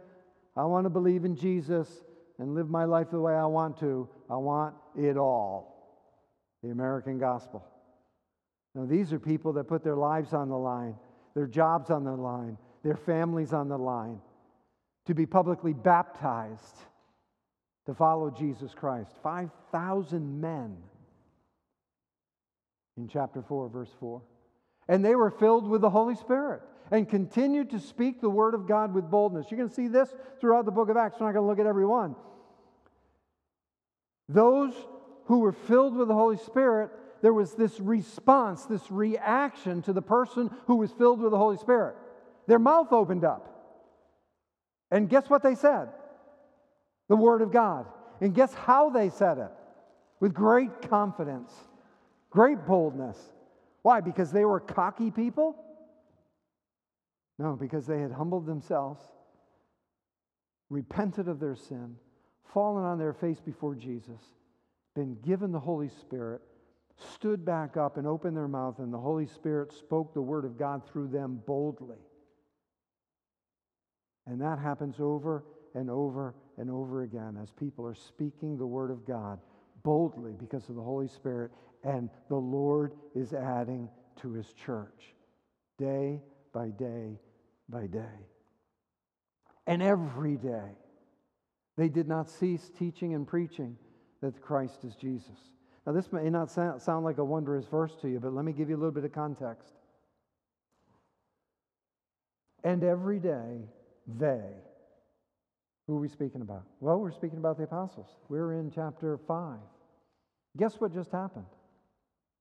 I 0.56 0.64
want 0.64 0.86
to 0.86 0.90
believe 0.90 1.26
in 1.26 1.36
Jesus 1.36 1.88
and 2.38 2.54
live 2.54 2.70
my 2.70 2.84
life 2.84 3.10
the 3.10 3.20
way 3.20 3.34
I 3.34 3.44
want 3.44 3.78
to. 3.80 4.08
I 4.30 4.36
want 4.36 4.74
it 4.96 5.16
all. 5.16 5.76
The 6.62 6.70
American 6.70 7.18
gospel. 7.18 7.64
Now, 8.74 8.86
these 8.86 9.12
are 9.12 9.18
people 9.18 9.52
that 9.54 9.64
put 9.64 9.84
their 9.84 9.96
lives 9.96 10.32
on 10.32 10.48
the 10.48 10.56
line, 10.56 10.96
their 11.34 11.46
jobs 11.46 11.90
on 11.90 12.04
the 12.04 12.12
line, 12.12 12.56
their 12.82 12.96
families 12.96 13.52
on 13.52 13.68
the 13.68 13.78
line, 13.78 14.20
to 15.06 15.14
be 15.14 15.26
publicly 15.26 15.74
baptized 15.74 16.76
to 17.88 17.94
follow 17.94 18.28
Jesus 18.30 18.74
Christ. 18.74 19.10
5,000 19.22 20.42
men 20.42 20.76
in 22.98 23.08
chapter 23.08 23.40
4, 23.40 23.70
verse 23.70 23.88
4. 23.98 24.20
And 24.88 25.02
they 25.02 25.14
were 25.14 25.30
filled 25.30 25.66
with 25.66 25.80
the 25.80 25.88
Holy 25.88 26.14
Spirit 26.14 26.60
and 26.90 27.08
continued 27.08 27.70
to 27.70 27.80
speak 27.80 28.20
the 28.20 28.28
word 28.28 28.52
of 28.52 28.68
God 28.68 28.92
with 28.92 29.10
boldness. 29.10 29.46
You're 29.50 29.56
going 29.56 29.70
to 29.70 29.74
see 29.74 29.88
this 29.88 30.14
throughout 30.38 30.66
the 30.66 30.70
book 30.70 30.90
of 30.90 30.98
Acts. 30.98 31.18
We're 31.18 31.28
not 31.28 31.32
going 31.32 31.44
to 31.44 31.48
look 31.48 31.58
at 31.58 31.66
every 31.66 31.86
one. 31.86 32.14
Those 34.28 34.74
who 35.24 35.38
were 35.38 35.52
filled 35.52 35.96
with 35.96 36.08
the 36.08 36.14
Holy 36.14 36.36
Spirit, 36.36 36.90
there 37.22 37.32
was 37.32 37.54
this 37.54 37.80
response, 37.80 38.66
this 38.66 38.90
reaction 38.90 39.80
to 39.82 39.94
the 39.94 40.02
person 40.02 40.50
who 40.66 40.76
was 40.76 40.92
filled 40.92 41.20
with 41.20 41.30
the 41.30 41.38
Holy 41.38 41.56
Spirit. 41.56 41.96
Their 42.48 42.58
mouth 42.58 42.92
opened 42.92 43.24
up. 43.24 43.54
And 44.90 45.08
guess 45.08 45.30
what 45.30 45.42
they 45.42 45.54
said? 45.54 45.88
The 47.08 47.16
Word 47.16 47.42
of 47.42 47.52
God. 47.52 47.86
And 48.20 48.34
guess 48.34 48.52
how 48.54 48.90
they 48.90 49.08
said 49.10 49.38
it? 49.38 49.50
With 50.20 50.34
great 50.34 50.82
confidence, 50.88 51.52
great 52.30 52.66
boldness. 52.66 53.18
Why? 53.82 54.00
Because 54.00 54.32
they 54.32 54.44
were 54.44 54.60
cocky 54.60 55.10
people? 55.10 55.56
No, 57.38 57.54
because 57.54 57.86
they 57.86 58.00
had 58.00 58.10
humbled 58.10 58.46
themselves, 58.46 59.00
repented 60.70 61.28
of 61.28 61.38
their 61.38 61.54
sin, 61.54 61.94
fallen 62.52 62.84
on 62.84 62.98
their 62.98 63.12
face 63.12 63.40
before 63.40 63.76
Jesus, 63.76 64.20
been 64.96 65.16
given 65.24 65.52
the 65.52 65.60
Holy 65.60 65.88
Spirit, 65.88 66.40
stood 67.14 67.44
back 67.44 67.76
up 67.76 67.96
and 67.96 68.08
opened 68.08 68.36
their 68.36 68.48
mouth, 68.48 68.80
and 68.80 68.92
the 68.92 68.98
Holy 68.98 69.26
Spirit 69.26 69.72
spoke 69.72 70.12
the 70.12 70.20
word 70.20 70.44
of 70.44 70.58
God 70.58 70.82
through 70.88 71.08
them 71.08 71.40
boldly. 71.46 71.98
And 74.26 74.40
that 74.40 74.58
happens 74.58 74.96
over 74.98 75.44
and 75.74 75.88
over 75.88 76.34
and 76.58 76.70
over 76.70 77.02
again 77.02 77.38
as 77.42 77.50
people 77.52 77.86
are 77.86 77.94
speaking 77.94 78.56
the 78.56 78.66
word 78.66 78.90
of 78.90 79.06
God 79.06 79.38
boldly 79.82 80.32
because 80.38 80.68
of 80.68 80.74
the 80.74 80.82
Holy 80.82 81.08
Spirit, 81.08 81.50
and 81.84 82.10
the 82.28 82.36
Lord 82.36 82.92
is 83.14 83.32
adding 83.32 83.88
to 84.20 84.32
his 84.32 84.52
church 84.52 85.14
day 85.78 86.20
by 86.52 86.68
day 86.70 87.18
by 87.68 87.86
day. 87.86 88.26
And 89.66 89.82
every 89.82 90.36
day, 90.36 90.72
they 91.76 91.88
did 91.88 92.08
not 92.08 92.28
cease 92.28 92.70
teaching 92.78 93.14
and 93.14 93.26
preaching 93.26 93.76
that 94.20 94.40
Christ 94.40 94.84
is 94.84 94.96
Jesus. 94.96 95.38
Now, 95.86 95.92
this 95.92 96.12
may 96.12 96.28
not 96.28 96.50
sound 96.50 97.04
like 97.04 97.18
a 97.18 97.24
wondrous 97.24 97.66
verse 97.66 97.94
to 98.02 98.08
you, 98.08 98.18
but 98.18 98.34
let 98.34 98.44
me 98.44 98.52
give 98.52 98.68
you 98.68 98.76
a 98.76 98.78
little 98.78 98.92
bit 98.92 99.04
of 99.04 99.12
context. 99.12 99.72
And 102.64 102.82
every 102.82 103.20
day, 103.20 103.68
they, 104.06 104.50
who 105.88 105.96
are 105.96 106.00
we 106.00 106.08
speaking 106.08 106.42
about? 106.42 106.64
Well, 106.80 107.00
we're 107.00 107.10
speaking 107.10 107.38
about 107.38 107.56
the 107.56 107.64
apostles. 107.64 108.08
We're 108.28 108.52
in 108.52 108.70
chapter 108.70 109.18
5. 109.26 109.58
Guess 110.58 110.74
what 110.74 110.92
just 110.92 111.10
happened? 111.10 111.46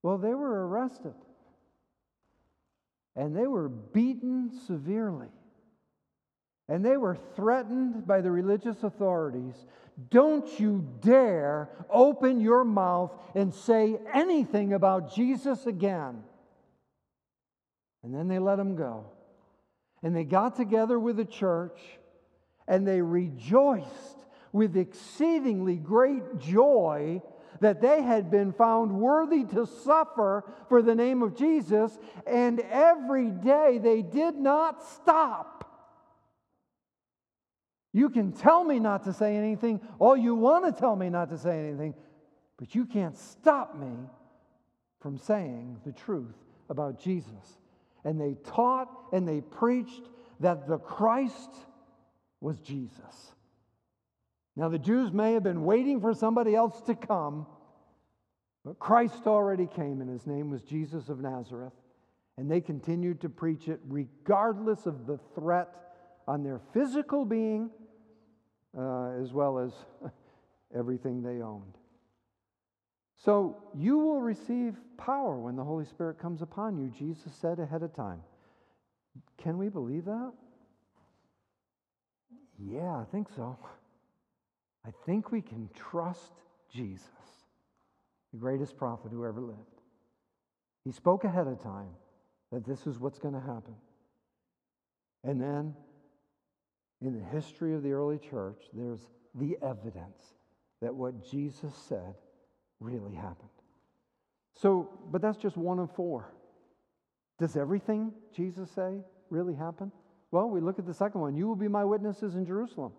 Well, 0.04 0.18
they 0.18 0.34
were 0.34 0.68
arrested 0.68 1.14
and 3.16 3.36
they 3.36 3.48
were 3.48 3.70
beaten 3.70 4.52
severely. 4.68 5.30
And 6.70 6.84
they 6.84 6.98
were 6.98 7.18
threatened 7.38 8.06
by 8.06 8.20
the 8.20 8.30
religious 8.30 8.84
authorities. 8.84 9.56
Don't 10.10 10.60
you 10.60 10.86
dare 11.00 11.70
open 11.90 12.42
your 12.42 12.66
mouth 12.66 13.14
and 13.34 13.54
say 13.54 13.98
anything 14.14 14.74
about 14.74 15.16
Jesus 15.16 15.66
again. 15.66 16.22
And 18.04 18.14
then 18.14 18.28
they 18.28 18.40
let 18.40 18.60
him 18.60 18.76
go. 18.76 19.06
And 20.04 20.14
they 20.14 20.26
got 20.26 20.58
together 20.58 21.00
with 21.00 21.16
the 21.16 21.26
church 21.26 21.80
and 22.68 22.88
they 22.88 23.02
rejoiced 23.02 24.26
with 24.52 24.76
exceedingly 24.76 25.78
great 25.78 26.40
joy 26.40 27.22
that 27.60 27.82
they 27.82 28.02
had 28.02 28.30
been 28.30 28.52
found 28.52 28.92
worthy 28.92 29.44
to 29.44 29.66
suffer 29.66 30.44
for 30.70 30.82
the 30.82 30.96
name 30.96 31.24
of 31.24 31.36
Jesus, 31.36 31.98
and 32.26 32.60
every 32.60 33.32
day 33.32 33.80
they 33.82 34.02
did 34.02 34.36
not 34.36 34.84
stop. 34.84 35.54
You 37.94 38.10
can 38.10 38.32
tell 38.32 38.64
me 38.64 38.80
not 38.80 39.06
to 39.06 39.14
say 39.14 39.36
anything, 39.36 39.82
all 39.98 40.16
you 40.16 40.36
want 40.36 40.66
to 40.66 40.80
tell 40.80 40.96
me 40.96 41.10
not 41.10 41.30
to 41.30 41.38
say 41.38 41.58
anything, 41.68 41.96
but 42.58 42.76
you 42.76 42.86
can't 42.86 43.18
stop 43.18 43.76
me 43.76 43.96
from 45.00 45.18
saying 45.18 45.80
the 45.86 45.92
truth 45.92 46.36
about 46.70 47.00
Jesus. 47.00 47.58
And 48.04 48.22
they 48.22 48.36
taught 48.46 48.90
and 49.12 49.28
they 49.28 49.42
preached 49.42 50.04
that 50.40 50.68
the 50.68 50.78
Christ 50.78 51.50
was 52.42 52.60
Jesus. 52.60 53.34
Now, 54.56 54.70
the 54.70 54.80
Jews 54.80 55.12
may 55.12 55.34
have 55.34 55.44
been 55.44 55.64
waiting 55.64 56.02
for 56.02 56.14
somebody 56.14 56.56
else 56.56 56.82
to 56.82 56.96
come, 56.96 57.46
but 58.66 58.80
Christ 58.80 59.28
already 59.28 59.68
came, 59.68 60.02
and 60.02 60.10
his 60.10 60.26
name 60.26 60.50
was 60.50 60.62
Jesus 60.64 61.10
of 61.10 61.20
Nazareth. 61.20 61.74
And 62.38 62.50
they 62.50 62.62
continued 62.62 63.22
to 63.22 63.30
preach 63.30 63.68
it 63.68 63.80
regardless 63.88 64.86
of 64.86 65.08
the 65.08 65.20
threat 65.36 65.70
on 66.28 66.44
their 66.44 66.60
physical 66.74 67.26
being 67.26 67.70
uh, 68.78 69.12
as 69.22 69.34
well 69.34 69.58
as 69.58 69.72
everything 70.76 71.24
they 71.24 71.42
owned. 71.42 71.78
So 73.16 73.58
you 73.76 73.98
will 73.98 74.22
receive 74.22 74.76
power 74.98 75.38
when 75.38 75.56
the 75.56 75.64
Holy 75.64 75.86
Spirit 75.86 76.20
comes 76.20 76.42
upon 76.42 76.78
you, 76.78 76.90
Jesus 76.90 77.34
said 77.34 77.60
ahead 77.60 77.82
of 77.82 77.94
time. 77.96 78.22
Can 79.38 79.58
we 79.58 79.70
believe 79.70 80.06
that? 80.06 80.34
Yeah, 82.58 82.98
I 82.98 83.04
think 83.12 83.28
so. 83.36 83.58
I 84.86 84.90
think 85.06 85.32
we 85.32 85.42
can 85.42 85.70
trust 85.76 86.34
Jesus, 86.74 87.04
the 88.32 88.40
greatest 88.40 88.78
prophet 88.78 89.12
who 89.12 89.26
ever 89.26 89.42
lived. 89.42 89.60
He 90.84 90.92
spoke 90.92 91.24
ahead 91.24 91.48
of 91.48 91.62
time 91.62 91.90
that 92.52 92.66
this 92.66 92.88
is 92.88 93.00
what's 93.00 93.20
going 93.20 93.34
to 93.34 93.42
happen. 93.42 93.76
And 95.24 95.42
then 95.42 95.76
in 97.02 97.14
the 97.14 97.26
history 97.26 97.74
of 97.74 97.84
the 97.84 97.92
early 97.92 98.18
church, 98.18 98.64
there's 98.74 99.02
the 99.36 99.58
evidence 99.62 100.22
that 100.82 100.94
what 100.94 101.30
Jesus 101.30 101.74
said 101.88 102.16
really 102.80 103.14
happened. 103.14 103.50
So, 104.56 104.90
but 105.12 105.22
that's 105.22 105.38
just 105.38 105.58
one 105.58 105.80
of 105.80 105.92
four. 105.92 106.32
Does 107.40 107.56
everything 107.56 108.14
Jesus 108.34 108.72
say 108.72 109.02
really 109.30 109.54
happen? 109.54 109.92
Well, 110.32 110.50
we 110.50 110.60
look 110.60 110.80
at 110.80 110.86
the 110.86 110.94
second 110.94 111.22
one. 111.22 111.36
You 111.36 111.48
will 111.48 111.56
be 111.56 111.68
my 111.68 111.86
witnesses 111.86 112.36
in 112.36 112.46
Jerusalem. 112.46 112.92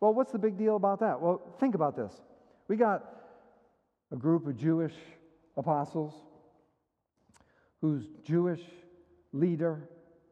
Well, 0.00 0.14
what's 0.14 0.32
the 0.32 0.38
big 0.38 0.56
deal 0.56 0.76
about 0.76 1.00
that? 1.00 1.20
Well, 1.20 1.56
think 1.60 1.74
about 1.74 1.96
this. 1.96 2.12
We 2.68 2.76
got 2.76 3.04
a 4.12 4.16
group 4.16 4.46
of 4.46 4.56
Jewish 4.56 4.94
apostles 5.56 6.14
whose 7.80 8.04
Jewish 8.24 8.60
leader 9.32 9.88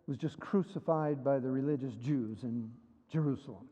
was 0.06 0.16
just 0.16 0.38
crucified 0.38 1.24
by 1.24 1.38
the 1.38 1.50
religious 1.50 1.94
Jews 1.94 2.42
in 2.42 2.70
Jerusalem. 3.10 3.68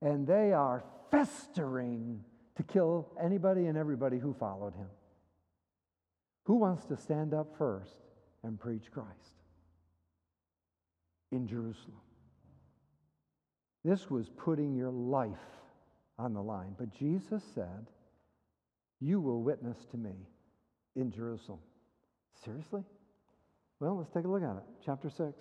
And 0.00 0.26
they 0.26 0.52
are 0.52 0.84
festering 1.10 2.24
to 2.56 2.62
kill 2.62 3.08
anybody 3.20 3.66
and 3.66 3.78
everybody 3.78 4.18
who 4.18 4.34
followed 4.34 4.74
him. 4.74 4.88
Who 6.44 6.56
wants 6.56 6.84
to 6.86 6.96
stand 6.96 7.34
up 7.34 7.56
first 7.56 7.94
and 8.42 8.58
preach 8.58 8.90
Christ 8.90 9.41
in 11.32 11.48
Jerusalem? 11.48 12.00
This 13.84 14.08
was 14.08 14.28
putting 14.28 14.74
your 14.74 14.90
life 14.90 15.30
on 16.18 16.34
the 16.34 16.42
line. 16.42 16.74
But 16.78 16.96
Jesus 16.96 17.42
said, 17.54 17.88
You 19.00 19.20
will 19.20 19.42
witness 19.42 19.78
to 19.90 19.96
me 19.96 20.14
in 20.94 21.10
Jerusalem. 21.10 21.58
Seriously? 22.44 22.84
Well, 23.80 23.98
let's 23.98 24.10
take 24.10 24.24
a 24.24 24.28
look 24.28 24.42
at 24.42 24.56
it. 24.56 24.62
Chapter 24.84 25.10
6. 25.10 25.34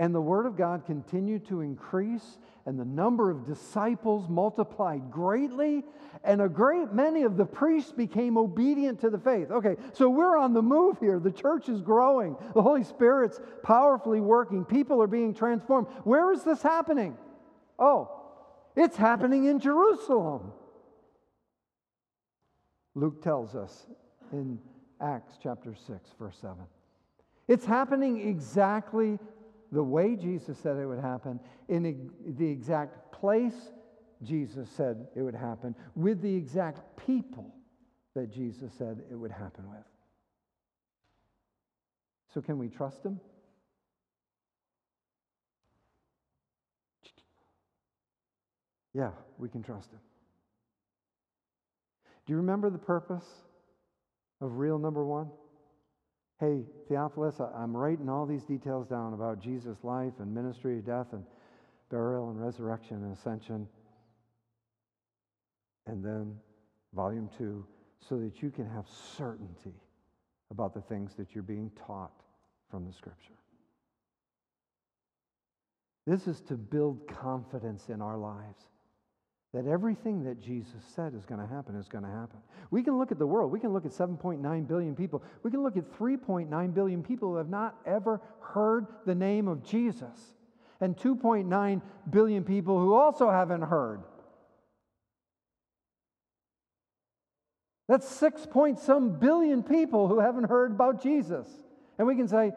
And 0.00 0.14
the 0.14 0.20
word 0.20 0.46
of 0.46 0.56
God 0.56 0.86
continued 0.86 1.46
to 1.48 1.60
increase, 1.60 2.38
and 2.64 2.80
the 2.80 2.86
number 2.86 3.30
of 3.30 3.44
disciples 3.44 4.30
multiplied 4.30 5.10
greatly, 5.10 5.84
and 6.24 6.40
a 6.40 6.48
great 6.48 6.90
many 6.94 7.24
of 7.24 7.36
the 7.36 7.44
priests 7.44 7.92
became 7.92 8.38
obedient 8.38 8.98
to 9.00 9.10
the 9.10 9.18
faith. 9.18 9.50
Okay, 9.50 9.76
so 9.92 10.08
we're 10.08 10.38
on 10.38 10.54
the 10.54 10.62
move 10.62 10.98
here. 11.00 11.18
The 11.18 11.30
church 11.30 11.68
is 11.68 11.82
growing, 11.82 12.34
the 12.54 12.62
Holy 12.62 12.82
Spirit's 12.82 13.38
powerfully 13.62 14.22
working, 14.22 14.64
people 14.64 15.02
are 15.02 15.06
being 15.06 15.34
transformed. 15.34 15.86
Where 16.04 16.32
is 16.32 16.44
this 16.44 16.62
happening? 16.62 17.18
Oh, 17.78 18.10
it's 18.74 18.96
happening 18.96 19.44
in 19.44 19.60
Jerusalem. 19.60 20.52
Luke 22.94 23.22
tells 23.22 23.54
us 23.54 23.86
in 24.32 24.60
Acts 24.98 25.34
chapter 25.42 25.74
6, 25.74 26.10
verse 26.18 26.38
7. 26.40 26.56
It's 27.48 27.66
happening 27.66 28.26
exactly 28.26 29.18
the 29.72 29.82
way 29.82 30.16
Jesus 30.16 30.58
said 30.58 30.76
it 30.76 30.86
would 30.86 31.00
happen, 31.00 31.40
in 31.68 32.10
the 32.36 32.48
exact 32.48 33.12
place 33.12 33.72
Jesus 34.22 34.68
said 34.70 35.06
it 35.14 35.22
would 35.22 35.34
happen, 35.34 35.74
with 35.94 36.20
the 36.20 36.34
exact 36.34 36.80
people 37.06 37.54
that 38.14 38.32
Jesus 38.32 38.72
said 38.76 39.02
it 39.10 39.14
would 39.14 39.30
happen 39.30 39.70
with. 39.70 39.86
So, 42.34 42.40
can 42.40 42.58
we 42.58 42.68
trust 42.68 43.04
him? 43.04 43.20
Yeah, 48.92 49.10
we 49.38 49.48
can 49.48 49.62
trust 49.62 49.92
him. 49.92 50.00
Do 52.26 52.32
you 52.32 52.38
remember 52.38 52.70
the 52.70 52.78
purpose 52.78 53.26
of 54.40 54.58
reel 54.58 54.78
number 54.78 55.04
one? 55.04 55.30
Hey, 56.40 56.62
Theophilus, 56.88 57.38
I'm 57.54 57.76
writing 57.76 58.08
all 58.08 58.24
these 58.24 58.44
details 58.44 58.86
down 58.86 59.12
about 59.12 59.42
Jesus' 59.42 59.76
life 59.82 60.14
and 60.20 60.34
ministry, 60.34 60.80
death 60.80 61.08
and 61.12 61.22
burial 61.90 62.30
and 62.30 62.40
resurrection 62.40 62.96
and 63.04 63.12
ascension. 63.12 63.68
And 65.86 66.02
then 66.02 66.34
volume 66.94 67.28
two, 67.36 67.66
so 68.08 68.18
that 68.20 68.42
you 68.42 68.50
can 68.50 68.66
have 68.70 68.86
certainty 68.88 69.74
about 70.50 70.72
the 70.72 70.80
things 70.80 71.14
that 71.16 71.34
you're 71.34 71.42
being 71.42 71.70
taught 71.86 72.22
from 72.70 72.86
the 72.86 72.92
scripture. 72.94 73.34
This 76.06 76.26
is 76.26 76.40
to 76.42 76.54
build 76.54 77.06
confidence 77.06 77.90
in 77.90 78.00
our 78.00 78.16
lives 78.16 78.64
that 79.52 79.66
everything 79.66 80.22
that 80.24 80.40
Jesus 80.40 80.82
said 80.94 81.12
is 81.14 81.24
going 81.24 81.40
to 81.40 81.46
happen 81.46 81.74
is 81.74 81.88
going 81.88 82.04
to 82.04 82.10
happen. 82.10 82.38
We 82.70 82.82
can 82.82 82.98
look 82.98 83.10
at 83.10 83.18
the 83.18 83.26
world. 83.26 83.50
We 83.50 83.58
can 83.58 83.72
look 83.72 83.84
at 83.84 83.90
7.9 83.90 84.68
billion 84.68 84.94
people. 84.94 85.24
We 85.42 85.50
can 85.50 85.62
look 85.62 85.76
at 85.76 85.90
3.9 85.98 86.74
billion 86.74 87.02
people 87.02 87.30
who 87.30 87.36
have 87.36 87.48
not 87.48 87.76
ever 87.84 88.20
heard 88.40 88.86
the 89.06 89.14
name 89.14 89.48
of 89.48 89.64
Jesus, 89.64 90.36
and 90.80 90.96
2.9 90.96 91.82
billion 92.08 92.44
people 92.44 92.78
who 92.78 92.94
also 92.94 93.28
haven't 93.28 93.62
heard. 93.62 94.02
That's 97.88 98.08
six 98.08 98.46
point 98.46 98.78
some 98.78 99.18
billion 99.18 99.64
people 99.64 100.06
who 100.06 100.20
haven't 100.20 100.44
heard 100.44 100.70
about 100.70 101.02
Jesus. 101.02 101.48
And 101.98 102.06
we 102.06 102.14
can 102.14 102.28
say, 102.28 102.52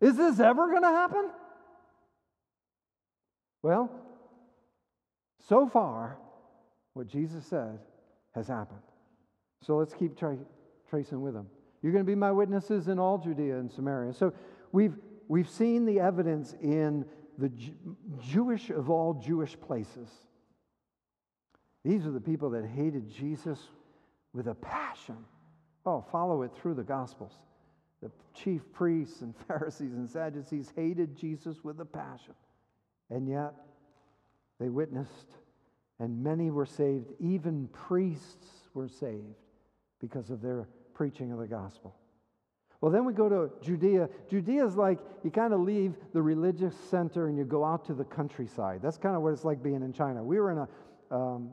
is 0.00 0.16
this 0.16 0.38
ever 0.38 0.68
going 0.68 0.82
to 0.82 0.88
happen? 0.88 1.30
Well, 3.62 3.90
so 5.48 5.68
far, 5.68 6.18
what 6.94 7.06
Jesus 7.06 7.44
said 7.46 7.78
has 8.34 8.48
happened. 8.48 8.80
So 9.62 9.76
let's 9.76 9.94
keep 9.94 10.16
tra- 10.16 10.38
tracing 10.88 11.20
with 11.20 11.34
him. 11.34 11.46
You're 11.82 11.92
going 11.92 12.04
to 12.04 12.10
be 12.10 12.14
my 12.16 12.32
witnesses 12.32 12.88
in 12.88 12.98
all 12.98 13.18
Judea 13.18 13.58
and 13.58 13.70
Samaria. 13.70 14.12
So 14.12 14.32
we've, 14.72 14.96
we've 15.28 15.48
seen 15.48 15.84
the 15.84 16.00
evidence 16.00 16.54
in 16.60 17.04
the 17.38 17.52
Jewish 18.20 18.70
of 18.70 18.90
all 18.90 19.14
Jewish 19.14 19.58
places. 19.60 20.08
These 21.84 22.06
are 22.06 22.10
the 22.10 22.20
people 22.20 22.50
that 22.50 22.66
hated 22.66 23.10
Jesus 23.10 23.60
with 24.32 24.48
a 24.48 24.54
passion. 24.54 25.16
Oh, 25.84 26.04
follow 26.10 26.42
it 26.42 26.50
through 26.60 26.74
the 26.74 26.82
Gospels. 26.82 27.32
The 28.02 28.10
chief 28.34 28.62
priests 28.72 29.20
and 29.20 29.34
Pharisees 29.48 29.92
and 29.92 30.10
Sadducees 30.10 30.72
hated 30.74 31.16
Jesus 31.16 31.62
with 31.62 31.80
a 31.80 31.84
passion. 31.84 32.34
And 33.10 33.28
yet, 33.28 33.54
they 34.58 34.68
witnessed, 34.68 35.36
and 35.98 36.22
many 36.22 36.50
were 36.50 36.66
saved. 36.66 37.12
Even 37.20 37.68
priests 37.68 38.68
were 38.74 38.88
saved 38.88 39.36
because 40.00 40.30
of 40.30 40.40
their 40.40 40.68
preaching 40.94 41.32
of 41.32 41.38
the 41.38 41.46
gospel. 41.46 41.94
Well, 42.80 42.92
then 42.92 43.04
we 43.04 43.14
go 43.14 43.28
to 43.28 43.50
Judea. 43.62 44.08
Judea 44.28 44.66
is 44.66 44.76
like 44.76 44.98
you 45.24 45.30
kind 45.30 45.52
of 45.52 45.60
leave 45.60 45.94
the 46.12 46.20
religious 46.20 46.74
center 46.90 47.28
and 47.28 47.36
you 47.38 47.44
go 47.44 47.64
out 47.64 47.86
to 47.86 47.94
the 47.94 48.04
countryside. 48.04 48.80
That's 48.82 48.98
kind 48.98 49.16
of 49.16 49.22
what 49.22 49.32
it's 49.32 49.44
like 49.44 49.62
being 49.62 49.82
in 49.82 49.92
China. 49.92 50.22
We 50.22 50.38
were 50.38 50.52
in 50.52 50.58
a 50.58 50.68
um, 51.14 51.50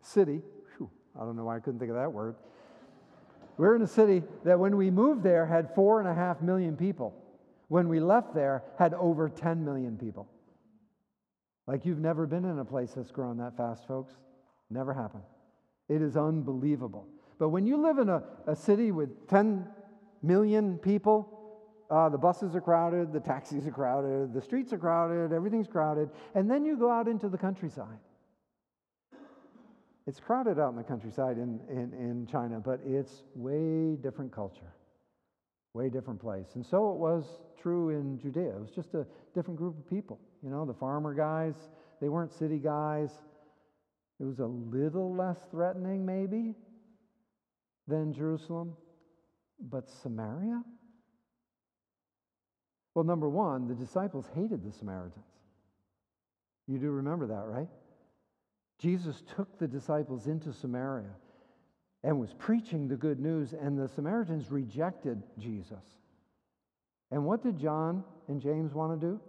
city. 0.00 0.42
Whew, 0.76 0.90
I 1.20 1.24
don't 1.24 1.36
know 1.36 1.44
why 1.44 1.56
I 1.56 1.60
couldn't 1.60 1.80
think 1.80 1.90
of 1.90 1.96
that 1.96 2.12
word. 2.12 2.36
We 3.58 3.66
we're 3.66 3.76
in 3.76 3.82
a 3.82 3.86
city 3.86 4.22
that 4.44 4.58
when 4.58 4.76
we 4.76 4.90
moved 4.90 5.22
there 5.22 5.44
had 5.44 5.74
four 5.74 6.00
and 6.00 6.08
a 6.08 6.14
half 6.14 6.40
million 6.40 6.76
people. 6.76 7.14
When 7.68 7.88
we 7.88 8.00
left 8.00 8.34
there, 8.34 8.64
had 8.78 8.92
over 8.94 9.30
10 9.30 9.64
million 9.64 9.96
people. 9.96 10.28
Like 11.66 11.84
you've 11.86 12.00
never 12.00 12.26
been 12.26 12.44
in 12.44 12.58
a 12.58 12.64
place 12.64 12.92
that's 12.94 13.10
grown 13.10 13.36
that 13.38 13.56
fast, 13.56 13.86
folks. 13.86 14.14
Never 14.70 14.92
happened. 14.92 15.24
It 15.88 16.02
is 16.02 16.16
unbelievable. 16.16 17.06
But 17.38 17.50
when 17.50 17.66
you 17.66 17.76
live 17.76 17.98
in 17.98 18.08
a, 18.08 18.22
a 18.46 18.56
city 18.56 18.90
with 18.90 19.28
10 19.28 19.66
million 20.22 20.78
people, 20.78 21.38
uh, 21.90 22.08
the 22.08 22.18
buses 22.18 22.54
are 22.54 22.60
crowded, 22.60 23.12
the 23.12 23.20
taxis 23.20 23.66
are 23.66 23.70
crowded, 23.70 24.32
the 24.32 24.40
streets 24.40 24.72
are 24.72 24.78
crowded, 24.78 25.32
everything's 25.32 25.68
crowded, 25.68 26.08
and 26.34 26.50
then 26.50 26.64
you 26.64 26.76
go 26.76 26.90
out 26.90 27.06
into 27.06 27.28
the 27.28 27.36
countryside. 27.36 27.98
It's 30.06 30.18
crowded 30.18 30.58
out 30.58 30.70
in 30.70 30.76
the 30.76 30.82
countryside 30.82 31.36
in, 31.36 31.60
in, 31.68 31.92
in 31.92 32.26
China, 32.26 32.60
but 32.60 32.80
it's 32.84 33.22
way 33.34 33.96
different 33.96 34.32
culture, 34.32 34.72
way 35.74 35.88
different 35.88 36.20
place. 36.20 36.48
And 36.54 36.64
so 36.64 36.92
it 36.92 36.98
was 36.98 37.24
true 37.60 37.90
in 37.90 38.18
Judea. 38.18 38.56
It 38.56 38.60
was 38.60 38.70
just 38.70 38.94
a 38.94 39.06
different 39.34 39.58
group 39.58 39.78
of 39.78 39.88
people. 39.88 40.20
You 40.42 40.50
know, 40.50 40.66
the 40.66 40.74
farmer 40.74 41.14
guys, 41.14 41.54
they 42.00 42.08
weren't 42.08 42.32
city 42.32 42.58
guys. 42.58 43.10
It 44.20 44.24
was 44.24 44.38
a 44.40 44.46
little 44.46 45.14
less 45.14 45.38
threatening, 45.50 46.04
maybe, 46.04 46.54
than 47.88 48.12
Jerusalem. 48.12 48.76
But 49.58 49.88
Samaria? 50.02 50.62
Well, 52.94 53.04
number 53.04 53.28
one, 53.28 53.66
the 53.66 53.74
disciples 53.74 54.26
hated 54.34 54.62
the 54.62 54.72
Samaritans. 54.72 55.24
You 56.68 56.78
do 56.78 56.90
remember 56.90 57.26
that, 57.28 57.44
right? 57.46 57.68
Jesus 58.78 59.22
took 59.36 59.58
the 59.58 59.68
disciples 59.68 60.26
into 60.26 60.52
Samaria 60.52 61.10
and 62.04 62.18
was 62.18 62.34
preaching 62.38 62.88
the 62.88 62.96
good 62.96 63.20
news, 63.20 63.52
and 63.52 63.78
the 63.78 63.88
Samaritans 63.88 64.50
rejected 64.50 65.22
Jesus. 65.38 65.84
And 67.10 67.24
what 67.24 67.42
did 67.42 67.58
John 67.58 68.04
and 68.28 68.40
James 68.40 68.74
want 68.74 69.00
to 69.00 69.06
do? 69.06 69.20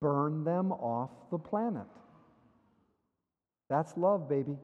burn 0.00 0.44
them 0.44 0.72
off 0.72 1.10
the 1.30 1.38
planet. 1.38 1.86
That's 3.68 3.96
love, 3.96 4.28
baby. 4.28 4.56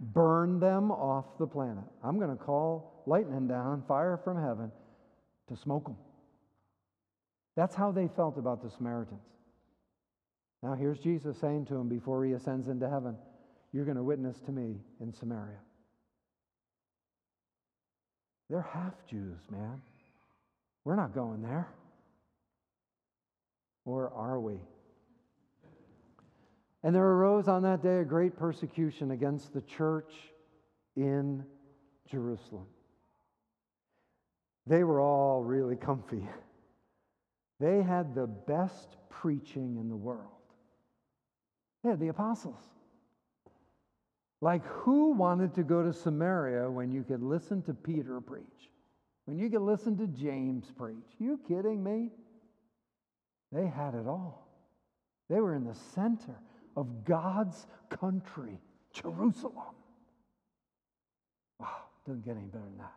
Burn 0.00 0.60
them 0.60 0.90
off 0.90 1.26
the 1.38 1.46
planet. 1.46 1.84
I'm 2.04 2.18
going 2.18 2.30
to 2.30 2.42
call 2.42 3.02
lightning 3.06 3.48
down, 3.48 3.82
fire 3.88 4.18
from 4.22 4.40
heaven, 4.40 4.70
to 5.48 5.56
smoke 5.56 5.84
them. 5.84 5.96
That's 7.56 7.74
how 7.74 7.90
they 7.90 8.08
felt 8.14 8.38
about 8.38 8.62
the 8.62 8.70
Samaritans. 8.70 9.20
Now, 10.62 10.74
here's 10.74 10.98
Jesus 10.98 11.36
saying 11.38 11.66
to 11.66 11.74
them 11.74 11.88
before 11.88 12.24
he 12.24 12.32
ascends 12.32 12.68
into 12.68 12.88
heaven, 12.88 13.16
You're 13.72 13.84
going 13.84 13.96
to 13.96 14.02
witness 14.02 14.40
to 14.46 14.52
me 14.52 14.76
in 15.00 15.12
Samaria. 15.12 15.58
They're 18.48 18.62
half 18.62 18.94
Jews, 19.08 19.38
man. 19.50 19.82
We're 20.84 20.96
not 20.96 21.14
going 21.14 21.42
there. 21.42 21.68
Or 23.84 24.10
are 24.14 24.40
we? 24.40 24.58
And 26.82 26.94
there 26.94 27.04
arose 27.04 27.48
on 27.48 27.62
that 27.62 27.82
day 27.82 27.98
a 27.98 28.04
great 28.04 28.36
persecution 28.36 29.10
against 29.10 29.52
the 29.52 29.60
church 29.62 30.12
in 30.96 31.44
Jerusalem. 32.10 32.66
They 34.66 34.84
were 34.84 35.00
all 35.00 35.42
really 35.42 35.76
comfy. 35.76 36.26
They 37.60 37.82
had 37.82 38.14
the 38.14 38.26
best 38.26 38.96
preaching 39.10 39.76
in 39.78 39.88
the 39.88 39.96
world. 39.96 40.28
They 41.82 41.90
had 41.90 42.00
the 42.00 42.08
apostles. 42.08 42.62
Like, 44.40 44.64
who 44.64 45.12
wanted 45.12 45.54
to 45.54 45.64
go 45.64 45.82
to 45.82 45.92
Samaria 45.92 46.70
when 46.70 46.92
you 46.92 47.02
could 47.02 47.22
listen 47.22 47.62
to 47.62 47.74
Peter 47.74 48.20
preach? 48.20 48.70
When 49.24 49.36
you 49.36 49.50
could 49.50 49.62
listen 49.62 49.96
to 49.98 50.06
James 50.06 50.70
preach? 50.76 51.16
You 51.18 51.40
kidding 51.48 51.82
me? 51.82 52.10
They 53.50 53.66
had 53.66 53.94
it 53.94 54.06
all. 54.06 54.46
They 55.28 55.40
were 55.40 55.54
in 55.54 55.64
the 55.64 55.74
center 55.74 56.36
of 56.76 57.04
God's 57.04 57.66
country, 57.90 58.60
Jerusalem. 58.92 59.74
Wow, 61.58 61.68
doesn't 62.06 62.24
get 62.24 62.36
any 62.36 62.46
better 62.46 62.64
than 62.64 62.78
that. 62.78 62.92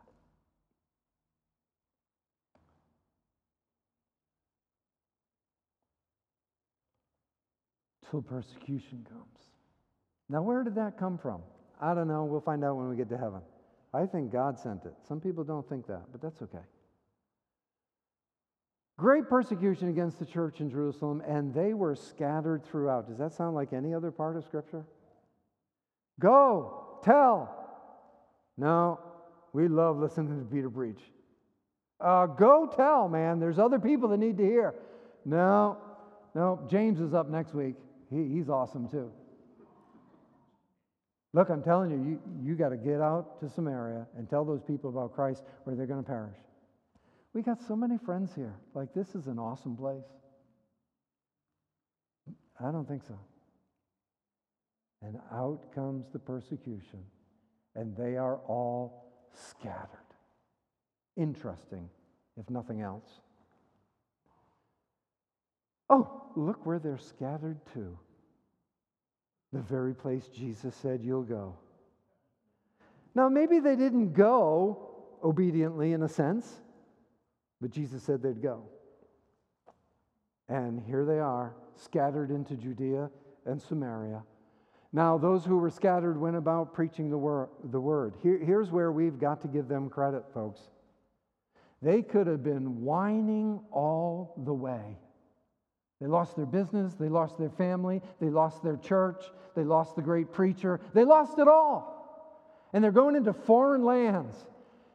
Till 8.10 8.22
persecution 8.22 9.06
comes. 9.08 9.41
Now, 10.32 10.40
where 10.40 10.64
did 10.64 10.76
that 10.76 10.96
come 10.96 11.18
from? 11.18 11.42
I 11.78 11.92
don't 11.92 12.08
know. 12.08 12.24
We'll 12.24 12.40
find 12.40 12.64
out 12.64 12.76
when 12.76 12.88
we 12.88 12.96
get 12.96 13.10
to 13.10 13.18
heaven. 13.18 13.42
I 13.92 14.06
think 14.06 14.32
God 14.32 14.58
sent 14.58 14.86
it. 14.86 14.94
Some 15.06 15.20
people 15.20 15.44
don't 15.44 15.68
think 15.68 15.86
that, 15.88 16.04
but 16.10 16.22
that's 16.22 16.40
okay. 16.40 16.64
Great 18.96 19.28
persecution 19.28 19.88
against 19.90 20.18
the 20.18 20.24
church 20.24 20.60
in 20.60 20.70
Jerusalem, 20.70 21.22
and 21.28 21.52
they 21.52 21.74
were 21.74 21.94
scattered 21.94 22.64
throughout. 22.64 23.08
Does 23.08 23.18
that 23.18 23.34
sound 23.34 23.54
like 23.54 23.74
any 23.74 23.92
other 23.92 24.10
part 24.10 24.38
of 24.38 24.44
Scripture? 24.44 24.86
Go, 26.18 26.98
tell. 27.04 27.54
No, 28.56 29.00
we 29.52 29.68
love 29.68 29.98
listening 29.98 30.38
to 30.38 30.46
Peter 30.46 30.70
preach. 30.70 31.00
Uh, 32.00 32.24
go 32.24 32.72
tell, 32.74 33.06
man. 33.06 33.38
There's 33.38 33.58
other 33.58 33.78
people 33.78 34.08
that 34.08 34.18
need 34.18 34.38
to 34.38 34.44
hear. 34.44 34.74
No, 35.26 35.76
no. 36.34 36.66
James 36.70 37.00
is 37.00 37.12
up 37.12 37.28
next 37.28 37.52
week. 37.52 37.74
He, 38.10 38.28
he's 38.28 38.48
awesome 38.48 38.88
too. 38.88 39.12
Look, 41.34 41.48
I'm 41.48 41.62
telling 41.62 41.90
you, 41.90 41.96
you, 41.96 42.20
you 42.42 42.54
got 42.54 42.70
to 42.70 42.76
get 42.76 43.00
out 43.00 43.40
to 43.40 43.48
Samaria 43.48 44.06
and 44.16 44.28
tell 44.28 44.44
those 44.44 44.62
people 44.62 44.90
about 44.90 45.14
Christ 45.14 45.42
or 45.64 45.74
they're 45.74 45.86
going 45.86 46.02
to 46.02 46.06
perish. 46.06 46.36
We 47.32 47.40
got 47.40 47.62
so 47.62 47.74
many 47.74 47.96
friends 47.96 48.34
here. 48.34 48.54
Like, 48.74 48.92
this 48.94 49.14
is 49.14 49.26
an 49.26 49.38
awesome 49.38 49.76
place. 49.76 50.04
I 52.60 52.70
don't 52.70 52.86
think 52.86 53.02
so. 53.02 53.18
And 55.00 55.16
out 55.32 55.74
comes 55.74 56.04
the 56.12 56.18
persecution, 56.18 57.02
and 57.74 57.96
they 57.96 58.16
are 58.16 58.36
all 58.46 59.12
scattered. 59.34 59.88
Interesting, 61.16 61.88
if 62.36 62.48
nothing 62.50 62.82
else. 62.82 63.08
Oh, 65.90 66.30
look 66.36 66.64
where 66.64 66.78
they're 66.78 66.98
scattered 66.98 67.58
to. 67.74 67.98
The 69.52 69.60
very 69.60 69.94
place 69.94 70.28
Jesus 70.28 70.74
said, 70.76 71.00
You'll 71.02 71.22
go. 71.22 71.56
Now, 73.14 73.28
maybe 73.28 73.58
they 73.60 73.76
didn't 73.76 74.12
go 74.14 74.88
obediently 75.22 75.92
in 75.92 76.02
a 76.02 76.08
sense. 76.08 76.50
But 77.60 77.70
Jesus 77.70 78.02
said 78.02 78.22
they'd 78.22 78.42
go. 78.42 78.64
And 80.48 80.80
here 80.80 81.04
they 81.04 81.20
are, 81.20 81.54
scattered 81.76 82.30
into 82.30 82.56
Judea 82.56 83.08
and 83.46 83.62
Samaria. 83.62 84.24
Now, 84.92 85.16
those 85.16 85.44
who 85.44 85.56
were 85.56 85.70
scattered 85.70 86.20
went 86.20 86.36
about 86.36 86.74
preaching 86.74 87.08
the, 87.08 87.16
wor- 87.16 87.48
the 87.64 87.80
word. 87.80 88.14
Here, 88.22 88.38
here's 88.38 88.70
where 88.70 88.92
we've 88.92 89.18
got 89.18 89.40
to 89.42 89.48
give 89.48 89.68
them 89.68 89.88
credit, 89.88 90.24
folks. 90.34 90.60
They 91.80 92.02
could 92.02 92.26
have 92.26 92.42
been 92.42 92.82
whining 92.82 93.60
all 93.70 94.34
the 94.44 94.52
way. 94.52 94.98
They 96.02 96.08
lost 96.08 96.34
their 96.34 96.46
business, 96.46 96.94
they 96.94 97.08
lost 97.08 97.38
their 97.38 97.50
family, 97.50 98.02
they 98.20 98.28
lost 98.28 98.64
their 98.64 98.76
church, 98.76 99.22
they 99.54 99.62
lost 99.62 99.94
the 99.94 100.02
great 100.02 100.32
preacher, 100.32 100.80
they 100.94 101.04
lost 101.04 101.38
it 101.38 101.46
all. 101.46 102.66
And 102.72 102.82
they're 102.82 102.90
going 102.90 103.14
into 103.14 103.32
foreign 103.32 103.84
lands. 103.84 104.34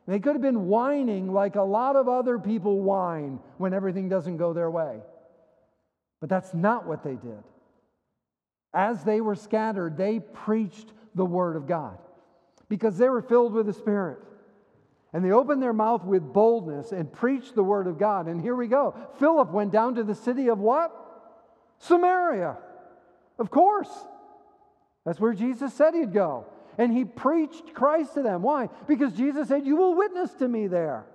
They 0.06 0.20
could 0.20 0.34
have 0.34 0.42
been 0.42 0.68
whining 0.68 1.32
like 1.32 1.56
a 1.56 1.62
lot 1.62 1.96
of 1.96 2.10
other 2.10 2.38
people 2.38 2.82
whine 2.82 3.40
when 3.58 3.74
everything 3.74 4.10
doesn't 4.10 4.36
go 4.36 4.52
their 4.52 4.70
way. 4.70 5.00
But 6.20 6.28
that's 6.28 6.54
not 6.54 6.86
what 6.86 7.04
they 7.04 7.16
did. 7.16 7.44
As 8.74 9.06
they 9.06 9.22
were 9.22 9.36
scattered, 9.36 9.96
they 9.96 10.20
preached 10.20 10.92
the 11.16 11.26
Word 11.26 11.56
of 11.56 11.68
God 11.68 11.98
because 12.68 12.98
they 12.98 13.08
were 13.08 13.22
filled 13.22 13.54
with 13.54 13.66
the 13.66 13.74
Spirit. 13.74 14.20
And 15.18 15.26
they 15.26 15.32
opened 15.32 15.64
their 15.64 15.74
mouth 15.74 16.06
with 16.06 16.32
boldness 16.32 16.92
and 16.92 17.12
preached 17.12 17.56
the 17.56 17.64
Word 17.64 17.88
of 17.88 17.98
God. 17.98 18.28
And 18.28 18.40
here 18.40 18.54
we 18.54 18.68
go. 18.68 18.96
Philip 19.18 19.50
went 19.50 19.72
down 19.72 19.96
to 19.96 20.04
the 20.04 20.14
city 20.14 20.48
of 20.48 20.60
what? 20.60 20.94
Samaria. 21.80 22.56
Of 23.40 23.50
course. 23.50 23.90
That's 25.08 25.20
where 25.20 25.34
Jesus 25.34 25.74
said 25.74 25.96
he'd 25.96 26.14
go 26.14 26.46
and 26.78 26.94
he 26.94 27.04
preached 27.04 27.74
Christ 27.74 28.14
to 28.14 28.22
them. 28.22 28.44
Why? 28.44 28.70
Because 28.88 29.12
Jesus 29.14 29.48
said, 29.48 29.66
You 29.66 29.78
will 29.78 29.96
witness 29.96 30.32
to 30.36 30.48
me 30.48 30.68
there. 30.68 31.08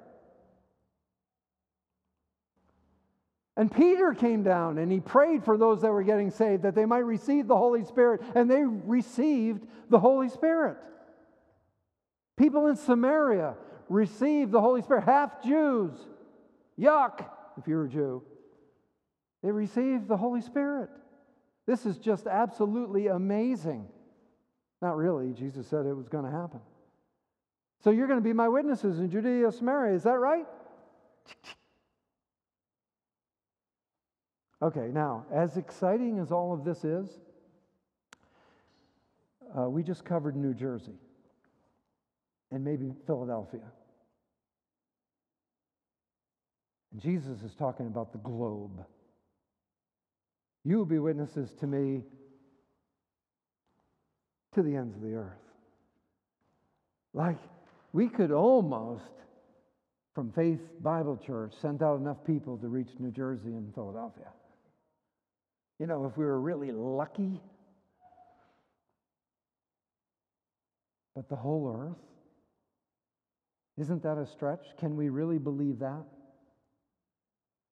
And 3.57 3.71
Peter 3.71 4.15
came 4.15 4.43
down 4.43 4.79
and 4.79 4.91
he 4.91 4.99
prayed 4.99 5.45
for 5.45 5.57
those 5.57 5.83
that 5.83 5.93
were 5.93 6.03
getting 6.03 6.33
saved 6.33 6.65
that 6.65 6.75
they 6.75 6.87
might 6.87 7.07
receive 7.07 7.47
the 7.47 7.57
Holy 7.57 7.85
Spirit, 7.85 8.21
and 8.35 8.51
they 8.51 8.65
received 8.65 9.65
the 9.91 10.01
Holy 10.01 10.29
Spirit. 10.29 10.77
People 12.37 12.67
in 12.67 12.75
Samaria 12.75 13.55
received 13.89 14.53
the 14.53 14.61
Holy 14.61 14.83
Spirit, 14.83 15.05
half 15.05 15.43
Jews. 15.43 15.93
Yuck, 16.79 17.27
if 17.59 17.67
you're 17.67 17.85
a 17.85 17.89
Jew. 17.89 18.23
They 19.43 19.51
received 19.51 20.09
the 20.09 20.17
Holy 20.17 20.41
Spirit. 20.41 20.91
This 21.67 21.87
is 21.87 21.99
just 21.99 22.27
absolutely 22.27 23.09
amazing. 23.09 23.87
Not 24.81 24.97
really. 24.97 25.33
Jesus 25.33 25.67
said 25.67 25.87
it 25.87 25.95
was 25.95 26.09
going 26.09 26.25
to 26.25 26.31
happen. 26.31 26.61
So 27.83 27.91
you're 27.91 28.07
going 28.07 28.19
to 28.19 28.25
be 28.25 28.33
my 28.33 28.49
witnesses 28.49 28.99
in 28.99 29.11
Judea, 29.11 29.51
Samaria. 29.53 29.95
Is 29.95 30.05
that 30.05 30.19
right? 30.19 30.47
Okay, 34.61 34.91
now, 34.93 35.27
as 35.33 35.57
exciting 35.57 36.21
as 36.21 36.31
all 36.31 36.53
of 36.53 36.65
this 36.65 36.85
is, 36.85 37.09
uh, 39.59 39.69
we 39.69 39.83
just 39.83 40.05
covered 40.05 40.37
New 40.37 40.55
Jersey 40.55 40.95
and 42.53 42.63
maybe 42.63 42.93
Philadelphia. 43.07 43.65
And 46.93 47.01
Jesus 47.01 47.41
is 47.43 47.55
talking 47.59 47.87
about 47.87 48.13
the 48.13 48.19
globe. 48.19 48.85
You 50.65 50.77
will 50.77 50.85
be 50.85 50.99
witnesses 50.99 51.51
to 51.61 51.67
me 51.67 52.03
to 54.55 54.63
the 54.63 54.77
ends 54.77 54.95
of 54.95 55.03
the 55.03 55.15
earth. 55.15 55.33
Like 57.15 57.39
we 57.93 58.09
could 58.09 58.31
almost, 58.31 59.03
from 60.15 60.31
Faith 60.33 60.61
Bible 60.81 61.19
Church, 61.27 61.55
send 61.63 61.83
out 61.83 61.99
enough 61.99 62.19
people 62.27 62.59
to 62.59 62.69
reach 62.69 62.89
New 62.99 63.11
Jersey 63.11 63.55
and 63.55 63.75
Philadelphia. 63.75 64.29
You 65.79 65.87
know, 65.87 66.05
if 66.05 66.17
we 66.17 66.25
were 66.25 66.41
really 66.41 66.71
lucky. 66.71 67.41
But 71.17 71.29
the 71.29 71.37
whole 71.37 71.75
earth? 71.77 72.12
Isn't 73.79 74.03
that 74.03 74.19
a 74.19 74.27
stretch? 74.27 74.77
Can 74.79 74.97
we 74.97 75.09
really 75.09 75.39
believe 75.39 75.79
that? 75.79 76.05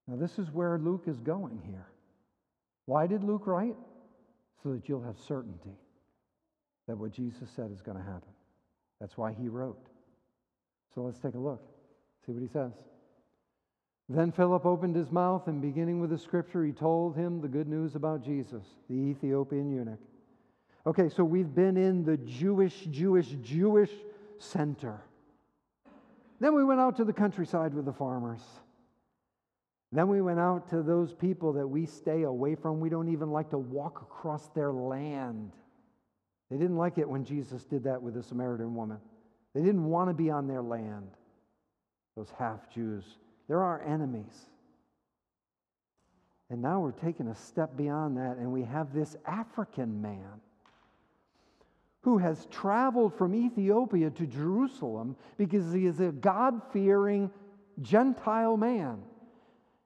Now, 0.08 0.16
this 0.16 0.38
is 0.38 0.50
where 0.50 0.78
Luke 0.78 1.04
is 1.06 1.20
going 1.20 1.60
here. 1.64 1.86
Why 2.86 3.06
did 3.06 3.22
Luke 3.22 3.46
write? 3.46 3.76
So 4.62 4.72
that 4.72 4.88
you'll 4.88 5.02
have 5.02 5.18
certainty 5.18 5.76
that 6.86 6.96
what 6.96 7.12
Jesus 7.12 7.48
said 7.54 7.70
is 7.72 7.80
going 7.80 7.96
to 7.96 8.02
happen. 8.02 8.32
That's 9.00 9.16
why 9.16 9.32
he 9.32 9.48
wrote. 9.48 9.86
So 10.94 11.02
let's 11.02 11.20
take 11.20 11.34
a 11.34 11.38
look, 11.38 11.62
see 12.26 12.32
what 12.32 12.42
he 12.42 12.48
says. 12.48 12.72
Then 14.08 14.32
Philip 14.32 14.66
opened 14.66 14.96
his 14.96 15.12
mouth, 15.12 15.46
and 15.46 15.62
beginning 15.62 16.00
with 16.00 16.10
the 16.10 16.18
scripture, 16.18 16.64
he 16.64 16.72
told 16.72 17.14
him 17.14 17.40
the 17.40 17.46
good 17.46 17.68
news 17.68 17.94
about 17.94 18.24
Jesus, 18.24 18.64
the 18.88 18.96
Ethiopian 18.96 19.70
eunuch. 19.70 20.00
Okay, 20.84 21.08
so 21.08 21.22
we've 21.22 21.54
been 21.54 21.76
in 21.76 22.02
the 22.04 22.16
Jewish, 22.16 22.86
Jewish, 22.90 23.28
Jewish 23.40 23.92
center. 24.38 25.00
Then 26.40 26.54
we 26.54 26.64
went 26.64 26.80
out 26.80 26.96
to 26.96 27.04
the 27.04 27.12
countryside 27.12 27.74
with 27.74 27.84
the 27.84 27.92
farmers. 27.92 28.40
Then 29.92 30.08
we 30.08 30.22
went 30.22 30.38
out 30.38 30.70
to 30.70 30.82
those 30.82 31.12
people 31.12 31.52
that 31.54 31.66
we 31.66 31.84
stay 31.84 32.22
away 32.22 32.54
from. 32.54 32.80
We 32.80 32.88
don't 32.88 33.12
even 33.12 33.30
like 33.30 33.50
to 33.50 33.58
walk 33.58 34.00
across 34.02 34.48
their 34.48 34.72
land. 34.72 35.52
They 36.50 36.56
didn't 36.56 36.76
like 36.76 36.98
it 36.98 37.08
when 37.08 37.24
Jesus 37.24 37.64
did 37.64 37.84
that 37.84 38.00
with 38.00 38.14
the 38.14 38.22
Samaritan 38.22 38.74
woman. 38.74 38.98
They 39.54 39.62
didn't 39.62 39.84
want 39.84 40.08
to 40.08 40.14
be 40.14 40.30
on 40.30 40.46
their 40.46 40.62
land, 40.62 41.10
those 42.16 42.32
half 42.38 42.70
Jews. 42.72 43.04
They're 43.48 43.62
our 43.62 43.82
enemies. 43.82 44.46
And 46.50 46.62
now 46.62 46.80
we're 46.80 46.92
taking 46.92 47.28
a 47.28 47.34
step 47.34 47.76
beyond 47.76 48.16
that, 48.16 48.36
and 48.36 48.52
we 48.52 48.62
have 48.62 48.92
this 48.92 49.16
African 49.26 50.00
man 50.00 50.40
who 52.02 52.18
has 52.18 52.46
traveled 52.46 53.14
from 53.14 53.34
Ethiopia 53.34 54.10
to 54.10 54.26
Jerusalem 54.26 55.16
because 55.36 55.72
he 55.72 55.86
is 55.86 56.00
a 56.00 56.12
God 56.12 56.62
fearing 56.72 57.30
Gentile 57.80 58.56
man. 58.56 59.02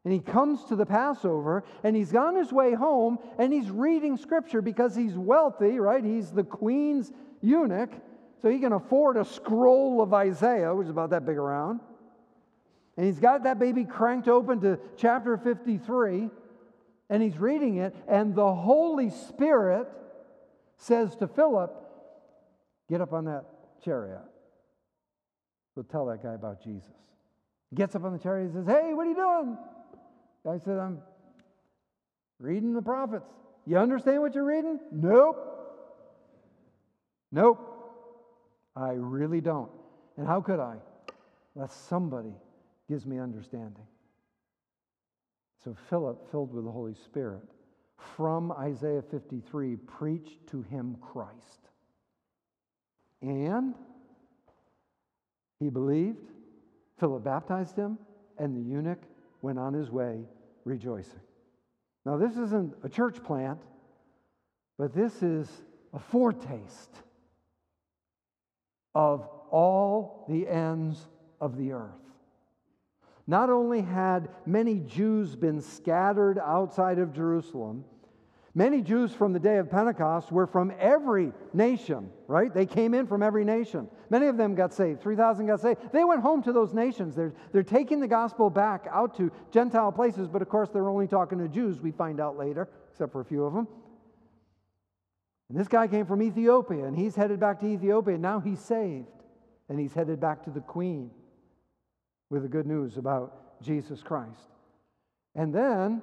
And 0.05 0.13
he 0.13 0.21
comes 0.21 0.65
to 0.65 0.77
the 0.77 0.87
Passover 0.87 1.65
and 1.83 1.97
he's 1.97 2.15
on 2.15 2.37
his 2.37 2.53
way 2.53 2.75
home 2.75 3.19
and 3.39 3.53
he's 3.53 3.71
reading 3.71 4.17
scripture 4.17 4.63
because 4.63 4.95
he's 4.95 5.15
wealthy, 5.15 5.79
right? 5.79 6.05
He's 6.05 6.31
the 6.31 6.45
queen's 6.45 7.11
eunuch, 7.41 7.91
so 8.43 8.49
he 8.49 8.59
can 8.59 8.73
afford 8.73 9.17
a 9.17 9.25
scroll 9.25 10.03
of 10.03 10.13
Isaiah, 10.13 10.75
which 10.75 10.87
is 10.87 10.91
about 10.91 11.11
that 11.11 11.25
big 11.25 11.37
around. 11.37 11.81
And 12.97 13.07
he's 13.07 13.19
got 13.19 13.45
that 13.45 13.59
baby 13.59 13.85
cranked 13.85 14.29
open 14.29 14.61
to 14.61 14.79
chapter 14.97 15.37
53 15.37 16.31
and 17.11 17.23
he's 17.23 17.39
reading 17.39 17.77
it, 17.77 17.95
and 18.09 18.35
the 18.35 18.55
Holy 18.55 19.11
Spirit 19.11 19.89
says 20.79 21.15
to 21.17 21.29
Philip, 21.29 21.84
Get 22.89 23.01
up 23.01 23.13
on 23.13 23.25
that 23.27 23.45
chariot. 23.85 24.23
Go 25.75 25.83
tell 25.83 26.07
that 26.07 26.23
guy 26.23 26.35
about 26.35 26.63
Jesus. 26.63 26.91
Gets 27.75 27.97
up 27.97 28.05
on 28.05 28.13
the 28.13 28.19
chariot 28.19 28.53
and 28.53 28.55
says, 28.55 28.67
Hey, 28.67 28.95
what 28.95 29.07
are 29.07 29.11
you 29.11 29.17
doing? 29.17 29.59
Guy 30.45 30.59
said, 30.59 30.79
I'm 30.79 31.01
reading 32.39 32.75
the 32.75 32.83
prophets. 32.83 33.27
You 33.67 33.79
understand 33.79 34.21
what 34.21 34.35
you're 34.35 34.45
reading? 34.45 34.79
Nope. 34.93 35.37
Nope. 37.33 37.71
I 38.77 38.91
really 38.91 39.41
don't. 39.41 39.71
And 40.17 40.27
how 40.27 40.41
could 40.41 40.61
I? 40.61 40.77
Unless 41.55 41.75
somebody 41.75 42.35
gives 42.89 43.07
me 43.07 43.19
understanding. 43.19 43.87
So 45.65 45.75
Philip, 45.89 46.31
filled 46.31 46.53
with 46.53 46.65
the 46.65 46.71
Holy 46.71 46.95
Spirit, 46.95 47.43
from 48.17 48.53
Isaiah 48.53 49.03
53, 49.03 49.77
preached 49.77 50.47
to 50.49 50.63
him 50.63 50.97
Christ. 51.01 51.71
And 53.25 53.75
he 55.59 55.71
believed, 55.71 56.31
Philip 56.99 57.25
baptized 57.25 57.75
him, 57.75 57.99
and 58.39 58.55
the 58.55 58.61
eunuch 58.61 59.01
went 59.41 59.59
on 59.59 59.73
his 59.73 59.91
way 59.91 60.25
rejoicing. 60.65 61.21
Now, 62.05 62.19
this 62.19 62.37
isn't 62.37 62.75
a 62.83 62.89
church 62.89 63.23
plant, 63.23 63.61
but 64.77 64.93
this 64.93 65.23
is 65.23 65.49
a 65.95 65.99
foretaste 65.99 66.95
of 68.95 69.27
all 69.51 70.27
the 70.29 70.47
ends 70.47 71.09
of 71.41 71.57
the 71.57 71.73
earth. 71.73 71.93
Not 73.27 73.49
only 73.49 73.81
had 73.81 74.29
many 74.45 74.81
Jews 74.81 75.35
been 75.35 75.63
scattered 75.63 76.39
outside 76.39 76.99
of 76.99 77.15
Jerusalem, 77.15 77.87
Many 78.57 78.83
Jews 78.83 79.13
from 79.13 79.33
the 79.33 79.41
day 79.41 79.57
of 79.59 79.69
Pentecost 79.69 80.31
were 80.31 80.47
from 80.47 80.73
every 80.79 81.33
nation, 81.53 82.11
right? 82.29 82.55
They 82.55 82.67
came 82.67 82.95
in 82.95 83.09
from 83.09 83.21
every 83.21 83.45
nation. 83.45 83.89
Many 84.11 84.29
of 84.29 84.37
them 84.37 84.55
got 84.55 84.73
saved. 84.73 85.03
3,000 85.03 85.47
got 85.47 85.61
saved. 85.61 85.81
They 85.93 86.05
went 86.05 86.23
home 86.23 86.41
to 86.45 86.53
those 86.53 86.73
nations. 86.73 87.17
They're, 87.17 87.35
they're 87.53 87.65
taking 87.65 87.99
the 87.99 88.07
gospel 88.07 88.51
back 88.51 88.87
out 88.93 89.17
to 89.17 89.33
Gentile 89.51 89.91
places, 89.91 90.29
but 90.29 90.41
of 90.41 90.49
course, 90.49 90.71
they're 90.71 90.89
only 90.89 91.09
talking 91.09 91.39
to 91.39 91.49
Jews, 91.49 91.81
we 91.81 91.91
find 91.91 92.21
out 92.21 92.39
later, 92.39 92.69
except 92.93 93.11
for 93.11 93.21
a 93.21 93.25
few 93.25 93.45
of 93.45 93.55
them. 93.55 93.67
And 95.49 95.59
this 95.59 95.67
guy 95.67 95.89
came 95.89 96.07
from 96.07 96.23
Ethiopia, 96.23 96.85
and 96.85 96.97
he's 96.97 97.17
headed 97.17 97.41
back 97.41 97.59
to 97.61 97.67
Ethiopia. 97.67 98.17
Now 98.19 98.39
he's 98.39 98.61
saved, 98.61 99.09
and 99.69 99.81
he's 99.81 99.95
headed 99.95 100.21
back 100.21 100.45
to 100.45 100.51
the 100.51 100.61
queen 100.61 101.11
with 102.31 102.43
the 102.43 102.49
good 102.49 102.67
news 102.67 102.99
about 102.99 103.61
Jesus 103.61 104.01
Christ. 104.01 104.49
And 105.35 105.53
then 105.53 106.03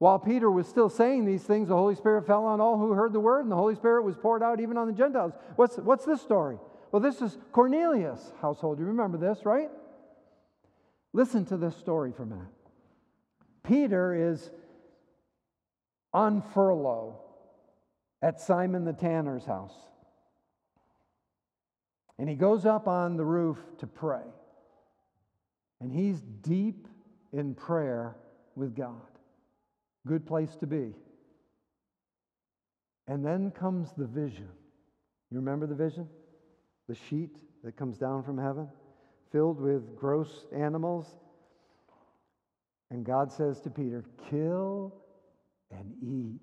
while 0.00 0.18
Peter 0.18 0.50
was 0.50 0.66
still 0.66 0.88
saying 0.88 1.26
these 1.26 1.42
things, 1.42 1.68
the 1.68 1.76
Holy 1.76 1.94
Spirit 1.94 2.26
fell 2.26 2.46
on 2.46 2.58
all 2.58 2.78
who 2.78 2.92
heard 2.92 3.12
the 3.12 3.20
word, 3.20 3.42
and 3.42 3.52
the 3.52 3.56
Holy 3.56 3.74
Spirit 3.74 4.02
was 4.02 4.16
poured 4.16 4.42
out 4.42 4.58
even 4.58 4.78
on 4.78 4.86
the 4.86 4.94
Gentiles. 4.94 5.34
What's, 5.56 5.76
what's 5.76 6.06
this 6.06 6.22
story? 6.22 6.56
Well, 6.90 7.02
this 7.02 7.20
is 7.20 7.36
Cornelius' 7.52 8.32
household. 8.40 8.78
You 8.78 8.86
remember 8.86 9.18
this, 9.18 9.44
right? 9.44 9.68
Listen 11.12 11.44
to 11.44 11.58
this 11.58 11.76
story 11.76 12.12
for 12.16 12.22
a 12.22 12.26
minute. 12.26 12.46
Peter 13.62 14.32
is 14.32 14.50
on 16.14 16.40
furlough 16.54 17.20
at 18.22 18.40
Simon 18.40 18.86
the 18.86 18.94
tanner's 18.94 19.44
house. 19.44 19.74
And 22.18 22.26
he 22.26 22.36
goes 22.36 22.64
up 22.64 22.88
on 22.88 23.18
the 23.18 23.24
roof 23.24 23.58
to 23.80 23.86
pray. 23.86 24.24
And 25.78 25.92
he's 25.92 26.22
deep 26.22 26.88
in 27.34 27.54
prayer 27.54 28.16
with 28.56 28.74
God. 28.74 29.09
Good 30.06 30.26
place 30.26 30.56
to 30.56 30.66
be. 30.66 30.94
And 33.06 33.24
then 33.24 33.50
comes 33.50 33.92
the 33.96 34.06
vision. 34.06 34.48
You 35.30 35.38
remember 35.38 35.66
the 35.66 35.74
vision? 35.74 36.08
The 36.88 36.94
sheet 36.94 37.36
that 37.64 37.76
comes 37.76 37.98
down 37.98 38.22
from 38.22 38.38
heaven, 38.38 38.68
filled 39.32 39.60
with 39.60 39.96
gross 39.96 40.46
animals. 40.56 41.06
And 42.90 43.04
God 43.04 43.30
says 43.30 43.60
to 43.62 43.70
Peter, 43.70 44.04
Kill 44.28 44.94
and 45.70 45.92
eat. 46.02 46.40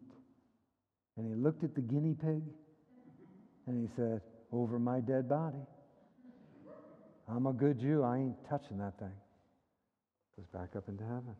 And 1.17 1.27
he 1.27 1.33
looked 1.33 1.63
at 1.63 1.73
the 1.73 1.81
guinea 1.81 2.13
pig 2.13 2.43
and 3.65 3.87
he 3.87 3.93
said, 3.95 4.21
Over 4.51 4.79
my 4.79 4.99
dead 4.99 5.27
body. 5.27 5.65
I'm 7.29 7.47
a 7.47 7.53
good 7.53 7.79
Jew. 7.79 8.03
I 8.03 8.17
ain't 8.17 8.49
touching 8.49 8.77
that 8.77 8.97
thing. 8.99 9.11
Goes 10.37 10.47
back 10.53 10.75
up 10.77 10.87
into 10.87 11.03
heaven. 11.03 11.35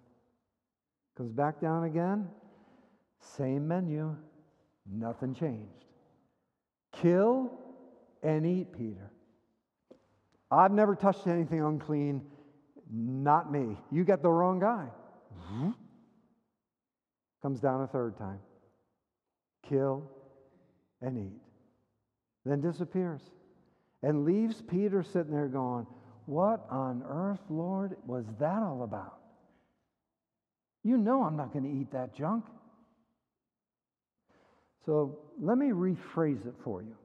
Comes 1.18 1.31
back 1.31 1.60
down 1.60 1.85
again. 1.85 2.30
Same 3.19 3.68
menu. 3.68 4.15
Nothing 4.85 5.34
changed. 5.34 5.85
Kill 6.94 7.52
and 8.22 8.45
eat, 8.45 8.72
Peter. 8.72 9.11
I've 10.52 10.72
never 10.72 10.95
touched 10.95 11.26
anything 11.26 11.61
unclean. 11.61 12.22
Not 12.91 13.52
me. 13.52 13.77
You 13.91 14.03
got 14.03 14.22
the 14.22 14.30
wrong 14.30 14.60
guy. 14.60 14.88
Comes 17.41 17.60
down 17.60 17.81
a 17.81 17.88
third 17.88 18.15
time. 18.18 18.39
Kill 19.68 20.10
and 21.02 21.18
eat. 21.18 21.41
Then 22.45 22.61
disappears 22.61 23.22
and 24.03 24.23
leaves 24.23 24.61
Peter 24.61 25.03
sitting 25.03 25.31
there 25.31 25.48
going, 25.48 25.88
What 26.27 26.65
on 26.69 27.03
earth, 27.07 27.41
Lord, 27.49 27.98
was 28.06 28.26
that 28.39 28.61
all 28.61 28.84
about? 28.84 29.18
You 30.88 30.97
know 30.97 31.23
I'm 31.23 31.35
not 31.35 31.51
going 31.51 31.65
to 31.65 31.81
eat 31.81 31.91
that 31.91 32.15
junk. 32.15 32.45
So 34.85 35.19
let 35.38 35.57
me 35.57 35.72
rephrase 35.72 36.47
it 36.47 36.53
for 36.64 36.81
you. 36.81 36.95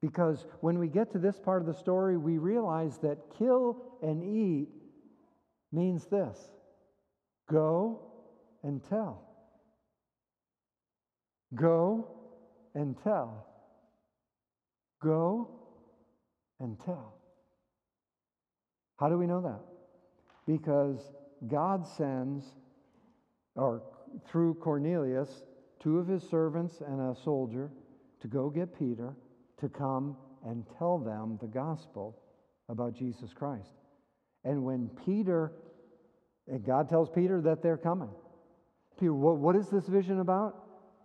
Because 0.00 0.46
when 0.60 0.78
we 0.78 0.88
get 0.88 1.12
to 1.12 1.18
this 1.18 1.38
part 1.38 1.60
of 1.60 1.66
the 1.66 1.74
story, 1.74 2.16
we 2.16 2.38
realize 2.38 2.96
that 3.02 3.18
kill 3.36 3.76
and 4.02 4.24
eat 4.24 4.68
means 5.70 6.06
this 6.06 6.38
go 7.50 8.00
and 8.62 8.82
tell. 8.88 9.22
Go 11.54 12.08
and 12.74 12.96
tell. 13.04 13.46
Go 15.02 15.50
and 16.58 16.80
tell. 16.80 17.12
How 18.98 19.10
do 19.10 19.18
we 19.18 19.26
know 19.26 19.42
that? 19.42 19.60
Because 20.46 21.12
God 21.46 21.86
sends 21.86 22.54
or 23.56 23.82
through 24.26 24.54
Cornelius, 24.54 25.42
two 25.80 25.98
of 25.98 26.06
his 26.06 26.22
servants 26.22 26.80
and 26.86 27.00
a 27.00 27.18
soldier 27.22 27.70
to 28.20 28.28
go 28.28 28.50
get 28.50 28.78
Peter 28.78 29.14
to 29.58 29.68
come 29.68 30.16
and 30.44 30.64
tell 30.78 30.98
them 30.98 31.38
the 31.40 31.48
gospel 31.48 32.18
about 32.68 32.94
Jesus 32.94 33.32
Christ. 33.32 33.70
And 34.44 34.64
when 34.64 34.90
Peter, 35.04 35.52
and 36.48 36.64
God 36.64 36.88
tells 36.88 37.10
Peter 37.10 37.40
that 37.42 37.62
they're 37.62 37.76
coming. 37.76 38.10
Peter, 38.98 39.12
what, 39.12 39.38
what 39.38 39.56
is 39.56 39.68
this 39.68 39.86
vision 39.86 40.20
about? 40.20 40.62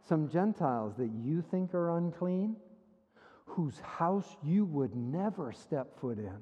Some 0.07 0.30
Gentiles 0.30 0.95
that 0.98 1.11
you 1.11 1.44
think 1.52 1.73
are 1.73 1.98
unclean, 1.98 2.56
whose 3.45 3.80
house 3.80 4.38
you 4.44 4.65
would 4.65 4.95
never 4.95 5.52
step 5.52 5.99
foot 5.99 6.18
in. 6.18 6.38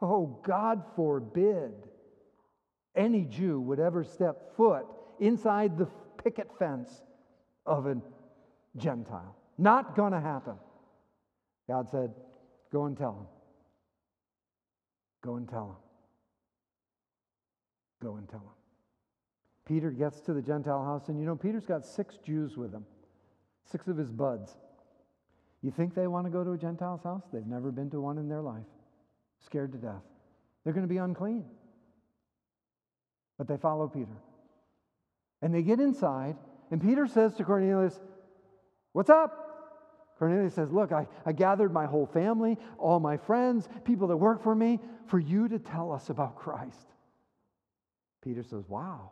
Oh, 0.00 0.40
God 0.44 0.82
forbid 0.96 1.72
any 2.94 3.24
Jew 3.24 3.60
would 3.60 3.80
ever 3.80 4.04
step 4.04 4.56
foot 4.56 4.86
inside 5.20 5.78
the 5.78 5.86
picket 6.22 6.50
fence 6.58 7.02
of 7.66 7.86
a 7.86 7.96
Gentile. 8.76 9.36
Not 9.58 9.94
going 9.96 10.12
to 10.12 10.20
happen. 10.20 10.54
God 11.68 11.88
said, 11.90 12.12
Go 12.72 12.86
and 12.86 12.96
tell 12.96 13.12
him. 13.12 13.26
Go 15.22 15.36
and 15.36 15.48
tell 15.48 15.66
him. 15.66 15.76
Go 18.02 18.16
and 18.16 18.28
tell 18.28 18.40
him. 18.40 18.46
Peter 19.66 19.90
gets 19.90 20.20
to 20.22 20.32
the 20.32 20.42
Gentile 20.42 20.84
house, 20.84 21.08
and 21.08 21.20
you 21.20 21.26
know, 21.26 21.36
Peter's 21.36 21.66
got 21.66 21.84
six 21.84 22.16
Jews 22.24 22.56
with 22.56 22.72
him, 22.72 22.84
six 23.64 23.86
of 23.86 23.96
his 23.96 24.10
buds. 24.10 24.56
You 25.62 25.70
think 25.70 25.94
they 25.94 26.08
want 26.08 26.26
to 26.26 26.30
go 26.30 26.42
to 26.42 26.52
a 26.52 26.58
Gentile's 26.58 27.04
house? 27.04 27.22
They've 27.32 27.46
never 27.46 27.70
been 27.70 27.88
to 27.90 28.00
one 28.00 28.18
in 28.18 28.28
their 28.28 28.42
life, 28.42 28.66
scared 29.44 29.70
to 29.72 29.78
death. 29.78 30.02
They're 30.64 30.72
going 30.72 30.86
to 30.86 30.92
be 30.92 30.98
unclean. 30.98 31.44
But 33.38 33.46
they 33.46 33.56
follow 33.56 33.86
Peter. 33.86 34.16
And 35.42 35.52
they 35.52 35.62
get 35.62 35.80
inside, 35.80 36.36
and 36.70 36.80
Peter 36.80 37.06
says 37.06 37.34
to 37.34 37.44
Cornelius, 37.44 37.98
What's 38.92 39.10
up? 39.10 39.42
Cornelius 40.18 40.54
says, 40.54 40.70
Look, 40.70 40.92
I, 40.92 41.08
I 41.26 41.32
gathered 41.32 41.72
my 41.72 41.86
whole 41.86 42.06
family, 42.06 42.56
all 42.78 43.00
my 43.00 43.16
friends, 43.16 43.68
people 43.84 44.06
that 44.08 44.16
work 44.16 44.42
for 44.42 44.54
me, 44.54 44.78
for 45.08 45.18
you 45.18 45.48
to 45.48 45.58
tell 45.58 45.90
us 45.92 46.10
about 46.10 46.36
Christ. 46.36 46.86
Peter 48.22 48.44
says, 48.44 48.64
Wow. 48.68 49.10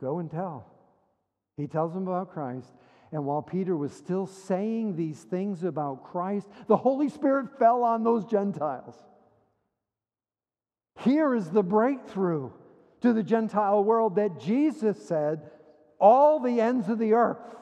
Go 0.00 0.20
and 0.20 0.30
tell. 0.30 0.66
He 1.56 1.66
tells 1.66 1.94
them 1.94 2.06
about 2.06 2.32
Christ. 2.32 2.72
And 3.12 3.24
while 3.24 3.42
Peter 3.42 3.76
was 3.76 3.92
still 3.92 4.26
saying 4.26 4.96
these 4.96 5.22
things 5.22 5.62
about 5.62 6.04
Christ, 6.04 6.48
the 6.66 6.76
Holy 6.76 7.08
Spirit 7.08 7.58
fell 7.58 7.84
on 7.84 8.02
those 8.02 8.24
Gentiles. 8.24 8.96
Here 11.00 11.34
is 11.34 11.50
the 11.50 11.62
breakthrough 11.62 12.50
to 13.04 13.12
the 13.12 13.22
Gentile 13.22 13.84
world 13.84 14.16
that 14.16 14.40
Jesus 14.40 14.96
said, 15.06 15.42
All 16.00 16.40
the 16.40 16.58
ends 16.58 16.88
of 16.88 16.98
the 16.98 17.12
earth, 17.12 17.54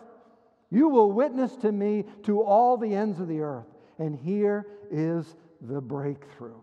you 0.71 0.89
will 0.89 1.11
witness 1.11 1.57
to 1.57 1.73
me 1.73 2.05
to 2.23 2.41
all 2.41 2.77
the 2.77 2.95
ends 2.95 3.19
of 3.19 3.27
the 3.27 3.41
earth. 3.41 3.67
And 3.99 4.17
here 4.17 4.67
is 4.89 5.37
the 5.61 5.81
breakthrough. 5.81 6.61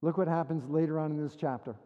Look 0.00 0.16
what 0.16 0.26
happens 0.26 0.68
later 0.70 0.98
on 0.98 1.10
in 1.12 1.22
this 1.22 1.36
chapter. 1.36 1.76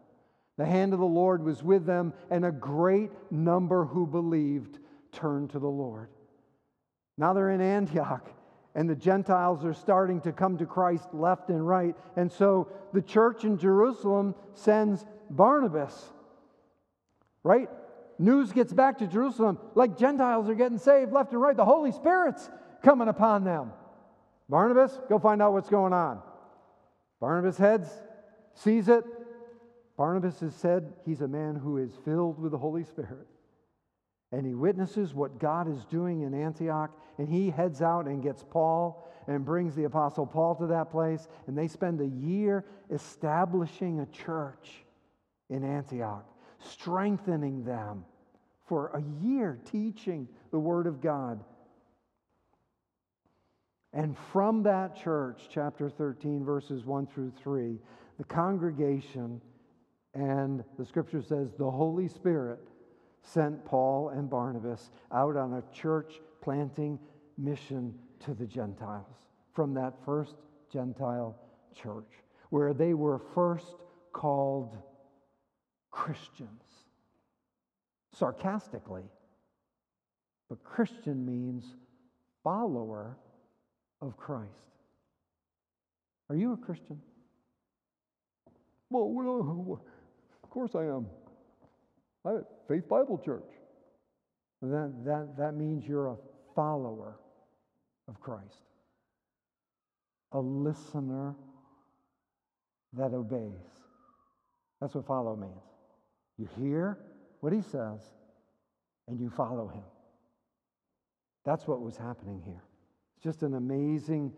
The 0.57 0.65
hand 0.65 0.93
of 0.93 0.99
the 0.99 1.05
Lord 1.05 1.43
was 1.43 1.61
with 1.61 1.85
them, 1.85 2.13
and 2.29 2.45
a 2.45 2.51
great 2.51 3.11
number 3.29 3.83
who 3.83 4.07
believed 4.07 4.79
turned 5.11 5.49
to 5.49 5.59
the 5.59 5.67
Lord. 5.67 6.07
Now 7.17 7.33
they're 7.33 7.51
in 7.51 7.61
Antioch, 7.61 8.29
and 8.75 8.89
the 8.89 8.95
Gentiles 8.95 9.65
are 9.65 9.73
starting 9.73 10.21
to 10.21 10.31
come 10.31 10.57
to 10.57 10.65
Christ 10.65 11.09
left 11.13 11.49
and 11.49 11.67
right. 11.67 11.95
And 12.15 12.31
so 12.31 12.69
the 12.93 13.01
church 13.01 13.43
in 13.43 13.57
Jerusalem 13.57 14.35
sends 14.53 15.05
Barnabas, 15.35 16.09
right? 17.43 17.69
News 18.19 18.51
gets 18.51 18.71
back 18.71 18.99
to 18.99 19.07
Jerusalem 19.07 19.57
like 19.73 19.97
Gentiles 19.97 20.49
are 20.49 20.55
getting 20.55 20.77
saved 20.77 21.11
left 21.11 21.31
and 21.31 21.41
right. 21.41 21.57
The 21.57 21.65
Holy 21.65 21.91
Spirit's 21.91 22.49
coming 22.83 23.07
upon 23.07 23.43
them. 23.43 23.71
Barnabas, 24.47 24.99
go 25.09 25.17
find 25.17 25.41
out 25.41 25.53
what's 25.53 25.69
going 25.69 25.93
on. 25.93 26.21
Barnabas 27.19 27.57
heads, 27.57 27.87
sees 28.53 28.89
it, 28.89 29.03
Barnabas 29.97 30.39
has 30.39 30.55
said 30.55 30.93
he's 31.05 31.21
a 31.21 31.27
man 31.27 31.55
who 31.55 31.77
is 31.77 31.91
filled 32.03 32.39
with 32.39 32.51
the 32.51 32.57
Holy 32.57 32.83
Spirit. 32.83 33.27
And 34.31 34.45
he 34.45 34.55
witnesses 34.55 35.13
what 35.13 35.39
God 35.39 35.69
is 35.69 35.85
doing 35.85 36.21
in 36.21 36.33
Antioch, 36.33 36.91
and 37.17 37.29
he 37.29 37.49
heads 37.49 37.81
out 37.81 38.07
and 38.07 38.23
gets 38.23 38.43
Paul 38.43 39.07
and 39.27 39.45
brings 39.45 39.75
the 39.75 39.83
Apostle 39.83 40.25
Paul 40.25 40.55
to 40.55 40.67
that 40.67 40.89
place. 40.89 41.27
And 41.47 41.57
they 41.57 41.67
spend 41.67 42.01
a 42.01 42.07
year 42.07 42.65
establishing 42.89 43.99
a 43.99 44.05
church 44.07 44.85
in 45.51 45.63
Antioch, 45.63 46.25
strengthening 46.59 47.63
them 47.63 48.03
for 48.65 48.87
a 48.95 49.03
year, 49.23 49.59
teaching 49.69 50.27
the 50.49 50.59
Word 50.59 50.87
of 50.87 51.01
God. 51.01 51.43
And 53.93 54.17
from 54.31 54.63
that 54.63 54.95
church, 54.95 55.49
chapter 55.53 55.89
13, 55.89 56.45
verses 56.45 56.85
1 56.85 57.07
through 57.07 57.33
3, 57.37 57.77
the 58.17 58.23
congregation 58.23 59.41
and 60.13 60.63
the 60.79 60.85
scripture 60.85 61.21
says 61.21 61.53
the 61.57 61.69
Holy 61.69 62.07
Spirit 62.07 62.59
sent 63.21 63.63
Paul 63.65 64.09
and 64.09 64.29
Barnabas 64.29 64.89
out 65.11 65.35
on 65.35 65.53
a 65.53 65.63
church 65.73 66.21
planting 66.41 66.97
mission 67.37 67.93
to 68.21 68.33
the 68.33 68.45
Gentiles 68.45 69.27
from 69.53 69.73
that 69.73 69.93
first 70.05 70.35
Gentile 70.71 71.37
church, 71.75 72.11
where 72.49 72.73
they 72.73 72.93
were 72.93 73.19
first 73.33 73.75
called 74.13 74.77
Christians. 75.91 76.63
Sarcastically, 78.13 79.03
but 80.49 80.63
Christian 80.63 81.25
means 81.25 81.63
follower 82.43 83.17
of 84.01 84.17
Christ. 84.17 84.49
Are 86.29 86.35
you 86.35 86.53
a 86.53 86.57
Christian? 86.57 86.99
Well, 88.89 89.81
of 90.43 90.49
course 90.49 90.75
I 90.75 90.83
am. 90.83 91.07
At 92.25 92.43
Faith 92.67 92.87
Bible 92.89 93.17
Church. 93.23 93.49
That, 94.61 94.93
that, 95.05 95.35
that 95.37 95.55
means 95.55 95.87
you're 95.87 96.07
a 96.07 96.17
follower 96.53 97.17
of 98.07 98.19
Christ, 98.19 98.61
a 100.33 100.39
listener 100.39 101.33
that 102.93 103.13
obeys. 103.13 103.53
That's 104.79 104.93
what 104.93 105.07
follow 105.07 105.35
means. 105.35 105.70
You 106.41 106.49
hear 106.57 106.97
what 107.41 107.53
he 107.53 107.61
says 107.61 108.01
and 109.07 109.19
you 109.19 109.29
follow 109.29 109.67
him. 109.67 109.83
That's 111.45 111.67
what 111.67 111.81
was 111.81 111.97
happening 111.97 112.41
here. 112.43 112.63
It's 113.15 113.23
just 113.23 113.43
an 113.43 113.53
amazing 113.53 114.33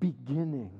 beginning. 0.00 0.70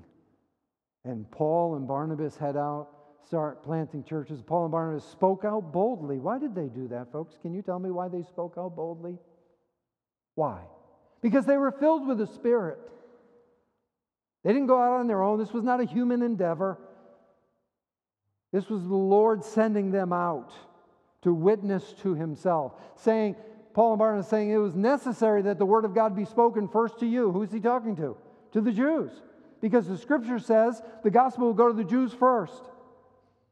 And 1.05 1.31
Paul 1.31 1.77
and 1.77 1.87
Barnabas 1.87 2.37
head 2.37 2.57
out 2.57 2.89
start 3.25 3.63
planting 3.63 4.03
churches. 4.03 4.43
Paul 4.43 4.65
and 4.65 4.73
Barnabas 4.73 5.05
spoke 5.05 5.45
out 5.45 5.73
boldly. 5.73 6.19
Why 6.19 6.41
did 6.41 6.57
they 6.57 6.67
do 6.67 6.89
that, 6.89 7.13
folks? 7.13 7.37
Can 7.41 7.55
you 7.55 7.63
tell 7.63 7.79
me 7.79 7.93
why 7.93 8.09
they 8.09 8.23
spoke 8.23 8.55
out 8.59 8.75
boldly? 8.75 9.17
Why? 10.35 10.63
Because 11.21 11.47
they 11.47 11.57
were 11.57 11.71
filled 11.71 12.09
with 12.09 12.19
the 12.19 12.27
Spirit. 12.27 12.79
They 14.43 14.53
didn't 14.53 14.67
go 14.67 14.81
out 14.81 14.99
on 14.99 15.07
their 15.07 15.23
own. 15.23 15.39
This 15.39 15.53
was 15.53 15.63
not 15.63 15.81
a 15.81 15.85
human 15.85 16.23
endeavor. 16.23 16.81
This 18.53 18.69
was 18.69 18.83
the 18.83 18.95
Lord 18.95 19.45
sending 19.45 19.91
them 19.91 20.13
out 20.13 20.53
to 21.23 21.35
witness 21.35 21.93
to 22.03 22.15
Himself, 22.15 22.75
saying, 22.97 23.37
Paul 23.75 23.93
and 23.93 23.99
Barnabas 23.99 24.29
saying 24.29 24.51
it 24.51 24.57
was 24.57 24.75
necessary 24.75 25.43
that 25.43 25.59
the 25.59 25.67
word 25.67 25.85
of 25.85 25.95
God 25.95 26.17
be 26.17 26.25
spoken 26.25 26.69
first 26.69 26.99
to 27.01 27.07
you. 27.07 27.31
Who's 27.31 27.53
he 27.53 27.61
talking 27.61 27.95
to? 27.97 28.17
To 28.53 28.61
the 28.61 28.73
Jews. 28.73 29.11
Because 29.61 29.87
the 29.87 29.99
scripture 29.99 30.39
says 30.39 30.83
the 31.05 31.11
gospel 31.11 31.47
will 31.47 31.55
go 31.55 31.69
to 31.69 31.75
the 31.75 31.85
Jews 31.85 32.13
first 32.13 32.63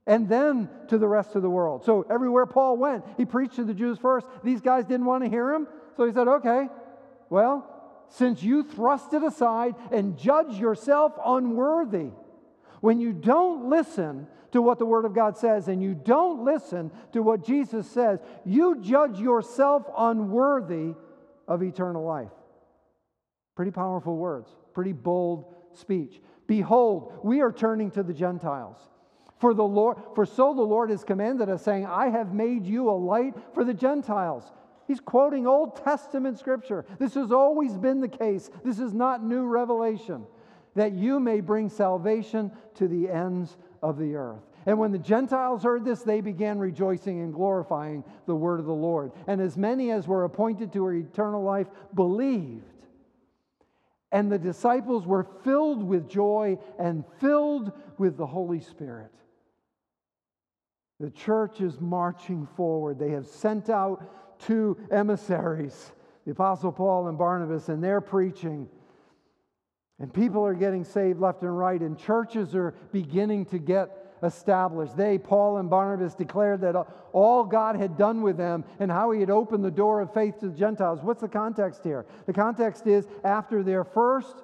and 0.07 0.29
then 0.29 0.69
to 0.89 0.99
the 0.99 1.09
rest 1.09 1.35
of 1.35 1.43
the 1.43 1.51
world. 1.51 1.85
So 1.85 2.07
everywhere 2.11 2.47
Paul 2.47 2.77
went, 2.77 3.05
he 3.17 3.25
preached 3.25 3.57
to 3.57 3.65
the 3.65 3.75
Jews 3.75 3.99
first. 3.99 4.27
These 4.43 4.61
guys 4.61 4.85
didn't 4.85 5.07
want 5.07 5.25
to 5.25 5.31
hear 5.31 5.53
him, 5.53 5.67
so 5.97 6.07
he 6.07 6.13
said, 6.13 6.29
okay, 6.29 6.69
well, 7.29 8.05
since 8.09 8.43
you 8.43 8.63
thrust 8.63 9.13
it 9.15 9.23
aside 9.23 9.75
and 9.91 10.17
judge 10.17 10.59
yourself 10.59 11.13
unworthy, 11.25 12.11
when 12.81 13.01
you 13.01 13.13
don't 13.13 13.69
listen 13.69 14.27
to 14.53 14.63
what 14.63 14.79
the 14.79 14.87
Word 14.87 15.05
of 15.05 15.15
God 15.15 15.37
says 15.37 15.69
and 15.69 15.83
you 15.83 15.95
don't 15.95 16.45
listen 16.45 16.91
to 17.13 17.23
what 17.23 17.45
Jesus 17.45 17.91
says, 17.91 18.21
you 18.45 18.81
judge 18.81 19.19
yourself 19.19 19.85
unworthy 19.97 20.95
of 21.49 21.63
eternal 21.63 22.05
life. 22.05 22.31
Pretty 23.55 23.71
powerful 23.71 24.17
words, 24.17 24.51
pretty 24.75 24.93
bold 24.93 25.55
speech. 25.73 26.21
Behold, 26.47 27.19
we 27.23 27.41
are 27.41 27.53
turning 27.53 27.91
to 27.93 28.03
the 28.03 28.15
Gentiles. 28.15 28.77
For 29.39 29.53
the 29.53 29.65
Lord, 29.65 29.99
for 30.15 30.25
so 30.25 30.55
the 30.55 30.63
Lord 30.63 30.91
has 30.91 31.05
commanded 31.05 31.51
us, 31.51 31.63
saying, 31.63 31.85
I 31.87 32.09
have 32.09 32.33
made 32.33 32.65
you 32.65 32.89
a 32.89 32.93
light 32.93 33.35
for 33.53 33.65
the 33.65 33.75
Gentiles. 33.75 34.51
He's 34.87 35.01
quoting 35.01 35.47
Old 35.47 35.83
Testament 35.85 36.39
scripture. 36.39 36.87
This 36.99 37.15
has 37.15 37.33
always 37.33 37.77
been 37.77 38.01
the 38.01 38.09
case. 38.09 38.51
This 38.65 38.79
is 38.79 38.95
not 38.95 39.23
new 39.23 39.45
revelation. 39.45 40.25
That 40.77 40.93
you 40.93 41.19
may 41.19 41.41
bring 41.41 41.69
salvation 41.69 42.53
to 42.75 42.87
the 42.87 43.11
ends 43.11 43.57
of 43.83 43.99
the 43.99 44.15
earth. 44.15 44.43
And 44.67 44.79
when 44.79 44.93
the 44.93 44.99
Gentiles 44.99 45.63
heard 45.63 45.85
this, 45.85 46.03
they 46.03 46.21
began 46.21 46.59
rejoicing 46.59 47.21
and 47.21 47.33
glorifying 47.33 48.05
the 48.27 48.35
word 48.35 48.61
of 48.61 48.67
the 48.67 48.73
Lord. 48.73 49.13
And 49.27 49.41
as 49.41 49.57
many 49.57 49.91
as 49.91 50.07
were 50.07 50.25
appointed 50.25 50.73
to 50.73 50.89
eternal 50.89 51.43
life 51.43 51.69
believed. 51.95 52.65
And 54.13 54.31
the 54.31 54.39
disciples 54.39 55.07
were 55.07 55.27
filled 55.45 55.83
with 55.83 56.09
joy 56.09 56.59
and 56.79 57.05
filled 57.21 57.73
with 57.99 58.17
the 58.17 58.27
Holy 58.27 58.61
Spirit. 58.61 59.13
The 60.99 61.11
church 61.11 61.61
is 61.61 61.81
marching 61.81 62.47
forward. 62.57 62.99
They 62.99 63.11
have 63.11 63.27
sent 63.27 63.71
out 63.71 64.39
two 64.39 64.77
emissaries, 64.91 65.93
the 66.25 66.33
Apostle 66.33 66.73
Paul 66.73 67.09
and 67.09 67.19
Barnabas, 67.19 67.69
and 67.69 67.83
they're 67.83 68.01
preaching. 68.01 68.69
And 69.99 70.13
people 70.13 70.45
are 70.45 70.55
getting 70.55 70.85
saved 70.85 71.21
left 71.21 71.43
and 71.43 71.57
right, 71.57 71.81
and 71.81 71.99
churches 71.99 72.55
are 72.55 72.75
beginning 72.93 73.47
to 73.47 73.59
get 73.59 74.07
established. 74.23 74.97
They, 74.97 75.19
Paul 75.19 75.57
and 75.59 75.71
Barnabas, 75.71 76.15
declared 76.15 76.61
that 76.63 76.77
all 77.13 77.45
God 77.45 77.77
had 77.77 77.97
done 77.97 78.21
with 78.23 78.37
them 78.37 78.65
and 78.79 78.91
how 78.91 79.11
he 79.11 79.21
had 79.21 79.31
opened 79.31 79.65
the 79.65 79.71
door 79.71 80.01
of 80.01 80.13
faith 80.13 80.39
to 80.41 80.49
the 80.49 80.57
Gentiles. 80.57 81.01
What's 81.03 81.23
the 81.23 81.29
context 81.29 81.83
here? 81.83 82.05
The 82.27 82.33
context 82.33 82.87
is 82.87 83.07
after 83.25 83.63
their 83.63 83.85
first 83.85 84.43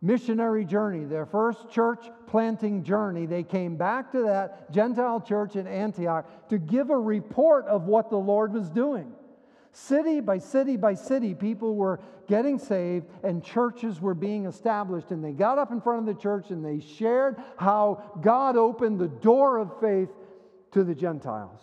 missionary 0.00 0.64
journey, 0.64 1.04
their 1.04 1.26
first 1.26 1.70
church 1.70 2.10
planting 2.26 2.82
journey, 2.82 3.24
they 3.24 3.44
came 3.44 3.76
back 3.76 4.10
to 4.10 4.22
that 4.22 4.72
Gentile 4.72 5.20
church 5.20 5.54
in 5.54 5.68
Antioch 5.68 6.48
to 6.48 6.58
give 6.58 6.90
a 6.90 6.98
report 6.98 7.66
of 7.66 7.84
what 7.84 8.10
the 8.10 8.16
Lord 8.16 8.52
was 8.52 8.68
doing. 8.68 9.12
City 9.72 10.20
by 10.20 10.38
city 10.38 10.76
by 10.76 10.92
city, 10.94 11.34
people 11.34 11.74
were 11.74 11.98
getting 12.28 12.58
saved 12.58 13.06
and 13.24 13.42
churches 13.42 14.00
were 14.00 14.14
being 14.14 14.44
established. 14.44 15.10
And 15.10 15.24
they 15.24 15.32
got 15.32 15.58
up 15.58 15.72
in 15.72 15.80
front 15.80 16.06
of 16.06 16.14
the 16.14 16.20
church 16.20 16.50
and 16.50 16.64
they 16.64 16.80
shared 16.80 17.36
how 17.56 18.02
God 18.20 18.56
opened 18.56 18.98
the 18.98 19.08
door 19.08 19.56
of 19.58 19.80
faith 19.80 20.10
to 20.72 20.84
the 20.84 20.94
Gentiles. 20.94 21.60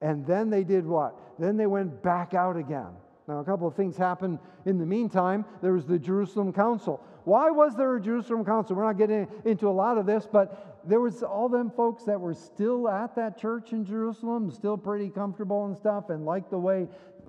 And 0.00 0.26
then 0.26 0.50
they 0.50 0.64
did 0.64 0.86
what? 0.86 1.18
Then 1.38 1.56
they 1.56 1.66
went 1.66 2.02
back 2.02 2.32
out 2.32 2.56
again. 2.56 2.92
Now, 3.28 3.40
a 3.40 3.44
couple 3.44 3.66
of 3.66 3.74
things 3.74 3.96
happened 3.96 4.38
in 4.64 4.78
the 4.78 4.86
meantime. 4.86 5.44
There 5.60 5.72
was 5.72 5.84
the 5.84 5.98
Jerusalem 5.98 6.52
Council. 6.52 7.02
Why 7.24 7.50
was 7.50 7.74
there 7.74 7.96
a 7.96 8.00
Jerusalem 8.00 8.44
Council? 8.44 8.76
We're 8.76 8.84
not 8.84 8.98
getting 8.98 9.26
into 9.44 9.68
a 9.68 9.72
lot 9.72 9.98
of 9.98 10.06
this, 10.06 10.28
but 10.30 10.76
there 10.88 11.00
was 11.00 11.24
all 11.24 11.48
them 11.48 11.70
folks 11.70 12.04
that 12.04 12.20
were 12.20 12.34
still 12.34 12.88
at 12.88 13.16
that 13.16 13.36
church 13.36 13.72
in 13.72 13.84
Jerusalem, 13.84 14.52
still 14.52 14.78
pretty 14.78 15.10
comfortable 15.10 15.66
and 15.66 15.76
stuff, 15.76 16.10
and 16.10 16.24
liked 16.24 16.50
the 16.50 16.58
way 16.58 16.86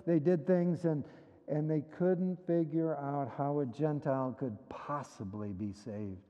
they 0.08 0.20
did 0.20 0.48
things, 0.48 0.86
and, 0.86 1.04
and 1.50 1.70
they 1.70 1.84
couldn't 2.00 2.38
figure 2.48 2.96
out 2.96 3.30
how 3.38 3.60
a 3.60 3.66
Gentile 3.66 4.36
could 4.40 4.58
possibly 4.70 5.50
be 5.50 5.74
saved. 5.74 6.24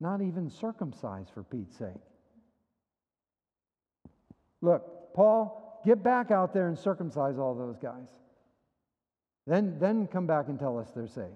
Not 0.00 0.22
even 0.22 0.48
circumcised, 0.48 1.30
for 1.34 1.42
Pete's 1.42 1.76
sake. 1.76 2.00
Look, 4.60 5.12
Paul, 5.14 5.82
get 5.84 6.02
back 6.04 6.30
out 6.30 6.54
there 6.54 6.68
and 6.68 6.78
circumcise 6.78 7.38
all 7.38 7.54
those 7.54 7.76
guys. 7.76 8.08
Then, 9.48 9.76
then 9.80 10.06
come 10.06 10.28
back 10.28 10.46
and 10.48 10.58
tell 10.58 10.78
us 10.78 10.88
they're 10.94 11.08
saved. 11.08 11.28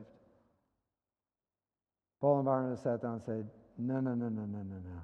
Paul 2.21 2.37
and 2.37 2.45
Barnabas 2.45 2.83
sat 2.83 3.03
down 3.03 3.15
and 3.15 3.23
said, 3.25 3.51
No, 3.77 3.99
no, 4.01 4.15
no, 4.15 4.29
no, 4.29 4.43
no, 4.43 4.59
no, 4.59 4.77
no. 4.77 5.01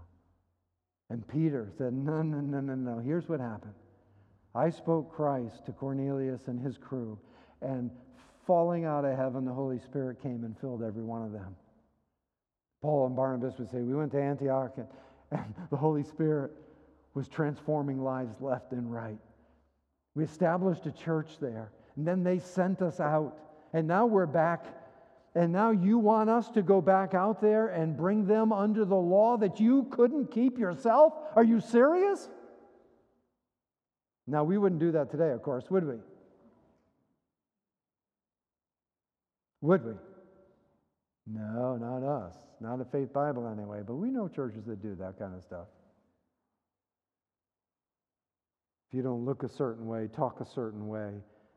And 1.11 1.27
Peter 1.27 1.69
said, 1.77 1.93
No, 1.93 2.23
no, 2.23 2.39
no, 2.39 2.61
no, 2.61 2.75
no. 2.75 2.99
Here's 3.01 3.29
what 3.29 3.41
happened. 3.41 3.75
I 4.55 4.71
spoke 4.71 5.15
Christ 5.15 5.65
to 5.67 5.73
Cornelius 5.73 6.49
and 6.49 6.61
his 6.61 6.77
crew, 6.77 7.19
and 7.63 7.91
falling 8.47 8.85
out 8.85 9.05
of 9.05 9.17
heaven, 9.17 9.45
the 9.45 9.53
Holy 9.53 9.79
Spirit 9.79 10.23
came 10.23 10.45
and 10.45 10.59
filled 10.59 10.83
every 10.83 11.03
one 11.03 11.23
of 11.23 11.33
them. 11.33 11.57
Paul 12.83 13.07
and 13.07 13.17
Barnabas 13.17 13.59
would 13.59 13.71
say, 13.71 13.79
We 13.79 13.95
went 13.95 14.13
to 14.13 14.21
Antioch, 14.21 14.75
and, 14.77 14.87
and 15.31 15.55
the 15.71 15.77
Holy 15.77 16.03
Spirit 16.03 16.51
was 17.15 17.29
transforming 17.29 18.03
lives 18.03 18.41
left 18.41 18.73
and 18.73 18.93
right. 18.93 19.19
We 20.15 20.25
established 20.25 20.87
a 20.87 20.93
church 20.93 21.39
there. 21.41 21.71
And 21.97 22.07
then 22.07 22.23
they 22.23 22.39
sent 22.39 22.83
us 22.83 23.01
out. 23.01 23.39
And 23.73 23.87
now 23.87 24.07
we're 24.07 24.27
back. 24.27 24.67
And 25.35 25.53
now 25.53 25.71
you 25.71 25.99
want 25.99 26.29
us 26.29 26.51
to 26.51 26.63
go 26.63 26.81
back 26.81 27.15
out 27.15 27.41
there 27.41 27.69
and 27.69 27.97
bring 27.97 28.27
them 28.27 28.53
under 28.53 28.85
the 28.85 28.95
law 28.95 29.37
that 29.39 29.61
you 29.61 29.85
couldn't 29.85 30.31
keep 30.31 30.59
yourself? 30.59 31.15
Are 31.35 31.45
you 31.45 31.61
serious? 31.61 32.29
Now, 34.27 34.45
we 34.45 34.57
wouldn't 34.57 34.81
do 34.81 34.93
that 34.93 35.11
today, 35.11 35.31
of 35.31 35.43
course, 35.43 35.65
would 35.71 35.87
we? 35.87 35.97
Would 39.63 39.85
we? 39.85 39.93
No, 41.27 41.77
not 41.77 42.03
us. 42.05 42.35
Not 42.61 42.81
a 42.81 42.85
faith 42.85 43.13
Bible 43.13 43.49
anyway, 43.49 43.81
but 43.87 43.95
we 43.95 44.11
know 44.11 44.29
churches 44.29 44.65
that 44.67 44.83
do 44.83 44.95
that 44.97 45.19
kind 45.19 45.35
of 45.35 45.43
stuff. 45.43 45.67
If 48.89 48.97
you 48.97 49.03
don't 49.03 49.25
look 49.25 49.43
a 49.43 49.49
certain 49.49 49.87
way, 49.87 50.09
talk 50.15 50.41
a 50.41 50.47
certain 50.47 50.87
way, 50.87 51.13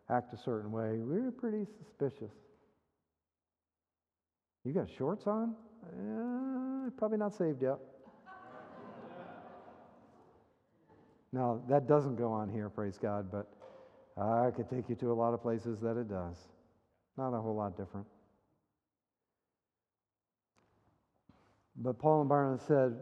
act 0.10 0.34
a 0.34 0.38
certain 0.38 0.72
way, 0.72 1.00
we're 1.00 1.32
pretty 1.32 1.66
suspicious. 1.78 2.32
You 4.64 4.74
got 4.74 4.88
shorts 4.98 5.28
on? 5.28 5.54
Eh, 5.84 6.90
probably 6.98 7.18
not 7.18 7.36
saved 7.36 7.62
yet. 7.62 7.78
Now, 11.36 11.62
that 11.70 11.88
doesn't 11.88 12.16
go 12.16 12.32
on 12.32 12.49
here, 12.49 12.70
praise 12.70 12.98
God, 12.98 13.28
but 13.32 13.48
I 14.22 14.52
could 14.52 14.70
take 14.70 14.90
you 14.90 14.95
to 14.95 15.12
a 15.12 15.14
lot 15.14 15.34
of 15.34 15.41
places 15.41 15.80
that 15.82 15.98
it 15.98 16.10
does. 16.10 16.38
Not 17.18 17.34
a 17.34 17.41
whole 17.41 17.56
lot 17.56 17.78
different. 17.78 18.07
But 21.76 21.99
Paul 21.99 22.22
and 22.22 22.30
Barnabas 22.30 22.66
said, 22.66 22.95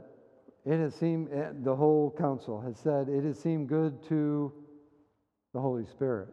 it 0.66 0.80
has 0.80 0.96
seemed, 0.96 1.30
eh, 1.32 1.50
the 1.64 1.76
whole 1.76 2.14
council 2.18 2.60
has 2.62 2.78
said, 2.80 3.08
it 3.08 3.24
has 3.24 3.40
seemed 3.40 3.70
good 3.70 4.04
to 4.10 4.52
the 5.54 5.62
Holy 5.62 5.86
Spirit 5.86 6.30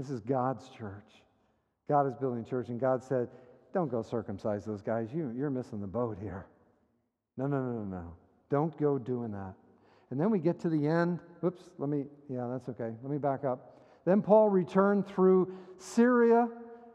this 0.00 0.08
is 0.08 0.20
God's 0.20 0.66
church. 0.70 1.22
God 1.86 2.06
is 2.06 2.14
building 2.14 2.42
church, 2.42 2.68
and 2.68 2.80
God 2.80 3.04
said, 3.04 3.28
Don't 3.74 3.90
go 3.90 4.00
circumcise 4.00 4.64
those 4.64 4.80
guys. 4.80 5.08
You, 5.12 5.30
you're 5.36 5.50
missing 5.50 5.78
the 5.82 5.86
boat 5.86 6.16
here. 6.18 6.46
No, 7.36 7.46
no, 7.46 7.60
no, 7.60 7.72
no, 7.72 7.84
no. 7.84 8.14
Don't 8.48 8.74
go 8.78 8.96
doing 8.96 9.30
that. 9.32 9.52
And 10.10 10.20
then 10.20 10.30
we 10.30 10.38
get 10.38 10.58
to 10.60 10.68
the 10.68 10.86
end. 10.86 11.20
Whoops, 11.40 11.70
let 11.78 11.88
me, 11.88 12.04
yeah, 12.28 12.48
that's 12.50 12.68
okay. 12.68 12.92
Let 13.02 13.10
me 13.10 13.18
back 13.18 13.44
up. 13.44 13.76
Then 14.04 14.22
Paul 14.22 14.48
returned 14.48 15.06
through 15.06 15.52
Syria 15.78 16.48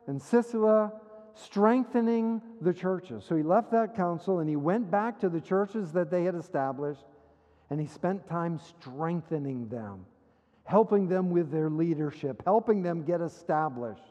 and 0.08 0.22
Cilicia, 0.22 0.92
strengthening 1.34 2.42
the 2.62 2.74
churches. 2.74 3.24
So 3.26 3.36
he 3.36 3.44
left 3.44 3.72
that 3.72 3.96
council 3.96 4.40
and 4.40 4.50
he 4.50 4.56
went 4.56 4.90
back 4.90 5.20
to 5.22 5.30
the 5.30 5.42
churches 5.42 5.92
that 5.94 6.10
they 6.10 6.24
had 6.24 6.36
established 6.36 7.06
and 7.70 7.80
he 7.80 7.88
spent 7.88 8.28
time 8.28 8.60
strengthening 8.60 9.68
them 9.70 10.06
helping 10.66 11.08
them 11.08 11.30
with 11.30 11.52
their 11.52 11.70
leadership, 11.70 12.42
helping 12.44 12.82
them 12.82 13.04
get 13.04 13.22
established. 13.22 14.02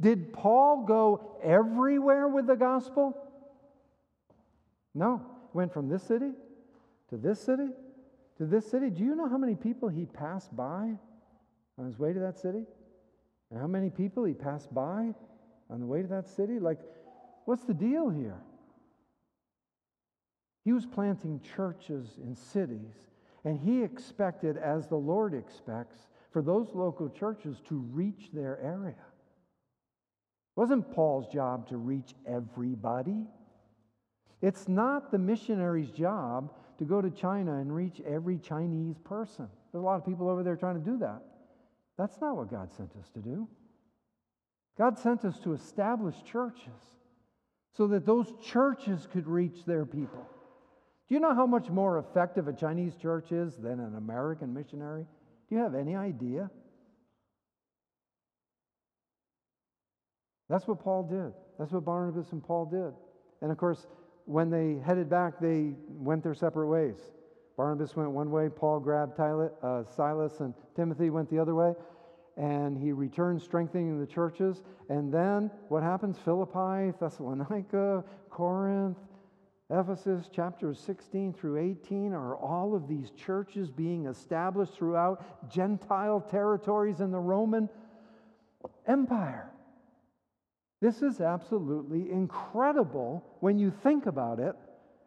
Did 0.00 0.32
Paul 0.32 0.84
go 0.84 1.38
everywhere 1.42 2.28
with 2.28 2.48
the 2.48 2.56
gospel? 2.56 3.16
No. 4.94 5.22
Went 5.54 5.72
from 5.72 5.88
this 5.88 6.02
city 6.02 6.32
to 7.10 7.16
this 7.16 7.40
city 7.40 7.68
to 8.42 8.48
this 8.48 8.68
city. 8.68 8.90
Do 8.90 9.04
you 9.04 9.14
know 9.14 9.28
how 9.28 9.38
many 9.38 9.54
people 9.54 9.88
he 9.88 10.04
passed 10.04 10.54
by 10.56 10.90
on 11.78 11.86
his 11.86 11.96
way 11.96 12.12
to 12.12 12.18
that 12.18 12.36
city? 12.40 12.64
And 13.50 13.60
how 13.60 13.68
many 13.68 13.88
people 13.88 14.24
he 14.24 14.34
passed 14.34 14.74
by 14.74 15.14
on 15.70 15.78
the 15.78 15.86
way 15.86 16.02
to 16.02 16.08
that 16.08 16.26
city? 16.26 16.58
Like, 16.58 16.80
what's 17.44 17.62
the 17.62 17.74
deal 17.74 18.10
here? 18.10 18.40
He 20.64 20.72
was 20.72 20.86
planting 20.86 21.40
churches 21.54 22.18
in 22.20 22.34
cities 22.34 23.06
and 23.44 23.60
he 23.60 23.82
expected, 23.82 24.56
as 24.56 24.88
the 24.88 24.96
Lord 24.96 25.34
expects, 25.34 26.08
for 26.32 26.42
those 26.42 26.68
local 26.74 27.10
churches 27.10 27.60
to 27.68 27.76
reach 27.92 28.30
their 28.32 28.58
area. 28.60 28.90
It 28.90 30.56
wasn't 30.56 30.92
Paul's 30.92 31.32
job 31.32 31.68
to 31.68 31.76
reach 31.76 32.14
everybody. 32.26 33.24
It's 34.40 34.66
not 34.66 35.12
the 35.12 35.18
missionary's 35.18 35.90
job 35.90 36.52
to 36.82 36.88
go 36.88 37.00
to 37.00 37.10
China 37.10 37.58
and 37.58 37.72
reach 37.72 38.00
every 38.04 38.38
Chinese 38.38 38.98
person. 38.98 39.46
There's 39.70 39.82
a 39.82 39.86
lot 39.86 39.96
of 39.96 40.04
people 40.04 40.28
over 40.28 40.42
there 40.42 40.56
trying 40.56 40.82
to 40.82 40.90
do 40.90 40.98
that. 40.98 41.22
That's 41.96 42.20
not 42.20 42.36
what 42.36 42.50
God 42.50 42.72
sent 42.72 42.90
us 42.96 43.08
to 43.10 43.20
do. 43.20 43.46
God 44.76 44.98
sent 44.98 45.24
us 45.24 45.38
to 45.40 45.52
establish 45.52 46.16
churches 46.24 46.98
so 47.76 47.86
that 47.86 48.04
those 48.04 48.32
churches 48.42 49.06
could 49.12 49.28
reach 49.28 49.64
their 49.64 49.86
people. 49.86 50.26
Do 51.08 51.14
you 51.14 51.20
know 51.20 51.34
how 51.34 51.46
much 51.46 51.70
more 51.70 51.98
effective 51.98 52.48
a 52.48 52.52
Chinese 52.52 52.96
church 52.96 53.30
is 53.30 53.54
than 53.56 53.78
an 53.78 53.94
American 53.96 54.52
missionary? 54.52 55.06
Do 55.48 55.54
you 55.54 55.60
have 55.60 55.76
any 55.76 55.94
idea? 55.94 56.50
That's 60.48 60.66
what 60.66 60.82
Paul 60.82 61.04
did. 61.04 61.32
That's 61.60 61.70
what 61.70 61.84
Barnabas 61.84 62.32
and 62.32 62.42
Paul 62.42 62.66
did. 62.66 62.92
And 63.40 63.52
of 63.52 63.58
course, 63.58 63.86
when 64.24 64.50
they 64.50 64.78
headed 64.84 65.08
back, 65.08 65.40
they 65.40 65.74
went 65.88 66.22
their 66.22 66.34
separate 66.34 66.68
ways. 66.68 66.96
Barnabas 67.56 67.94
went 67.96 68.10
one 68.10 68.30
way, 68.30 68.48
Paul 68.48 68.80
grabbed 68.80 69.18
uh, 69.20 69.84
Silas, 69.84 70.40
and 70.40 70.54
Timothy 70.74 71.10
went 71.10 71.28
the 71.30 71.38
other 71.38 71.54
way. 71.54 71.74
And 72.36 72.78
he 72.78 72.92
returned 72.92 73.42
strengthening 73.42 74.00
the 74.00 74.06
churches. 74.06 74.62
And 74.88 75.12
then 75.12 75.50
what 75.68 75.82
happens? 75.82 76.16
Philippi, 76.24 76.96
Thessalonica, 76.98 78.04
Corinth, 78.30 78.96
Ephesus 79.70 80.28
chapters 80.28 80.78
16 80.80 81.34
through 81.34 81.58
18 81.58 82.12
are 82.12 82.36
all 82.36 82.74
of 82.74 82.88
these 82.88 83.10
churches 83.10 83.70
being 83.70 84.06
established 84.06 84.74
throughout 84.74 85.50
Gentile 85.50 86.20
territories 86.20 87.00
in 87.00 87.10
the 87.10 87.18
Roman 87.18 87.68
Empire. 88.86 89.51
This 90.82 91.00
is 91.00 91.22
absolutely 91.22 92.10
incredible 92.10 93.24
when 93.40 93.58
you 93.58 93.70
think 93.70 94.04
about 94.04 94.38
it 94.38 94.54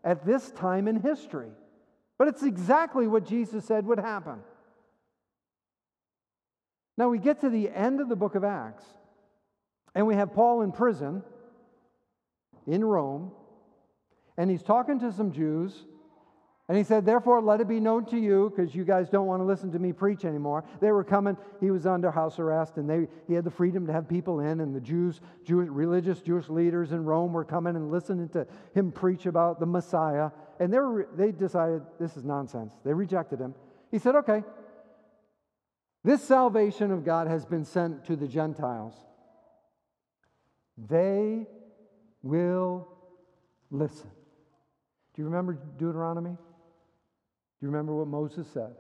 at 0.04 0.26
this 0.26 0.50
time 0.52 0.88
in 0.88 1.00
history. 1.00 1.52
But 2.18 2.30
it's 2.30 2.42
exactly 2.42 3.06
what 3.06 3.28
Jesus 3.28 3.66
said 3.66 3.86
would 3.86 4.00
happen. 4.00 4.40
Now 6.98 7.10
we 7.10 7.20
get 7.20 7.42
to 7.42 7.50
the 7.50 7.70
end 7.70 8.02
of 8.02 8.10
the 8.10 8.16
book 8.16 8.34
of 8.34 8.44
Acts, 8.44 8.86
and 9.94 10.08
we 10.08 10.16
have 10.16 10.34
Paul 10.34 10.64
in 10.64 10.72
prison 10.72 11.22
in 12.66 12.84
Rome 12.84 13.32
and 14.38 14.52
he's 14.52 14.64
talking 14.64 15.00
to 15.00 15.12
some 15.12 15.32
Jews, 15.32 15.86
And 16.68 16.78
he 16.78 16.84
said, 16.84 17.06
Therefore, 17.06 17.42
let 17.42 17.62
it 17.62 17.68
be 17.68 17.80
known 17.80 18.06
to 18.06 18.18
you, 18.18 18.52
because 18.56 18.74
you 18.74 18.86
guys 18.86 19.08
don't 19.08 19.28
want 19.28 19.40
to 19.40 19.46
listen 19.46 19.72
to 19.74 19.80
me 19.80 19.94
preach 19.94 20.26
anymore. 20.26 20.64
They 20.80 20.92
were 20.92 21.04
coming, 21.04 21.38
he 21.60 21.70
was 21.70 21.86
under 21.86 22.10
house 22.10 22.40
arrest, 22.40 22.78
and 22.78 22.90
they, 22.90 23.08
he 23.28 23.34
had 23.34 23.44
the 23.44 23.52
freedom 23.52 23.86
to 23.86 23.94
have 23.94 24.10
people 24.10 24.40
in, 24.40 24.62
and 24.62 24.76
the 24.76 24.82
Jews, 24.82 25.22
Jewish, 25.44 25.70
religious 25.70 26.22
Jewish 26.22 26.50
leaders 26.50 26.92
in 26.92 27.06
Rome 27.06 27.34
were 27.34 27.46
coming 27.46 27.76
and 27.76 27.92
listening 27.92 28.30
to 28.30 28.48
him 28.74 28.92
preach 28.92 29.28
about 29.28 29.60
the 29.60 29.68
Messiah. 29.68 30.32
And 30.60 30.74
they, 30.74 30.80
were, 30.80 31.08
they 31.16 31.32
decided, 31.32 31.84
this 32.00 32.18
is 32.18 32.24
nonsense. 32.24 32.74
They 32.84 32.94
rejected 32.94 33.40
him. 33.40 33.54
He 33.92 34.00
said, 34.00 34.16
Okay, 34.16 34.44
this 36.04 36.24
salvation 36.24 36.92
of 36.92 37.06
God 37.06 37.28
has 37.28 37.46
been 37.46 37.66
sent 37.66 38.06
to 38.06 38.16
the 38.16 38.28
Gentiles. 38.28 38.96
They 40.78 41.46
will 42.24 42.88
listen. 43.70 44.10
Do 45.14 45.22
you 45.22 45.26
remember 45.26 45.60
Deuteronomy? 45.78 46.38
Do 47.60 47.66
you 47.66 47.72
remember 47.72 47.96
what 47.96 48.08
Moses 48.08 48.48
said? 48.54 48.76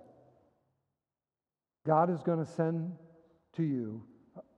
God 1.85 2.09
is 2.09 2.21
going 2.23 2.43
to 2.43 2.51
send 2.51 2.91
to 3.55 3.63
you 3.63 4.03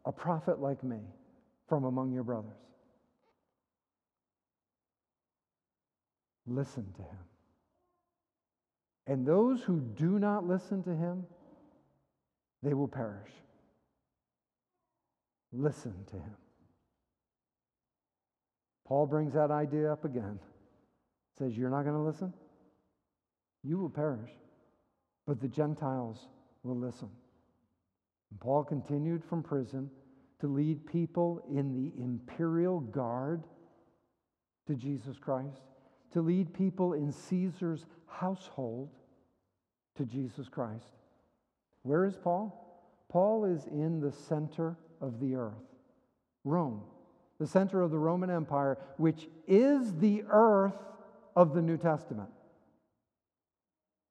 a 0.06 0.12
prophet 0.12 0.60
like 0.60 0.84
me 0.84 1.00
from 1.68 1.84
among 1.84 2.12
your 2.12 2.24
brothers. 2.24 2.58
Listen 6.48 6.86
to 6.96 7.02
him. 7.02 7.20
And 9.06 9.26
those 9.26 9.62
who 9.62 9.80
do 9.80 10.20
not 10.20 10.46
listen 10.46 10.82
to 10.84 10.96
him, 10.96 11.26
they 12.64 12.74
will 12.74 12.88
perish. 12.88 13.32
Listen 15.52 15.94
to 16.12 16.16
him. 16.16 16.36
Paul 18.86 19.06
brings 19.06 19.34
that 19.34 19.52
idea 19.52 19.92
up 19.92 20.06
again. 20.06 20.40
Says, 21.38 21.58
You're 21.58 21.70
not 21.70 21.84
going 21.84 21.96
to 21.96 22.02
listen? 22.02 22.34
You 23.64 23.78
will 23.78 23.90
perish, 23.90 24.32
but 25.26 25.42
the 25.42 25.48
Gentiles 25.48 26.28
will 26.64 26.78
listen. 26.78 27.10
And 28.32 28.40
Paul 28.40 28.64
continued 28.64 29.24
from 29.24 29.44
prison 29.44 29.90
to 30.40 30.48
lead 30.48 30.86
people 30.86 31.42
in 31.50 31.74
the 31.74 32.02
imperial 32.02 32.80
guard 32.80 33.44
to 34.68 34.76
Jesus 34.76 35.18
Christ, 35.18 35.62
to 36.12 36.22
lead 36.22 36.54
people 36.54 36.94
in 36.94 37.12
Caesar's 37.12 37.86
household 38.06 38.90
to 39.96 40.06
Jesus 40.06 40.48
Christ. 40.50 40.94
Where 41.84 42.06
is 42.06 42.18
Paul? 42.18 42.64
Paul 43.10 43.46
is 43.46 43.66
in 43.68 44.00
the 44.00 44.12
center 44.12 44.78
of 45.00 45.20
the 45.20 45.36
earth, 45.36 45.54
Rome, 46.44 46.82
the 47.40 47.48
center 47.48 47.82
of 47.82 47.92
the 47.92 48.00
Roman 48.00 48.30
Empire, 48.30 48.78
which 48.98 49.28
is 49.48 49.94
the 49.96 50.24
earth 50.30 50.76
of 51.36 51.54
the 51.54 51.62
New 51.62 51.78
Testament. 51.78 52.30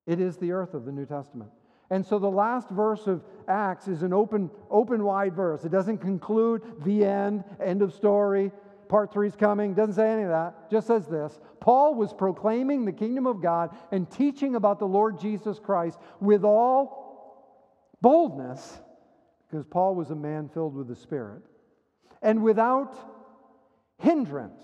It 0.07 0.21
is 0.21 0.37
the 0.37 0.53
earth 0.53 0.75
of 0.75 0.85
the 0.85 0.93
New 0.93 1.07
Testament. 1.07 1.51
And 1.91 2.05
so 2.05 2.19
the 2.19 2.31
last 2.31 2.69
verse 2.71 3.07
of 3.07 3.23
Acts 3.49 3.87
is 3.87 4.03
an 4.03 4.13
open, 4.13 4.51
open 4.71 5.05
wide 5.05 5.35
verse. 5.35 5.65
It 5.65 5.71
doesn't 5.71 5.99
conclude 5.99 6.63
the 6.85 7.05
end, 7.05 7.45
end 7.61 7.83
of 7.83 7.95
story, 7.95 8.51
part 8.89 9.13
three 9.13 9.29
is 9.29 9.37
coming, 9.37 9.75
doesn't 9.75 9.95
say 9.95 10.11
any 10.11 10.23
of 10.23 10.31
that. 10.31 10.71
Just 10.71 10.87
says 10.87 11.07
this 11.07 11.39
Paul 11.61 11.95
was 11.95 12.13
proclaiming 12.13 12.85
the 12.85 12.93
kingdom 12.93 13.27
of 13.27 13.41
God 13.41 13.77
and 13.93 14.11
teaching 14.11 14.57
about 14.57 14.79
the 14.79 14.87
Lord 14.87 15.21
Jesus 15.21 15.59
Christ 15.59 15.99
with 16.21 16.45
all 16.45 17.05
boldness, 18.01 18.81
because 19.49 19.65
Paul 19.67 19.95
was 19.95 20.11
a 20.11 20.17
man 20.17 20.49
filled 20.49 20.75
with 20.75 20.89
the 20.89 20.97
Spirit, 20.97 21.43
and 22.23 22.43
without 22.43 22.97
hindrance. 23.99 24.63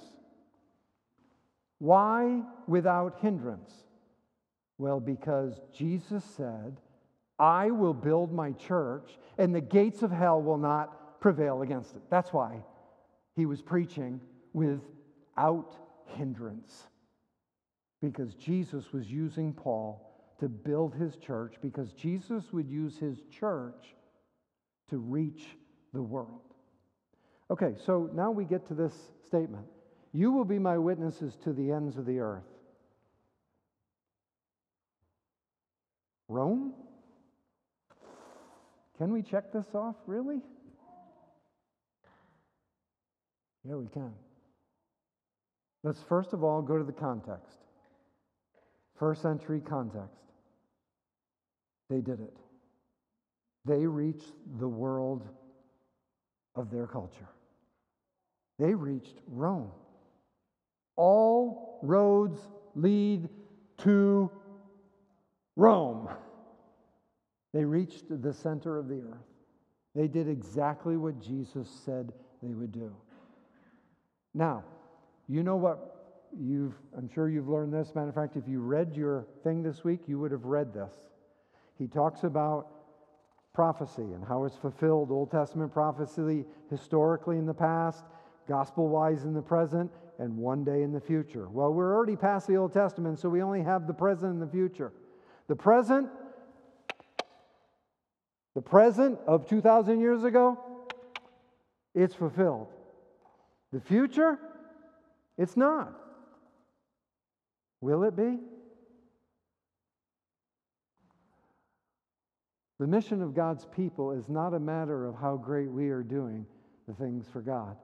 Why 1.79 2.43
without 2.69 3.19
hindrance? 3.21 3.73
Well, 4.79 5.01
because 5.01 5.61
Jesus 5.73 6.25
said, 6.37 6.81
I 7.39 7.71
will 7.71 7.95
build 7.95 8.33
my 8.33 8.53
church, 8.53 9.19
and 9.39 9.55
the 9.55 9.61
gates 9.61 10.03
of 10.03 10.11
hell 10.11 10.41
will 10.41 10.59
not 10.59 11.21
prevail 11.21 11.63
against 11.63 11.95
it. 11.97 12.03
That's 12.11 12.33
why 12.33 12.63
he 13.35 13.47
was 13.47 13.63
preaching 13.63 14.21
without 14.53 15.77
hindrance. 16.07 16.89
Because 18.01 18.35
Jesus 18.35 18.93
was 18.93 19.11
using 19.11 19.53
Paul 19.53 20.09
to 20.41 20.49
build 20.49 20.95
his 20.95 21.17
church, 21.17 21.55
because 21.63 21.93
Jesus 21.93 22.53
would 22.53 22.69
use 22.69 22.99
his 22.99 23.23
church 23.31 23.95
to 24.91 24.99
reach 24.99 25.57
the 25.93 26.03
world. 26.03 26.41
Okay, 27.51 27.75
so 27.85 28.11
now 28.15 28.31
we 28.31 28.45
get 28.45 28.67
to 28.69 28.75
this 28.75 28.95
statement 29.27 29.67
You 30.13 30.31
will 30.31 30.45
be 30.45 30.59
my 30.59 30.77
witnesses 30.77 31.37
to 31.45 31.53
the 31.53 31.71
ends 31.71 31.97
of 31.97 32.07
the 32.07 32.19
earth. 32.19 32.52
Rome? 36.33 36.73
Can 38.97 39.13
we 39.13 39.23
check 39.23 39.53
this 39.53 39.67
off, 39.75 39.97
really? 40.07 40.41
Yeah, 43.69 43.75
we 43.75 43.87
can. 43.87 44.13
Let's 45.85 46.03
first 46.09 46.33
of 46.33 46.43
all 46.43 46.63
go 46.63 46.79
to 46.79 46.85
the 46.85 46.93
context. 46.93 47.59
First 48.99 49.23
century 49.23 49.61
context. 49.61 50.23
They 51.91 52.01
did 52.01 52.21
it. 52.21 52.37
They 53.65 53.87
reached 53.87 54.33
the 54.59 54.69
world 54.69 55.29
of 56.55 56.71
their 56.71 56.87
culture. 56.87 57.29
They 58.59 58.75
reached 58.75 59.19
Rome. 59.27 59.71
All 60.97 61.79
roads 61.83 62.41
lead 62.75 63.29
to 63.79 64.31
Rome. 65.57 66.09
They 67.53 67.65
reached 67.65 68.05
the 68.09 68.33
center 68.33 68.79
of 68.79 68.89
the 68.89 69.03
earth. 69.03 69.27
They 69.95 70.09
did 70.09 70.29
exactly 70.29 70.97
what 70.97 71.21
Jesus 71.21 71.69
said 71.85 72.13
they 72.43 72.55
would 72.55 72.73
do. 72.73 72.95
Now, 74.35 74.65
you 75.29 75.43
know 75.43 75.57
what 75.57 76.29
you've, 76.39 76.75
I'm 76.97 77.11
sure 77.13 77.29
you've 77.29 77.49
learned 77.49 77.75
this. 77.75 77.95
Matter 77.95 78.09
of 78.09 78.15
fact, 78.15 78.37
if 78.37 78.49
you 78.49 78.61
read 78.61 78.97
your 78.97 79.27
thing 79.45 79.63
this 79.63 79.85
week, 79.85 80.01
you 80.07 80.19
would 80.19 80.33
have 80.33 80.47
read 80.47 80.73
this. 80.73 80.95
He 81.79 81.87
talks 81.87 82.25
about 82.25 82.69
prophecy 83.53 84.03
and 84.03 84.25
how 84.27 84.45
it's 84.45 84.57
fulfilled 84.57 85.11
Old 85.11 85.31
Testament 85.31 85.73
prophecy 85.73 86.47
historically 86.71 87.37
in 87.37 87.45
the 87.45 87.53
past, 87.53 88.05
gospel 88.49 88.89
wise 88.89 89.25
in 89.25 89.35
the 89.35 89.43
present, 89.43 89.91
and 90.19 90.37
one 90.37 90.65
day 90.65 90.83
in 90.83 90.93
the 90.93 91.01
future. 91.01 91.51
Well, 91.51 91.73
we're 91.73 91.95
already 91.95 92.17
past 92.17 92.47
the 92.47 92.57
Old 92.57 92.73
Testament, 92.73 93.19
so 93.19 93.29
we 93.29 93.43
only 93.43 93.63
have 93.63 93.87
the 93.87 93.93
present 93.93 94.33
and 94.33 94.41
the 94.41 94.47
future. 94.47 94.93
The 95.49 95.57
present, 95.57 96.09
the 98.55 98.63
present 98.63 99.19
of 99.27 99.47
2,000 99.49 100.01
years 100.01 100.25
ago, 100.25 100.59
it's 101.95 102.15
fulfilled. 102.15 102.69
The 103.73 103.81
future, 103.81 104.39
it's 105.37 105.57
not. 105.57 105.93
Will 107.81 108.05
it 108.05 108.17
be? 108.17 108.39
The 112.79 112.87
mission 112.87 113.23
of 113.23 113.35
God's 113.35 113.67
people 113.67 114.13
is 114.13 114.29
not 114.29 114.55
a 114.55 114.59
matter 114.59 115.07
of 115.07 115.15
how 115.15 115.37
great 115.37 115.71
we 115.71 115.91
are 115.91 116.03
doing 116.03 116.47
the 116.89 116.95
things 116.95 117.27
for 117.33 117.41
God, 117.41 117.77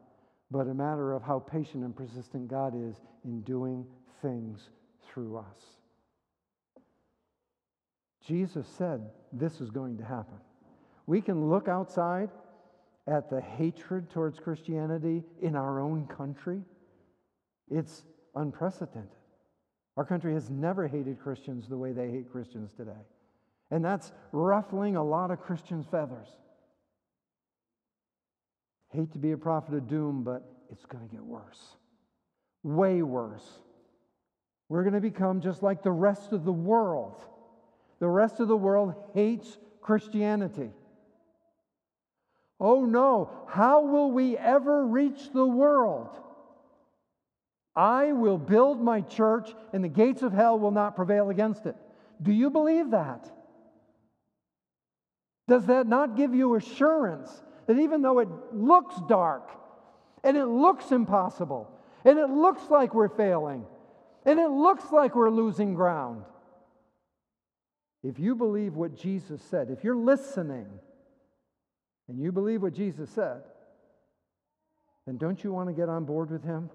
but 0.51 0.67
a 0.67 0.75
matter 0.75 1.13
of 1.13 1.23
how 1.23 1.39
patient 1.39 1.85
and 1.85 1.95
persistent 1.95 2.49
God 2.49 2.75
is 2.75 2.97
in 3.25 3.43
doing 3.43 3.87
things 4.23 4.71
through 5.07 5.39
us. 5.39 5.78
Jesus 8.29 8.67
said 8.77 9.01
this 9.33 9.63
is 9.63 9.71
going 9.71 9.97
to 9.97 10.05
happen. 10.05 10.37
We 11.07 11.23
can 11.23 11.49
look 11.49 11.67
outside 11.67 12.29
at 13.07 13.31
the 13.31 13.41
hatred 13.41 14.11
towards 14.11 14.39
Christianity 14.39 15.25
in 15.41 15.57
our 15.57 15.81
own 15.81 16.07
country, 16.07 16.61
it's 17.71 18.05
unprecedented. 18.35 19.09
Our 19.97 20.05
country 20.05 20.35
has 20.35 20.51
never 20.51 20.87
hated 20.87 21.19
Christians 21.19 21.69
the 21.69 21.79
way 21.79 21.93
they 21.93 22.11
hate 22.11 22.31
Christians 22.31 22.75
today. 22.75 23.01
And 23.71 23.83
that's 23.83 24.13
ruffling 24.31 24.97
a 24.97 25.03
lot 25.03 25.31
of 25.31 25.41
Christians' 25.41 25.87
feathers. 25.91 26.29
Hate 28.91 29.11
to 29.13 29.19
be 29.19 29.33
a 29.33 29.39
prophet 29.39 29.75
of 29.75 29.89
doom, 29.89 30.23
but 30.23 30.47
it's 30.71 30.85
going 30.85 31.07
to 31.07 31.15
get 31.15 31.25
worse. 31.25 31.77
Way 32.63 33.03
worse. 33.03 33.47
We're 34.69 34.83
going 34.83 34.95
to 34.95 35.01
become 35.01 35.41
just 35.41 35.63
like 35.63 35.83
the 35.83 35.91
rest 35.91 36.33
of 36.33 36.45
the 36.45 36.53
world. 36.53 37.23
The 38.01 38.09
rest 38.09 38.41
of 38.41 38.49
the 38.49 38.57
world 38.57 38.95
hates 39.15 39.59
Christianity. 39.81 40.71
Oh 42.61 42.85
no, 42.85 43.31
how 43.49 43.83
will 43.83 44.11
we 44.11 44.37
ever 44.37 44.87
reach 44.87 45.33
the 45.33 45.47
world? 45.47 46.09
I 47.75 48.13
will 48.13 48.39
build 48.39 48.83
my 48.83 49.03
church, 49.03 49.55
and 49.73 49.85
the 49.85 49.89
gates 49.89 50.23
of 50.23 50.33
hell 50.33 50.59
will 50.59 50.73
not 50.73 50.97
prevail 50.97 51.31
against 51.31 51.67
it. 51.67 51.77
Do 52.21 52.33
you 52.33 52.51
believe 52.51 52.91
that? 52.91 53.31
Does 55.47 55.67
that 55.67 55.87
not 55.87 56.17
give 56.17 56.35
you 56.35 56.57
assurance 56.57 57.31
that 57.67 57.79
even 57.79 58.03
though 58.03 58.19
it 58.19 58.29
looks 58.53 58.97
dark, 59.09 59.51
and 60.25 60.37
it 60.37 60.47
looks 60.47 60.91
impossible, 60.91 61.71
and 62.05 62.19
it 62.19 62.31
looks 62.31 62.63
like 62.71 62.95
we're 62.95 63.09
failing, 63.09 63.65
and 64.27 64.41
it 64.41 64.51
looks 64.51 64.91
like 64.91 65.15
we're 65.15 65.31
losing 65.31 65.75
ground, 65.75 66.25
If 68.03 68.19
you 68.19 68.35
believe 68.35 68.75
what 68.75 68.97
Jesus 68.97 69.43
said, 69.43 69.71
if 69.71 69.83
you're 69.83 69.97
listening 69.97 70.67
and 72.09 72.21
you 72.21 72.33
believe 72.33 72.63
what 72.63 72.73
Jesus 72.73 73.11
said, 73.11 73.43
then 75.07 75.17
don't 75.17 75.43
you 75.43 75.53
want 75.53 75.69
to 75.69 75.73
get 75.73 75.89
on 75.89 76.05
board 76.05 76.31
with 76.31 76.45
him? 76.45 76.71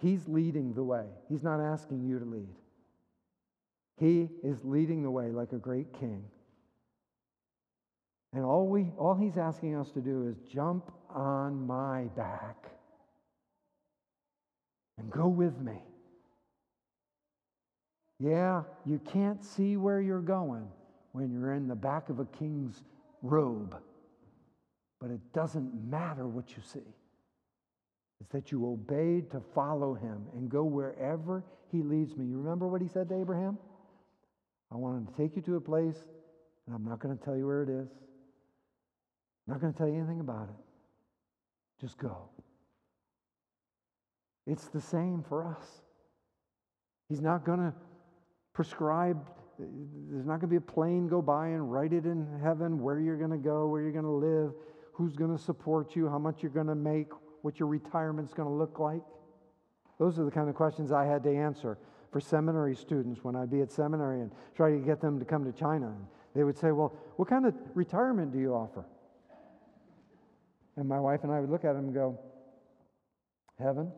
He's 0.00 0.26
leading 0.28 0.74
the 0.74 0.82
way. 0.82 1.06
He's 1.28 1.42
not 1.42 1.60
asking 1.60 2.04
you 2.04 2.18
to 2.18 2.24
lead. 2.24 2.54
He 3.98 4.28
is 4.44 4.58
leading 4.64 5.02
the 5.02 5.10
way 5.10 5.30
like 5.30 5.52
a 5.52 5.58
great 5.58 5.92
king. 5.92 6.24
And 8.32 8.44
all, 8.44 8.66
we, 8.68 8.92
all 8.98 9.14
he's 9.14 9.36
asking 9.36 9.74
us 9.74 9.90
to 9.92 10.00
do 10.00 10.28
is 10.28 10.36
jump 10.52 10.92
on 11.10 11.66
my 11.66 12.04
back 12.16 12.56
and 14.98 15.10
go 15.10 15.28
with 15.28 15.58
me. 15.60 15.82
Yeah, 18.20 18.62
you 18.84 19.00
can't 19.12 19.44
see 19.44 19.76
where 19.76 20.00
you're 20.00 20.20
going 20.20 20.66
when 21.12 21.30
you're 21.30 21.54
in 21.54 21.68
the 21.68 21.74
back 21.74 22.08
of 22.08 22.18
a 22.18 22.24
king's 22.24 22.82
robe, 23.22 23.76
but 25.00 25.10
it 25.10 25.20
doesn't 25.32 25.72
matter 25.88 26.26
what 26.26 26.56
you 26.56 26.62
see. 26.62 26.94
It's 28.20 28.30
that 28.32 28.50
you 28.50 28.66
obeyed 28.66 29.30
to 29.30 29.40
follow 29.54 29.94
him 29.94 30.26
and 30.34 30.48
go 30.48 30.64
wherever 30.64 31.44
he 31.70 31.82
leads 31.82 32.16
me. 32.16 32.26
You 32.26 32.38
remember 32.38 32.66
what 32.66 32.82
he 32.82 32.88
said 32.88 33.08
to 33.10 33.20
Abraham? 33.20 33.58
I 34.72 34.76
want 34.76 35.08
to 35.08 35.16
take 35.16 35.36
you 35.36 35.42
to 35.42 35.56
a 35.56 35.60
place, 35.60 35.96
and 36.66 36.74
I'm 36.74 36.84
not 36.84 36.98
going 36.98 37.16
to 37.16 37.24
tell 37.24 37.36
you 37.36 37.46
where 37.46 37.62
it 37.62 37.68
is. 37.68 37.88
I'm 39.46 39.54
not 39.54 39.60
going 39.60 39.72
to 39.72 39.78
tell 39.78 39.88
you 39.88 39.96
anything 39.96 40.20
about 40.20 40.48
it. 40.48 41.80
Just 41.80 41.96
go. 41.96 42.28
It's 44.46 44.66
the 44.66 44.80
same 44.80 45.24
for 45.28 45.46
us. 45.46 45.64
He's 47.08 47.20
not 47.20 47.44
going 47.44 47.60
to 47.60 47.72
prescribe, 48.58 49.24
there's 49.56 50.26
not 50.26 50.40
going 50.40 50.40
to 50.40 50.46
be 50.48 50.56
a 50.56 50.60
plane 50.60 51.06
go 51.06 51.22
by 51.22 51.46
and 51.46 51.70
write 51.72 51.92
it 51.92 52.06
in 52.06 52.26
heaven 52.42 52.80
where 52.80 52.98
you're 52.98 53.16
going 53.16 53.30
to 53.30 53.36
go, 53.36 53.68
where 53.68 53.80
you're 53.80 53.92
going 53.92 54.04
to 54.04 54.10
live, 54.10 54.52
who's 54.92 55.14
going 55.14 55.30
to 55.30 55.40
support 55.40 55.94
you, 55.94 56.08
how 56.08 56.18
much 56.18 56.42
you're 56.42 56.50
going 56.50 56.66
to 56.66 56.74
make, 56.74 57.06
what 57.42 57.60
your 57.60 57.68
retirement's 57.68 58.34
going 58.34 58.48
to 58.48 58.52
look 58.52 58.80
like. 58.80 59.00
Those 60.00 60.18
are 60.18 60.24
the 60.24 60.30
kind 60.32 60.48
of 60.48 60.56
questions 60.56 60.90
I 60.90 61.04
had 61.04 61.22
to 61.22 61.32
answer 61.32 61.78
for 62.10 62.18
seminary 62.18 62.74
students 62.74 63.22
when 63.22 63.36
I'd 63.36 63.48
be 63.48 63.60
at 63.60 63.70
seminary 63.70 64.22
and 64.22 64.32
try 64.56 64.72
to 64.72 64.78
get 64.78 65.00
them 65.00 65.20
to 65.20 65.24
come 65.24 65.44
to 65.44 65.56
China. 65.56 65.94
They 66.34 66.42
would 66.42 66.58
say, 66.58 66.72
Well, 66.72 66.96
what 67.14 67.28
kind 67.28 67.46
of 67.46 67.54
retirement 67.74 68.32
do 68.32 68.40
you 68.40 68.54
offer? 68.54 68.84
And 70.76 70.88
my 70.88 70.98
wife 70.98 71.20
and 71.22 71.30
I 71.30 71.38
would 71.38 71.48
look 71.48 71.64
at 71.64 71.74
them 71.74 71.84
and 71.84 71.94
go, 71.94 72.18
Heaven? 73.60 73.92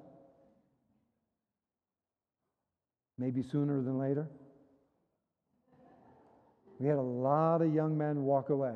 maybe 3.20 3.43
sooner 3.43 3.82
than 3.82 3.99
later. 3.99 4.27
We 6.81 6.89
had 6.89 6.97
a 6.97 7.02
lot 7.02 7.61
of 7.61 7.74
young 7.74 7.97
men 7.97 8.23
walk 8.23 8.48
away 8.48 8.74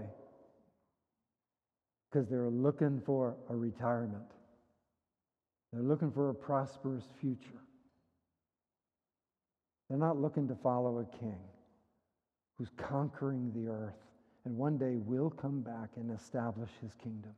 because 2.12 2.28
they 2.28 2.36
were 2.36 2.50
looking 2.50 3.00
for 3.06 3.34
a 3.48 3.56
retirement. 3.56 4.30
They're 5.72 5.82
looking 5.82 6.12
for 6.12 6.28
a 6.28 6.34
prosperous 6.34 7.04
future. 7.18 7.62
They're 9.88 9.98
not 9.98 10.20
looking 10.20 10.46
to 10.48 10.54
follow 10.54 10.98
a 10.98 11.18
king 11.18 11.38
who's 12.58 12.68
conquering 12.76 13.50
the 13.54 13.70
earth 13.70 13.94
and 14.44 14.54
one 14.54 14.76
day 14.76 14.96
will 14.96 15.30
come 15.30 15.62
back 15.62 15.88
and 15.96 16.10
establish 16.10 16.70
his 16.82 16.92
kingdom. 17.02 17.32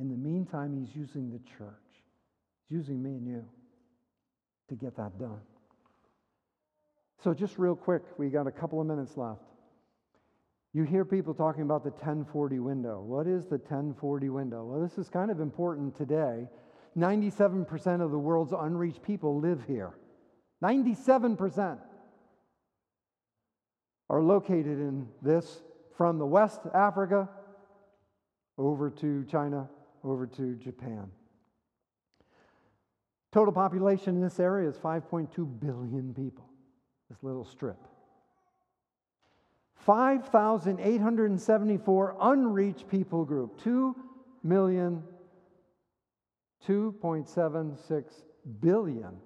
In 0.00 0.08
the 0.08 0.16
meantime, 0.16 0.74
he's 0.74 0.96
using 0.96 1.30
the 1.30 1.38
church, 1.58 1.74
he's 2.66 2.78
using 2.78 3.02
me 3.02 3.10
and 3.10 3.26
you 3.26 3.44
to 4.70 4.74
get 4.74 4.96
that 4.96 5.18
done. 5.18 5.40
So, 7.22 7.34
just 7.34 7.58
real 7.58 7.76
quick, 7.76 8.02
we 8.16 8.30
got 8.30 8.46
a 8.46 8.50
couple 8.50 8.80
of 8.80 8.86
minutes 8.86 9.18
left. 9.18 9.51
You 10.74 10.84
hear 10.84 11.04
people 11.04 11.34
talking 11.34 11.62
about 11.62 11.84
the 11.84 11.90
1040 11.90 12.58
window. 12.58 13.00
What 13.00 13.26
is 13.26 13.44
the 13.44 13.58
1040 13.58 14.30
window? 14.30 14.64
Well, 14.64 14.80
this 14.80 14.96
is 14.96 15.10
kind 15.10 15.30
of 15.30 15.40
important 15.40 15.94
today. 15.94 16.48
97% 16.96 18.00
of 18.00 18.10
the 18.10 18.18
world's 18.18 18.52
unreached 18.52 19.02
people 19.02 19.38
live 19.38 19.62
here. 19.66 19.94
97% 20.62 21.78
are 24.08 24.22
located 24.22 24.78
in 24.78 25.08
this 25.20 25.62
from 25.96 26.18
the 26.18 26.26
West 26.26 26.60
Africa 26.72 27.28
over 28.56 28.90
to 28.90 29.24
China, 29.24 29.68
over 30.04 30.26
to 30.26 30.54
Japan. 30.56 31.10
Total 33.32 33.52
population 33.52 34.16
in 34.16 34.22
this 34.22 34.38
area 34.38 34.68
is 34.68 34.76
5.2 34.76 35.60
billion 35.60 36.14
people 36.14 36.48
this 37.10 37.22
little 37.22 37.44
strip. 37.44 37.76
5,874 39.84 42.16
unreached 42.20 42.88
people 42.88 43.24
group, 43.24 43.60
2 43.62 43.96
million, 44.44 45.02
2.76 46.68 48.04
billion 48.60 49.16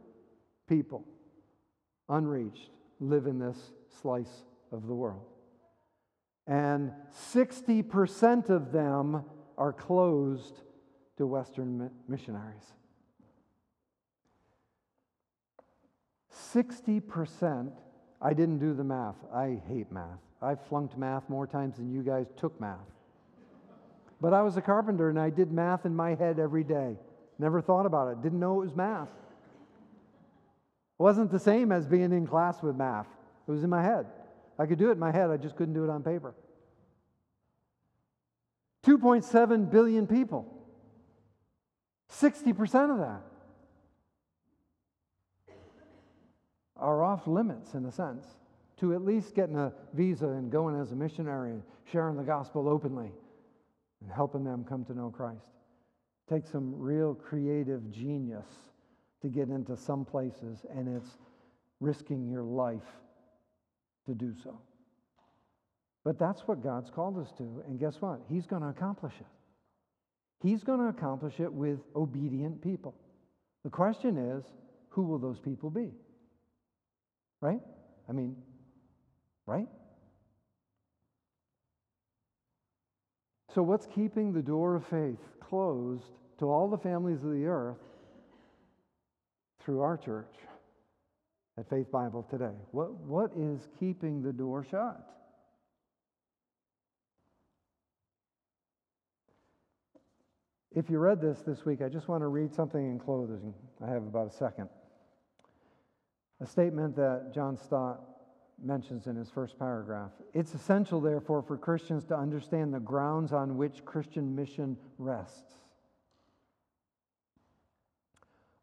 people 0.66 1.04
unreached 2.08 2.70
live 3.00 3.26
in 3.26 3.38
this 3.38 3.58
slice 4.00 4.44
of 4.72 4.86
the 4.86 4.94
world. 4.94 5.26
And 6.46 6.92
60% 7.34 8.48
of 8.48 8.72
them 8.72 9.24
are 9.58 9.72
closed 9.72 10.60
to 11.18 11.26
Western 11.26 11.90
missionaries. 12.08 12.72
60%, 16.54 17.72
I 18.22 18.32
didn't 18.32 18.58
do 18.58 18.72
the 18.72 18.84
math. 18.84 19.16
I 19.34 19.60
hate 19.68 19.92
math. 19.92 20.20
I 20.42 20.54
flunked 20.54 20.96
math 20.96 21.28
more 21.28 21.46
times 21.46 21.76
than 21.76 21.90
you 21.90 22.02
guys 22.02 22.26
took 22.36 22.60
math. 22.60 22.78
But 24.20 24.32
I 24.32 24.42
was 24.42 24.56
a 24.56 24.62
carpenter 24.62 25.08
and 25.08 25.18
I 25.18 25.30
did 25.30 25.52
math 25.52 25.86
in 25.86 25.94
my 25.94 26.14
head 26.14 26.38
every 26.38 26.64
day. 26.64 26.96
Never 27.38 27.60
thought 27.60 27.86
about 27.86 28.08
it, 28.08 28.22
didn't 28.22 28.40
know 28.40 28.60
it 28.60 28.64
was 28.64 28.74
math. 28.74 29.08
It 29.08 31.02
wasn't 31.02 31.30
the 31.30 31.38
same 31.38 31.72
as 31.72 31.86
being 31.86 32.12
in 32.12 32.26
class 32.26 32.62
with 32.62 32.76
math, 32.76 33.08
it 33.46 33.50
was 33.50 33.62
in 33.62 33.70
my 33.70 33.82
head. 33.82 34.06
I 34.58 34.64
could 34.66 34.78
do 34.78 34.88
it 34.88 34.92
in 34.92 34.98
my 34.98 35.12
head, 35.12 35.30
I 35.30 35.36
just 35.36 35.56
couldn't 35.56 35.74
do 35.74 35.84
it 35.84 35.90
on 35.90 36.02
paper. 36.02 36.34
2.7 38.86 39.70
billion 39.70 40.06
people. 40.06 40.52
60% 42.10 42.92
of 42.92 42.98
that. 42.98 43.22
are 46.78 47.02
off 47.02 47.26
limits 47.26 47.74
in 47.74 47.86
a 47.86 47.92
sense 47.92 48.26
to 48.80 48.94
at 48.94 49.04
least 49.04 49.34
getting 49.34 49.56
a 49.56 49.72
visa 49.94 50.26
and 50.26 50.50
going 50.50 50.78
as 50.78 50.92
a 50.92 50.94
missionary 50.94 51.50
and 51.50 51.62
sharing 51.90 52.16
the 52.16 52.22
gospel 52.22 52.68
openly 52.68 53.10
and 54.02 54.10
helping 54.12 54.44
them 54.44 54.64
come 54.68 54.84
to 54.84 54.94
know 54.94 55.10
Christ. 55.10 55.46
Takes 56.28 56.50
some 56.50 56.74
real 56.76 57.14
creative 57.14 57.90
genius 57.90 58.46
to 59.22 59.28
get 59.28 59.48
into 59.48 59.76
some 59.76 60.04
places, 60.04 60.66
and 60.74 60.94
it's 60.94 61.16
risking 61.80 62.28
your 62.28 62.42
life 62.42 62.82
to 64.06 64.14
do 64.14 64.34
so. 64.42 64.58
But 66.04 66.18
that's 66.18 66.42
what 66.42 66.62
God's 66.62 66.90
called 66.90 67.18
us 67.18 67.32
to, 67.38 67.62
and 67.66 67.80
guess 67.80 67.96
what? 68.00 68.20
He's 68.28 68.46
going 68.46 68.62
to 68.62 68.68
accomplish 68.68 69.14
it. 69.18 69.26
He's 70.42 70.62
going 70.62 70.80
to 70.80 70.86
accomplish 70.86 71.40
it 71.40 71.52
with 71.52 71.80
obedient 71.94 72.62
people. 72.62 72.94
The 73.64 73.70
question 73.70 74.16
is 74.16 74.44
who 74.90 75.02
will 75.02 75.18
those 75.18 75.40
people 75.40 75.70
be? 75.70 75.90
Right? 77.40 77.60
I 78.08 78.12
mean, 78.12 78.36
right? 79.46 79.68
So, 83.54 83.62
what's 83.62 83.86
keeping 83.86 84.32
the 84.32 84.42
door 84.42 84.74
of 84.74 84.86
faith 84.86 85.20
closed 85.40 86.18
to 86.38 86.50
all 86.50 86.68
the 86.68 86.76
families 86.76 87.22
of 87.22 87.30
the 87.30 87.46
earth 87.46 87.78
through 89.64 89.80
our 89.80 89.96
church 89.96 90.34
at 91.58 91.68
Faith 91.70 91.90
Bible 91.90 92.26
today? 92.28 92.54
What, 92.72 92.92
what 92.94 93.30
is 93.34 93.68
keeping 93.80 94.22
the 94.22 94.32
door 94.32 94.62
shut? 94.62 95.00
If 100.74 100.90
you 100.90 100.98
read 100.98 101.22
this 101.22 101.40
this 101.40 101.64
week, 101.64 101.80
I 101.80 101.88
just 101.88 102.08
want 102.08 102.22
to 102.22 102.28
read 102.28 102.52
something 102.52 102.84
in 102.84 102.98
closing. 102.98 103.54
I 103.82 103.88
have 103.88 104.02
about 104.02 104.26
a 104.26 104.36
second. 104.36 104.68
A 106.42 106.46
statement 106.46 106.94
that 106.96 107.30
John 107.34 107.56
Stott 107.56 108.00
mentions 108.62 109.06
in 109.06 109.16
his 109.16 109.30
first 109.30 109.58
paragraph. 109.58 110.10
It's 110.32 110.54
essential, 110.54 111.00
therefore, 111.00 111.42
for 111.42 111.56
Christians 111.56 112.04
to 112.06 112.16
understand 112.16 112.72
the 112.72 112.80
grounds 112.80 113.32
on 113.32 113.56
which 113.56 113.84
Christian 113.84 114.34
mission 114.34 114.76
rests. 114.98 115.54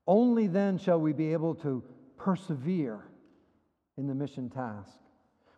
Only 0.06 0.48
then 0.48 0.78
shall 0.78 1.00
we 1.00 1.14
be 1.14 1.32
able 1.34 1.56
to 1.56 1.84
persevere 2.18 3.06
in 3.98 4.08
the 4.08 4.16
mission 4.16 4.50
task 4.50 4.98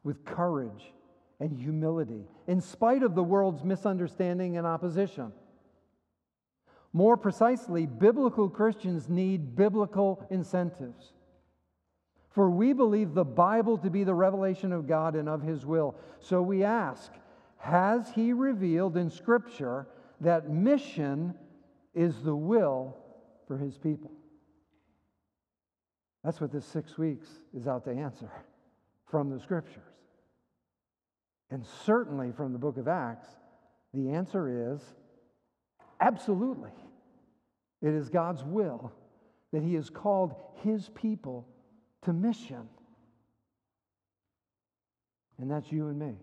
with 0.03 0.23
courage 0.25 0.93
and 1.39 1.51
humility, 1.51 2.25
in 2.47 2.61
spite 2.61 3.03
of 3.03 3.15
the 3.15 3.23
world's 3.23 3.63
misunderstanding 3.63 4.57
and 4.57 4.65
opposition. 4.65 5.33
More 6.93 7.17
precisely, 7.17 7.85
biblical 7.85 8.49
Christians 8.49 9.09
need 9.09 9.55
biblical 9.55 10.25
incentives 10.29 11.11
For 12.35 12.49
we 12.49 12.73
believe 12.73 13.13
the 13.13 13.23
Bible 13.23 13.77
to 13.77 13.89
be 13.89 14.03
the 14.03 14.13
revelation 14.13 14.73
of 14.73 14.87
God 14.87 15.15
and 15.15 15.29
of 15.29 15.41
His 15.41 15.65
will. 15.65 15.95
So 16.19 16.41
we 16.41 16.65
ask, 16.65 17.13
has 17.55 18.11
He 18.13 18.33
revealed 18.33 18.97
in 18.97 19.09
Scripture 19.09 19.87
that 20.19 20.49
mission 20.49 21.33
is 21.93 22.21
the 22.23 22.35
will 22.35 22.97
for 23.47 23.57
His 23.57 23.77
people? 23.77 24.11
That's 26.25 26.41
what 26.41 26.51
this 26.51 26.65
six 26.65 26.97
weeks 26.97 27.29
is 27.57 27.67
out 27.67 27.85
to 27.85 27.91
answer 27.91 28.29
from 29.09 29.29
the 29.29 29.39
Scriptures. 29.39 29.83
And 31.51 31.65
certainly 31.85 32.33
from 32.33 32.51
the 32.51 32.59
book 32.59 32.75
of 32.75 32.89
Acts, 32.89 33.29
the 33.93 34.09
answer 34.09 34.73
is 34.73 34.81
absolutely. 36.01 36.71
It 37.81 37.93
is 37.93 38.09
God's 38.09 38.43
will 38.43 38.91
that 39.53 39.63
He 39.63 39.75
has 39.75 39.89
called 39.89 40.35
His 40.63 40.89
people 40.95 41.47
to 42.05 42.13
mission. 42.13 42.69
And 45.39 45.51
that's 45.51 45.71
you 45.71 45.87
and 45.87 45.99
me. 45.99 46.15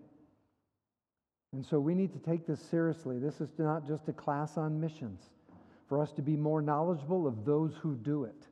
And 1.53 1.63
so 1.63 1.79
we 1.79 1.93
need 1.93 2.13
to 2.13 2.19
take 2.19 2.47
this 2.47 2.59
seriously. 2.59 3.19
This 3.19 3.39
is 3.39 3.49
not 3.59 3.87
just 3.87 4.07
a 4.09 4.13
class 4.13 4.57
on 4.57 4.81
missions, 4.81 5.21
for 5.87 6.01
us 6.01 6.11
to 6.13 6.23
be 6.23 6.35
more 6.35 6.61
knowledgeable 6.61 7.27
of 7.27 7.45
those 7.45 7.75
who 7.75 7.95
do 7.95 8.23
it. 8.23 8.47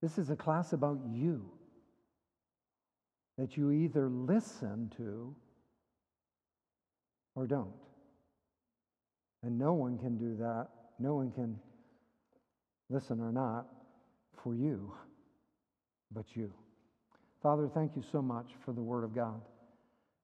This 0.00 0.16
is 0.18 0.30
a 0.30 0.36
class 0.36 0.72
about 0.72 1.00
you 1.10 1.50
that 3.36 3.56
you 3.56 3.72
either 3.72 4.08
listen 4.08 4.92
to 4.96 5.34
or 7.34 7.46
don't. 7.46 7.72
And 9.42 9.58
no 9.58 9.72
one 9.72 9.98
can 9.98 10.16
do 10.16 10.36
that. 10.36 10.68
No 10.98 11.16
one 11.16 11.32
can 11.32 11.58
listen 12.88 13.20
or 13.20 13.32
not 13.32 13.66
for 14.42 14.54
you 14.54 14.92
but 16.12 16.24
you. 16.34 16.52
Father, 17.42 17.68
thank 17.72 17.96
you 17.96 18.02
so 18.10 18.22
much 18.22 18.46
for 18.64 18.72
the 18.72 18.82
Word 18.82 19.04
of 19.04 19.14
God. 19.14 19.40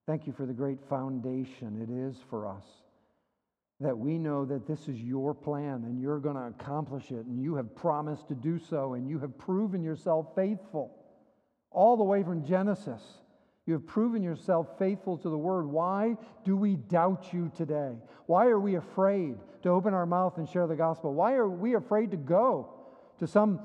Thank 0.07 0.27
you 0.27 0.33
for 0.33 0.47
the 0.47 0.53
great 0.53 0.79
foundation 0.89 1.81
it 1.81 1.93
is 1.93 2.17
for 2.29 2.47
us. 2.47 2.65
That 3.81 3.97
we 3.97 4.19
know 4.19 4.45
that 4.45 4.67
this 4.67 4.89
is 4.89 4.97
your 4.97 5.35
plan 5.35 5.85
and 5.85 6.01
you're 6.01 6.19
going 6.19 6.37
to 6.37 6.47
accomplish 6.47 7.11
it, 7.11 7.27
and 7.27 7.41
you 7.41 7.57
have 7.57 7.75
promised 7.75 8.29
to 8.29 8.35
do 8.35 8.59
so, 8.59 8.95
and 8.95 9.09
you 9.09 9.19
have 9.21 9.37
proven 9.39 9.83
yourself 9.83 10.35
faithful 10.35 10.97
all 11.71 11.97
the 11.97 12.05
way 12.05 12.23
from 12.23 12.45
Genesis. 12.45 13.03
You 13.67 13.75
have 13.75 13.87
proven 13.87 14.23
yourself 14.23 14.67
faithful 14.79 15.17
to 15.19 15.29
the 15.29 15.39
word. 15.39 15.67
Why 15.67 16.17
do 16.45 16.57
we 16.57 16.77
doubt 16.77 17.33
you 17.33 17.51
today? 17.57 17.95
Why 18.27 18.47
are 18.47 18.59
we 18.59 18.75
afraid 18.75 19.37
to 19.63 19.69
open 19.69 19.95
our 19.95 20.07
mouth 20.07 20.37
and 20.39 20.49
share 20.49 20.67
the 20.67 20.75
gospel? 20.75 21.15
Why 21.15 21.35
are 21.35 21.49
we 21.49 21.75
afraid 21.75 22.11
to 22.11 22.17
go 22.17 22.75
to 23.21 23.27
some 23.27 23.61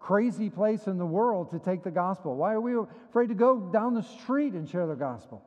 crazy 0.00 0.50
place 0.50 0.86
in 0.86 0.98
the 0.98 1.06
world 1.06 1.50
to 1.50 1.58
take 1.58 1.84
the 1.84 1.90
gospel? 1.90 2.34
Why 2.34 2.54
are 2.54 2.60
we 2.60 2.72
afraid 3.08 3.28
to 3.28 3.34
go 3.34 3.60
down 3.60 3.94
the 3.94 4.02
street 4.02 4.54
and 4.54 4.68
share 4.68 4.86
the 4.86 4.94
gospel? 4.94 5.44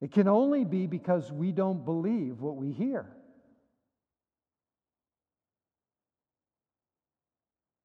It 0.00 0.12
can 0.12 0.28
only 0.28 0.64
be 0.64 0.86
because 0.86 1.32
we 1.32 1.52
don't 1.52 1.84
believe 1.84 2.40
what 2.40 2.56
we 2.56 2.70
hear. 2.72 3.06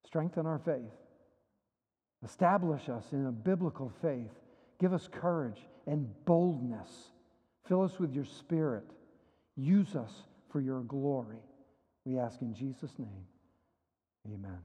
Strengthen 0.06 0.46
our 0.46 0.60
faith. 0.60 0.92
Establish 2.24 2.90
us 2.90 3.06
in 3.12 3.28
a 3.28 3.32
biblical 3.32 3.92
faith. 4.02 4.32
Give 4.80 4.94
us 4.94 5.08
courage 5.12 5.60
and 5.86 6.08
boldness. 6.26 6.90
Fill 7.68 7.84
us 7.84 8.00
with 8.00 8.14
your 8.14 8.26
spirit. 8.26 8.86
Use 9.56 9.96
us 9.96 10.12
for 10.50 10.60
your 10.60 10.82
glory. 10.82 11.44
We 12.06 12.18
ask 12.18 12.42
in 12.42 12.54
Jesus' 12.54 12.98
name. 12.98 13.26
Amen. 14.34 14.60